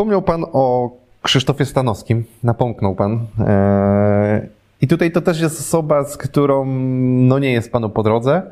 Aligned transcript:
Wspomniał 0.00 0.22
Pan 0.22 0.44
o 0.52 0.90
Krzysztofie 1.22 1.64
Stanowskim, 1.64 2.24
napomknął 2.42 2.94
Pan. 2.94 3.26
E, 3.40 4.46
I 4.80 4.88
tutaj 4.88 5.12
to 5.12 5.20
też 5.20 5.40
jest 5.40 5.60
osoba, 5.60 6.04
z 6.04 6.16
którą 6.16 6.64
no 7.28 7.38
nie 7.38 7.52
jest 7.52 7.72
Panu 7.72 7.90
po 7.90 8.02
drodze. 8.02 8.42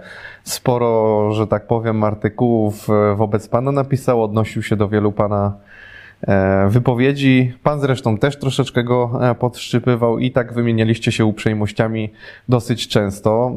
Sporo, 0.44 1.32
że 1.32 1.46
tak 1.46 1.66
powiem, 1.66 2.04
artykułów 2.04 2.90
e, 2.90 3.14
wobec 3.14 3.48
Pana 3.48 3.72
napisał, 3.72 4.22
odnosił 4.22 4.62
się 4.62 4.76
do 4.76 4.88
wielu 4.88 5.12
Pana 5.12 5.52
e, 6.26 6.68
wypowiedzi. 6.68 7.52
Pan 7.62 7.80
zresztą 7.80 8.18
też 8.18 8.38
troszeczkę 8.38 8.84
go 8.84 9.20
podszczypywał 9.38 10.18
i 10.18 10.30
tak 10.30 10.52
wymienialiście 10.52 11.12
się 11.12 11.24
uprzejmościami 11.24 12.12
dosyć 12.48 12.88
często. 12.88 13.52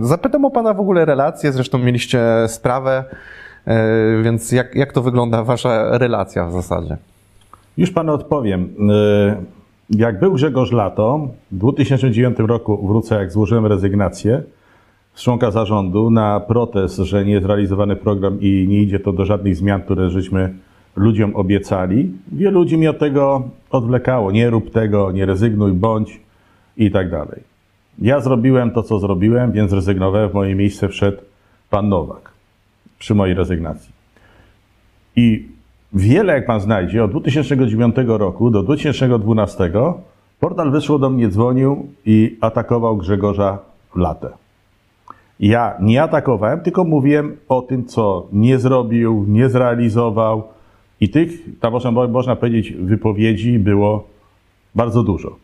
Zapytam 0.00 0.44
o 0.44 0.50
Pana 0.50 0.74
w 0.74 0.80
ogóle 0.80 1.04
relacje, 1.04 1.52
zresztą 1.52 1.78
mieliście 1.78 2.20
sprawę, 2.46 3.04
więc 4.22 4.52
jak, 4.52 4.74
jak 4.74 4.92
to 4.92 5.02
wygląda 5.02 5.44
Wasza 5.44 5.98
relacja 5.98 6.46
w 6.46 6.52
zasadzie? 6.52 6.96
Już 7.76 7.90
panu 7.90 8.12
odpowiem. 8.12 8.68
E, 8.90 9.42
jak 9.90 10.20
był 10.20 10.32
Grzegorz 10.32 10.72
Lato, 10.72 11.28
w 11.52 11.58
2009 11.58 12.38
roku 12.38 12.86
wrócę, 12.86 13.14
jak 13.14 13.32
złożyłem 13.32 13.66
rezygnację 13.66 14.42
z 15.14 15.22
członka 15.22 15.50
zarządu 15.50 16.10
na 16.10 16.40
protest, 16.40 16.96
że 16.96 17.24
nie 17.24 17.32
jest 17.32 17.46
realizowany 17.46 17.96
program 17.96 18.40
i 18.40 18.66
nie 18.68 18.82
idzie 18.82 19.00
to 19.00 19.12
do 19.12 19.24
żadnych 19.24 19.56
zmian, 19.56 19.82
które 19.82 20.10
żeśmy 20.10 20.54
ludziom 20.96 21.36
obiecali. 21.36 22.12
Wielu 22.32 22.60
ludzi 22.60 22.78
mi 22.78 22.88
od 22.88 22.98
tego 22.98 23.42
odwlekało. 23.70 24.32
Nie 24.32 24.50
rób 24.50 24.70
tego, 24.70 25.12
nie 25.12 25.26
rezygnuj, 25.26 25.72
bądź 25.72 26.20
i 26.76 26.90
tak 26.90 27.10
dalej. 27.10 27.42
Ja 27.98 28.20
zrobiłem 28.20 28.70
to, 28.70 28.82
co 28.82 28.98
zrobiłem, 28.98 29.52
więc 29.52 29.72
rezygnowałem. 29.72 30.30
W 30.30 30.34
moje 30.34 30.54
miejsce 30.54 30.88
wszedł 30.88 31.18
pan 31.70 31.88
Nowak 31.88 32.29
przy 33.00 33.14
mojej 33.14 33.34
rezygnacji. 33.34 33.92
I 35.16 35.48
Wiele, 35.92 36.32
jak 36.32 36.46
pan 36.46 36.60
znajdzie, 36.60 37.04
od 37.04 37.10
2009 37.10 37.96
roku 38.06 38.50
do 38.50 38.62
2012 38.62 39.72
portal 40.40 40.70
Wyszło 40.70 40.98
do 40.98 41.10
mnie 41.10 41.28
dzwonił 41.28 41.86
i 42.06 42.38
atakował 42.40 42.96
Grzegorza 42.96 43.58
Latę. 43.96 44.30
Ja 45.40 45.74
nie 45.80 46.02
atakowałem, 46.02 46.60
tylko 46.60 46.84
mówiłem 46.84 47.36
o 47.48 47.62
tym, 47.62 47.84
co 47.84 48.26
nie 48.32 48.58
zrobił, 48.58 49.24
nie 49.28 49.48
zrealizował 49.48 50.42
i 51.00 51.08
tych, 51.08 51.58
tam 51.60 51.72
można, 51.72 51.90
można 51.90 52.36
powiedzieć, 52.36 52.72
wypowiedzi 52.72 53.58
było 53.58 54.04
bardzo 54.74 55.02
dużo. 55.02 55.36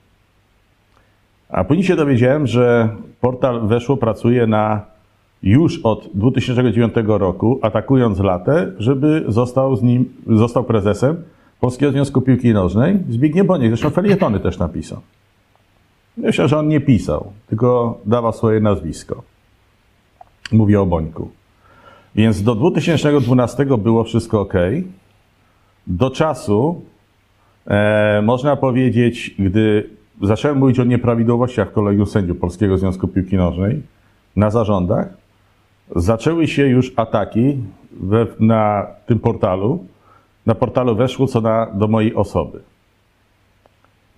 A 1.49 1.65
później 1.65 1.85
się 1.87 1.97
dowiedziałem, 1.97 2.47
że 2.47 2.89
portal 3.21 3.67
Weszło 3.67 3.97
pracuje 3.97 4.47
na 4.47 4.96
już 5.47 5.81
od 5.83 6.09
2009 6.15 6.95
roku, 7.07 7.59
atakując 7.63 8.19
latę, 8.19 8.73
żeby 8.79 9.25
został 9.29 9.77
z 9.77 9.83
nim, 9.83 10.13
został 10.27 10.65
prezesem 10.65 11.17
Polskiego 11.61 11.93
Związku 11.93 12.21
Piłki 12.21 12.53
Nożnej. 12.53 12.99
Zbigniew 13.09 13.47
Boniek, 13.47 13.71
zresztą 13.71 13.91
felietony 13.91 14.41
też 14.41 14.59
napisał. 14.59 15.01
Myślę, 16.17 16.49
że 16.49 16.59
on 16.59 16.69
nie 16.69 16.81
pisał, 16.81 17.33
tylko 17.49 17.99
dawał 18.07 18.33
swoje 18.33 18.61
nazwisko. 18.61 19.23
Mówię 20.53 20.81
o 20.81 20.87
Bońku. 20.87 21.31
Więc 22.15 22.43
do 22.43 22.55
2012 22.55 23.67
było 23.79 24.05
wszystko 24.05 24.41
ok. 24.41 24.55
Do 25.87 26.11
czasu, 26.11 26.83
e, 27.67 28.23
można 28.23 28.57
powiedzieć, 28.57 29.35
gdy 29.39 29.91
zacząłem 30.23 30.59
mówić 30.59 30.79
o 30.79 30.85
nieprawidłowościach 30.85 31.71
w 31.71 31.73
kolegium 31.73 32.07
sędziów 32.07 32.39
Polskiego 32.39 32.79
Związku 32.79 33.09
Piłki 33.09 33.37
Nożnej 33.37 33.83
na 34.37 34.51
zarządach, 34.51 35.26
zaczęły 35.97 36.49
się 36.49 36.67
już 36.67 36.93
ataki 36.97 37.57
we, 38.01 38.27
na 38.41 38.87
tym 39.07 39.19
portalu. 39.19 39.85
Na 40.47 40.55
portalu 40.55 40.97
weszło 40.97 41.27
co 41.27 41.41
na, 41.41 41.67
do 41.67 41.89
mojej 41.89 42.15
osoby. 42.15 42.61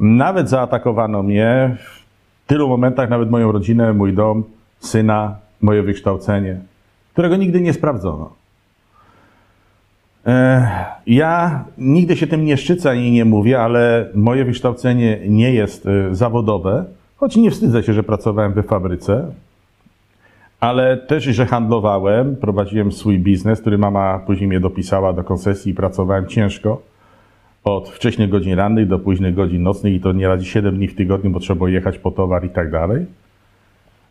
Nawet 0.00 0.48
zaatakowano 0.48 1.22
mnie 1.22 1.76
w 1.80 2.46
tylu 2.46 2.68
momentach, 2.68 3.10
nawet 3.10 3.30
moją 3.30 3.52
rodzinę, 3.52 3.92
mój 3.92 4.12
dom, 4.12 4.44
syna, 4.80 5.36
moje 5.60 5.82
wykształcenie, 5.82 6.60
którego 7.12 7.36
nigdy 7.36 7.60
nie 7.60 7.72
sprawdzono. 7.72 8.32
E, 10.26 10.68
ja 11.06 11.64
nigdy 11.78 12.16
się 12.16 12.26
tym 12.26 12.44
nie 12.44 12.56
szczycę 12.56 12.90
ani 12.90 13.10
nie 13.10 13.24
mówię, 13.24 13.60
ale 13.60 14.08
moje 14.14 14.44
wykształcenie 14.44 15.18
nie 15.28 15.54
jest 15.54 15.86
e, 15.86 16.14
zawodowe, 16.14 16.84
choć 17.16 17.36
nie 17.36 17.50
wstydzę 17.50 17.82
się, 17.82 17.92
że 17.92 18.02
pracowałem 18.02 18.52
we 18.52 18.62
fabryce 18.62 19.32
ale 20.60 20.96
też, 20.96 21.24
że 21.24 21.46
handlowałem, 21.46 22.36
prowadziłem 22.36 22.92
swój 22.92 23.18
biznes, 23.18 23.60
który 23.60 23.78
mama 23.78 24.18
później 24.26 24.48
mnie 24.48 24.60
dopisała 24.60 25.12
do 25.12 25.24
koncesji 25.24 25.72
i 25.72 25.74
pracowałem 25.74 26.26
ciężko. 26.26 26.82
Od 27.64 27.88
wcześniej 27.88 28.28
godzin 28.28 28.54
rannych 28.54 28.88
do 28.88 28.98
późnych 28.98 29.34
godzin 29.34 29.62
nocnych 29.62 29.94
i 29.94 30.00
to 30.00 30.12
nieraz 30.12 30.42
7 30.42 30.76
dni 30.76 30.88
w 30.88 30.94
tygodniu, 30.94 31.30
bo 31.30 31.40
trzeba 31.40 31.68
jechać 31.68 31.98
po 31.98 32.10
towar 32.10 32.44
i 32.44 32.48
tak 32.48 32.70
dalej. 32.70 33.06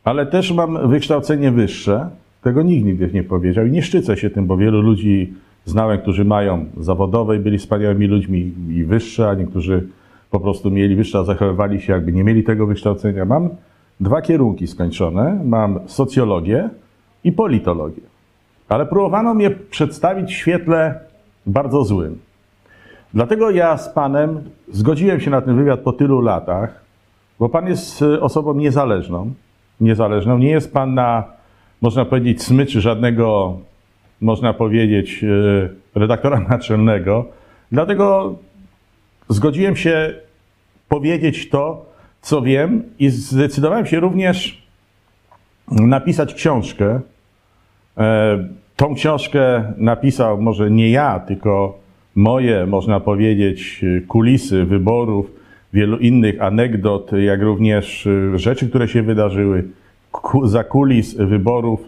Ale 0.03 0.25
też 0.25 0.51
mam 0.51 0.89
wykształcenie 0.89 1.51
wyższe. 1.51 2.09
Tego 2.43 2.63
nikt 2.63 2.85
nigdy 2.85 3.09
nie 3.13 3.23
powiedział 3.23 3.65
i 3.65 3.71
nie 3.71 3.81
szczycę 3.81 4.17
się 4.17 4.29
tym, 4.29 4.47
bo 4.47 4.57
wielu 4.57 4.81
ludzi 4.81 5.33
znałem, 5.65 5.99
którzy 5.99 6.25
mają 6.25 6.65
zawodowe 6.77 7.35
i 7.35 7.39
byli 7.39 7.57
wspaniałymi 7.57 8.07
ludźmi 8.07 8.51
i 8.69 8.83
wyższe, 8.83 9.29
a 9.29 9.33
niektórzy 9.33 9.87
po 10.31 10.39
prostu 10.39 10.71
mieli 10.71 10.95
wyższe, 10.95 11.19
a 11.19 11.23
zachowywali 11.23 11.81
się 11.81 11.93
jakby 11.93 12.13
nie 12.13 12.23
mieli 12.23 12.43
tego 12.43 12.67
wykształcenia. 12.67 13.25
Mam 13.25 13.49
dwa 13.99 14.21
kierunki 14.21 14.67
skończone. 14.67 15.41
Mam 15.45 15.79
socjologię 15.87 16.69
i 17.23 17.31
politologię. 17.31 18.01
Ale 18.69 18.85
próbowano 18.85 19.33
mnie 19.33 19.51
przedstawić 19.51 20.29
w 20.29 20.37
świetle 20.37 20.99
bardzo 21.45 21.83
złym. 21.83 22.19
Dlatego 23.13 23.49
ja 23.49 23.77
z 23.77 23.89
Panem 23.89 24.49
zgodziłem 24.71 25.19
się 25.19 25.31
na 25.31 25.41
ten 25.41 25.55
wywiad 25.55 25.79
po 25.79 25.93
tylu 25.93 26.21
latach, 26.21 26.81
bo 27.39 27.49
Pan 27.49 27.67
jest 27.67 28.01
e, 28.01 28.21
osobą 28.21 28.53
niezależną. 28.53 29.33
Niezależną. 29.81 30.37
Nie 30.37 30.49
jest 30.49 30.73
Pan 30.73 30.93
na, 30.93 31.23
można 31.81 32.05
powiedzieć, 32.05 32.43
smyczy 32.43 32.81
żadnego, 32.81 33.57
można 34.21 34.53
powiedzieć, 34.53 35.23
e, 35.23 35.99
redaktora 35.99 36.39
naczelnego. 36.49 37.25
Dlatego 37.71 38.35
zgodziłem 39.29 39.75
się 39.75 40.13
powiedzieć 40.89 41.49
to, 41.49 41.85
co 42.27 42.41
wiem, 42.41 42.83
i 42.99 43.09
zdecydowałem 43.09 43.85
się 43.85 43.99
również 43.99 44.61
napisać 45.71 46.33
książkę. 46.33 46.99
E, 47.97 48.47
tą 48.75 48.95
książkę 48.95 49.73
napisał 49.77 50.41
może 50.41 50.71
nie 50.71 50.89
ja, 50.89 51.19
tylko 51.19 51.79
moje, 52.15 52.65
można 52.65 52.99
powiedzieć, 52.99 53.85
kulisy 54.07 54.65
wyborów, 54.65 55.31
wielu 55.73 55.97
innych 55.97 56.41
anegdot, 56.41 57.11
jak 57.11 57.41
również 57.41 58.07
e, 58.07 58.39
rzeczy, 58.39 58.69
które 58.69 58.87
się 58.87 59.03
wydarzyły 59.03 59.63
za 60.43 60.63
kulis 60.63 61.15
wyborów 61.15 61.79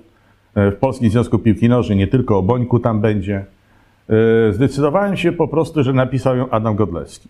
e, 0.55 0.71
w 0.71 0.75
Polskim 0.75 1.09
Związku 1.09 1.39
Piłki 1.39 1.69
Nożnej, 1.69 1.97
nie 1.97 2.07
tylko 2.07 2.37
o 2.37 2.41
Bońku 2.41 2.79
tam 2.79 3.01
będzie. 3.01 3.45
Zdecydowałem 4.51 5.17
się 5.17 5.31
po 5.31 5.47
prostu, 5.47 5.83
że 5.83 5.93
napisał 5.93 6.37
ją 6.37 6.49
Adam 6.49 6.75
Godlewski. 6.75 7.29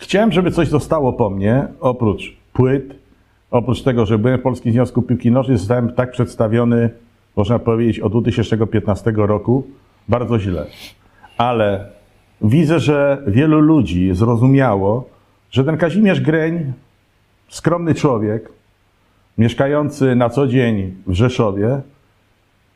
Chciałem, 0.00 0.32
żeby 0.32 0.50
coś 0.50 0.68
zostało 0.68 1.12
po 1.12 1.30
mnie, 1.30 1.66
oprócz 1.80 2.36
płyt, 2.52 2.94
oprócz 3.50 3.82
tego, 3.82 4.06
że 4.06 4.18
byłem 4.18 4.38
w 4.38 4.42
Polskim 4.42 4.72
Związku 4.72 5.02
Piłki 5.02 5.30
Nożnej, 5.30 5.58
zostałem 5.58 5.92
tak 5.92 6.10
przedstawiony, 6.10 6.90
można 7.36 7.58
powiedzieć, 7.58 8.00
od 8.00 8.12
2015 8.12 9.12
roku, 9.16 9.66
bardzo 10.08 10.38
źle. 10.38 10.66
Ale 11.38 11.88
widzę, 12.42 12.80
że 12.80 13.22
wielu 13.26 13.60
ludzi 13.60 14.14
zrozumiało, 14.14 15.08
że 15.50 15.64
ten 15.64 15.76
Kazimierz 15.76 16.20
Greń, 16.20 16.72
skromny 17.48 17.94
człowiek, 17.94 18.52
mieszkający 19.38 20.14
na 20.14 20.30
co 20.30 20.46
dzień 20.46 20.94
w 21.06 21.12
Rzeszowie, 21.12 21.80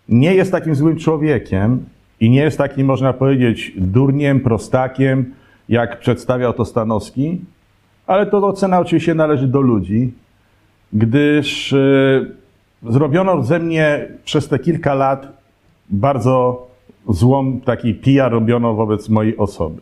nie 0.08 0.34
jest 0.34 0.52
takim 0.52 0.74
złym 0.74 0.96
człowiekiem 0.96 1.84
i 2.20 2.30
nie 2.30 2.40
jest 2.40 2.58
takim, 2.58 2.86
można 2.86 3.12
powiedzieć, 3.12 3.72
durniem, 3.76 4.40
prostakiem, 4.40 5.34
jak 5.68 6.00
przedstawiał 6.00 6.52
to 6.52 6.64
Stanowski, 6.64 7.40
ale 8.06 8.26
to 8.26 8.38
ocena 8.38 8.80
oczywiście 8.80 9.14
należy 9.14 9.48
do 9.48 9.60
ludzi, 9.60 10.12
gdyż 10.92 11.72
yy, 11.72 12.32
zrobiono 12.82 13.42
ze 13.42 13.58
mnie 13.58 14.08
przez 14.24 14.48
te 14.48 14.58
kilka 14.58 14.94
lat 14.94 15.28
bardzo 15.90 16.66
złą 17.08 17.60
taki 17.60 17.94
PR 17.94 18.30
robiono 18.30 18.74
wobec 18.74 19.08
mojej 19.08 19.36
osoby. 19.36 19.80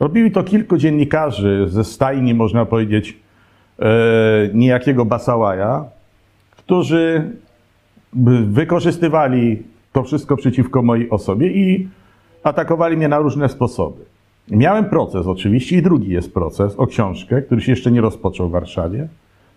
Robili 0.00 0.30
to 0.30 0.42
kilku 0.42 0.76
dziennikarzy 0.76 1.66
ze 1.68 1.84
stajni, 1.84 2.34
można 2.34 2.66
powiedzieć, 2.66 3.18
yy, 3.78 3.86
niejakiego 4.54 5.04
Basałaja, 5.04 5.84
którzy 6.50 7.30
wykorzystywali 8.46 9.62
to 9.92 10.02
wszystko 10.02 10.36
przeciwko 10.36 10.82
mojej 10.82 11.10
osobie 11.10 11.46
i 11.46 11.88
atakowali 12.42 12.96
mnie 12.96 13.08
na 13.08 13.18
różne 13.18 13.48
sposoby. 13.48 14.04
Miałem 14.50 14.84
proces 14.84 15.26
oczywiście 15.26 15.76
i 15.76 15.82
drugi 15.82 16.12
jest 16.12 16.34
proces 16.34 16.76
o 16.76 16.86
książkę, 16.86 17.42
który 17.42 17.60
się 17.60 17.72
jeszcze 17.72 17.90
nie 17.90 18.00
rozpoczął 18.00 18.48
w 18.48 18.52
Warszawie, 18.52 19.08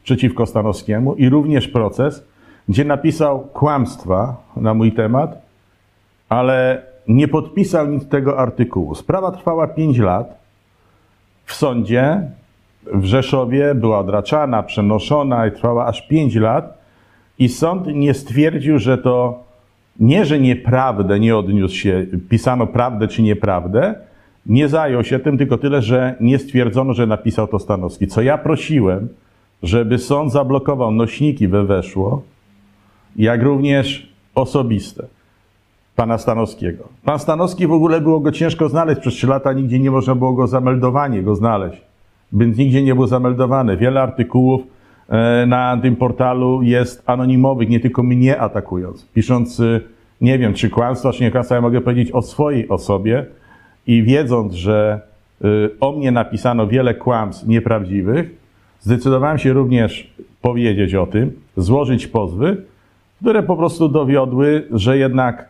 przeciwko 0.03 0.45
Stanowskiemu 0.45 1.15
i 1.15 1.29
również 1.29 1.67
proces, 1.67 2.27
gdzie 2.69 2.85
napisał 2.85 3.39
kłamstwa 3.39 4.35
na 4.55 4.73
mój 4.73 4.91
temat, 4.91 5.41
ale 6.29 6.81
nie 7.07 7.27
podpisał 7.27 7.87
nic 7.87 8.07
tego 8.07 8.39
artykułu. 8.39 8.95
Sprawa 8.95 9.31
trwała 9.31 9.67
5 9.67 9.97
lat. 9.97 10.39
W 11.45 11.53
sądzie 11.53 12.21
w 12.93 13.05
Rzeszowie 13.05 13.75
była 13.75 13.99
odraczana, 13.99 14.63
przenoszona 14.63 15.47
i 15.47 15.51
trwała 15.51 15.85
aż 15.85 16.07
5 16.07 16.35
lat. 16.35 16.77
I 17.39 17.49
sąd 17.49 17.87
nie 17.87 18.13
stwierdził, 18.13 18.79
że 18.79 18.97
to 18.97 19.43
nie, 19.99 20.25
że 20.25 20.39
nieprawdę 20.39 21.19
nie 21.19 21.37
odniósł 21.37 21.75
się, 21.75 22.05
pisano 22.29 22.67
prawdę 22.67 23.07
czy 23.07 23.21
nieprawdę, 23.21 23.95
nie 24.45 24.67
zajął 24.67 25.03
się 25.03 25.19
tym, 25.19 25.37
tylko 25.37 25.57
tyle, 25.57 25.81
że 25.81 26.15
nie 26.19 26.39
stwierdzono, 26.39 26.93
że 26.93 27.07
napisał 27.07 27.47
to 27.47 27.59
Stanowski. 27.59 28.07
Co 28.07 28.21
ja 28.21 28.37
prosiłem, 28.37 29.09
żeby 29.63 29.97
sąd 29.97 30.31
zablokował 30.31 30.91
nośniki 30.91 31.47
we 31.47 31.63
weszło, 31.63 32.21
jak 33.15 33.43
również 33.43 34.13
osobiste 34.35 35.07
pana 35.95 36.17
Stanowskiego. 36.17 36.83
Pan 37.03 37.19
Stanowski 37.19 37.67
w 37.67 37.71
ogóle 37.71 38.01
było 38.01 38.19
go 38.19 38.31
ciężko 38.31 38.69
znaleźć. 38.69 39.01
Przez 39.01 39.13
trzy 39.13 39.27
lata 39.27 39.53
nigdzie 39.53 39.79
nie 39.79 39.91
można 39.91 40.15
było 40.15 40.33
go 40.33 40.47
zameldowanie, 40.47 41.23
go 41.23 41.35
znaleźć. 41.35 41.81
Więc 42.33 42.57
nigdzie 42.57 42.83
nie 42.83 42.95
był 42.95 43.07
zameldowany. 43.07 43.77
Wiele 43.77 44.01
artykułów 44.01 44.61
e, 45.09 45.45
na 45.45 45.77
tym 45.81 45.95
portalu 45.95 46.61
jest 46.61 47.03
anonimowych, 47.05 47.69
nie 47.69 47.79
tylko 47.79 48.03
mnie 48.03 48.39
atakując. 48.39 49.05
Pisząc, 49.13 49.59
e, 49.59 49.79
nie 50.21 50.39
wiem, 50.39 50.53
czy 50.53 50.69
kłamstwa, 50.69 51.11
czy 51.11 51.23
nie 51.23 51.31
kłamstwa, 51.31 51.55
ja 51.55 51.61
mogę 51.61 51.81
powiedzieć 51.81 52.11
o 52.11 52.21
swojej 52.21 52.69
osobie 52.69 53.25
i 53.87 54.03
wiedząc, 54.03 54.53
że 54.53 55.01
e, 55.41 55.47
o 55.79 55.91
mnie 55.91 56.11
napisano 56.11 56.67
wiele 56.67 56.93
kłamstw 56.93 57.47
nieprawdziwych, 57.47 58.31
zdecydowałem 58.81 59.37
się 59.37 59.53
również 59.53 60.13
powiedzieć 60.41 60.95
o 60.95 61.07
tym, 61.07 61.31
złożyć 61.57 62.07
pozwy, 62.07 62.57
które 63.21 63.43
po 63.43 63.57
prostu 63.57 63.89
dowiodły, 63.89 64.67
że 64.71 64.97
jednak 64.97 65.49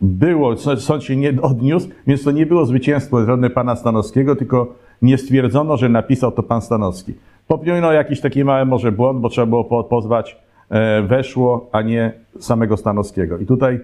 było, 0.00 0.56
sąd 0.56 1.04
się 1.04 1.16
nie 1.16 1.42
odniósł, 1.42 1.88
więc 2.06 2.24
to 2.24 2.30
nie 2.30 2.46
było 2.46 2.66
zwycięstwo 2.66 3.26
żadne 3.26 3.50
pana 3.50 3.76
Stanowskiego, 3.76 4.36
tylko 4.36 4.74
nie 5.02 5.18
stwierdzono, 5.18 5.76
że 5.76 5.88
napisał 5.88 6.32
to 6.32 6.42
pan 6.42 6.62
Stanowski. 6.62 7.14
Popełniono 7.48 7.92
jakiś 7.92 8.20
taki 8.20 8.44
mały 8.44 8.66
może 8.66 8.92
błąd, 8.92 9.20
bo 9.20 9.28
trzeba 9.28 9.46
było 9.46 9.84
pozwać 9.84 10.36
e, 10.70 11.02
weszło, 11.02 11.68
a 11.72 11.82
nie 11.82 12.12
samego 12.38 12.76
Stanowskiego. 12.76 13.38
I 13.38 13.46
tutaj 13.46 13.80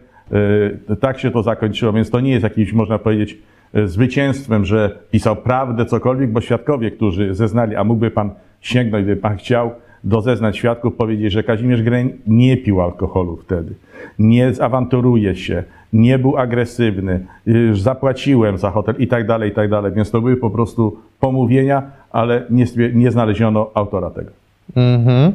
tak 1.00 1.18
się 1.18 1.30
to 1.30 1.42
zakończyło, 1.42 1.92
więc 1.92 2.10
to 2.10 2.20
nie 2.20 2.30
jest 2.30 2.42
jakimś, 2.42 2.72
można 2.72 2.98
powiedzieć, 2.98 3.38
e, 3.74 3.88
zwycięstwem, 3.88 4.64
że 4.64 4.98
pisał 5.10 5.36
prawdę, 5.36 5.86
cokolwiek, 5.86 6.32
bo 6.32 6.40
świadkowie, 6.40 6.90
którzy 6.90 7.34
zeznali, 7.34 7.76
a 7.76 7.84
mógłby 7.84 8.10
pan 8.10 8.30
sięgnąć, 8.60 9.04
gdyby 9.04 9.20
pan 9.20 9.36
chciał, 9.36 9.70
do 10.04 10.20
zeznań 10.20 10.54
świadków 10.54 10.94
powiedzieć, 10.94 11.32
że 11.32 11.42
Kazimierz 11.42 11.82
Greń 11.82 12.12
nie 12.26 12.56
pił 12.56 12.80
alkoholu 12.80 13.36
wtedy, 13.36 13.74
nie 14.18 14.54
zawanturuje 14.54 15.36
się, 15.36 15.64
nie 15.92 16.18
był 16.18 16.36
agresywny, 16.36 17.26
zapłaciłem 17.72 18.58
za 18.58 18.70
hotel 18.70 18.94
i 18.98 19.06
tak 19.06 19.26
dalej, 19.26 19.50
i 19.50 19.54
tak 19.54 19.70
dalej. 19.70 19.92
Więc 19.92 20.10
to 20.10 20.20
były 20.20 20.36
po 20.36 20.50
prostu 20.50 20.96
pomówienia, 21.20 21.82
ale 22.10 22.46
nie, 22.50 22.64
nie 22.94 23.10
znaleziono 23.10 23.70
autora 23.74 24.10
tego. 24.10 24.30
Mhm. 24.76 25.32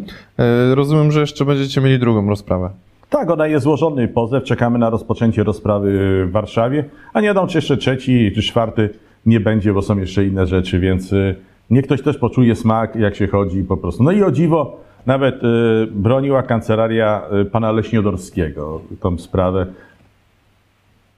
Rozumiem, 0.74 1.12
że 1.12 1.20
jeszcze 1.22 1.46
będziecie 1.46 1.82
mieli 1.82 2.00
drugą 2.00 2.30
rozprawę. 2.30 2.70
Tak, 3.12 3.30
jest 3.46 3.64
złożony 3.64 4.08
pozew, 4.08 4.44
czekamy 4.44 4.80
na 4.80 4.90
rozpoczęcie 4.90 5.44
rozprawy 5.44 5.92
w 6.26 6.32
Warszawie, 6.32 6.86
a 7.14 7.22
nie 7.22 7.28
wiadomo, 7.28 7.48
czy 7.48 7.58
jeszcze 7.58 7.78
trzeci 7.78 8.32
czy 8.36 8.42
czwarty 8.42 8.90
nie 9.26 9.40
będzie, 9.40 9.74
bo 9.74 9.82
są 9.82 9.98
jeszcze 9.98 10.26
inne 10.26 10.48
rzeczy, 10.48 10.80
więc 10.80 11.14
y, 11.14 11.36
niech 11.70 11.86
ktoś 11.86 12.02
też 12.02 12.18
poczuje 12.18 12.56
smak, 12.56 12.96
jak 12.96 13.16
się 13.16 13.28
chodzi 13.28 13.64
po 13.64 13.78
prostu. 13.78 14.04
No 14.04 14.12
i 14.12 14.24
o 14.24 14.32
dziwo, 14.32 14.80
nawet 15.06 15.44
y, 15.44 15.48
broniła 15.92 16.44
kancelaria 16.44 17.22
y, 17.42 17.46
pana 17.46 17.72
Leśniodorskiego 17.72 18.82
tą 19.00 19.18
sprawę 19.18 19.66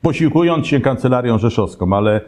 posiłkując 0.01 0.67
się 0.67 0.79
kancelarią 0.79 1.37
rzeszowską, 1.37 1.93
ale 1.93 2.21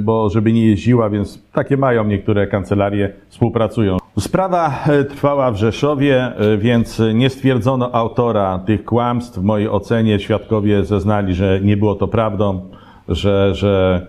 bo 0.00 0.30
żeby 0.30 0.52
nie 0.52 0.66
jeździła, 0.66 1.10
więc 1.10 1.42
takie 1.52 1.76
mają 1.76 2.04
niektóre 2.04 2.46
kancelarie, 2.46 3.12
współpracują. 3.28 3.96
Sprawa 4.18 4.84
e, 4.86 5.04
trwała 5.04 5.50
w 5.50 5.56
Rzeszowie, 5.56 6.22
e, 6.22 6.56
więc 6.58 7.02
nie 7.14 7.30
stwierdzono 7.30 7.94
autora 7.94 8.58
tych 8.58 8.84
kłamstw. 8.84 9.38
W 9.38 9.42
mojej 9.42 9.68
ocenie 9.68 10.20
świadkowie 10.20 10.84
zeznali, 10.84 11.34
że 11.34 11.60
nie 11.62 11.76
było 11.76 11.94
to 11.94 12.08
prawdą, 12.08 12.60
że, 13.08 13.54
że 13.54 14.06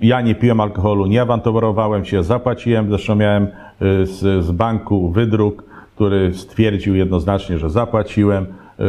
ja 0.00 0.20
nie 0.20 0.34
piłem 0.34 0.60
alkoholu, 0.60 1.06
nie 1.06 1.22
awanturowałem 1.22 2.04
się, 2.04 2.22
zapłaciłem, 2.22 2.88
zresztą 2.88 3.14
miałem 3.14 3.44
e, 3.44 3.48
z, 4.06 4.44
z 4.44 4.50
banku 4.50 5.10
wydruk, 5.10 5.64
który 5.94 6.34
stwierdził 6.34 6.94
jednoznacznie, 6.94 7.58
że 7.58 7.70
zapłaciłem. 7.70 8.46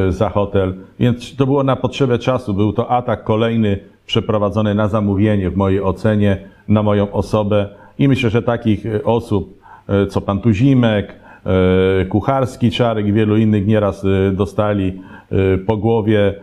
Za 0.09 0.29
hotel. 0.29 0.75
Więc 0.99 1.35
to 1.35 1.45
było 1.45 1.63
na 1.63 1.75
potrzebę 1.75 2.19
czasu. 2.19 2.53
Był 2.53 2.73
to 2.73 2.91
atak 2.91 3.23
kolejny 3.23 3.79
przeprowadzony 4.05 4.75
na 4.75 4.87
zamówienie, 4.87 5.49
w 5.49 5.55
mojej 5.57 5.81
ocenie, 5.81 6.37
na 6.67 6.83
moją 6.83 7.11
osobę. 7.11 7.69
I 7.99 8.07
myślę, 8.07 8.29
że 8.29 8.41
takich 8.41 8.83
osób, 9.03 9.57
co 10.09 10.21
pan 10.21 10.39
Tuzimek, 10.39 11.15
Kucharski, 12.09 12.71
Czarek 12.71 13.07
i 13.07 13.13
wielu 13.13 13.37
innych 13.37 13.67
nieraz 13.67 14.05
dostali 14.33 15.01
po 15.67 15.77
głowie. 15.77 16.35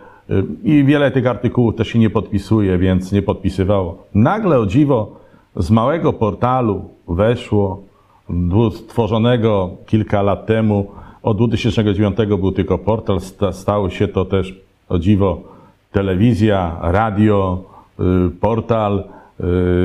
I 0.65 0.85
wiele 0.85 1.11
tych 1.11 1.27
artykułów 1.27 1.75
też 1.75 1.89
się 1.89 1.99
nie 1.99 2.11
podpisuje, 2.11 2.79
więc 2.79 3.13
nie 3.13 3.23
podpisywało. 3.23 4.05
Nagle 4.15 4.59
o 4.59 4.67
dziwo 4.67 5.17
z 5.57 5.71
małego 5.71 6.13
portalu 6.13 6.83
weszło, 7.09 7.83
stworzonego 8.73 9.71
kilka 9.87 10.23
lat 10.23 10.47
temu, 10.47 10.87
od 11.23 11.37
2009 11.37 12.17
był 12.27 12.53
tylko 12.53 12.79
portal, 12.79 13.19
stało 13.53 13.91
się 13.91 14.09
to 14.09 14.25
też, 14.25 14.55
o 14.89 14.99
dziwo, 14.99 15.43
telewizja, 15.93 16.77
radio, 16.83 17.65
y, 18.01 18.31
portal, 18.41 19.05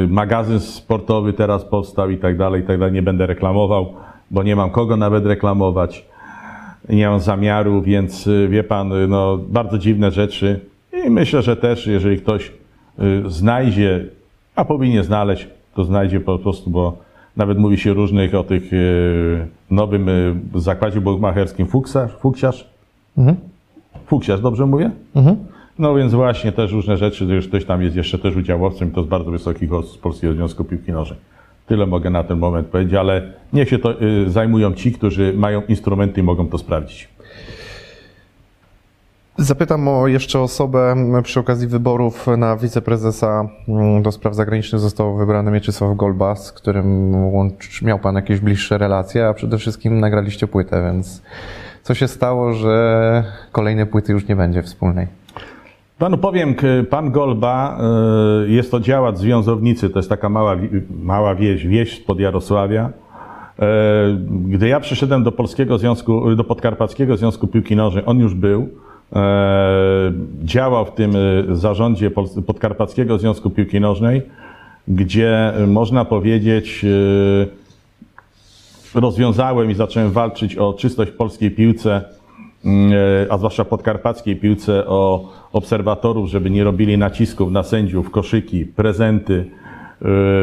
magazyn 0.07 0.59
sportowy 0.59 1.33
teraz 1.33 1.65
powstał 1.65 2.09
i 2.09 2.17
tak 2.17 2.37
dalej, 2.37 2.61
i 2.61 2.65
tak 2.65 2.79
dalej. 2.79 2.93
Nie 2.93 3.01
będę 3.01 3.27
reklamował, 3.27 3.93
bo 4.31 4.43
nie 4.43 4.55
mam 4.55 4.69
kogo 4.69 4.97
nawet 4.97 5.25
reklamować. 5.25 6.05
Nie 6.89 7.09
mam 7.09 7.19
zamiaru, 7.19 7.81
więc 7.81 8.27
y, 8.27 8.47
wie 8.47 8.63
pan, 8.63 8.91
no, 9.07 9.37
bardzo 9.37 9.77
dziwne 9.77 10.11
rzeczy. 10.11 10.59
I 11.05 11.09
myślę, 11.09 11.41
że 11.41 11.55
też, 11.55 11.87
jeżeli 11.87 12.17
ktoś 12.17 12.51
znajdzie, 13.27 14.05
a 14.55 14.65
powinien 14.65 15.03
znaleźć, 15.03 15.47
to 15.75 15.83
znajdzie 15.83 16.19
po 16.19 16.39
prostu, 16.39 16.69
bo 16.69 16.97
nawet 17.37 17.57
mówi 17.57 17.77
się 17.77 17.93
różnych 17.93 18.35
o 18.35 18.43
tych 18.43 18.63
nowym 19.71 20.09
zakładzie 20.55 21.01
bogmacherskim 21.01 21.67
Fuksiarz. 21.67 22.11
Fuksiarz? 22.11 22.69
Mhm. 23.17 23.37
Fuksiarz, 24.05 24.41
dobrze 24.41 24.65
mówię? 24.65 24.91
Mhm. 25.15 25.35
No 25.79 25.95
więc 25.95 26.13
właśnie 26.13 26.51
też 26.51 26.71
różne 26.71 26.97
rzeczy, 26.97 27.41
że 27.41 27.47
ktoś 27.47 27.65
tam 27.65 27.81
jest 27.81 27.95
jeszcze 27.95 28.19
też 28.19 28.35
udziałowcem, 28.35 28.91
to 28.91 29.03
z 29.03 29.07
bardzo 29.07 29.31
wysokich 29.31 29.73
osób 29.73 29.91
z 29.91 29.97
Polskiego 29.97 30.33
Związku 30.33 30.63
Piłki 30.63 30.91
Nożnej. 30.91 31.19
Tyle 31.67 31.85
mogę 31.85 32.09
na 32.09 32.23
ten 32.23 32.39
moment 32.39 32.67
powiedzieć, 32.67 32.93
ale 32.93 33.33
niech 33.53 33.69
się 33.69 33.79
to 33.79 34.01
y, 34.01 34.29
zajmują 34.29 34.73
ci, 34.73 34.91
którzy 34.91 35.33
mają 35.33 35.61
instrumenty 35.61 36.19
i 36.19 36.23
mogą 36.23 36.47
to 36.47 36.57
sprawdzić. 36.57 37.09
Zapytam 39.37 39.87
o 39.87 40.07
jeszcze 40.07 40.39
osobę 40.39 40.95
przy 41.23 41.39
okazji 41.39 41.67
wyborów 41.67 42.27
na 42.37 42.57
wiceprezesa 42.57 43.49
mm, 43.67 44.03
do 44.03 44.11
spraw 44.11 44.35
zagranicznych 44.35 44.81
został 44.81 45.17
wybrany 45.17 45.51
Mieczysław 45.51 45.97
Golba, 45.97 46.35
z 46.35 46.51
którym 46.51 47.15
łącz, 47.15 47.81
miał 47.81 47.99
Pan 47.99 48.15
jakieś 48.15 48.39
bliższe 48.39 48.77
relacje, 48.77 49.27
a 49.27 49.33
przede 49.33 49.57
wszystkim 49.57 49.99
nagraliście 49.99 50.47
płytę, 50.47 50.83
więc 50.83 51.21
co 51.83 51.93
się 51.93 52.07
stało, 52.07 52.53
że 52.53 53.23
kolejnej 53.51 53.85
płyty 53.85 54.11
już 54.11 54.27
nie 54.27 54.35
będzie 54.35 54.63
wspólnej? 54.63 55.18
Panu 55.99 56.17
powiem, 56.17 56.55
pan 56.89 57.11
Golba 57.11 57.79
y, 58.45 58.49
jest 58.49 58.71
to 58.71 58.79
działacz 58.79 59.17
związownicy, 59.17 59.89
to 59.89 59.99
jest 59.99 60.09
taka 60.09 60.29
mała, 60.29 60.55
mała 61.03 61.35
wieś, 61.35 61.67
wieś 61.67 62.01
spod 62.01 62.19
Jarosławia. 62.19 62.89
Y, 62.89 63.63
gdy 64.29 64.67
ja 64.67 64.79
przyszedłem 64.79 65.23
do 65.23 65.31
Polskiego 65.31 65.77
Związku, 65.77 66.35
do 66.35 66.43
Podkarpackiego 66.43 67.17
Związku 67.17 67.47
Piłki 67.47 67.75
Nożnej, 67.75 68.03
on 68.05 68.19
już 68.19 68.33
był, 68.33 68.69
E, 69.15 70.11
działał 70.43 70.85
w 70.85 70.91
tym 70.91 71.13
zarządzie 71.51 72.11
Podkarpackiego 72.47 73.17
Związku 73.17 73.49
Piłki 73.49 73.79
Nożnej, 73.79 74.21
gdzie 74.87 75.53
można 75.67 76.05
powiedzieć 76.05 76.85
rozwiązałem 78.95 79.71
i 79.71 79.75
zacząłem 79.75 80.11
walczyć 80.11 80.55
o 80.55 80.73
czystość 80.73 81.11
polskiej 81.11 81.51
piłce, 81.51 82.03
a 83.29 83.37
zwłaszcza 83.37 83.65
podkarpackiej 83.65 84.35
piłce, 84.35 84.87
o 84.87 85.29
obserwatorów, 85.53 86.29
żeby 86.29 86.49
nie 86.49 86.63
robili 86.63 86.97
nacisków 86.97 87.51
na 87.51 87.63
sędziów, 87.63 88.11
koszyki, 88.11 88.65
prezenty, 88.65 89.45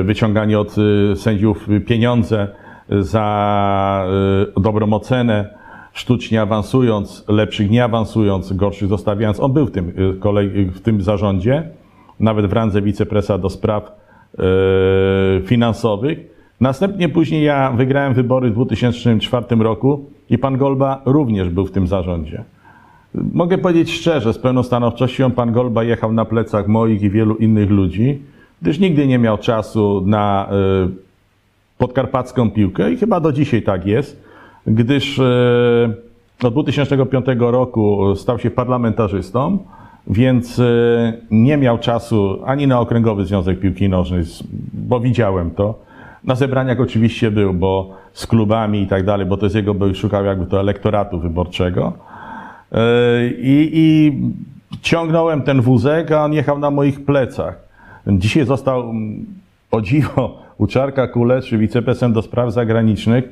wyciąganie 0.05 0.59
od 0.59 0.77
sędziów 1.15 1.69
pieniądze 1.87 2.49
za 2.89 4.07
dobrą 4.57 4.93
ocenę 4.93 5.55
sztucznie 5.93 6.43
awansując, 6.43 7.25
lepszych 7.29 7.71
nie 7.71 7.85
awansując, 7.85 8.53
gorszych 8.53 8.89
zostawiając. 8.89 9.41
On 9.41 9.53
był 9.53 9.67
w 9.67 9.71
tym, 9.71 9.93
w 10.75 10.81
tym 10.81 11.03
zarządzie, 11.03 11.69
nawet 12.21 12.47
w 12.47 12.53
randze 12.53 12.83
wicepresa 12.83 13.39
do 13.39 13.51
spraw 13.51 13.93
finansowych. 15.45 16.36
Następnie 16.61 17.09
później 17.09 17.45
ja 17.45 17.71
wygrałem 17.71 18.15
wybory 18.15 18.51
w 18.51 18.55
2004 18.55 19.47
roku 19.59 20.05
i 20.31 20.39
pan 20.39 20.57
Golba 20.57 21.03
również 21.05 21.49
był 21.49 21.67
w 21.67 21.71
tym 21.71 21.87
zarządzie. 21.87 22.45
Mogę 23.33 23.59
powiedzieć 23.59 23.93
szczerze, 23.93 24.33
z 24.33 24.39
pełną 24.39 24.63
stanowczością, 24.63 25.31
pan 25.31 25.53
Golba 25.53 25.85
jechał 25.85 26.13
na 26.13 26.25
plecach 26.25 26.69
moich 26.69 27.03
i 27.03 27.11
wielu 27.11 27.35
innych 27.35 27.71
ludzi, 27.71 28.23
gdyż 28.63 28.79
nigdy 28.79 29.07
nie 29.07 29.19
miał 29.19 29.39
czasu 29.39 30.03
na 30.07 30.49
y, 30.87 30.89
podkarpacką 31.79 32.51
piłkę 32.51 32.93
i 32.93 32.97
chyba 32.97 33.21
do 33.21 33.33
dzisiaj 33.33 33.63
tak 33.63 33.87
jest, 33.87 34.23
gdyż 34.67 35.19
y, 35.19 35.23
od 36.43 36.53
2005 36.53 37.27
roku 37.39 38.15
stał 38.17 38.39
się 38.39 38.51
parlamentarzystą, 38.51 39.59
więc 40.07 40.59
y, 40.59 41.13
nie 41.31 41.57
miał 41.57 41.79
czasu 41.79 42.39
ani 42.45 42.67
na 42.67 42.81
Okręgowy 42.81 43.25
Związek 43.27 43.61
Piłki 43.61 43.89
Nożnej, 43.89 44.23
bo 44.73 45.01
widziałem 45.01 45.51
to. 45.51 45.86
Na 46.27 46.35
zebraniach 46.35 46.81
oczywiście 46.81 47.31
był, 47.31 47.55
bo 47.55 47.97
z 48.13 48.27
klubami 48.27 48.83
i 48.83 48.87
tak 48.87 49.05
dalej, 49.05 49.27
bo 49.27 49.37
to 49.37 49.47
jest 49.47 49.57
jego, 49.57 49.75
bo 49.75 49.95
szukał 49.95 50.25
jakby 50.25 50.47
to 50.47 50.61
elektoratu 50.61 51.21
wyborczego. 51.21 51.93
I, 53.41 53.71
I 53.73 54.13
ciągnąłem 54.83 55.43
ten 55.43 55.61
wózek, 55.61 56.13
a 56.13 56.25
on 56.25 56.33
jechał 56.33 56.59
na 56.59 56.71
moich 56.71 57.05
plecach. 57.05 57.59
Dzisiaj 58.07 58.47
został, 58.47 58.93
o 59.71 59.81
dziwo, 59.81 60.39
u 60.59 60.67
Czarka 60.67 61.07
Kuleczy, 61.07 61.59
wiceprezesem 61.59 62.13
do 62.13 62.23
spraw 62.23 62.53
zagranicznych. 62.53 63.25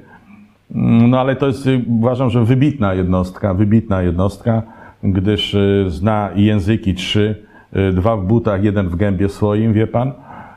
No 1.10 1.20
ale 1.20 1.36
to 1.36 1.46
jest, 1.46 1.68
uważam, 1.88 2.30
że 2.30 2.44
wybitna 2.44 2.94
jednostka, 2.94 3.54
wybitna 3.54 4.02
jednostka, 4.02 4.62
gdyż 5.02 5.56
zna 5.88 6.30
języki 6.34 6.94
trzy, 6.94 7.44
dwa 7.92 8.16
w 8.16 8.24
butach, 8.24 8.64
jeden 8.64 8.88
w 8.88 8.96
gębie 8.96 9.28
swoim, 9.28 9.72
wie 9.72 9.86
pan. 9.86 10.12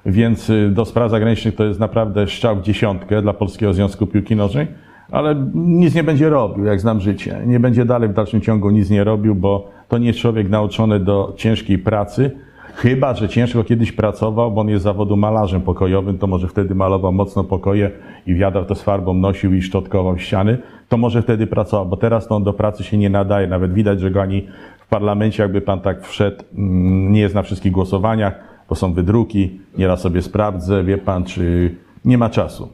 Więc 0.07 0.51
do 0.69 0.85
spraw 0.85 1.11
zagranicznych 1.11 1.55
to 1.55 1.63
jest 1.63 1.79
naprawdę 1.79 2.27
strzał 2.27 2.55
w 2.55 2.61
dziesiątkę 2.61 3.21
dla 3.21 3.33
Polskiego 3.33 3.73
Związku 3.73 4.07
Piłki 4.07 4.35
Nożnej 4.35 4.67
ale 5.11 5.35
nic 5.55 5.95
nie 5.95 6.03
będzie 6.03 6.29
robił, 6.29 6.65
jak 6.65 6.79
znam 6.79 7.01
życie. 7.01 7.41
Nie 7.45 7.59
będzie 7.59 7.85
dalej 7.85 8.09
w 8.09 8.13
dalszym 8.13 8.41
ciągu 8.41 8.69
nic 8.69 8.89
nie 8.89 9.03
robił, 9.03 9.35
bo 9.35 9.69
to 9.87 9.97
nie 9.97 10.07
jest 10.07 10.19
człowiek 10.19 10.49
nauczony 10.49 10.99
do 10.99 11.33
ciężkiej 11.35 11.79
pracy. 11.79 12.31
Chyba, 12.75 13.13
że 13.13 13.29
ciężko 13.29 13.63
kiedyś 13.63 13.91
pracował, 13.91 14.51
bo 14.51 14.61
on 14.61 14.69
jest 14.69 14.83
zawodu 14.83 15.17
malarzem 15.17 15.61
pokojowym, 15.61 16.17
to 16.17 16.27
może 16.27 16.47
wtedy 16.47 16.75
malował 16.75 17.11
mocno 17.11 17.43
pokoje 17.43 17.91
i 18.27 18.35
wiadra 18.35 18.65
to 18.65 18.75
z 18.75 18.81
farbą 18.81 19.13
nosił 19.13 19.53
i 19.53 19.61
szczotkował 19.61 20.17
ściany, 20.17 20.57
to 20.89 20.97
może 20.97 21.21
wtedy 21.21 21.47
pracował, 21.47 21.85
bo 21.85 21.97
teraz 21.97 22.27
to 22.27 22.35
on 22.35 22.43
do 22.43 22.53
pracy 22.53 22.83
się 22.83 22.97
nie 22.97 23.09
nadaje. 23.09 23.47
Nawet 23.47 23.73
widać, 23.73 23.99
że 23.99 24.11
go 24.11 24.21
ani 24.21 24.47
w 24.79 24.87
parlamencie, 24.87 25.43
jakby 25.43 25.61
pan 25.61 25.79
tak 25.79 26.05
wszedł, 26.05 26.43
mm, 26.57 27.11
nie 27.11 27.19
jest 27.19 27.35
na 27.35 27.43
wszystkich 27.43 27.71
głosowaniach, 27.71 28.46
bo 28.69 28.75
są 28.75 28.93
wydruki, 28.93 29.59
nieraz 29.77 30.01
sobie 30.01 30.21
sprawdzę, 30.21 30.83
wie 30.83 30.97
pan, 30.97 31.23
czy 31.23 31.75
nie 32.05 32.17
ma 32.17 32.29
czasu. 32.29 32.69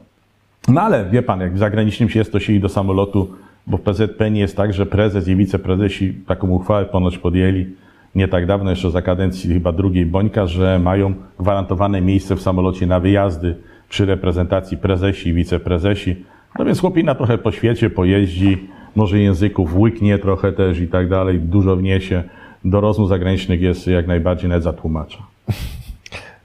No 0.68 0.80
ale 0.80 1.04
wie 1.10 1.22
pan, 1.22 1.40
jak 1.40 1.54
w 1.54 1.58
zagranicznym 1.58 2.08
się 2.08 2.18
jest, 2.18 2.32
to 2.32 2.40
siedzi 2.40 2.60
do 2.60 2.68
samolotu, 2.68 3.28
bo 3.66 3.76
w 3.76 3.80
PZP 3.80 4.30
nie 4.30 4.40
jest 4.40 4.56
tak, 4.56 4.72
że 4.72 4.86
prezes 4.86 5.28
i 5.28 5.36
wiceprezesi 5.36 6.14
taką 6.26 6.48
uchwałę 6.48 6.84
ponoć 6.84 7.18
podjęli 7.18 7.66
nie 8.14 8.28
tak 8.28 8.46
dawno, 8.46 8.70
jeszcze 8.70 8.90
za 8.90 9.02
kadencji 9.02 9.52
chyba 9.52 9.72
drugiej 9.72 10.06
Bońka, 10.06 10.46
że 10.46 10.78
mają 10.78 11.14
gwarantowane 11.40 12.00
miejsce 12.00 12.36
w 12.36 12.42
samolocie 12.42 12.86
na 12.86 13.00
wyjazdy 13.00 13.56
przy 13.88 14.06
reprezentacji 14.06 14.76
prezesi 14.76 15.28
i 15.28 15.32
wiceprezesi. 15.32 16.16
No 16.58 16.64
więc 16.64 16.80
chłopina 16.80 17.14
trochę 17.14 17.38
po 17.38 17.52
świecie 17.52 17.90
pojeździ, 17.90 18.68
może 18.96 19.18
języków 19.18 19.76
łyknie 19.76 20.18
trochę 20.18 20.52
też 20.52 20.80
i 20.80 20.88
tak 20.88 21.08
dalej, 21.08 21.38
dużo 21.38 21.76
wniesie. 21.76 22.22
Do 22.64 22.80
rozmów 22.80 23.08
zagranicznych 23.08 23.60
jest 23.60 23.86
jak 23.86 24.06
najbardziej 24.06 24.48
nawet 24.48 24.64
zatłumacza. 24.64 25.18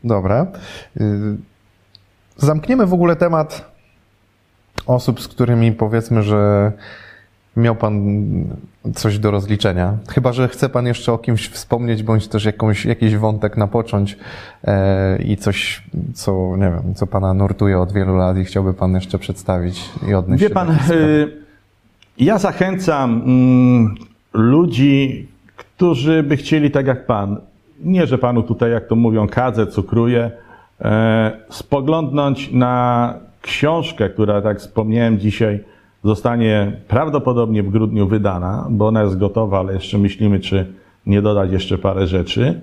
Dobra. 0.04 0.48
Y, 1.02 1.38
zamkniemy 2.38 2.86
w 2.86 2.94
ogóle 2.94 3.16
temat 3.16 3.72
osób, 4.86 5.22
z 5.22 5.28
którymi 5.28 5.72
powiedzmy, 5.72 6.24
że 6.24 6.72
miał 7.58 7.76
Pan 7.76 8.24
coś 8.96 9.20
do 9.20 9.32
rozliczenia. 9.32 9.98
Chyba, 10.10 10.34
że 10.34 10.48
chce 10.48 10.70
Pan 10.70 10.86
jeszcze 10.86 11.14
o 11.14 11.18
kimś 11.18 11.50
wspomnieć, 11.50 12.04
bądź 12.04 12.28
też 12.28 12.46
jakąś, 12.46 12.86
jakiś 12.86 13.16
wątek 13.16 13.58
napocząć 13.58 14.18
e, 14.64 15.22
i 15.22 15.38
coś, 15.38 15.84
co, 16.14 16.58
nie 16.58 16.72
wiem, 16.72 16.96
co 16.96 17.08
Pana 17.08 17.34
nurtuje 17.34 17.80
od 17.80 17.92
wielu 17.92 18.16
lat 18.16 18.38
i 18.38 18.46
chciałby 18.46 18.74
Pan 18.74 18.96
jeszcze 18.96 19.20
przedstawić 19.20 19.90
i 20.10 20.14
odnieść 20.14 20.44
Wie 20.44 20.50
Pan, 20.50 20.72
y, 20.72 21.32
ja 22.18 22.38
zachęcam 22.38 23.22
mm, 23.26 23.96
ludzi, 24.34 25.28
którzy 25.56 26.24
by 26.24 26.38
chcieli 26.38 26.72
tak 26.72 26.88
jak 26.88 27.06
Pan, 27.06 27.38
nie, 27.84 28.08
że 28.08 28.18
Panu 28.18 28.44
tutaj, 28.44 28.72
jak 28.72 28.88
to 28.88 28.96
mówią, 28.96 29.28
kadzę, 29.28 29.68
cukruję, 29.68 30.32
e, 30.82 31.32
spoglądnąć 31.50 32.52
na 32.52 33.14
książkę, 33.42 34.10
która, 34.10 34.42
tak 34.42 34.60
wspomniałem 34.60 35.20
dzisiaj, 35.20 35.60
zostanie 36.04 36.72
prawdopodobnie 36.88 37.64
w 37.64 37.70
grudniu 37.70 38.08
wydana, 38.08 38.68
bo 38.70 38.88
ona 38.88 39.04
jest 39.04 39.18
gotowa, 39.18 39.60
ale 39.60 39.74
jeszcze 39.74 39.98
myślimy, 39.98 40.40
czy 40.40 40.74
nie 41.06 41.22
dodać 41.22 41.52
jeszcze 41.52 41.78
parę 41.78 42.08
rzeczy, 42.08 42.62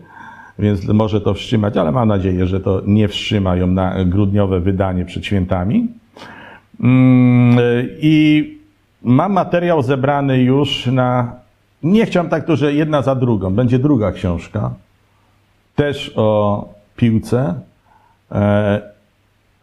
więc 0.58 0.88
może 0.88 1.20
to 1.20 1.34
wstrzymać, 1.34 1.76
ale 1.76 1.92
mam 1.92 2.08
nadzieję, 2.08 2.46
że 2.46 2.60
to 2.60 2.82
nie 2.86 3.08
wstrzyma 3.08 3.56
ją 3.56 3.66
na 3.66 4.04
grudniowe 4.04 4.60
wydanie 4.60 5.04
przed 5.04 5.26
świętami. 5.26 5.88
Mm, 6.80 7.58
I 8.00 8.56
mam 9.02 9.32
materiał 9.32 9.82
zebrany 9.82 10.42
już 10.42 10.86
na. 10.86 11.32
Nie 11.82 12.06
chciałem 12.06 12.30
tak 12.30 12.44
to, 12.44 12.56
że 12.56 12.74
jedna 12.74 13.02
za 13.02 13.14
drugą. 13.14 13.54
Będzie 13.54 13.78
druga 13.78 14.12
książka, 14.12 14.70
też 15.76 16.12
o 16.16 16.68
piłce. 16.96 17.54
E, 18.32 18.80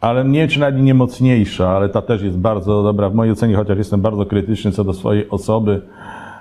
ale 0.00 0.24
nie 0.24 0.48
czy 0.48 0.60
nawet 0.60 0.82
nie 0.82 0.94
mocniejsza, 0.94 1.70
ale 1.70 1.88
ta 1.88 2.02
też 2.02 2.22
jest 2.22 2.38
bardzo 2.38 2.82
dobra 2.82 3.10
w 3.10 3.14
mojej 3.14 3.32
ocenie, 3.32 3.56
chociaż 3.56 3.78
jestem 3.78 4.00
bardzo 4.00 4.26
krytyczny 4.26 4.72
co 4.72 4.84
do 4.84 4.92
swojej 4.92 5.30
osoby, 5.30 5.82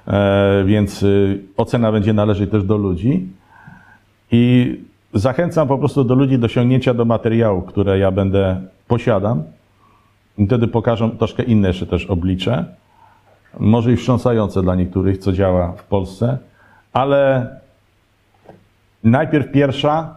e, 0.08 0.64
więc 0.66 1.04
y, 1.04 1.42
ocena 1.58 1.92
będzie 1.92 2.14
należeć 2.14 2.52
też 2.52 2.64
do 2.64 2.78
ludzi. 2.78 3.28
I 4.32 4.76
zachęcam 5.14 5.68
po 5.68 5.78
prostu 5.78 6.04
do 6.04 6.16
ludzi 6.16 6.40
do 6.40 6.48
sięgnięcia 6.48 6.94
do 6.94 7.06
materiału, 7.06 7.62
które 7.62 8.00
ja 8.00 8.12
będę 8.12 8.62
posiadam. 8.88 9.44
I 10.38 10.46
wtedy 10.46 10.68
pokażę 10.68 11.10
troszkę 11.18 11.44
inne 11.44 11.68
jeszcze 11.68 11.86
też 11.86 12.06
oblicze. 12.06 12.66
Może 13.60 13.92
i 13.92 13.96
wstrząsające 13.96 14.62
dla 14.62 14.76
niektórych, 14.76 15.18
co 15.18 15.34
działa 15.34 15.72
w 15.72 15.84
Polsce, 15.84 16.38
ale 16.94 17.48
najpierw 19.04 19.52
pierwsza, 19.52 20.16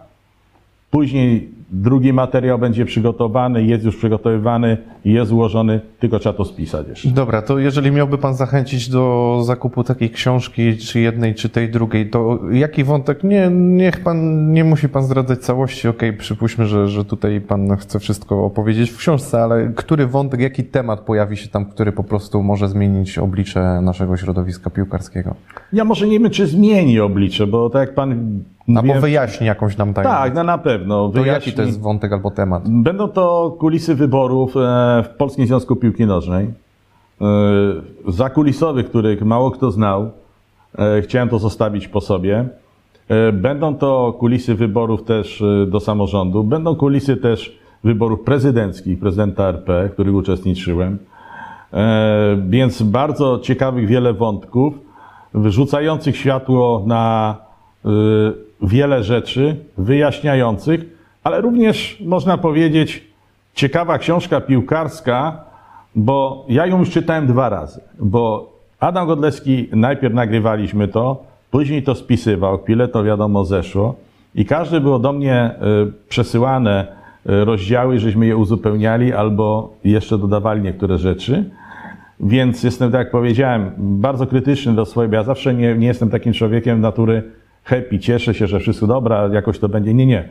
później 0.91 1.57
Drugi 1.71 2.13
materiał 2.13 2.59
będzie 2.59 2.85
przygotowany, 2.85 3.65
jest 3.65 3.85
już 3.85 3.97
przygotowywany, 3.97 4.77
jest 5.05 5.29
złożony, 5.29 5.81
tylko 6.01 6.19
trzeba 6.19 6.33
to 6.33 6.45
spisać 6.45 6.89
jeszcze. 6.89 7.09
Dobra, 7.09 7.43
to 7.43 7.59
jeżeli 7.59 7.91
miałby 7.91 8.19
Pan 8.19 8.35
zachęcić 8.35 8.89
do 8.89 9.39
zakupu 9.45 9.85
takiej 9.85 10.11
książki, 10.11 10.77
czy 10.77 11.01
jednej, 11.01 11.35
czy 11.35 11.49
tej 11.49 11.71
drugiej, 11.71 12.11
to 12.11 12.39
jaki 12.53 12.85
wątek? 12.85 13.25
Nie, 13.25 13.51
niech 13.53 14.03
Pan, 14.03 14.53
nie 14.53 14.65
musi 14.65 14.89
Pan 14.89 15.03
zdradzać 15.03 15.39
całości, 15.39 15.89
okej, 15.89 16.09
okay, 16.09 16.19
przypuśćmy, 16.19 16.67
że, 16.67 16.89
że 16.89 17.05
tutaj 17.05 17.41
Pan 17.41 17.77
chce 17.77 18.01
wszystko 18.01 18.45
opowiedzieć 18.45 18.91
w 18.91 18.97
książce, 18.97 19.43
ale 19.43 19.73
który 19.77 20.07
wątek, 20.07 20.41
jaki 20.41 20.65
temat 20.65 21.01
pojawi 21.01 21.37
się 21.37 21.49
tam, 21.49 21.65
który 21.65 21.93
po 21.93 22.05
prostu 22.05 22.43
może 22.43 22.69
zmienić 22.69 23.19
oblicze 23.19 23.81
naszego 23.83 24.17
środowiska 24.17 24.71
piłkarskiego? 24.71 25.35
Ja 25.73 25.85
może 25.85 26.07
nie 26.07 26.21
wiem, 26.21 26.31
czy 26.31 26.47
zmieni 26.47 27.01
oblicze, 27.01 27.47
bo 27.47 27.71
tak 27.71 27.81
jak 27.81 27.95
Pan 27.95 28.41
Albo 28.75 29.01
wyjaśni 29.01 29.47
jakąś 29.47 29.77
nam 29.77 29.95
tajemnicę. 29.95 30.23
Tak, 30.23 30.35
no 30.35 30.45
na 30.45 30.59
pewno. 30.59 31.09
Wyjaśni. 31.09 31.31
To 31.31 31.35
jaki 31.35 31.53
to 31.53 31.63
jest 31.63 31.81
wątek 31.81 32.13
albo 32.13 32.31
temat? 32.31 32.63
Będą 32.69 33.09
to 33.09 33.57
kulisy 33.59 33.95
wyborów 33.95 34.57
e, 34.57 34.61
w 35.05 35.09
Polskim 35.09 35.47
Związku 35.47 35.77
Piłki 35.77 36.07
Nożnej. 36.07 36.47
E, 36.47 37.25
zakulisowych, 38.09 38.89
których 38.89 39.23
mało 39.23 39.51
kto 39.51 39.71
znał. 39.71 40.11
E, 40.79 41.03
chciałem 41.03 41.29
to 41.29 41.39
zostawić 41.39 41.89
po 41.89 42.01
sobie. 42.01 42.49
Będą 43.33 43.75
to 43.75 44.17
kulisy 44.19 44.55
wyborów 44.55 45.05
też 45.05 45.43
do 45.67 45.81
samorządu. 45.81 46.45
Będą 46.45 46.77
kulisy 46.77 47.17
też 47.17 47.59
wyborów 47.85 48.21
prezydenckich, 48.21 48.99
prezydenta 48.99 49.45
RP, 49.45 49.89
w 49.89 49.93
których 49.93 50.15
uczestniczyłem. 50.15 50.99
Więc 52.49 52.83
bardzo 52.83 53.39
ciekawych 53.39 53.87
wiele 53.87 54.13
wątków, 54.13 54.75
wyrzucających 55.35 56.17
światło 56.17 56.83
na 56.87 57.37
wiele 58.63 59.05
rzeczy 59.05 59.57
wyjaśniających, 59.79 60.81
ale 61.25 61.41
również 61.41 62.03
można 62.07 62.39
powiedzieć 62.39 63.05
ciekawa 63.55 63.99
książka 63.99 64.41
piłkarska, 64.41 65.41
bo 65.95 66.45
ja 66.49 66.67
ją 66.67 66.79
już 66.79 66.91
czytałem 66.91 67.27
dwa 67.27 67.49
razy, 67.49 67.81
bo 67.99 68.53
Adam 68.81 69.07
Godlewski 69.07 69.69
najpierw 69.73 70.15
nagrywaliśmy 70.15 70.89
to, 70.89 71.25
później 71.51 71.83
to 71.83 71.95
spisywał, 71.95 72.59
chwilę 72.59 72.89
to 72.89 73.05
wiadomo 73.05 73.45
zeszło 73.45 73.95
i 74.35 74.45
każdy 74.45 74.81
było 74.81 74.99
do 74.99 75.13
mnie 75.13 75.51
y, 75.89 75.93
przesyłane 76.09 76.87
y, 77.27 77.45
rozdziały, 77.45 77.99
żeśmy 77.99 78.27
je 78.27 78.37
uzupełniali 78.37 79.13
albo 79.13 79.75
jeszcze 79.85 80.19
dodawali 80.19 80.63
niektóre 80.63 80.99
rzeczy. 80.99 81.51
Więc 82.21 82.63
jestem, 82.63 82.93
tak 82.93 82.99
jak 82.99 83.11
powiedziałem, 83.11 83.71
bardzo 83.79 84.27
krytyczny 84.27 84.73
do 84.73 84.87
swojego. 84.87 85.17
Ja 85.17 85.23
zawsze 85.23 85.55
nie, 85.55 85.75
nie 85.75 85.87
jestem 85.87 86.11
takim 86.11 86.33
człowiekiem 86.33 86.81
natury 86.81 87.23
happy, 87.67 87.99
cieszę 87.99 88.35
się, 88.35 88.47
że 88.47 88.61
wszystko 88.61 88.87
dobra, 88.87 89.29
jakoś 89.33 89.59
to 89.59 89.69
będzie. 89.69 89.95
Nie, 89.95 90.07
nie. 90.07 90.29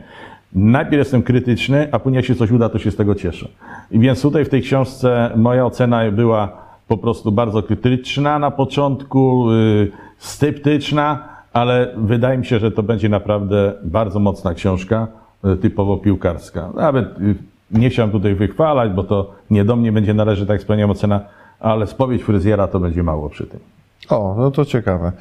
Najpierw 0.52 0.98
jestem 0.98 1.22
krytyczny, 1.22 1.88
a 1.92 1.98
później 1.98 2.16
jak 2.16 2.24
się 2.24 2.34
coś 2.34 2.50
uda, 2.50 2.68
to 2.68 2.78
się 2.78 2.90
z 2.90 2.96
tego 2.96 3.14
cieszę. 3.14 3.48
I 3.90 3.98
więc 3.98 4.22
tutaj 4.22 4.44
w 4.44 4.48
tej 4.48 4.62
książce 4.62 5.30
moja 5.36 5.66
ocena 5.66 6.10
była 6.10 6.48
po 6.88 6.96
prostu 6.98 7.32
bardzo 7.32 7.62
krytyczna 7.62 8.38
na 8.38 8.50
początku, 8.50 9.52
y, 9.52 9.90
sceptyczna, 10.18 11.28
ale 11.52 11.94
wydaje 11.96 12.38
mi 12.38 12.46
się, 12.46 12.58
że 12.58 12.70
to 12.70 12.82
będzie 12.82 13.08
naprawdę 13.08 13.72
bardzo 13.82 14.20
mocna 14.20 14.54
książka, 14.54 15.06
y, 15.44 15.56
typowo 15.56 15.96
piłkarska. 15.96 16.70
Nawet 16.74 17.20
y, 17.20 17.34
nie 17.70 17.90
chciałem 17.90 18.10
tutaj 18.10 18.34
wychwalać, 18.34 18.92
bo 18.92 19.04
to 19.04 19.34
nie 19.50 19.64
do 19.64 19.76
mnie 19.76 19.92
będzie 19.92 20.14
należy 20.14 20.46
tak 20.46 20.60
wspaniała 20.60 20.92
ocena, 20.92 21.20
ale 21.60 21.86
spowiedź 21.86 22.22
fryzjera 22.22 22.68
to 22.68 22.80
będzie 22.80 23.02
mało 23.02 23.28
przy 23.28 23.46
tym. 23.46 23.60
O, 24.08 24.34
no 24.38 24.50
to 24.50 24.64
ciekawe. 24.64 25.12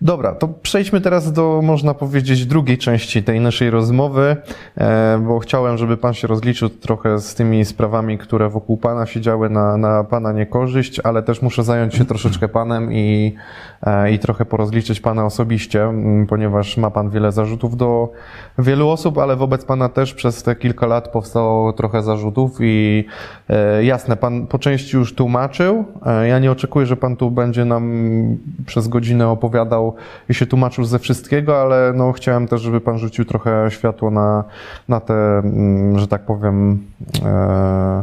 Dobra, 0.00 0.34
to 0.34 0.48
przejdźmy 0.48 1.00
teraz 1.00 1.32
do, 1.32 1.60
można 1.62 1.94
powiedzieć, 1.94 2.46
drugiej 2.46 2.78
części 2.78 3.22
tej 3.22 3.40
naszej 3.40 3.70
rozmowy, 3.70 4.36
e, 4.76 5.22
bo 5.26 5.38
chciałem, 5.38 5.78
żeby 5.78 5.96
Pan 5.96 6.14
się 6.14 6.28
rozliczył 6.28 6.68
trochę 6.68 7.18
z 7.18 7.34
tymi 7.34 7.64
sprawami, 7.64 8.18
które 8.18 8.48
wokół 8.48 8.76
Pana 8.76 9.06
się 9.06 9.20
działy 9.20 9.50
na, 9.50 9.76
na 9.76 10.04
Pana 10.04 10.32
niekorzyść, 10.32 11.00
ale 11.00 11.22
też 11.22 11.42
muszę 11.42 11.62
zająć 11.62 11.94
się 11.94 12.04
troszeczkę 12.04 12.48
Panem 12.48 12.92
i, 12.92 13.34
e, 13.82 14.12
i 14.12 14.18
trochę 14.18 14.44
porozliczyć 14.44 15.00
Pana 15.00 15.26
osobiście, 15.26 15.92
ponieważ 16.28 16.76
ma 16.76 16.90
Pan 16.90 17.10
wiele 17.10 17.32
zarzutów 17.32 17.76
do 17.76 18.12
wielu 18.58 18.88
osób, 18.88 19.18
ale 19.18 19.36
wobec 19.36 19.64
Pana 19.64 19.88
też 19.88 20.14
przez 20.14 20.42
te 20.42 20.56
kilka 20.56 20.86
lat 20.86 21.08
powstało 21.08 21.72
trochę 21.72 22.02
zarzutów 22.02 22.58
i 22.60 23.04
e, 23.48 23.84
jasne, 23.84 24.16
Pan 24.16 24.46
po 24.46 24.58
części 24.58 24.96
już 24.96 25.14
tłumaczył. 25.14 25.84
Ja 26.28 26.38
nie 26.38 26.52
oczekuję, 26.52 26.86
że 26.86 26.96
Pan 26.96 27.16
tu 27.16 27.30
będzie 27.30 27.64
nam 27.64 28.21
przez 28.66 28.88
godzinę 28.88 29.28
opowiadał 29.28 29.94
i 30.28 30.34
się 30.34 30.46
tłumaczył 30.46 30.84
ze 30.84 30.98
wszystkiego, 30.98 31.60
ale 31.60 31.92
no, 31.96 32.12
chciałem 32.12 32.48
też, 32.48 32.60
żeby 32.60 32.80
Pan 32.80 32.98
rzucił 32.98 33.24
trochę 33.24 33.70
światło 33.70 34.10
na, 34.10 34.44
na 34.88 35.00
te, 35.00 35.14
mm, 35.38 35.98
że 35.98 36.08
tak 36.08 36.22
powiem, 36.22 36.86
e, 37.24 38.02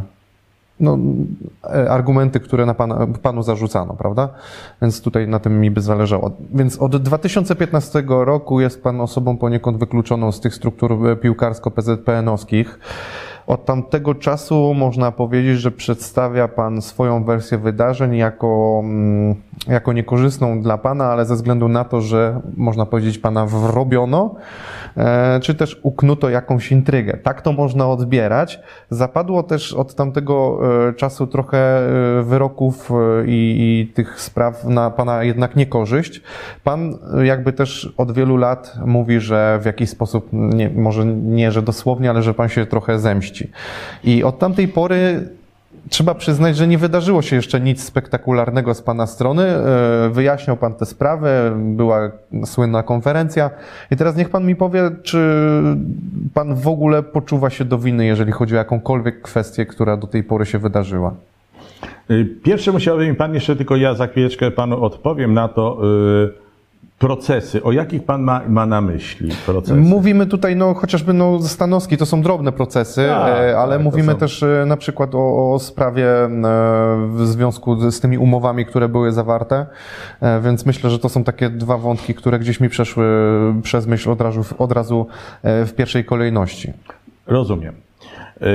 no, 0.80 0.98
argumenty, 1.88 2.40
które 2.40 2.66
na 2.66 2.74
pana, 2.74 3.06
panu 3.22 3.42
zarzucano, 3.42 3.94
prawda? 3.94 4.28
Więc 4.82 5.02
tutaj 5.02 5.28
na 5.28 5.38
tym 5.38 5.60
mi 5.60 5.70
by 5.70 5.80
zależało. 5.80 6.30
Więc 6.54 6.78
od 6.78 6.96
2015 6.96 8.02
roku 8.08 8.60
jest 8.60 8.82
pan 8.82 9.00
osobą 9.00 9.36
poniekąd 9.36 9.78
wykluczoną 9.78 10.32
z 10.32 10.40
tych 10.40 10.54
struktur 10.54 10.98
piłkarsko-PZPN-owskich. 11.20 12.78
Od 13.50 13.64
tamtego 13.64 14.14
czasu 14.14 14.74
można 14.74 15.12
powiedzieć, 15.12 15.58
że 15.58 15.70
przedstawia 15.70 16.48
Pan 16.48 16.82
swoją 16.82 17.24
wersję 17.24 17.58
wydarzeń 17.58 18.16
jako, 18.16 18.80
mm, 18.84 19.34
jako 19.68 19.92
niekorzystną 19.92 20.62
dla 20.62 20.78
Pana, 20.78 21.04
ale 21.04 21.24
ze 21.24 21.34
względu 21.34 21.68
na 21.68 21.84
to, 21.84 22.00
że 22.00 22.40
można 22.56 22.86
powiedzieć 22.86 23.18
Pana 23.18 23.46
wrobiono, 23.46 24.34
e, 24.96 25.40
czy 25.40 25.54
też 25.54 25.80
uknuto 25.82 26.30
jakąś 26.30 26.72
intrygę. 26.72 27.16
Tak 27.16 27.42
to 27.42 27.52
można 27.52 27.88
odbierać. 27.88 28.60
Zapadło 28.90 29.42
też 29.42 29.72
od 29.72 29.94
tamtego 29.94 30.60
e, 30.88 30.92
czasu 30.92 31.26
trochę 31.26 31.58
e, 31.58 32.22
wyroków 32.22 32.90
i, 33.26 33.56
i 33.58 33.92
tych 33.94 34.20
spraw 34.20 34.64
na 34.64 34.90
Pana 34.90 35.24
jednak 35.24 35.56
niekorzyść. 35.56 36.22
Pan 36.64 36.98
jakby 37.22 37.52
też 37.52 37.94
od 37.96 38.12
wielu 38.12 38.36
lat 38.36 38.74
mówi, 38.86 39.20
że 39.20 39.58
w 39.62 39.66
jakiś 39.66 39.90
sposób, 39.90 40.28
nie, 40.32 40.70
może 40.70 41.06
nie, 41.06 41.52
że 41.52 41.62
dosłownie, 41.62 42.10
ale 42.10 42.22
że 42.22 42.34
Pan 42.34 42.48
się 42.48 42.66
trochę 42.66 42.98
zemści. 42.98 43.39
I 44.04 44.24
od 44.24 44.38
tamtej 44.38 44.68
pory 44.68 45.28
trzeba 45.88 46.14
przyznać, 46.14 46.56
że 46.56 46.68
nie 46.68 46.78
wydarzyło 46.78 47.22
się 47.22 47.36
jeszcze 47.36 47.60
nic 47.60 47.84
spektakularnego 47.84 48.74
z 48.74 48.82
Pana 48.82 49.06
strony. 49.06 49.42
E, 49.42 50.10
Wyjaśniał 50.12 50.56
Pan 50.56 50.74
te 50.74 50.86
sprawy, 50.86 51.28
była 51.56 52.10
słynna 52.44 52.82
konferencja. 52.82 53.50
I 53.90 53.96
teraz 53.96 54.16
niech 54.16 54.30
Pan 54.30 54.46
mi 54.46 54.56
powie, 54.56 54.90
czy 55.02 55.18
Pan 56.34 56.54
w 56.54 56.68
ogóle 56.68 57.02
poczuwa 57.02 57.50
się 57.50 57.64
do 57.64 57.78
winy, 57.78 58.06
jeżeli 58.06 58.32
chodzi 58.32 58.54
o 58.54 58.58
jakąkolwiek 58.58 59.22
kwestię, 59.22 59.66
która 59.66 59.96
do 59.96 60.06
tej 60.06 60.24
pory 60.24 60.46
się 60.46 60.58
wydarzyła. 60.58 61.14
Y, 62.10 62.26
Pierwsze 62.42 62.72
musiałby 62.72 63.08
mi 63.08 63.14
Pan 63.14 63.34
jeszcze 63.34 63.56
tylko 63.56 63.76
ja 63.76 63.94
za 63.94 64.06
chwileczkę 64.06 64.50
Panu 64.50 64.84
odpowiem 64.84 65.34
na 65.34 65.48
to 65.48 65.80
y, 66.26 66.39
procesy. 67.00 67.62
O 67.62 67.72
jakich 67.72 68.04
Pan 68.04 68.22
ma, 68.22 68.40
ma 68.48 68.66
na 68.66 68.80
myśli 68.80 69.30
procesy? 69.46 69.74
Mówimy 69.74 70.26
tutaj, 70.26 70.56
no 70.56 70.74
chociażby 70.74 71.12
no, 71.12 71.42
Stanowski, 71.42 71.96
to 71.96 72.06
są 72.06 72.22
drobne 72.22 72.52
procesy, 72.52 73.06
Tak, 73.08 73.28
e, 73.28 73.58
ale 73.58 73.76
tak, 73.76 73.84
mówimy 73.84 74.12
są- 74.12 74.18
też 74.18 74.42
e, 74.42 74.64
na 74.66 74.76
przykład 74.76 75.14
o, 75.14 75.52
o 75.54 75.58
sprawie 75.58 76.24
e, 76.24 76.28
w 77.16 77.20
związku 77.26 77.90
z 77.90 78.00
tymi 78.00 78.18
umowami, 78.18 78.66
które 78.66 78.88
były 78.88 79.12
zawarte, 79.12 79.66
więc 80.42 80.66
myślę, 80.66 80.90
że 80.90 80.98
to 80.98 81.08
są 81.08 81.24
takie 81.24 81.50
dwa 81.50 81.78
wątki, 81.78 82.14
które 82.14 82.38
gdzieś 82.38 82.60
mi 82.60 82.68
przeszły 82.68 83.06
przez 83.62 83.86
myśl 83.86 84.10
od 84.10 84.20
razu, 84.20 84.44
od 84.58 84.72
razu 84.72 85.06
w 85.44 85.72
pierwszej 85.76 86.04
kolejności. 86.04 86.72
Rozumiem. 87.26 87.74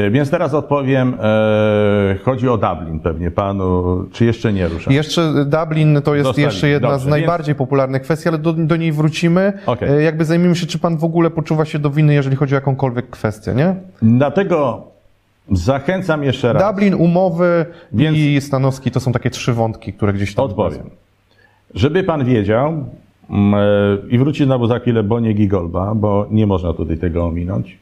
Y, 0.07 0.11
Więc 0.11 0.29
teraz 0.29 0.53
odpowiem. 0.53 1.17
e, 1.23 2.15
Chodzi 2.23 2.49
o 2.49 2.57
Dublin 2.57 2.99
pewnie 2.99 3.31
Panu, 3.31 3.85
czy 4.11 4.25
jeszcze 4.25 4.53
nie 4.53 4.67
ruszam? 4.67 4.93
Jeszcze 4.93 5.45
Dublin 5.45 6.01
to 6.03 6.15
jest 6.15 6.25
Zostali. 6.27 6.43
jeszcze 6.45 6.67
jedna 6.67 6.89
z 6.89 6.91
Dobrze, 6.91 7.09
najbardziej 7.09 7.55
popularnych 7.55 8.01
kwestii, 8.01 8.29
ale 8.29 8.37
do, 8.37 8.53
do 8.53 8.75
niej 8.75 8.91
wrócimy. 8.91 9.53
Okej. 9.65 9.89
E, 9.89 10.01
Jakby 10.03 10.25
zajmijmy 10.25 10.55
się, 10.55 10.65
czy 10.67 10.79
pan 10.79 10.97
w 10.97 11.03
ogóle 11.03 11.29
poczuwa 11.29 11.65
się 11.65 11.79
do 11.79 11.89
winy, 11.89 12.13
jeżeli 12.13 12.35
chodzi 12.35 12.55
o 12.55 12.57
jakąkolwiek 12.57 13.09
kwestię, 13.09 13.53
nie? 13.53 13.75
Dlatego 14.01 14.83
zachęcam 15.51 16.23
jeszcze 16.23 16.53
raz. 16.53 16.63
Dublin, 16.71 16.93
umowy 16.93 17.65
Więc- 17.91 18.17
i 18.17 18.41
Stanowski 18.41 18.91
to 18.91 18.99
są 18.99 19.11
takie 19.11 19.29
trzy 19.29 19.53
wątki, 19.53 19.93
które 19.93 20.13
gdzieś 20.13 20.35
tam. 20.35 20.45
Odpowiem. 20.45 20.89
Żeby 21.75 22.03
pan 22.03 22.25
wiedział 22.25 22.73
mm, 23.29 23.53
e, 23.53 24.09
i 24.09 24.17
wróci 24.17 24.43
znowu 24.45 24.67
za 24.67 24.79
chwilę 24.79 25.03
Boniek 25.03 25.39
i 25.39 25.47
Golba, 25.47 25.95
bo 25.95 26.27
nie 26.31 26.47
można 26.47 26.73
tutaj 26.73 26.97
tego 26.97 27.25
ominąć. 27.25 27.77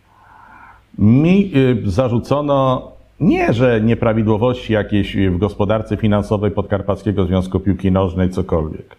Mi 0.97 1.51
y, 1.55 1.91
zarzucono 1.91 2.91
nie, 3.19 3.53
że 3.53 3.81
nieprawidłowości 3.81 4.73
jakieś 4.73 5.17
w 5.17 5.37
gospodarce 5.37 5.97
finansowej 5.97 6.51
Podkarpackiego 6.51 7.25
Związku 7.25 7.59
Piłki 7.59 7.91
Nożnej, 7.91 8.29
cokolwiek. 8.29 8.95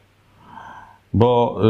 Bo 1.14 1.61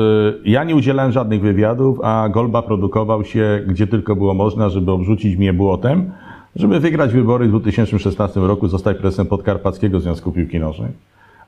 y, 0.45 0.51
ja 0.51 0.65
nie 0.65 0.77
udzielałem 0.77 1.13
żadnych 1.13 1.41
wywiadów, 1.41 2.01
a 2.03 2.29
Golba 2.29 2.63
produkował 2.63 3.25
się 3.25 3.63
gdzie 3.67 3.87
tylko 3.87 4.17
było 4.17 4.35
można, 4.35 4.69
żeby 4.69 4.91
obrzucić 4.91 5.37
mnie 5.37 5.53
błotem, 5.53 6.13
żeby 6.57 6.81
wygrać 6.81 7.13
wybory 7.13 7.47
w 7.47 7.51
2016 7.51 8.41
roku, 8.41 8.69
zostać 8.69 8.97
prezesem 8.97 9.27
Podkarpackiego 9.27 10.01
Związku 10.01 10.33
Piłki 10.33 10.61
Nożnej. 10.61 10.91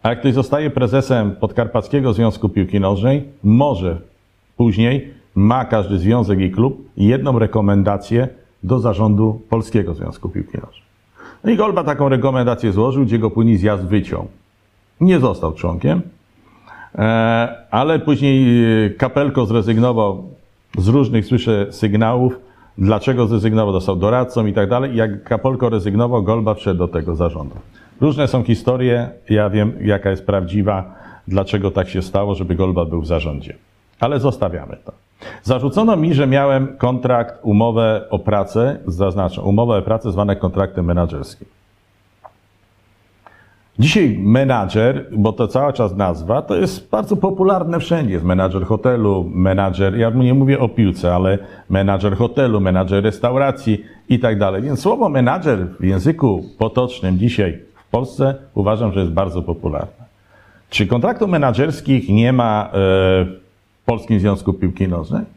A 0.02 0.08
jak 0.08 0.20
ktoś 0.20 0.32
zostaje 0.32 0.70
prezesem 0.70 1.36
Podkarpackiego 1.36 2.12
Związku 2.12 2.48
Piłki 2.48 2.80
Nożnej, 2.80 3.24
może 3.44 4.00
później 4.56 5.10
ma 5.34 5.64
każdy 5.64 5.98
związek 5.98 6.40
i 6.40 6.50
klub 6.50 6.88
jedną 6.96 7.38
rekomendację 7.38 8.28
do 8.62 8.78
zarządu 8.78 9.40
Polskiego 9.50 9.94
Związku 9.94 10.28
Nożnej. 10.28 10.86
No 11.44 11.50
i 11.50 11.56
Golba 11.56 11.84
taką 11.84 12.08
rekomendację 12.08 12.72
złożył, 12.72 13.04
gdzie 13.04 13.18
go 13.18 13.30
później 13.30 13.56
zjazd 13.56 13.84
wyciął. 13.84 14.28
Nie 15.00 15.20
został 15.20 15.52
członkiem, 15.52 16.02
e, 16.94 17.66
ale 17.70 17.98
później 17.98 18.64
e, 18.84 18.90
Kapelko 18.90 19.46
zrezygnował 19.46 20.28
z 20.78 20.88
różnych, 20.88 21.26
słyszę, 21.26 21.66
sygnałów, 21.70 22.40
dlaczego 22.78 23.26
zrezygnował, 23.26 23.72
dostał 23.72 23.96
doradcą 23.96 24.46
i 24.46 24.52
tak 24.52 24.68
dalej. 24.68 24.96
Jak 24.96 25.24
Kapelko 25.24 25.68
rezygnował, 25.68 26.22
Golba 26.22 26.54
wszedł 26.54 26.78
do 26.78 26.88
tego 26.88 27.16
zarządu. 27.16 27.56
Różne 28.00 28.28
są 28.28 28.42
historie, 28.42 29.10
ja 29.30 29.50
wiem, 29.50 29.72
jaka 29.80 30.10
jest 30.10 30.26
prawdziwa, 30.26 30.94
dlaczego 31.28 31.70
tak 31.70 31.88
się 31.88 32.02
stało, 32.02 32.34
żeby 32.34 32.54
Golba 32.54 32.84
był 32.84 33.00
w 33.00 33.06
zarządzie. 33.06 33.56
Ale 34.00 34.20
zostawiamy 34.20 34.76
to. 34.84 35.05
Zarzucono 35.46 35.96
mi, 35.96 36.14
że 36.14 36.26
miałem 36.26 36.76
kontrakt, 36.76 37.34
umowę 37.42 38.04
o 38.10 38.18
pracę, 38.18 38.78
zaznaczę, 38.86 39.42
umowę 39.42 39.78
o 39.78 39.82
pracę 39.82 40.12
zwane 40.12 40.36
kontraktem 40.36 40.84
menedżerskim. 40.84 41.48
Dzisiaj 43.78 44.18
menadżer, 44.18 45.06
bo 45.12 45.32
to 45.32 45.48
cały 45.48 45.72
czas 45.72 45.96
nazwa, 45.96 46.42
to 46.42 46.56
jest 46.56 46.90
bardzo 46.90 47.16
popularne 47.16 47.80
wszędzie. 47.80 48.12
Jest 48.12 48.24
menadżer 48.24 48.64
hotelu, 48.64 49.30
menadżer, 49.34 49.96
ja 49.96 50.10
nie 50.10 50.34
mówię 50.34 50.58
o 50.60 50.68
piłce, 50.68 51.14
ale 51.14 51.38
menadżer 51.70 52.16
hotelu, 52.16 52.60
menadżer 52.60 53.04
restauracji 53.04 53.84
i 54.08 54.18
tak 54.18 54.38
dalej. 54.38 54.62
Więc 54.62 54.80
słowo 54.80 55.08
menadżer 55.08 55.66
w 55.80 55.84
języku 55.84 56.44
potocznym 56.58 57.18
dzisiaj 57.18 57.58
w 57.86 57.90
Polsce 57.90 58.34
uważam, 58.54 58.92
że 58.92 59.00
jest 59.00 59.12
bardzo 59.12 59.42
popularne. 59.42 60.06
Czy 60.70 60.86
kontraktów 60.86 61.28
menadżerskich 61.28 62.08
nie 62.08 62.32
ma 62.32 62.68
e, 62.68 62.70
w 62.74 63.84
Polskim 63.84 64.20
Związku 64.20 64.52
Piłki 64.52 64.88
Nożnej? 64.88 65.35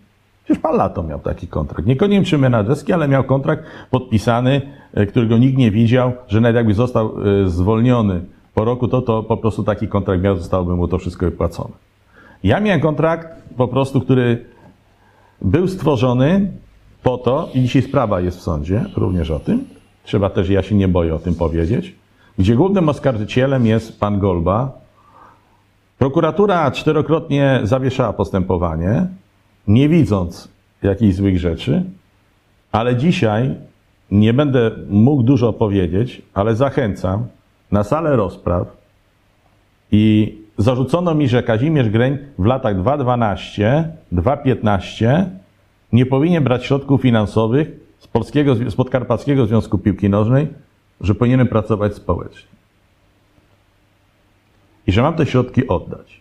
Przecież 0.49 0.63
pan 0.63 0.77
Lato 0.77 1.03
miał 1.03 1.19
taki 1.19 1.47
kontrakt. 1.47 1.87
Niekoniecznie 1.87 2.37
menadżerski, 2.37 2.93
ale 2.93 3.07
miał 3.07 3.23
kontrakt 3.23 3.63
podpisany, 3.91 4.61
e, 4.93 5.05
którego 5.05 5.37
nikt 5.37 5.57
nie 5.57 5.71
widział, 5.71 6.11
że 6.27 6.41
nawet 6.41 6.55
jakby 6.55 6.73
został 6.73 7.11
e, 7.45 7.49
zwolniony 7.49 8.21
po 8.53 8.65
roku, 8.65 8.87
to, 8.87 9.01
to 9.01 9.23
po 9.23 9.37
prostu 9.37 9.63
taki 9.63 9.87
kontrakt 9.87 10.23
miał, 10.23 10.37
zostałoby 10.37 10.75
mu 10.75 10.87
to 10.87 10.97
wszystko 10.97 11.25
wypłacone. 11.25 11.73
Ja 12.43 12.59
miałem 12.59 12.81
kontrakt 12.81 13.27
po 13.57 13.67
prostu, 13.67 14.01
który 14.01 14.45
był 15.41 15.67
stworzony 15.67 16.51
po 17.03 17.17
to, 17.17 17.49
i 17.53 17.61
dzisiaj 17.61 17.81
sprawa 17.81 18.21
jest 18.21 18.37
w 18.37 18.41
sądzie, 18.41 18.85
również 18.95 19.31
o 19.31 19.39
tym, 19.39 19.65
trzeba 20.03 20.29
też, 20.29 20.49
ja 20.49 20.63
się 20.63 20.75
nie 20.75 20.87
boję 20.87 21.15
o 21.15 21.19
tym 21.19 21.35
powiedzieć, 21.35 21.95
gdzie 22.37 22.55
głównym 22.55 22.89
oskarżycielem 22.89 23.65
jest 23.65 23.99
pan 23.99 24.19
Golba. 24.19 24.71
Prokuratura 25.97 26.71
czterokrotnie 26.71 27.59
zawieszała 27.63 28.13
postępowanie, 28.13 29.07
nie 29.69 29.89
widząc 29.89 30.49
jakichś 30.83 31.15
złych 31.15 31.39
rzeczy, 31.39 31.83
ale 32.71 32.95
dzisiaj 32.95 33.55
nie 34.11 34.33
będę 34.33 34.71
mógł 34.89 35.23
dużo 35.23 35.53
powiedzieć, 35.53 36.21
ale 36.33 36.55
zachęcam 36.55 37.27
na 37.71 37.83
salę 37.83 38.15
rozpraw 38.15 38.67
I 39.91 40.37
zarzucono 40.57 41.15
mi, 41.15 41.27
że 41.27 41.43
Kazimierz 41.43 41.89
Greń 41.89 42.17
w 42.39 42.45
latach 42.45 42.77
2012-2015 42.77 45.25
nie 45.93 46.05
powinien 46.05 46.43
brać 46.43 46.65
środków 46.65 47.01
finansowych 47.01 47.71
z, 47.99 48.07
Polskiego, 48.07 48.55
z 48.55 48.75
Podkarpackiego 48.75 49.45
Związku 49.45 49.77
Piłki 49.77 50.09
Nożnej, 50.09 50.47
że 51.01 51.15
powinienem 51.15 51.47
pracować 51.47 51.95
społecznie. 51.95 52.49
I 54.87 54.91
że 54.91 55.01
mam 55.01 55.13
te 55.13 55.25
środki 55.25 55.67
oddać. 55.67 56.18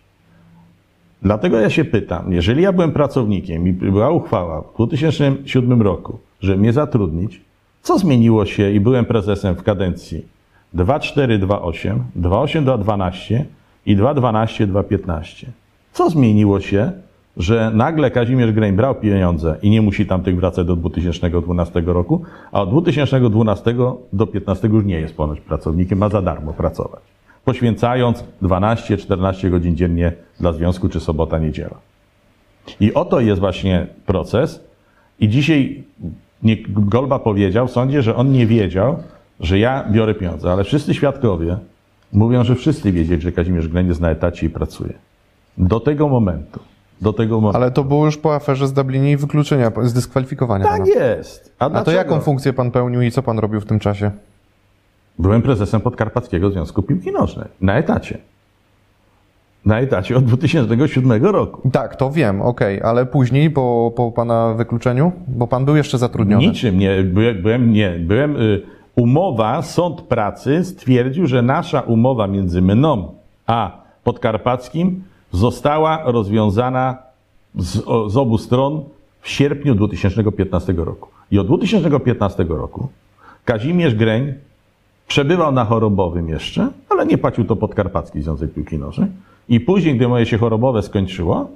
Dlatego 1.22 1.60
ja 1.60 1.70
się 1.70 1.84
pytam, 1.84 2.32
jeżeli 2.32 2.62
ja 2.62 2.72
byłem 2.72 2.92
pracownikiem 2.92 3.68
i 3.68 3.72
była 3.72 4.10
uchwała 4.10 4.62
w 4.62 4.74
2007 4.74 5.82
roku, 5.82 6.18
żeby 6.40 6.58
mnie 6.58 6.72
zatrudnić, 6.72 7.40
co 7.82 7.98
zmieniło 7.98 8.46
się 8.46 8.70
i 8.70 8.80
byłem 8.80 9.04
prezesem 9.04 9.54
w 9.54 9.62
kadencji 9.62 10.26
2428, 10.72 12.04
28-12 12.16 13.44
i 13.86 13.96
212-215? 13.96 15.46
Co 15.92 16.10
zmieniło 16.10 16.60
się, 16.60 16.92
że 17.36 17.70
nagle 17.74 18.10
Kazimierz 18.10 18.52
Greń 18.52 18.72
brał 18.72 18.94
pieniądze 18.94 19.56
i 19.62 19.70
nie 19.70 19.82
musi 19.82 20.06
tamtych 20.06 20.36
wracać 20.36 20.66
do 20.66 20.76
2012 20.76 21.82
roku, 21.86 22.22
a 22.52 22.62
od 22.62 22.70
2012 22.70 23.74
do 24.12 24.26
15 24.26 24.68
już 24.68 24.84
nie 24.84 25.00
jest 25.00 25.16
ponoć 25.16 25.40
pracownikiem, 25.40 25.98
ma 25.98 26.08
za 26.08 26.22
darmo 26.22 26.52
pracować, 26.52 27.02
poświęcając 27.48 28.24
12-14 28.42 29.50
godzin 29.50 29.76
dziennie 29.76 30.12
dla 30.40 30.52
związku 30.52 30.88
czy 30.88 31.00
sobota, 31.00 31.38
niedziela. 31.38 31.76
I 32.80 32.94
oto 32.94 33.20
jest 33.20 33.40
właśnie 33.40 33.86
proces. 34.06 34.64
I 35.20 35.28
dzisiaj 35.28 35.84
Golba 36.68 37.18
powiedział 37.18 37.68
w 37.68 37.70
sądzie, 37.70 38.02
że 38.02 38.16
on 38.16 38.32
nie 38.32 38.46
wiedział, 38.46 39.02
że 39.40 39.58
ja 39.58 39.84
biorę 39.90 40.14
pieniądze, 40.14 40.52
ale 40.52 40.64
wszyscy 40.64 40.94
świadkowie 40.94 41.56
mówią, 42.12 42.44
że 42.44 42.54
wszyscy 42.54 42.92
wiedzieli, 42.92 43.22
że 43.22 43.32
Kazimierz 43.32 43.68
Greń 43.68 43.88
jest 43.88 44.00
na 44.00 44.10
etacie 44.10 44.46
i 44.46 44.50
pracuje. 44.50 44.92
Do 45.58 45.80
tego 45.80 46.08
momentu. 46.08 46.60
Do 47.00 47.12
tego 47.12 47.40
momentu. 47.40 47.56
Ale 47.56 47.70
to 47.70 47.84
było 47.84 48.04
już 48.04 48.16
po 48.16 48.34
aferze 48.34 48.68
z 48.68 48.72
Dublinie 48.72 49.12
i 49.12 49.16
wykluczenia, 49.16 49.72
zdyskwalifikowania 49.82 50.64
tak 50.64 50.78
pana. 50.78 50.94
jest. 50.94 51.54
A 51.58 51.64
to 51.64 51.70
dlaczego? 51.70 51.96
jaką 51.96 52.20
funkcję 52.20 52.52
pan 52.52 52.70
pełnił 52.70 53.02
i 53.02 53.10
co 53.10 53.22
pan 53.22 53.38
robił 53.38 53.60
w 53.60 53.66
tym 53.66 53.78
czasie? 53.78 54.10
Byłem 55.18 55.42
prezesem 55.42 55.80
Podkarpackiego 55.80 56.50
Związku 56.50 56.82
Piłki 56.82 57.12
Nożnej. 57.12 57.48
Na 57.60 57.78
etacie. 57.78 58.18
Na 59.64 59.80
etacie 59.80 60.16
od 60.16 60.24
2007 60.24 61.24
roku. 61.24 61.70
Tak, 61.70 61.96
to 61.96 62.10
wiem, 62.10 62.42
okej, 62.42 62.82
ale 62.82 63.06
później, 63.06 63.50
po, 63.50 63.92
po 63.96 64.12
pana 64.12 64.54
wykluczeniu? 64.54 65.12
Bo 65.28 65.46
pan 65.46 65.64
był 65.64 65.76
jeszcze 65.76 65.98
zatrudniony. 65.98 66.46
Niczym 66.46 66.78
nie. 66.78 67.02
Byłem, 67.42 67.72
nie. 67.72 67.90
Byłem, 67.90 68.36
y, 68.36 68.62
umowa, 68.96 69.62
sąd 69.62 70.00
pracy 70.02 70.64
stwierdził, 70.64 71.26
że 71.26 71.42
nasza 71.42 71.80
umowa 71.80 72.26
między 72.26 72.62
mną 72.62 73.14
a 73.46 73.82
Podkarpackim 74.04 75.04
została 75.32 76.02
rozwiązana 76.04 76.96
z, 77.54 77.84
z 78.12 78.16
obu 78.16 78.38
stron 78.38 78.84
w 79.20 79.28
sierpniu 79.28 79.74
2015 79.74 80.72
roku. 80.72 81.08
I 81.30 81.38
od 81.38 81.46
2015 81.46 82.44
roku 82.48 82.88
Kazimierz 83.44 83.94
Greń 83.94 84.34
przebywał 85.08 85.52
na 85.52 85.64
chorobowym 85.64 86.28
jeszcze, 86.28 86.68
ale 86.88 87.06
nie 87.06 87.18
płacił 87.18 87.44
to 87.44 87.56
Podkarpacki 87.56 88.22
Związek 88.22 88.52
Piłki 88.52 88.78
Nożnej. 88.78 89.08
I 89.48 89.60
później, 89.60 89.96
gdy 89.96 90.08
moje 90.08 90.26
się 90.26 90.38
chorobowe 90.38 90.82
skończyło, 90.82 91.50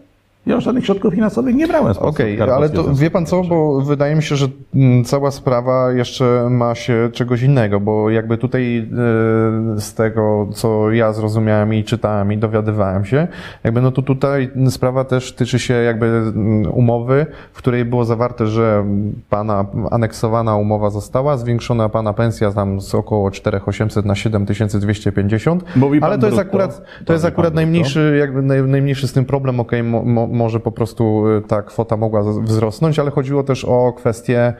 ja 0.46 0.55
już 0.55 0.64
żadnych 0.64 0.85
środków 0.87 1.14
finansowych 1.14 1.55
nie 1.55 1.66
brałem 1.68 1.92
Okej, 1.92 2.37
Podkarpackiego 2.38 2.55
ale 2.57 2.68
to 2.70 2.94
wie 2.94 3.11
pan 3.11 3.26
co, 3.26 3.42
bo 3.42 3.81
wydaje 3.81 4.14
mi 4.14 4.22
się, 4.22 4.37
że 4.37 4.46
mm, 4.74 5.05
cała 5.05 5.31
sprawa 5.31 5.92
jeszcze 5.92 6.46
ma 6.50 6.74
się 6.74 7.11
czegoś 7.12 7.42
innego, 7.42 7.81
bo 7.81 8.11
jakby 8.11 8.38
tutaj 8.38 8.78
e, 8.78 9.81
z 9.81 9.94
tego, 9.94 10.48
co 10.55 10.90
ja 10.90 11.12
zrozumiałem 11.12 11.74
i 11.74 11.85
czytałem 11.85 12.33
i 12.33 12.38
dowiadywałem 12.38 13.05
się, 13.05 13.28
jakby 13.64 13.81
no 13.81 13.90
to 13.92 14.02
tutaj 14.02 14.50
sprawa 14.70 15.05
też 15.05 15.33
tyczy 15.33 15.59
się 15.59 15.74
jakby 15.74 16.07
mm, 16.07 16.72
umowy, 16.72 17.26
w 17.52 17.59
której 17.59 17.85
było 17.85 18.05
zawarte, 18.05 18.46
że 18.46 18.85
pana 19.31 19.64
aneksowana 19.90 20.57
umowa 20.57 20.90
została, 20.90 21.37
zwiększona 21.37 21.88
pana 21.88 22.12
pensja 22.12 22.52
tam 22.52 22.81
z 22.81 22.94
około 22.94 23.31
4800 23.31 24.05
na 24.07 24.14
7250, 24.14 25.76
Mówi 25.76 26.00
pan 26.00 26.11
ale 26.11 26.18
to 26.18 26.26
jest 26.26 26.37
brutto. 26.37 26.48
akurat, 26.50 26.83
to 27.05 27.12
jest 27.12 27.24
Mówi 27.24 27.33
akurat 27.33 27.52
brutto. 27.52 27.55
najmniejszy 27.55 28.16
jakby 28.20 28.42
naj, 28.42 28.62
najmniejszy 28.62 29.09
z 29.09 29.12
tym 29.12 29.24
problem, 29.24 29.61
okej, 29.61 29.83
mo, 29.83 30.02
może 30.33 30.61
po 30.61 30.73
prostu 30.73 31.29
y, 31.29 31.42
ta 31.42 31.62
kwota 31.62 31.97
mogła 31.97 32.23
wzrosnąć, 32.23 32.99
ale 32.99 33.11
chodziło 33.11 33.42
też 33.42 33.64
o 33.64 33.92
kwestię 33.92 34.55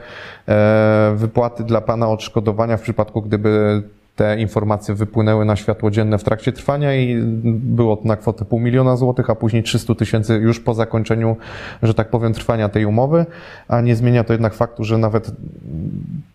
e, 0.47 1.13
wypłaty 1.15 1.63
dla 1.63 1.81
pana 1.81 2.09
odszkodowania 2.09 2.77
w 2.77 2.81
przypadku, 2.81 3.21
gdyby 3.21 3.83
te 4.15 4.39
informacje 4.39 4.95
wypłynęły 4.95 5.45
na 5.45 5.55
światło 5.55 5.91
dzienne 5.91 6.17
w 6.17 6.23
trakcie 6.23 6.51
trwania 6.51 6.95
i 6.95 7.21
było 7.45 7.97
to 7.97 8.07
na 8.07 8.15
kwotę 8.15 8.45
pół 8.45 8.59
miliona 8.59 8.97
złotych, 8.97 9.29
a 9.29 9.35
później 9.35 9.63
300 9.63 9.95
tysięcy 9.95 10.33
już 10.33 10.59
po 10.59 10.73
zakończeniu, 10.73 11.35
że 11.83 11.93
tak 11.93 12.09
powiem, 12.09 12.33
trwania 12.33 12.69
tej 12.69 12.85
umowy, 12.85 13.25
a 13.67 13.81
nie 13.81 13.95
zmienia 13.95 14.23
to 14.23 14.33
jednak 14.33 14.53
faktu, 14.53 14.83
że 14.83 14.97
nawet 14.97 15.31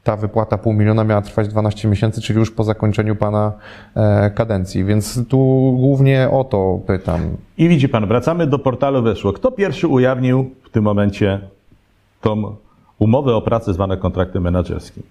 ta 0.05 0.17
wypłata 0.17 0.59
pół 0.59 0.73
miliona 0.73 1.05
miała 1.05 1.23
trwać 1.23 1.49
12 1.49 1.89
miesięcy, 1.89 2.21
czyli 2.21 2.39
już 2.39 2.51
po 2.51 2.65
zakończeniu 2.65 3.17
pana 3.17 3.53
e, 3.95 4.31
kadencji, 4.31 4.85
więc 4.85 5.29
tu 5.29 5.73
głównie 5.77 6.29
o 6.31 6.45
to 6.45 6.81
pytam. 6.87 7.21
I 7.59 7.69
widzi 7.69 7.89
pan, 7.89 8.07
wracamy 8.07 8.47
do 8.47 8.59
portalu 8.59 9.03
Weszło. 9.03 9.33
Kto 9.33 9.53
pierwszy 9.53 9.89
ujawnił 9.89 10.51
w 10.65 10.71
tym 10.71 10.85
momencie 10.85 11.41
tą 12.21 12.57
umowę 12.99 13.37
o 13.37 13.43
pracę 13.43 13.75
zwaną 13.75 13.97
kontraktem 13.97 14.43
menedżerskim? 14.43 15.03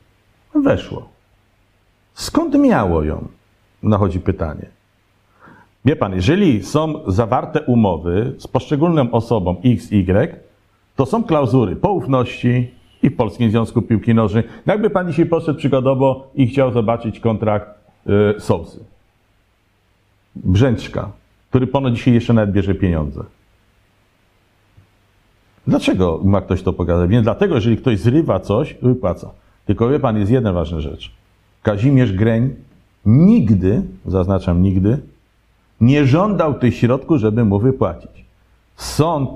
Weszło. 0.55 1.16
Skąd 2.17 2.55
miało 2.55 3.03
ją? 3.03 3.27
Nachodzi 3.83 4.19
pytanie. 4.19 4.65
Wie 5.85 5.95
pan, 5.95 6.15
jeżeli 6.15 6.63
są 6.63 7.11
zawarte 7.11 7.61
umowy 7.61 8.33
z 8.37 8.47
poszczególną 8.47 9.11
osobą 9.11 9.55
X, 9.65 9.91
Y, 9.91 10.39
to 10.95 11.05
są 11.05 11.23
klauzury 11.23 11.75
poufności 11.75 12.71
i 13.03 13.09
w 13.09 13.15
Polskim 13.15 13.51
Związku 13.51 13.81
Piłki 13.81 14.13
Nożnej. 14.13 14.43
Jakby 14.65 14.89
pan 14.89 15.07
dzisiaj 15.07 15.25
poszedł 15.25 15.59
przykładowo 15.59 16.31
i 16.35 16.47
chciał 16.47 16.71
zobaczyć 16.71 17.19
kontrakt 17.19 17.69
y, 18.37 18.39
Sousy. 18.39 18.79
Brzęczka, 20.35 21.11
który 21.49 21.67
ponoć 21.67 21.95
dzisiaj 21.95 22.13
jeszcze 22.13 22.33
nawet 22.33 22.51
bierze 22.51 22.75
pieniądze. 22.75 23.23
Dlaczego 25.67 26.19
ma 26.23 26.41
ktoś 26.41 26.63
to 26.63 26.73
pokazać? 26.73 27.09
Nie 27.09 27.21
dlatego, 27.21 27.55
jeżeli 27.55 27.77
ktoś 27.77 27.99
zrywa 27.99 28.39
coś, 28.39 28.73
wypłaca. 28.81 29.29
Tylko 29.65 29.89
wie 29.89 29.99
pan, 29.99 30.17
jest 30.17 30.31
jedna 30.31 30.53
ważna 30.53 30.79
rzecz. 30.79 31.16
Kazimierz 31.67 32.13
Greń 32.13 32.55
nigdy, 33.05 33.81
zaznaczam 34.05 34.61
nigdy, 34.61 34.99
nie 35.81 36.05
żądał 36.05 36.53
tych 36.53 36.75
środków, 36.75 37.17
żeby 37.19 37.45
mu 37.45 37.59
wypłacić. 37.59 38.25
Sąd 38.75 39.29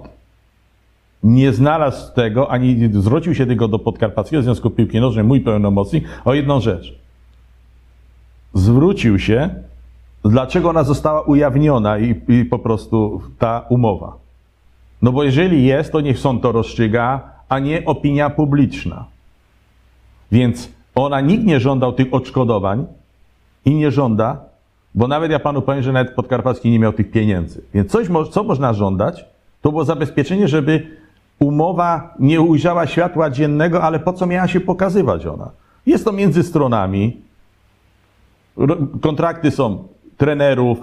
nie 1.23 1.53
znalazł 1.53 2.13
tego, 2.13 2.51
ani 2.51 2.89
zwrócił 2.93 3.35
się 3.35 3.45
tylko 3.45 3.67
do 3.67 3.79
Podkarpackiego 3.79 4.43
Związku 4.43 4.69
Piłki 4.69 4.99
Nożnej, 4.99 5.23
mój 5.23 5.41
pełnomocnik, 5.41 6.03
o 6.25 6.33
jedną 6.33 6.59
rzecz. 6.59 6.99
Zwrócił 8.53 9.19
się, 9.19 9.49
dlaczego 10.25 10.69
ona 10.69 10.83
została 10.83 11.21
ujawniona 11.21 11.99
i, 11.99 12.15
i 12.27 12.45
po 12.45 12.59
prostu 12.59 13.21
ta 13.39 13.65
umowa. 13.69 14.15
No 15.01 15.11
bo 15.11 15.23
jeżeli 15.23 15.65
jest, 15.65 15.91
to 15.91 16.01
niech 16.01 16.19
sąd 16.19 16.41
to 16.41 16.51
rozstrzyga, 16.51 17.21
a 17.49 17.59
nie 17.59 17.85
opinia 17.85 18.29
publiczna. 18.29 19.05
Więc 20.31 20.80
ona 20.95 21.21
nikt 21.21 21.43
nie 21.45 21.59
żądał 21.59 21.93
tych 21.93 22.13
odszkodowań 22.13 22.85
i 23.65 23.75
nie 23.75 23.91
żąda, 23.91 24.39
bo 24.95 25.07
nawet 25.07 25.31
ja 25.31 25.39
panu 25.39 25.61
powiem, 25.61 25.83
że 25.83 25.91
nawet 25.91 26.15
Podkarpacki 26.15 26.71
nie 26.71 26.79
miał 26.79 26.93
tych 26.93 27.11
pieniędzy. 27.11 27.61
Więc 27.73 27.91
coś, 27.91 28.07
co 28.31 28.43
można 28.43 28.73
żądać, 28.73 29.25
to 29.61 29.69
było 29.69 29.85
zabezpieczenie, 29.85 30.47
żeby 30.47 30.87
umowa 31.39 32.13
nie 32.19 32.41
ujrzała 32.41 32.87
światła 32.87 33.29
dziennego, 33.29 33.83
ale 33.83 33.99
po 33.99 34.13
co 34.13 34.25
miała 34.27 34.47
się 34.47 34.59
pokazywać 34.59 35.25
ona? 35.25 35.49
Jest 35.85 36.05
to 36.05 36.11
między 36.11 36.43
stronami. 36.43 37.17
Ro- 38.57 38.77
Kontrakty 39.01 39.51
są 39.51 39.83
trenerów, 40.17 40.77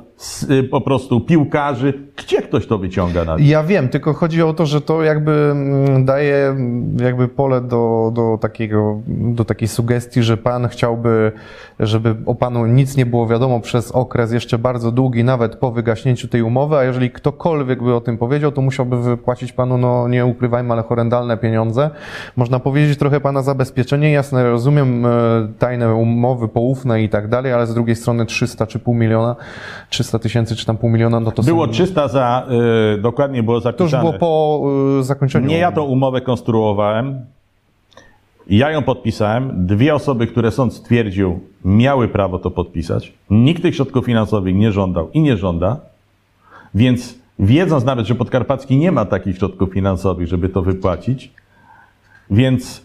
po 0.70 0.80
prostu 0.80 1.20
piłkarzy. 1.20 1.94
Gdzie 2.16 2.42
ktoś 2.42 2.66
to 2.66 2.78
wyciąga 2.78 3.24
na 3.24 3.36
Ja 3.38 3.62
wiem, 3.62 3.88
tylko 3.88 4.12
chodzi 4.12 4.42
o 4.42 4.52
to, 4.52 4.66
że 4.66 4.80
to 4.80 5.02
jakby 5.02 5.32
mm, 5.32 6.04
daje 6.04 6.46
mm, 6.46 6.96
jakby 7.00 7.28
pole 7.28 7.60
do, 7.60 8.12
do, 8.14 8.38
takiego, 8.40 9.00
do 9.06 9.44
takiej 9.44 9.68
sugestii, 9.68 10.22
że 10.22 10.36
pan 10.36 10.68
chciałby, 10.68 11.32
żeby 11.80 12.16
o 12.26 12.34
panu 12.34 12.66
nic 12.66 12.96
nie 12.96 13.06
było 13.06 13.26
wiadomo 13.26 13.60
przez 13.60 13.92
okres 13.92 14.32
jeszcze 14.32 14.58
bardzo 14.58 14.92
długi, 14.92 15.24
nawet 15.24 15.56
po 15.56 15.72
wygaśnięciu 15.72 16.28
tej 16.28 16.42
umowy, 16.42 16.76
a 16.76 16.84
jeżeli 16.84 17.10
ktokolwiek 17.10 17.82
by 17.82 17.94
o 17.94 18.00
tym 18.00 18.18
powiedział, 18.18 18.52
to 18.52 18.62
musiałby 18.62 19.02
wypłacić 19.02 19.52
panu, 19.52 19.78
no 19.78 20.08
nie 20.08 20.26
ukrywajmy, 20.26 20.72
ale 20.72 20.82
horrendalne 20.82 21.36
pieniądze. 21.36 21.90
Można 22.36 22.60
powiedzieć 22.60 22.98
trochę 22.98 23.20
pana 23.20 23.42
zabezpieczenie, 23.42 24.12
jasne, 24.12 24.50
rozumiem 24.50 25.06
e, 25.06 25.10
tajne 25.58 25.94
umowy 25.94 26.48
poufne 26.48 27.02
i 27.02 27.08
tak 27.08 27.28
dalej, 27.28 27.52
ale 27.52 27.66
z 27.66 27.74
drugiej 27.74 27.96
strony 27.96 28.26
300 28.26 28.66
czy 28.66 28.78
pół 28.78 28.94
miliona, 28.94 29.36
300 29.90 30.07
tysięcy 30.18 30.56
czy 30.56 30.66
tam 30.66 30.76
pół 30.76 30.90
miliona, 30.90 31.20
no 31.20 31.32
to 31.32 31.42
Było 31.42 31.66
są... 31.66 31.72
300 31.72 32.08
za, 32.08 32.46
y, 32.96 32.98
dokładnie 33.00 33.42
było 33.42 33.56
To 33.56 33.60
zapisane. 33.60 33.90
już 33.90 34.00
było 34.00 34.12
po 34.12 34.62
y, 35.00 35.04
zakończeniu. 35.04 35.46
Nie 35.46 35.58
ja 35.58 35.72
tą 35.72 35.82
umowę 35.82 36.20
konstruowałem. 36.20 37.20
Ja 38.50 38.70
ją 38.70 38.82
podpisałem. 38.82 39.66
Dwie 39.66 39.94
osoby, 39.94 40.26
które 40.26 40.50
sąd 40.50 40.74
stwierdził, 40.74 41.40
miały 41.64 42.08
prawo 42.08 42.38
to 42.38 42.50
podpisać. 42.50 43.12
Nikt 43.30 43.62
tych 43.62 43.74
środków 43.76 44.04
finansowych 44.06 44.54
nie 44.54 44.72
żądał 44.72 45.10
i 45.10 45.20
nie 45.20 45.36
żąda. 45.36 45.76
Więc 46.74 47.18
wiedząc 47.38 47.84
nawet, 47.84 48.06
że 48.06 48.14
Podkarpacki 48.14 48.76
nie 48.76 48.92
ma 48.92 49.04
takich 49.04 49.36
środków 49.36 49.72
finansowych, 49.72 50.28
żeby 50.28 50.48
to 50.48 50.62
wypłacić, 50.62 51.32
więc 52.30 52.82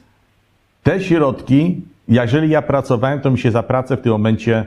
te 0.84 1.02
środki, 1.02 1.82
jeżeli 2.08 2.50
ja 2.50 2.62
pracowałem, 2.62 3.22
to 3.22 3.32
mi 3.32 3.40
się 3.40 3.52
za 3.52 3.64
pracę 3.64 3.98
w 3.98 4.02
tym 4.02 4.12
momencie 4.12 4.66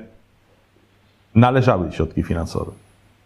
należały 1.37 1.93
środki 1.93 2.23
finansowe. 2.23 2.73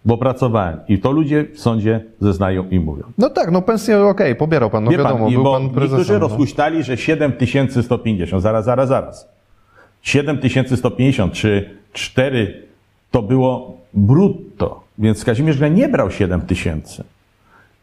Bo 0.04 0.18
pracowałem. 0.18 0.80
I 0.88 0.98
to 0.98 1.12
ludzie 1.12 1.44
w 1.54 1.60
sądzie 1.60 2.04
zeznają 2.20 2.68
i 2.68 2.80
mówią. 2.80 3.02
No 3.18 3.30
tak, 3.30 3.50
no 3.50 3.62
pensję 3.62 4.06
okej, 4.06 4.36
pobierał 4.36 4.70
pan, 4.70 4.84
no 4.84 4.90
Wie 4.90 4.98
wiadomo, 4.98 5.24
pan, 5.24 5.32
był 5.32 5.44
bo 5.44 5.52
pan 5.52 5.62
niektórzy 5.62 5.88
prezesem. 5.88 6.20
No. 6.20 6.28
rozhuśtali, 6.28 6.82
że 6.82 6.96
7150, 6.96 8.42
zaraz, 8.42 8.64
zaraz, 8.64 8.88
zaraz. 8.88 9.28
7150 10.02 11.32
czy 11.32 11.70
4 11.92 12.62
to 13.10 13.22
było 13.22 13.76
brutto, 13.94 14.84
więc 14.98 15.24
Kazimierz 15.24 15.58
Greń 15.58 15.74
nie 15.74 15.88
brał 15.88 16.10
7000. 16.10 17.04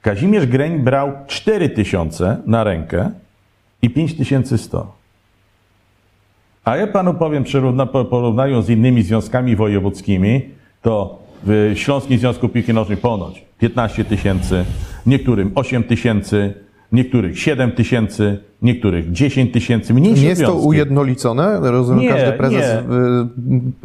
Kazimierz 0.02 0.46
Greń 0.46 0.80
brał 0.80 1.12
4000 1.28 2.38
na 2.46 2.64
rękę 2.64 3.12
i 3.82 3.90
5100. 3.90 4.97
A 6.68 6.78
ja 6.78 6.88
panu 6.88 7.14
powiem, 7.14 7.44
przyrówna- 7.44 7.86
po- 7.88 8.06
porównaniu 8.06 8.62
z 8.62 8.70
innymi 8.70 9.04
związkami 9.04 9.56
wojewódzkimi, 9.56 10.50
to 10.82 11.20
w 11.44 11.72
Śląskim 11.76 12.18
Związku 12.20 12.50
Piłki 12.50 12.74
Nożnej 12.74 12.98
ponoć 12.98 13.46
15 13.60 14.06
tysięcy, 14.06 14.66
niektórym 15.06 15.52
8 15.56 15.84
tysięcy, 15.84 16.54
niektórych 16.92 17.40
7 17.40 17.72
tysięcy, 17.72 18.40
niektórych 18.62 19.12
10 19.12 19.54
tysięcy. 19.54 19.94
Mniejsze 19.94 20.22
Nie 20.24 20.30
jest 20.30 20.42
to 20.42 20.48
związki. 20.52 20.68
ujednolicone? 20.68 21.60
Rozumiem, 21.72 22.04
Nie, 22.04 22.10
każdy 22.10 22.32
prezes. 22.34 22.84
nie. 22.90 22.96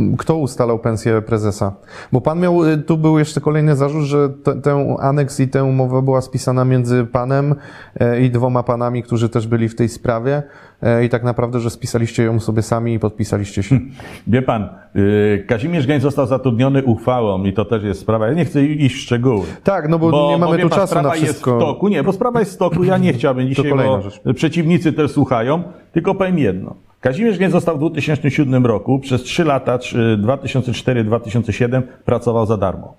y, 0.06 0.12
y, 0.12 0.16
Kto 0.18 0.36
ustalał 0.36 0.78
pensję 0.78 1.22
prezesa? 1.22 1.74
Bo 2.12 2.20
pan 2.20 2.40
miał, 2.40 2.64
y, 2.64 2.78
tu 2.78 2.96
był 2.98 3.18
jeszcze 3.18 3.40
kolejny 3.40 3.76
zarzut, 3.76 4.02
że 4.04 4.28
te, 4.28 4.60
ten 4.60 4.96
aneks 5.00 5.40
i 5.40 5.48
tę 5.48 5.64
umowę 5.64 6.02
była 6.02 6.20
spisana 6.20 6.64
między 6.64 7.04
panem 7.12 7.54
e, 8.00 8.20
i 8.20 8.30
dwoma 8.30 8.62
panami, 8.62 9.02
którzy 9.02 9.28
też 9.28 9.46
byli 9.46 9.68
w 9.68 9.74
tej 9.74 9.88
sprawie. 9.88 10.42
E, 10.82 11.04
I 11.04 11.08
tak 11.08 11.22
naprawdę, 11.22 11.60
że 11.60 11.70
spisaliście 11.70 12.22
ją 12.22 12.40
sobie 12.40 12.62
sami 12.62 12.94
i 12.94 12.98
podpisaliście 12.98 13.62
się. 13.62 13.78
Wie 14.26 14.42
pan, 14.42 14.68
yy, 14.94 15.44
Kazimierz 15.48 15.86
Geń 15.86 16.00
został 16.00 16.26
zatrudniony 16.26 16.84
uchwałą 16.84 17.44
i 17.44 17.52
to 17.52 17.64
też 17.64 17.82
jest 17.82 18.00
sprawa. 18.00 18.26
Ja 18.26 18.32
nie 18.32 18.44
chcę 18.44 18.64
iść 18.64 18.96
w 18.96 18.98
szczegóły. 18.98 19.46
Tak, 19.64 19.88
no 19.88 19.98
bo, 19.98 20.30
nie 20.30 20.38
mamy 20.38 20.58
tu 20.58 20.68
pan, 20.68 20.78
czasu 20.78 20.90
sprawa 20.90 21.08
na 21.08 21.14
wszystko. 21.14 21.50
jest 21.50 21.64
w 21.64 21.66
toku. 21.66 21.88
Nie, 21.88 22.02
bo 22.02 22.12
sprawa 22.12 22.40
jest 22.40 22.54
w 22.54 22.58
toku. 22.58 22.84
Ja 22.84 22.98
nie 22.98 23.12
chciałbym 23.12 23.48
dzisiaj, 23.48 23.70
bo 23.70 24.02
rzecz. 24.02 24.20
przeciwnicy 24.34 24.92
też 24.92 25.10
słuchają. 25.10 25.62
Tylko 25.92 26.14
powiem 26.14 26.38
jedno. 26.38 26.74
Kazimierz 27.00 27.38
Geń 27.38 27.50
został 27.50 27.76
w 27.76 27.80
2007 27.80 28.66
roku. 28.66 28.98
Przez 28.98 29.22
3 29.22 29.44
lata, 29.44 29.78
czy 29.78 30.18
2004-2007 30.22 31.82
pracował 32.04 32.46
za 32.46 32.56
darmo. 32.56 32.94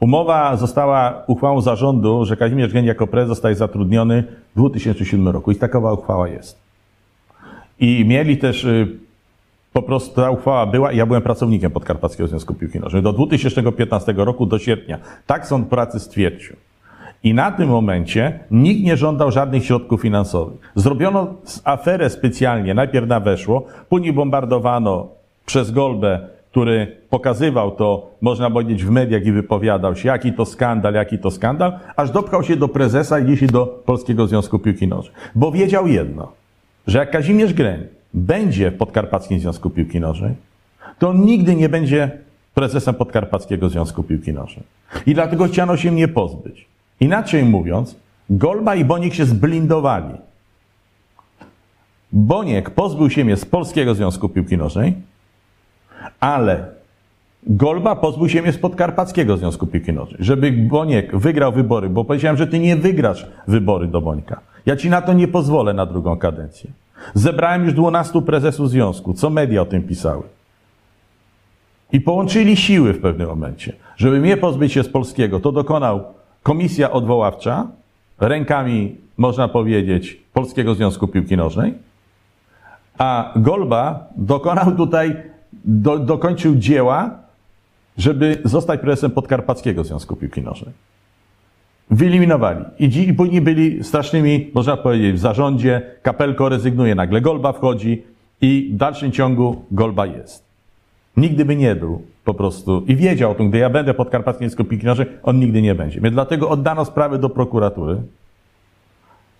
Umowa 0.00 0.56
została 0.56 1.24
uchwałą 1.26 1.60
zarządu, 1.60 2.24
że 2.24 2.36
Kazimierz 2.36 2.72
Geń 2.72 2.84
jako 2.84 3.06
prezes 3.06 3.28
zostaje 3.28 3.54
zatrudniony 3.54 4.24
w 4.56 4.58
2007 4.58 5.28
roku. 5.28 5.50
I 5.50 5.56
takowa 5.56 5.92
uchwała 5.92 6.28
jest. 6.28 6.65
I 7.80 8.04
mieli 8.04 8.36
też 8.36 8.64
y, 8.64 8.88
po 9.72 9.82
prostu 9.82 10.14
ta 10.14 10.30
uchwała 10.30 10.66
była 10.66 10.92
i 10.92 10.96
ja 10.96 11.06
byłem 11.06 11.22
pracownikiem 11.22 11.70
Podkarpackiego 11.70 12.28
Związku 12.28 12.54
Piłki 12.54 12.80
Nożnej 12.80 13.02
do 13.02 13.12
2015 13.12 14.14
roku, 14.16 14.46
do 14.46 14.58
sierpnia. 14.58 14.98
Tak 15.26 15.46
sąd 15.46 15.68
pracy 15.68 16.00
stwierdził. 16.00 16.56
I 17.22 17.34
na 17.34 17.50
tym 17.50 17.68
momencie 17.68 18.40
nikt 18.50 18.84
nie 18.84 18.96
żądał 18.96 19.30
żadnych 19.30 19.64
środków 19.64 20.02
finansowych. 20.02 20.72
Zrobiono 20.74 21.34
aferę 21.64 22.10
specjalnie, 22.10 22.74
najpierw 22.74 23.08
na 23.08 23.20
weszło, 23.20 23.66
później 23.88 24.12
bombardowano 24.12 25.08
przez 25.46 25.70
Golbę, 25.70 26.28
który 26.50 26.96
pokazywał 27.10 27.70
to, 27.70 28.10
można 28.20 28.50
powiedzieć, 28.50 28.84
w 28.84 28.90
mediach 28.90 29.26
i 29.26 29.32
wypowiadał 29.32 29.96
się, 29.96 30.08
jaki 30.08 30.32
to 30.32 30.44
skandal, 30.44 30.94
jaki 30.94 31.18
to 31.18 31.30
skandal, 31.30 31.78
aż 31.96 32.10
dopchał 32.10 32.42
się 32.42 32.56
do 32.56 32.68
prezesa 32.68 33.18
i 33.18 33.26
dzisiaj 33.26 33.48
do 33.48 33.66
Polskiego 33.66 34.26
Związku 34.26 34.58
Piłki 34.58 34.88
Nożnej. 34.88 35.14
Bo 35.34 35.52
wiedział 35.52 35.86
jedno, 35.86 36.32
że 36.86 36.98
jak 36.98 37.10
Kazimierz 37.10 37.54
Greń 37.54 37.86
będzie 38.14 38.70
w 38.70 38.76
Podkarpackim 38.76 39.40
Związku 39.40 39.70
Piłki 39.70 40.00
Nożnej, 40.00 40.34
to 40.98 41.08
on 41.08 41.24
nigdy 41.24 41.54
nie 41.54 41.68
będzie 41.68 42.10
prezesem 42.54 42.94
Podkarpackiego 42.94 43.68
Związku 43.68 44.02
Piłki 44.02 44.32
Nożnej. 44.32 44.64
I 45.06 45.14
dlatego 45.14 45.44
chciano 45.44 45.76
się 45.76 45.92
mnie 45.92 46.08
pozbyć. 46.08 46.66
Inaczej 47.00 47.44
mówiąc, 47.44 47.96
Golba 48.30 48.74
i 48.74 48.84
Boniek 48.84 49.14
się 49.14 49.24
zblindowali. 49.24 50.14
Boniek 52.12 52.70
pozbył 52.70 53.10
się 53.10 53.24
mnie 53.24 53.36
z 53.36 53.44
Polskiego 53.44 53.94
Związku 53.94 54.28
Piłki 54.28 54.56
Nożnej, 54.56 54.94
ale 56.20 56.75
Golba 57.46 57.96
pozbył 57.96 58.28
się 58.28 58.42
mnie 58.42 58.52
z 58.52 58.58
Podkarpackiego 58.58 59.36
Związku 59.36 59.66
Piłki 59.66 59.92
Nożnej. 59.92 60.16
Żeby 60.20 60.52
Boniek 60.52 61.16
wygrał 61.16 61.52
wybory, 61.52 61.88
bo 61.88 62.04
powiedziałem, 62.04 62.36
że 62.36 62.46
ty 62.46 62.58
nie 62.58 62.76
wygrasz 62.76 63.26
wybory 63.48 63.88
do 63.88 64.00
Bońka. 64.00 64.40
Ja 64.66 64.76
ci 64.76 64.90
na 64.90 65.02
to 65.02 65.12
nie 65.12 65.28
pozwolę 65.28 65.74
na 65.74 65.86
drugą 65.86 66.16
kadencję. 66.16 66.70
Zebrałem 67.14 67.64
już 67.64 67.74
12 67.74 68.22
prezesów 68.22 68.70
związku, 68.70 69.14
co 69.14 69.30
media 69.30 69.62
o 69.62 69.64
tym 69.64 69.82
pisały. 69.82 70.22
I 71.92 72.00
połączyli 72.00 72.56
siły 72.56 72.92
w 72.92 73.00
pewnym 73.00 73.28
momencie. 73.28 73.72
Żeby 73.96 74.20
mnie 74.20 74.36
pozbyć 74.36 74.72
się 74.72 74.82
z 74.82 74.88
polskiego, 74.88 75.40
to 75.40 75.52
dokonał 75.52 76.04
komisja 76.42 76.90
odwoławcza 76.90 77.66
rękami, 78.20 78.96
można 79.16 79.48
powiedzieć, 79.48 80.20
Polskiego 80.32 80.74
Związku 80.74 81.08
Piłki 81.08 81.36
Nożnej, 81.36 81.74
a 82.98 83.32
Golba 83.36 84.08
dokonał 84.16 84.72
tutaj, 84.72 85.16
do, 85.64 85.98
dokończył 85.98 86.56
dzieła, 86.56 87.25
żeby 87.96 88.38
zostać 88.44 88.80
prezesem 88.80 89.10
Podkarpackiego 89.10 89.84
Związku 89.84 90.16
Piłki 90.16 90.42
Nożnej. 90.42 90.74
Wyeliminowali. 91.90 92.64
I, 92.78 92.88
dzi- 92.88 93.08
I 93.08 93.14
później 93.14 93.40
byli 93.40 93.84
strasznymi, 93.84 94.50
można 94.54 94.76
powiedzieć, 94.76 95.14
w 95.14 95.18
zarządzie. 95.18 95.82
Kapelko 96.02 96.48
rezygnuje, 96.48 96.94
nagle 96.94 97.20
Golba 97.20 97.52
wchodzi 97.52 98.02
i 98.40 98.70
w 98.74 98.76
dalszym 98.76 99.12
ciągu 99.12 99.64
Golba 99.70 100.06
jest. 100.06 100.44
Nigdy 101.16 101.44
by 101.44 101.56
nie 101.56 101.74
był 101.74 102.02
po 102.24 102.34
prostu. 102.34 102.84
I 102.86 102.96
wiedział 102.96 103.30
o 103.30 103.34
tym, 103.34 103.48
gdy 103.48 103.58
ja 103.58 103.70
będę 103.70 103.94
podkarpackim 103.94 104.48
Nożnej, 104.82 105.08
on 105.22 105.40
nigdy 105.40 105.62
nie 105.62 105.74
będzie. 105.74 106.00
Więc 106.00 106.14
dlatego 106.14 106.48
oddano 106.48 106.84
sprawę 106.84 107.18
do 107.18 107.28
prokuratury. 107.30 107.96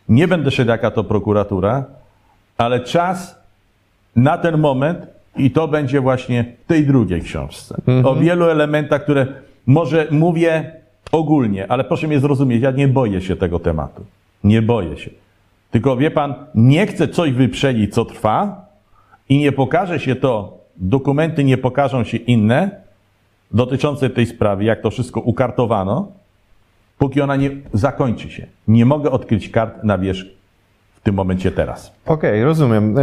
Nie 0.09 0.29
będę 0.29 0.51
szedł 0.51 0.71
jaka 0.71 0.91
to 0.91 1.05
prokuratura, 1.05 1.85
ale 2.59 2.81
czas 2.81 3.39
na 4.17 4.39
ten 4.39 4.59
moment 4.59 5.16
i 5.37 5.51
to 5.51 5.69
będzie 5.69 6.01
właśnie 6.01 6.45
w 6.65 6.67
tej 6.67 6.87
drugiej 6.87 7.23
książce. 7.23 7.77
O 8.05 8.15
wielu 8.15 8.45
elementach, 8.45 9.03
które 9.03 9.27
może 9.67 10.07
mówię 10.11 10.73
ogólnie, 11.13 11.71
ale 11.73 11.85
proszę 11.85 12.07
mnie 12.07 12.21
zrozumieć, 12.21 12.63
ja 12.63 12.71
nie 12.71 12.89
boję 12.89 13.21
się 13.21 13.37
tego 13.37 13.59
tematu. 13.59 14.05
Nie 14.45 14.63
boję 14.63 14.97
się. 14.97 15.11
Tylko 15.71 15.97
wie 15.97 16.11
pan, 16.11 16.35
nie 16.55 16.87
chcę 16.87 17.09
coś 17.09 17.33
wyprzedzić, 17.33 17.95
co 17.95 18.05
trwa 18.05 18.67
i 19.29 19.39
nie 19.39 19.53
pokaże 19.53 20.01
się 20.01 20.17
to, 20.17 20.59
dokumenty 20.77 21.45
nie 21.45 21.59
pokażą 21.59 22.05
się 22.05 22.17
inne 22.17 22.71
dotyczące 23.51 24.11
tej 24.11 24.27
sprawy, 24.27 24.65
jak 24.65 24.81
to 24.81 24.91
wszystko 24.91 25.21
ukartowano, 25.21 26.09
póki 26.99 27.21
ona 27.21 27.37
nie 27.37 27.51
zakończy 27.73 28.31
się. 28.31 28.47
Nie 28.69 28.87
mogę 28.87 29.11
odkryć 29.11 29.49
kart 29.49 29.85
na 29.85 29.99
wierzch 29.99 30.27
w 30.97 31.01
tym 31.01 31.15
momencie 31.15 31.51
teraz. 31.51 31.96
Okej, 32.07 32.45
rozumiem. 32.45 32.95
E, 32.99 33.03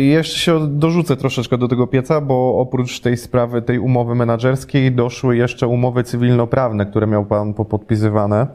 Jeszcze 0.00 0.38
się 0.38 0.68
dorzucę 0.68 1.16
troszeczkę 1.16 1.58
do 1.58 1.68
tego 1.68 1.86
pieca, 1.86 2.20
bo 2.20 2.58
oprócz 2.58 3.00
tej 3.00 3.16
sprawy, 3.16 3.62
tej 3.62 3.78
umowy 3.78 4.14
menedżerskiej, 4.14 4.92
doszły 4.92 5.36
jeszcze 5.36 5.66
umowy 5.66 6.04
cywilnoprawne, 6.04 6.86
które 6.86 7.06
miał 7.06 7.24
pan 7.24 7.54
popodpisywane. 7.54 8.46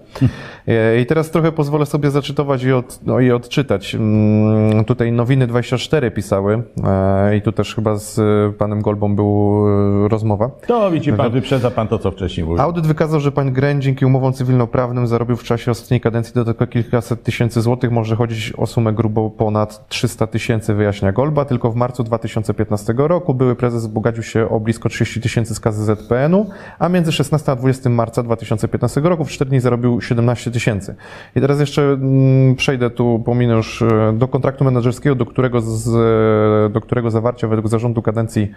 E, 0.68 1.02
I 1.02 1.06
teraz 1.06 1.32
trochę 1.32 1.52
pozwolę 1.52 1.86
sobie 1.86 2.12
zaczytować 2.12 2.64
i, 2.64 2.72
od, 2.72 3.00
no, 3.06 3.20
i 3.20 3.32
odczytać. 3.32 3.96
Mm, 3.96 4.86
Tutaj 4.86 5.12
Nowiny 5.12 5.48
24 5.48 6.12
pisały 6.12 6.64
e, 6.84 7.38
i 7.38 7.42
tu 7.42 7.52
też 7.52 7.76
chyba 7.76 7.96
z 7.96 8.20
panem 8.56 8.82
Golbą 8.82 9.16
był 9.16 9.64
rozmowa. 10.08 10.50
To 10.68 10.92
widzi 10.92 11.14
pan, 11.14 11.32
wyprzedza 11.32 11.72
pan 11.72 11.88
to, 11.88 12.00
co 12.00 12.12
wcześniej 12.12 12.46
mówił. 12.46 12.62
Audyt 12.62 12.88
wykazał, 12.88 13.20
że 13.20 13.32
pan 13.32 13.54
Greń 13.54 13.82
dzięki 13.82 14.06
umowom 14.06 14.34
cywilnoprawnym 14.34 15.08
zarobił 15.08 15.36
w 15.36 15.44
czasie 15.44 15.72
ostatniej 15.72 16.02
kadencji 16.02 16.34
do 16.34 16.46
tylko 16.46 16.68
kilkaset 16.68 17.24
tysięcy 17.24 17.62
złotych. 17.62 17.92
Może 17.92 18.16
chodzić 18.16 18.54
o 18.58 18.68
sumę 18.68 18.94
grubo 18.94 19.30
ponad 19.30 19.87
300 19.90 20.28
tysięcy, 20.28 20.74
wyjaśnia 20.74 21.12
Golba. 21.12 21.46
Tylko 21.46 21.72
w 21.72 21.76
marcu 21.76 22.04
2015 22.04 22.94
roku 22.98 23.34
były 23.34 23.56
prezes 23.56 23.82
wzbogacił 23.82 24.24
się 24.24 24.50
o 24.50 24.60
blisko 24.60 24.90
30 24.90 25.22
tysięcy 25.22 25.56
z 25.56 25.60
kasy 25.60 25.84
ZPN-u, 25.84 26.50
a 26.80 26.90
między 26.90 27.12
16 27.12 27.52
a 27.52 27.56
20 27.56 27.90
marca 27.90 28.24
2015 28.24 29.02
roku 29.02 29.26
w 29.26 29.30
4 29.30 29.50
dni 29.50 29.60
zarobił 29.60 30.02
17 30.02 30.52
tysięcy. 30.52 30.96
I 31.36 31.42
teraz 31.42 31.60
jeszcze 31.60 31.82
mm, 31.82 32.56
przejdę 32.56 32.90
tu, 32.90 33.24
pominę 33.26 33.54
już 33.54 33.82
e, 33.82 34.14
do 34.18 34.28
kontraktu 34.28 34.64
menedżerskiego, 34.64 35.16
do 35.16 35.26
którego, 35.26 35.62
z, 35.62 35.88
e, 35.88 36.74
do 36.74 36.82
którego 36.82 37.12
zawarcia 37.12 37.48
według 37.48 37.68
zarządu 37.68 38.02
kadencji 38.02 38.52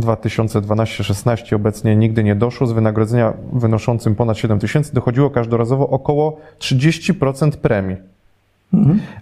2012-16 0.00 1.54
obecnie 1.54 1.96
nigdy 1.96 2.24
nie 2.24 2.34
doszło. 2.34 2.66
Z 2.66 2.72
wynagrodzenia 2.72 3.32
wynoszącym 3.52 4.14
ponad 4.14 4.38
7 4.38 4.58
tysięcy 4.58 4.94
dochodziło 4.94 5.30
każdorazowo 5.30 5.88
około 5.88 6.40
30% 6.58 7.50
premii. 7.56 7.96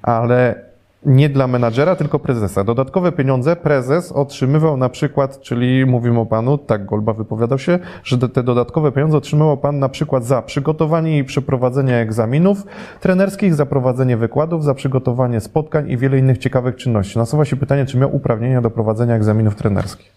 Ale 0.03 0.67
nie 1.05 1.29
dla 1.29 1.47
menadżera, 1.47 1.97
tylko 1.97 2.19
prezesa. 2.19 2.65
Dodatkowe 2.65 3.13
pieniądze 3.13 3.57
prezes 3.57 4.13
otrzymywał 4.13 4.77
na 4.77 4.89
przykład, 4.89 5.41
czyli 5.41 5.87
mówimy 5.87 6.21
o 6.21 6.27
panu, 6.27 6.59
tak 6.59 6.87
Golba 6.87 7.13
wypowiadał 7.13 7.59
się, 7.59 7.79
że 8.05 8.19
te 8.19 8.43
dodatkowe 8.43 8.93
pieniądze 8.93 9.17
otrzymywał 9.17 9.57
pan 9.57 9.79
na 9.79 9.89
przykład 9.89 10.25
za 10.25 10.43
przygotowanie 10.43 11.19
i 11.19 11.25
przeprowadzenie 11.25 11.97
egzaminów 11.97 12.65
trenerskich, 13.01 13.55
za 13.55 13.67
prowadzenie 13.67 14.17
wykładów, 14.17 14.65
za 14.65 14.75
przygotowanie 14.75 15.41
spotkań 15.41 15.91
i 15.91 15.97
wiele 15.97 16.19
innych 16.19 16.39
ciekawych 16.39 16.77
czynności. 16.77 17.19
Nasuwa 17.19 17.45
się 17.45 17.57
pytanie, 17.57 17.87
czy 17.87 17.99
miał 17.99 18.17
uprawnienia 18.17 18.63
do 18.63 18.71
prowadzenia 18.71 19.15
egzaminów 19.15 19.55
trenerskich. 19.55 20.13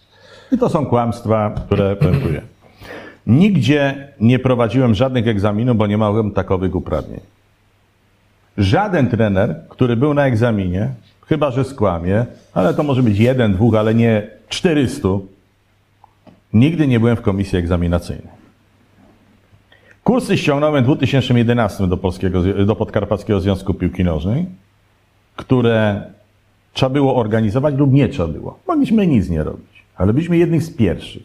I 0.51 0.57
to 0.57 0.69
są 0.69 0.85
kłamstwa, 0.85 1.51
które 1.65 1.95
prezentuję. 1.95 2.41
Nigdzie 3.27 4.13
nie 4.19 4.39
prowadziłem 4.39 4.95
żadnych 4.95 5.27
egzaminów, 5.27 5.77
bo 5.77 5.87
nie 5.87 5.97
miałem 5.97 6.31
takowych 6.31 6.75
uprawnień. 6.75 7.19
Żaden 8.59 9.09
trener, 9.09 9.55
który 9.69 9.95
był 9.95 10.13
na 10.13 10.25
egzaminie, 10.25 10.89
chyba 11.27 11.51
że 11.51 11.63
skłamie, 11.63 12.25
ale 12.53 12.73
to 12.73 12.83
może 12.83 13.03
być 13.03 13.19
jeden, 13.19 13.53
dwóch, 13.53 13.75
ale 13.75 13.95
nie 13.95 14.27
400, 14.49 15.09
nigdy 16.53 16.87
nie 16.87 16.99
byłem 16.99 17.15
w 17.15 17.21
komisji 17.21 17.57
egzaminacyjnej. 17.57 18.39
Kursy 20.03 20.37
ściągnąłem 20.37 20.83
w 20.83 20.87
2011 20.87 21.87
do, 21.87 21.97
Polskiego, 21.97 22.43
do 22.65 22.75
Podkarpackiego 22.75 23.39
Związku 23.39 23.73
Piłki 23.73 24.03
Nożnej, 24.03 24.45
które 25.35 26.01
trzeba 26.73 26.89
było 26.89 27.15
organizować 27.15 27.75
lub 27.75 27.93
nie 27.93 28.09
trzeba 28.09 28.27
było. 28.27 28.59
Mogliśmy 28.67 29.07
nic 29.07 29.29
nie 29.29 29.43
robić, 29.43 29.83
ale 29.95 30.13
byliśmy 30.13 30.37
jednych 30.37 30.63
z 30.63 30.75
pierwszych, 30.75 31.23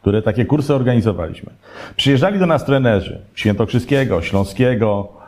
które 0.00 0.22
takie 0.22 0.44
kursy 0.44 0.74
organizowaliśmy. 0.74 1.52
Przyjeżdżali 1.96 2.38
do 2.38 2.46
nas 2.46 2.64
trenerzy 2.64 3.20
Świętokrzyskiego, 3.34 4.22
Śląskiego, 4.22 5.19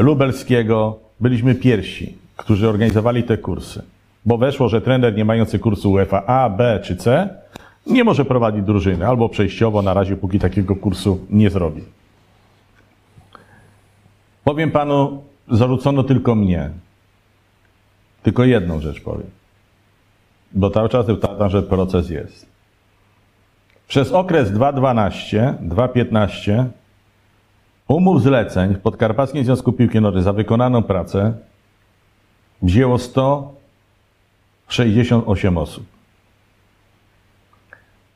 Lubelskiego. 0.00 0.98
Byliśmy 1.20 1.54
pierwsi, 1.54 2.18
którzy 2.36 2.68
organizowali 2.68 3.22
te 3.22 3.38
kursy. 3.38 3.82
Bo 4.26 4.38
weszło, 4.38 4.68
że 4.68 4.80
trener 4.80 5.16
nie 5.16 5.24
mający 5.24 5.58
kursu 5.58 5.92
UEFA 5.92 6.26
A, 6.26 6.50
B 6.50 6.80
czy 6.84 6.96
C 6.96 7.28
nie 7.86 8.04
może 8.04 8.24
prowadzić 8.24 8.62
drużyny, 8.62 9.06
albo 9.06 9.28
przejściowo 9.28 9.82
na 9.82 9.94
razie, 9.94 10.16
póki 10.16 10.38
takiego 10.38 10.76
kursu 10.76 11.26
nie 11.30 11.50
zrobi. 11.50 11.82
Powiem 14.44 14.70
panu, 14.70 15.22
zarzucono 15.50 16.02
tylko 16.02 16.34
mnie. 16.34 16.70
Tylko 18.22 18.44
jedną 18.44 18.80
rzecz 18.80 19.00
powiem. 19.00 19.30
Bo 20.52 20.70
cały 20.70 20.88
czas 20.88 21.06
powtarzam, 21.06 21.50
że 21.50 21.62
proces 21.62 22.10
jest. 22.10 22.46
Przez 23.88 24.12
okres 24.12 24.52
2012, 24.52 25.54
2015 25.60 26.66
umów 27.88 28.22
zleceń 28.22 28.74
w 28.74 28.80
Podkarpackim 28.80 29.44
Związku 29.44 29.72
Piłki 29.72 30.00
Nożnej 30.00 30.24
za 30.24 30.32
wykonaną 30.32 30.82
pracę 30.82 31.34
wzięło 32.62 32.98
168 32.98 35.58
osób. 35.58 35.86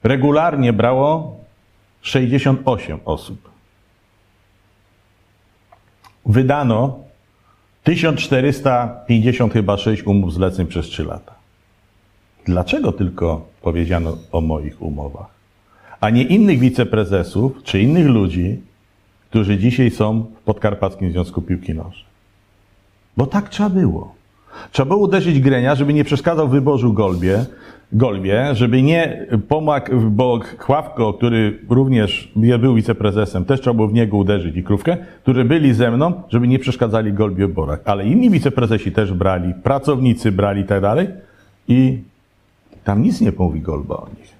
Regularnie 0.02 0.72
brało 0.72 1.36
68 2.02 2.98
osób. 3.04 3.50
Wydano 6.26 6.98
1450 7.84 9.52
chyba 9.52 9.76
6 9.76 10.02
umów 10.02 10.34
zleceń 10.34 10.66
przez 10.66 10.86
3 10.86 11.04
lata. 11.04 11.34
Dlaczego 12.44 12.92
tylko 12.92 13.46
powiedziano 13.62 14.16
o 14.32 14.40
moich 14.40 14.82
umowach, 14.82 15.26
a 16.00 16.10
nie 16.10 16.22
innych 16.22 16.58
wiceprezesów 16.58 17.62
czy 17.62 17.80
innych 17.80 18.06
ludzi, 18.06 18.62
którzy 19.32 19.58
dzisiaj 19.58 19.90
są 19.90 20.26
w 20.40 20.44
Podkarpackim 20.44 21.10
Związku 21.10 21.42
Piłki 21.42 21.74
Nożnej? 21.74 22.04
Bo 23.16 23.26
tak 23.26 23.48
trzeba 23.48 23.70
było. 23.70 24.14
Trzeba 24.72 24.86
było 24.86 25.00
uderzyć 25.00 25.40
Grenia, 25.40 25.74
żeby 25.74 25.92
nie 25.92 26.04
przeszkadzał 26.04 26.48
w 26.48 26.50
wyborzu 26.50 26.92
Golbie, 26.92 27.44
Golbie, 27.92 28.54
żeby 28.54 28.82
nie 28.82 29.26
pomagł, 29.48 30.00
bo 30.10 30.40
Chławko, 30.58 31.12
który 31.12 31.58
również 31.68 32.32
był 32.60 32.74
wiceprezesem, 32.74 33.44
też 33.44 33.60
trzeba 33.60 33.74
było 33.74 33.88
w 33.88 33.92
niego 33.92 34.16
uderzyć 34.16 34.56
i 34.56 34.62
Krówkę, 34.62 34.96
którzy 35.22 35.44
byli 35.44 35.74
ze 35.74 35.90
mną, 35.90 36.22
żeby 36.28 36.48
nie 36.48 36.58
przeszkadzali 36.58 37.12
Golbie 37.12 37.46
w 37.46 37.48
wyborach. 37.48 37.80
Ale 37.84 38.06
inni 38.06 38.30
wiceprezesi 38.30 38.92
też 38.92 39.12
brali, 39.12 39.54
pracownicy 39.54 40.32
brali 40.32 40.62
i 40.62 40.64
tak 40.64 40.80
dalej 40.80 41.08
i 41.68 42.02
tam 42.84 43.02
nic 43.02 43.20
nie 43.20 43.32
mówi 43.38 43.60
Golba 43.60 43.96
o 43.96 44.06
nich. 44.18 44.32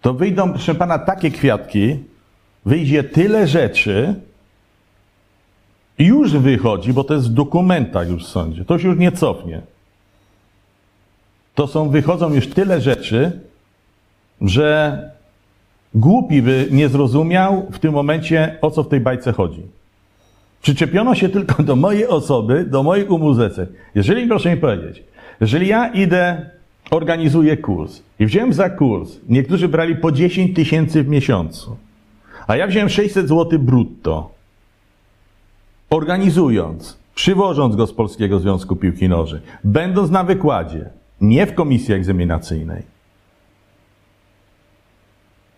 To 0.00 0.14
wyjdą, 0.14 0.50
proszę 0.50 0.74
pana, 0.74 0.98
takie 0.98 1.30
kwiatki, 1.30 1.98
wyjdzie 2.64 3.04
tyle 3.04 3.48
rzeczy, 3.48 4.14
i 5.98 6.04
już 6.04 6.32
wychodzi, 6.32 6.92
bo 6.92 7.04
to 7.04 7.14
jest 7.14 7.30
w 7.30 7.34
dokumentach 7.34 8.08
już 8.08 8.24
w 8.24 8.28
sądzie. 8.28 8.64
To 8.64 8.78
się 8.78 8.88
już 8.88 8.98
nie 8.98 9.12
cofnie. 9.12 9.60
To 11.54 11.66
są, 11.66 11.88
wychodzą 11.88 12.34
już 12.34 12.48
tyle 12.48 12.80
rzeczy, 12.80 13.40
że 14.40 14.98
głupi 15.94 16.42
by 16.42 16.68
nie 16.70 16.88
zrozumiał 16.88 17.66
w 17.72 17.78
tym 17.78 17.92
momencie, 17.92 18.58
o 18.62 18.70
co 18.70 18.82
w 18.82 18.88
tej 18.88 19.00
bajce 19.00 19.32
chodzi. 19.32 19.62
Przyczepiono 20.62 21.14
się 21.14 21.28
tylko 21.28 21.62
do 21.62 21.76
mojej 21.76 22.06
osoby, 22.06 22.64
do 22.64 22.82
moich 22.82 23.10
umów 23.10 23.36
zleceń. 23.36 23.66
Jeżeli, 23.94 24.26
proszę 24.26 24.54
mi 24.54 24.60
powiedzieć, 24.60 25.02
jeżeli 25.40 25.68
ja 25.68 25.88
idę, 25.88 26.50
organizuję 26.90 27.56
kurs 27.56 28.02
i 28.18 28.26
wziąłem 28.26 28.52
za 28.52 28.70
kurs, 28.70 29.16
niektórzy 29.28 29.68
brali 29.68 29.96
po 29.96 30.12
10 30.12 30.56
tysięcy 30.56 31.02
w 31.02 31.08
miesiącu, 31.08 31.76
a 32.46 32.56
ja 32.56 32.66
wziąłem 32.66 32.88
600 32.88 33.28
zł 33.28 33.58
brutto, 33.58 34.30
organizując, 35.90 36.98
przywożąc 37.14 37.76
go 37.76 37.86
z 37.86 37.92
Polskiego 37.92 38.38
Związku 38.38 38.76
Piłki 38.76 39.08
Nożnej, 39.08 39.40
będąc 39.64 40.10
na 40.10 40.24
wykładzie, 40.24 40.90
nie 41.20 41.46
w 41.46 41.54
komisji 41.54 41.94
egzaminacyjnej. 41.94 42.82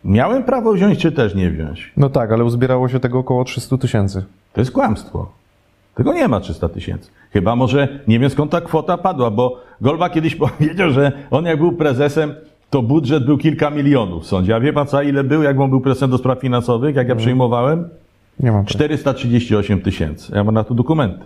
Miałem 0.05 0.45
prawo 0.45 0.73
wziąć, 0.73 0.99
czy 0.99 1.13
też 1.13 1.35
nie 1.35 1.51
wziąć? 1.51 1.93
No 1.97 2.11
tak, 2.11 2.33
ale 2.33 2.45
uzbierało 2.45 2.89
się 2.89 3.01
tego 3.01 3.19
około 3.19 3.45
300 3.45 3.79
tysięcy. 3.79 4.25
To 4.53 4.61
jest 4.61 4.71
kłamstwo. 4.71 5.33
Tego 5.95 6.13
nie 6.13 6.29
ma 6.29 6.41
300 6.41 6.69
tysięcy. 6.69 7.11
Chyba 7.31 7.57
może, 7.57 8.01
nie 8.09 8.19
wiem 8.19 8.31
skąd 8.31 8.51
ta 8.51 8.61
kwota 8.61 8.99
padła, 8.99 9.31
bo 9.31 9.61
Golba 9.81 10.11
kiedyś 10.11 10.37
powiedział, 10.47 10.91
że 10.91 11.13
on 11.31 11.45
jak 11.45 11.59
był 11.59 11.73
prezesem, 11.73 12.35
to 12.71 12.83
budżet 12.83 13.25
był 13.25 13.39
kilka 13.39 13.71
milionów 13.71 14.23
w 14.23 14.27
sądzie. 14.27 14.57
A 14.57 14.61
wie 14.61 14.73
pan 14.73 14.87
co, 14.87 15.03
ile 15.03 15.25
był, 15.25 15.43
jak 15.43 15.61
on 15.61 15.71
był 15.71 15.81
prezesem 15.81 16.11
do 16.11 16.19
spraw 16.19 16.41
finansowych, 16.41 16.97
jak 16.97 17.09
ja 17.09 17.17
przyjmowałem? 17.17 17.89
Nie 18.41 18.53
mam. 18.53 18.65
438 18.65 19.81
tysięcy. 19.81 20.33
Ja 20.35 20.45
mam 20.45 20.55
na 20.55 20.65
to 20.65 20.75
dokumenty. 20.75 21.25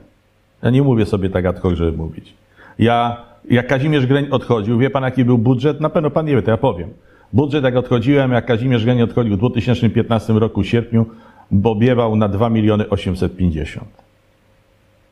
Ja 0.63 0.71
nie 0.71 0.83
mówię 0.83 1.07
sobie 1.07 1.31
tak 1.31 1.47
ad 1.47 1.61
hoc, 1.61 1.75
żeby 1.75 1.99
mówić. 1.99 2.35
Ja, 2.79 3.17
jak 3.51 3.67
Kazimierz 3.67 4.07
Greń 4.07 4.27
odchodził, 4.31 4.79
wie 4.79 4.91
pan 4.91 5.03
jaki 5.03 5.25
był 5.25 5.39
budżet? 5.39 5.81
Na 5.81 5.91
pewno 5.91 6.11
pan 6.11 6.27
nie 6.27 6.37
wie, 6.37 6.43
to 6.43 6.51
ja 6.51 6.57
powiem. 6.57 6.89
Budżet 7.33 7.65
jak 7.65 7.77
odchodziłem, 7.77 8.33
jak 8.33 8.47
Kazimierz 8.47 8.85
Greń 8.85 9.03
odchodził 9.03 9.35
w 9.35 9.39
2015 9.39 10.33
roku 10.33 10.63
w 10.63 10.67
sierpniu, 10.67 11.07
bobiewał 11.51 12.17
na 12.17 12.29
2 12.29 12.51
miliony 12.51 12.89
850. 12.89 13.87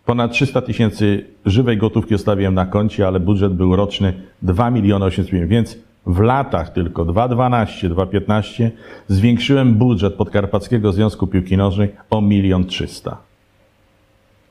Ponad 0.06 0.32
300 0.32 0.60
tysięcy 0.60 1.24
żywej 1.46 1.76
gotówki 1.76 2.14
zostawiłem 2.14 2.54
na 2.54 2.66
koncie, 2.66 3.06
ale 3.06 3.20
budżet 3.20 3.54
był 3.54 3.76
roczny 3.76 4.12
2 4.42 4.70
miliony 4.70 5.04
850, 5.04 5.50
więc 5.50 5.78
w 6.08 6.20
latach 6.20 6.72
tylko 6.72 7.04
2012-2015 7.04 8.70
zwiększyłem 9.08 9.74
budżet 9.74 10.14
Podkarpackiego 10.14 10.92
Związku 10.92 11.26
Piłki 11.26 11.56
Nożnej 11.56 11.92
o 12.10 12.20
milion 12.20 12.64
trzysta. 12.64 13.16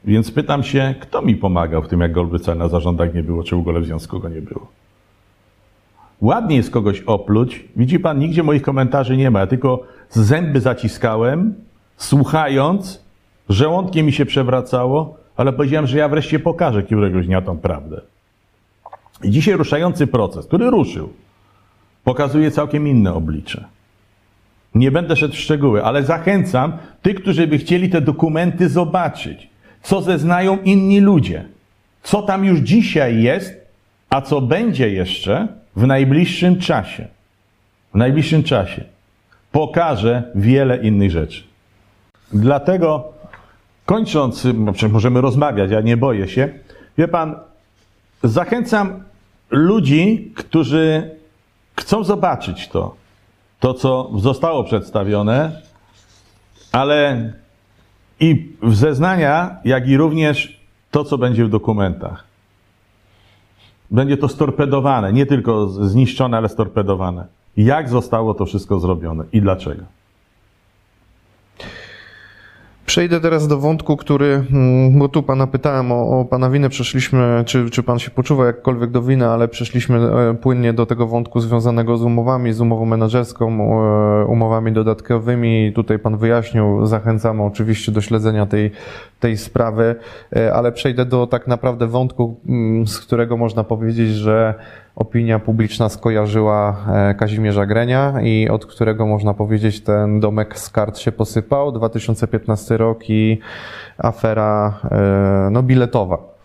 Więc 0.05 0.31
pytam 0.31 0.63
się, 0.63 0.95
kto 0.99 1.21
mi 1.21 1.35
pomagał 1.35 1.83
w 1.83 1.87
tym, 1.87 2.01
jak 2.01 2.11
Golbyca 2.11 2.55
na 2.55 2.67
zarządach 2.67 3.13
nie 3.13 3.23
było, 3.23 3.43
czy 3.43 3.55
w 3.55 3.59
ogóle 3.59 3.79
w 3.79 3.85
związku 3.85 4.19
go 4.19 4.29
nie 4.29 4.41
było. 4.41 4.67
Ładnie 6.21 6.55
jest 6.55 6.71
kogoś 6.71 7.01
opluć. 7.01 7.65
Widzi 7.75 7.99
pan, 7.99 8.19
nigdzie 8.19 8.43
moich 8.43 8.61
komentarzy 8.61 9.17
nie 9.17 9.31
ma. 9.31 9.39
Ja 9.39 9.47
tylko 9.47 9.83
zęby 10.09 10.61
zaciskałem, 10.61 11.53
słuchając, 11.97 13.03
żołądkiem 13.49 14.05
mi 14.05 14.11
się 14.11 14.25
przewracało, 14.25 15.17
ale 15.37 15.53
powiedziałem, 15.53 15.87
że 15.87 15.97
ja 15.97 16.09
wreszcie 16.09 16.39
pokażę 16.39 16.83
któregoś 16.83 17.25
dnia 17.25 17.41
tą 17.41 17.57
prawdę. 17.57 18.01
I 19.23 19.29
dzisiaj 19.29 19.55
ruszający 19.55 20.07
proces, 20.07 20.45
który 20.45 20.69
ruszył, 20.69 21.09
pokazuje 22.07 22.51
całkiem 22.51 22.87
inne 22.87 23.13
oblicze. 23.13 23.65
Nie 24.75 24.91
będę 24.91 25.15
szedł 25.15 25.33
w 25.33 25.37
szczegóły, 25.37 25.83
ale 25.83 26.03
zachęcam 26.03 26.73
tych, 27.01 27.15
którzy 27.15 27.47
by 27.47 27.57
chcieli 27.57 27.89
te 27.89 28.01
dokumenty 28.01 28.69
zobaczyć, 28.69 29.49
co 29.83 30.01
zeznają 30.01 30.57
inni 30.63 30.99
ludzie, 30.99 31.45
co 32.03 32.21
tam 32.21 32.45
już 32.45 32.59
dzisiaj 32.59 33.23
jest, 33.23 33.53
a 34.09 34.21
co 34.21 34.41
będzie 34.41 34.89
jeszcze 34.89 35.47
w 35.75 35.87
najbliższym 35.87 36.59
czasie. 36.59 37.07
W 37.93 37.97
najbliższym 37.97 38.43
czasie 38.43 38.83
pokażę 39.51 40.23
wiele 40.35 40.77
innych 40.77 41.11
rzeczy. 41.11 41.43
Dlatego, 42.33 43.13
kończąc, 43.85 44.47
no 44.53 44.73
możemy 44.89 45.21
rozmawiać, 45.21 45.71
ja 45.71 45.81
nie 45.81 45.97
boję 45.97 46.27
się. 46.27 46.49
Wie 46.97 47.07
pan, 47.07 47.35
zachęcam 48.23 49.03
ludzi, 49.49 50.31
którzy 50.35 51.16
chcą 51.79 52.03
zobaczyć 52.03 52.67
to, 52.67 52.95
to 53.59 53.73
co 53.73 54.11
zostało 54.15 54.63
przedstawione, 54.63 55.61
ale 56.71 57.33
i 58.19 58.55
w 58.61 58.75
zeznania, 58.75 59.57
jak 59.65 59.87
i 59.87 59.97
również 59.97 60.61
to, 60.91 61.03
co 61.03 61.17
będzie 61.17 61.45
w 61.45 61.49
dokumentach. 61.49 62.23
Będzie 63.91 64.17
to 64.17 64.27
storpedowane, 64.27 65.13
nie 65.13 65.25
tylko 65.25 65.67
zniszczone, 65.67 66.37
ale 66.37 66.49
storpedowane. 66.49 67.25
Jak 67.57 67.89
zostało 67.89 68.33
to 68.33 68.45
wszystko 68.45 68.79
zrobione 68.79 69.23
i 69.31 69.41
dlaczego? 69.41 69.83
Przejdę 72.87 73.21
teraz 73.21 73.47
do 73.47 73.57
wątku, 73.57 73.97
który, 73.97 74.43
mm, 74.51 74.99
bo 74.99 75.09
tu 75.09 75.23
pana 75.23 75.47
pytałem 75.47 75.91
o, 75.91 76.19
o 76.19 76.25
pana 76.25 76.49
winę, 76.49 76.69
przeszliśmy, 76.69 77.43
czy, 77.45 77.69
czy 77.69 77.83
pan 77.83 77.99
się 77.99 78.11
poczuwa 78.11 78.45
jakkolwiek 78.45 78.91
do 78.91 79.01
winy, 79.01 79.27
ale 79.27 79.47
przeszliśmy 79.47 79.97
e, 79.97 80.33
płynnie 80.33 80.73
do 80.73 80.85
tego 80.85 81.07
wątku 81.07 81.39
związanego 81.39 81.97
z 81.97 82.03
umowami, 82.03 82.53
z 82.53 82.61
umową 82.61 82.85
menedżerską, 82.85 83.47
e, 83.51 84.25
umowami 84.25 84.71
dodatkowymi. 84.71 85.71
Tutaj 85.75 85.99
pan 85.99 86.17
wyjaśnił, 86.17 86.85
zachęcamy 86.85 87.43
oczywiście 87.43 87.91
do 87.91 88.01
śledzenia 88.01 88.45
tej, 88.45 88.71
tej 89.19 89.37
sprawy, 89.37 89.95
e, 90.35 90.53
ale 90.53 90.71
przejdę 90.71 91.05
do 91.05 91.27
tak 91.27 91.47
naprawdę 91.47 91.87
wątku, 91.87 92.39
mm, 92.49 92.87
z 92.87 92.99
którego 92.99 93.37
można 93.37 93.63
powiedzieć, 93.63 94.09
że 94.09 94.53
opinia 94.97 95.39
publiczna 95.39 95.89
skojarzyła 95.89 96.85
e, 96.93 97.15
Kazimierza 97.15 97.65
Grenia 97.65 98.21
i 98.21 98.49
od 98.49 98.65
którego 98.65 99.05
można 99.05 99.33
powiedzieć 99.33 99.83
ten 99.83 100.19
domek 100.19 100.59
z 100.59 100.69
kart 100.69 100.97
się 100.97 101.11
posypał. 101.11 101.71
2015 101.71 102.77
rok 102.77 103.09
i 103.09 103.39
afera 103.97 104.79
e, 104.91 105.49
no, 105.51 105.63
biletowa. 105.63 106.36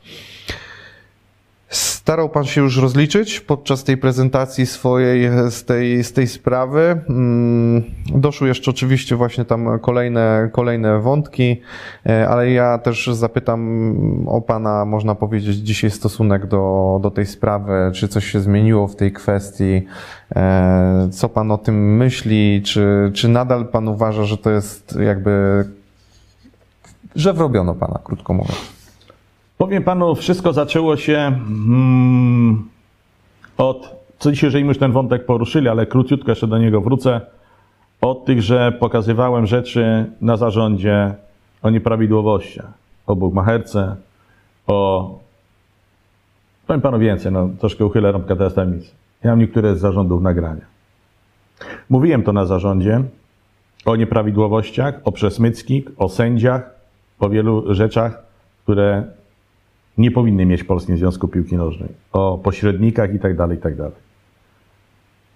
Starał 2.03 2.29
Pan 2.29 2.45
się 2.45 2.61
już 2.61 2.77
rozliczyć 2.77 3.41
podczas 3.41 3.85
tej 3.85 3.97
prezentacji 3.97 4.67
swojej 4.67 5.31
z 5.51 5.65
tej, 5.65 6.05
z 6.05 6.13
tej 6.13 6.27
sprawy. 6.27 7.01
Mm, 7.09 7.83
doszły 8.15 8.49
jeszcze 8.49 8.71
oczywiście 8.71 9.17
właśnie 9.17 9.45
tam 9.45 9.79
kolejne, 9.79 10.49
kolejne 10.53 11.01
wątki, 11.01 11.61
e, 12.07 12.29
ale 12.29 12.51
ja 12.51 12.79
też 12.79 13.07
zapytam 13.07 14.29
o 14.29 14.41
Pana, 14.41 14.85
można 14.85 15.15
powiedzieć, 15.15 15.57
dzisiaj 15.57 15.91
stosunek 15.91 16.47
do, 16.47 16.99
do 17.03 17.11
tej 17.11 17.27
sprawy, 17.27 17.91
czy 17.95 18.09
coś 18.09 18.27
się 18.27 18.41
zmieniło 18.41 18.89
w 18.89 18.97
tej 18.97 19.13
kwestii, 19.13 19.83
e, 20.37 21.09
co 21.13 21.29
Pan 21.29 21.51
o 21.51 21.59
tym 21.59 21.97
myśli, 21.97 22.63
czy, 22.65 23.11
czy 23.15 23.29
nadal 23.29 23.69
Pan 23.69 23.89
uważa, 23.89 24.25
że 24.25 24.39
to 24.39 24.51
jest 24.51 24.99
jakby, 25.01 25.65
że 27.17 27.33
wrobiono 27.33 27.75
Pana, 27.75 27.99
krótko 28.05 28.35
mówiąc. 28.35 28.82
Powiem 29.59 29.83
panu, 29.83 30.15
wszystko 30.15 30.53
zaczęło 30.53 30.97
się 30.97 31.19
mm, 31.19 32.69
od, 33.57 33.97
co 34.19 34.33
dzisiaj, 34.33 34.49
jeżeli 34.49 34.67
już 34.67 34.79
ten 34.79 34.93
wątek 34.93 35.27
poruszyli, 35.27 35.69
ale 35.69 35.87
króciutko 35.87 36.31
jeszcze 36.31 36.47
do 36.47 36.59
niego 36.59 36.81
wrócę, 36.81 37.21
od 38.01 38.25
tych, 38.25 38.43
że 38.43 38.73
pokazywałem 38.73 39.47
rzeczy 39.47 40.13
na 40.21 40.37
zarządzie 40.37 41.15
o 41.63 41.71
nieprawidłowościach, 41.71 42.73
o 43.07 43.17
bugmacherce, 43.17 43.97
o... 44.67 45.19
Powiem 46.67 46.81
panu 46.81 46.99
więcej, 46.99 47.33
no 47.33 47.49
troszkę 47.59 47.85
uchylę 47.85 48.13
rąbka 48.13 48.37
teraz 48.37 48.55
tajemnicy. 48.55 48.91
Ja 49.25 49.31
mam 49.31 49.39
niektóre 49.39 49.77
z 49.77 49.81
zarządów 49.81 50.23
nagrania. 50.23 50.65
Mówiłem 51.91 52.23
to 52.23 52.33
na 52.33 52.47
zarządzie 52.47 53.03
o 53.85 53.97
nieprawidłowościach, 53.97 55.01
o 55.05 55.13
przesmyckich, 55.13 55.85
o 55.97 56.09
sędziach, 56.09 56.71
o 57.21 57.29
wielu 57.29 57.75
rzeczach, 57.75 58.23
które 58.63 59.05
nie 59.99 60.11
powinny 60.11 60.47
mieć 60.47 60.63
w 60.63 60.67
Polskim 60.67 60.97
Związku 60.97 61.29
Piłki 61.29 61.57
Nożnej, 61.57 61.89
o 62.13 62.39
pośrednikach 62.39 63.15
i 63.15 63.19
tak 63.19 63.37
dalej, 63.37 63.59
i 63.59 63.61
tak 63.61 63.77
dalej. 63.77 63.97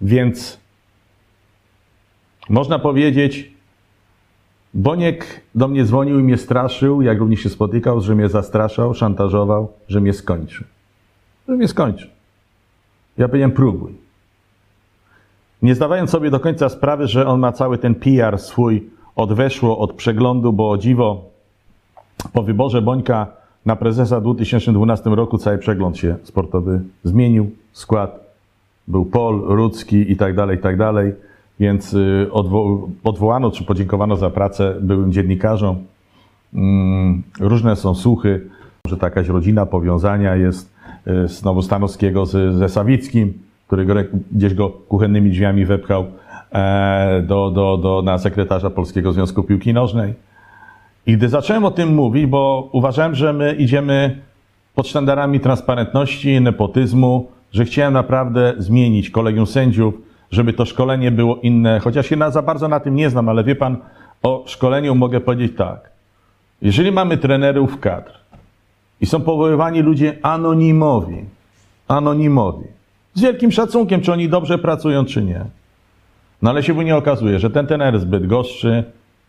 Więc 0.00 0.60
można 2.48 2.78
powiedzieć, 2.78 3.56
Boniek 4.76 5.40
do 5.54 5.68
mnie 5.68 5.84
dzwonił 5.84 6.20
i 6.20 6.22
mnie 6.22 6.36
straszył, 6.36 7.02
jak 7.02 7.18
również 7.18 7.40
się 7.40 7.48
spotykał, 7.48 8.00
że 8.00 8.14
mnie 8.14 8.28
zastraszał, 8.28 8.94
szantażował, 8.94 9.72
że 9.88 10.00
mnie 10.00 10.12
skończy. 10.12 10.64
Że 11.48 11.54
mnie 11.54 11.68
skończy. 11.68 12.10
Ja 13.18 13.28
powiedziałem, 13.28 13.52
próbuj. 13.52 13.94
Nie 15.62 15.74
zdawając 15.74 16.10
sobie 16.10 16.30
do 16.30 16.40
końca 16.40 16.68
sprawy, 16.68 17.06
że 17.06 17.26
on 17.26 17.40
ma 17.40 17.52
cały 17.52 17.78
ten 17.78 17.94
PR 17.94 18.38
swój 18.38 18.90
odweszło 19.16 19.78
od 19.78 19.92
przeglądu, 19.92 20.52
bo 20.52 20.70
o 20.70 20.78
dziwo 20.78 21.24
po 22.32 22.42
wyborze 22.42 22.82
Bońka 22.82 23.26
na 23.66 23.76
prezesa 23.76 24.20
w 24.20 24.22
2012 24.22 25.10
roku 25.10 25.38
cały 25.38 25.58
przegląd 25.58 25.98
się 25.98 26.16
sportowy 26.22 26.80
zmienił, 27.04 27.50
skład 27.72 28.26
był 28.88 29.04
Pol, 29.04 29.42
Rudzki 29.44 30.12
i 30.12 30.16
tak 30.16 30.34
dalej, 30.34 30.58
i 30.58 30.60
tak 30.60 30.76
dalej, 30.76 31.12
więc 31.60 31.94
y, 31.94 32.28
odwo 32.32 32.88
odwołano 33.04 33.50
czy 33.50 33.64
podziękowano 33.64 34.16
za 34.16 34.30
pracę 34.30 34.74
byłym 34.80 35.12
dziennikarzom. 35.12 35.76
Mm, 36.54 37.22
różne 37.40 37.76
są 37.76 37.94
słuchy, 37.94 38.48
że 38.88 38.96
jakaś 39.02 39.28
rodzina 39.28 39.66
powiązania 39.66 40.36
jest 40.36 40.74
y, 41.06 41.28
z 41.28 41.44
Nowostanowskiego 41.44 42.26
z, 42.26 42.54
ze 42.54 42.68
Sawickim, 42.68 43.32
który 43.66 44.08
gdzieś 44.32 44.54
go 44.54 44.70
kuchennymi 44.70 45.30
drzwiami 45.30 45.64
wepchał 45.64 46.04
e, 46.52 47.22
do, 47.26 47.50
do, 47.50 47.76
do, 47.76 48.02
na 48.02 48.18
sekretarza 48.18 48.70
Polskiego 48.70 49.12
Związku 49.12 49.42
Piłki 49.42 49.72
Nożnej. 49.72 50.14
I 51.06 51.16
gdy 51.16 51.28
zacząłem 51.28 51.64
o 51.64 51.70
tym 51.70 51.94
mówić, 51.94 52.26
bo 52.26 52.68
uważałem, 52.72 53.14
że 53.14 53.32
my 53.32 53.54
idziemy 53.54 54.22
pod 54.74 54.88
sztandarami 54.88 55.40
transparentności, 55.40 56.40
nepotyzmu, 56.40 57.28
że 57.52 57.64
chciałem 57.64 57.92
naprawdę 57.92 58.54
zmienić 58.58 59.10
kolegium 59.10 59.46
sędziów, 59.46 59.94
żeby 60.30 60.52
to 60.52 60.64
szkolenie 60.64 61.10
było 61.10 61.36
inne, 61.36 61.80
chociaż 61.80 62.06
się 62.06 62.16
na, 62.16 62.30
za 62.30 62.42
bardzo 62.42 62.68
na 62.68 62.80
tym 62.80 62.94
nie 62.94 63.10
znam, 63.10 63.28
ale 63.28 63.44
wie 63.44 63.54
pan, 63.54 63.76
o 64.22 64.44
szkoleniu 64.46 64.94
mogę 64.94 65.20
powiedzieć 65.20 65.56
tak. 65.56 65.90
Jeżeli 66.62 66.92
mamy 66.92 67.16
trenerów 67.16 67.80
kadr 67.80 68.12
i 69.00 69.06
są 69.06 69.20
powoływani 69.20 69.82
ludzie 69.82 70.18
anonimowi, 70.22 71.24
anonimowi, 71.88 72.64
z 73.14 73.20
wielkim 73.20 73.52
szacunkiem, 73.52 74.00
czy 74.00 74.12
oni 74.12 74.28
dobrze 74.28 74.58
pracują, 74.58 75.04
czy 75.04 75.22
nie. 75.22 75.44
No 76.42 76.50
ale 76.50 76.62
się 76.62 76.84
nie 76.84 76.96
okazuje, 76.96 77.38
że 77.38 77.50
ten 77.50 77.66
trener 77.66 78.00
zbyt 78.00 78.26
goszczy, 78.26 78.84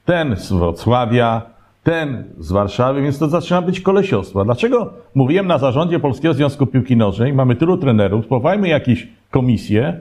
ten 0.05 0.35
z 0.35 0.51
Wrocławia, 0.51 1.41
ten 1.87 2.23
z 2.39 2.51
Warszawy, 2.51 3.01
więc 3.01 3.19
to 3.19 3.27
zaczyna 3.27 3.61
być 3.61 3.81
kolesiostwo. 3.81 4.45
Dlaczego 4.45 4.93
mówiłem 5.15 5.47
na 5.47 5.57
zarządzie 5.57 5.99
Polskiego 5.99 6.33
Związku 6.33 6.67
Piłki 6.67 6.97
Nożnej, 6.97 7.33
mamy 7.33 7.55
tylu 7.55 7.77
trenerów, 7.77 8.27
powołajmy 8.27 8.67
jakieś 8.67 9.07
komisje 9.31 9.99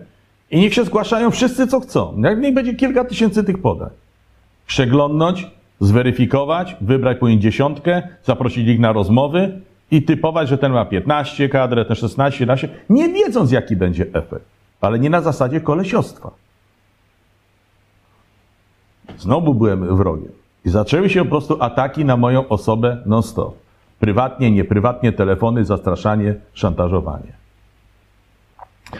i 0.50 0.60
niech 0.60 0.74
się 0.74 0.84
zgłaszają 0.84 1.30
wszyscy, 1.30 1.66
co 1.66 1.80
chcą. 1.80 2.14
Niech 2.16 2.54
będzie 2.54 2.74
kilka 2.74 3.04
tysięcy 3.04 3.44
tych 3.44 3.58
podań. 3.58 3.90
Przeglądnąć, 4.66 5.50
zweryfikować, 5.80 6.76
wybrać 6.80 7.18
po 7.18 7.30
dziesiątkę, 7.30 8.02
zaprosić 8.24 8.68
ich 8.68 8.80
na 8.80 8.92
rozmowy 8.92 9.60
i 9.90 10.02
typować, 10.02 10.48
że 10.48 10.58
ten 10.58 10.72
ma 10.72 10.84
15 10.84 11.48
kadr, 11.48 11.86
ten 11.86 11.96
16, 11.96 12.38
17, 12.38 12.68
nie 12.90 13.08
wiedząc 13.08 13.52
jaki 13.52 13.76
będzie 13.76 14.06
efekt. 14.12 14.44
Ale 14.80 14.98
nie 14.98 15.10
na 15.10 15.20
zasadzie 15.20 15.60
kolesiostwa. 15.60 16.30
Znowu 19.18 19.54
byłem 19.54 19.96
wrogiem. 19.96 20.45
I 20.66 20.70
zaczęły 20.70 21.10
się 21.10 21.24
po 21.24 21.30
prostu 21.30 21.62
ataki 21.62 22.04
na 22.04 22.16
moją 22.16 22.48
osobę 22.48 23.02
non-stop. 23.06 23.54
Prywatnie, 24.00 24.50
nieprywatnie, 24.50 25.12
telefony, 25.12 25.64
zastraszanie, 25.64 26.34
szantażowanie. 26.52 27.32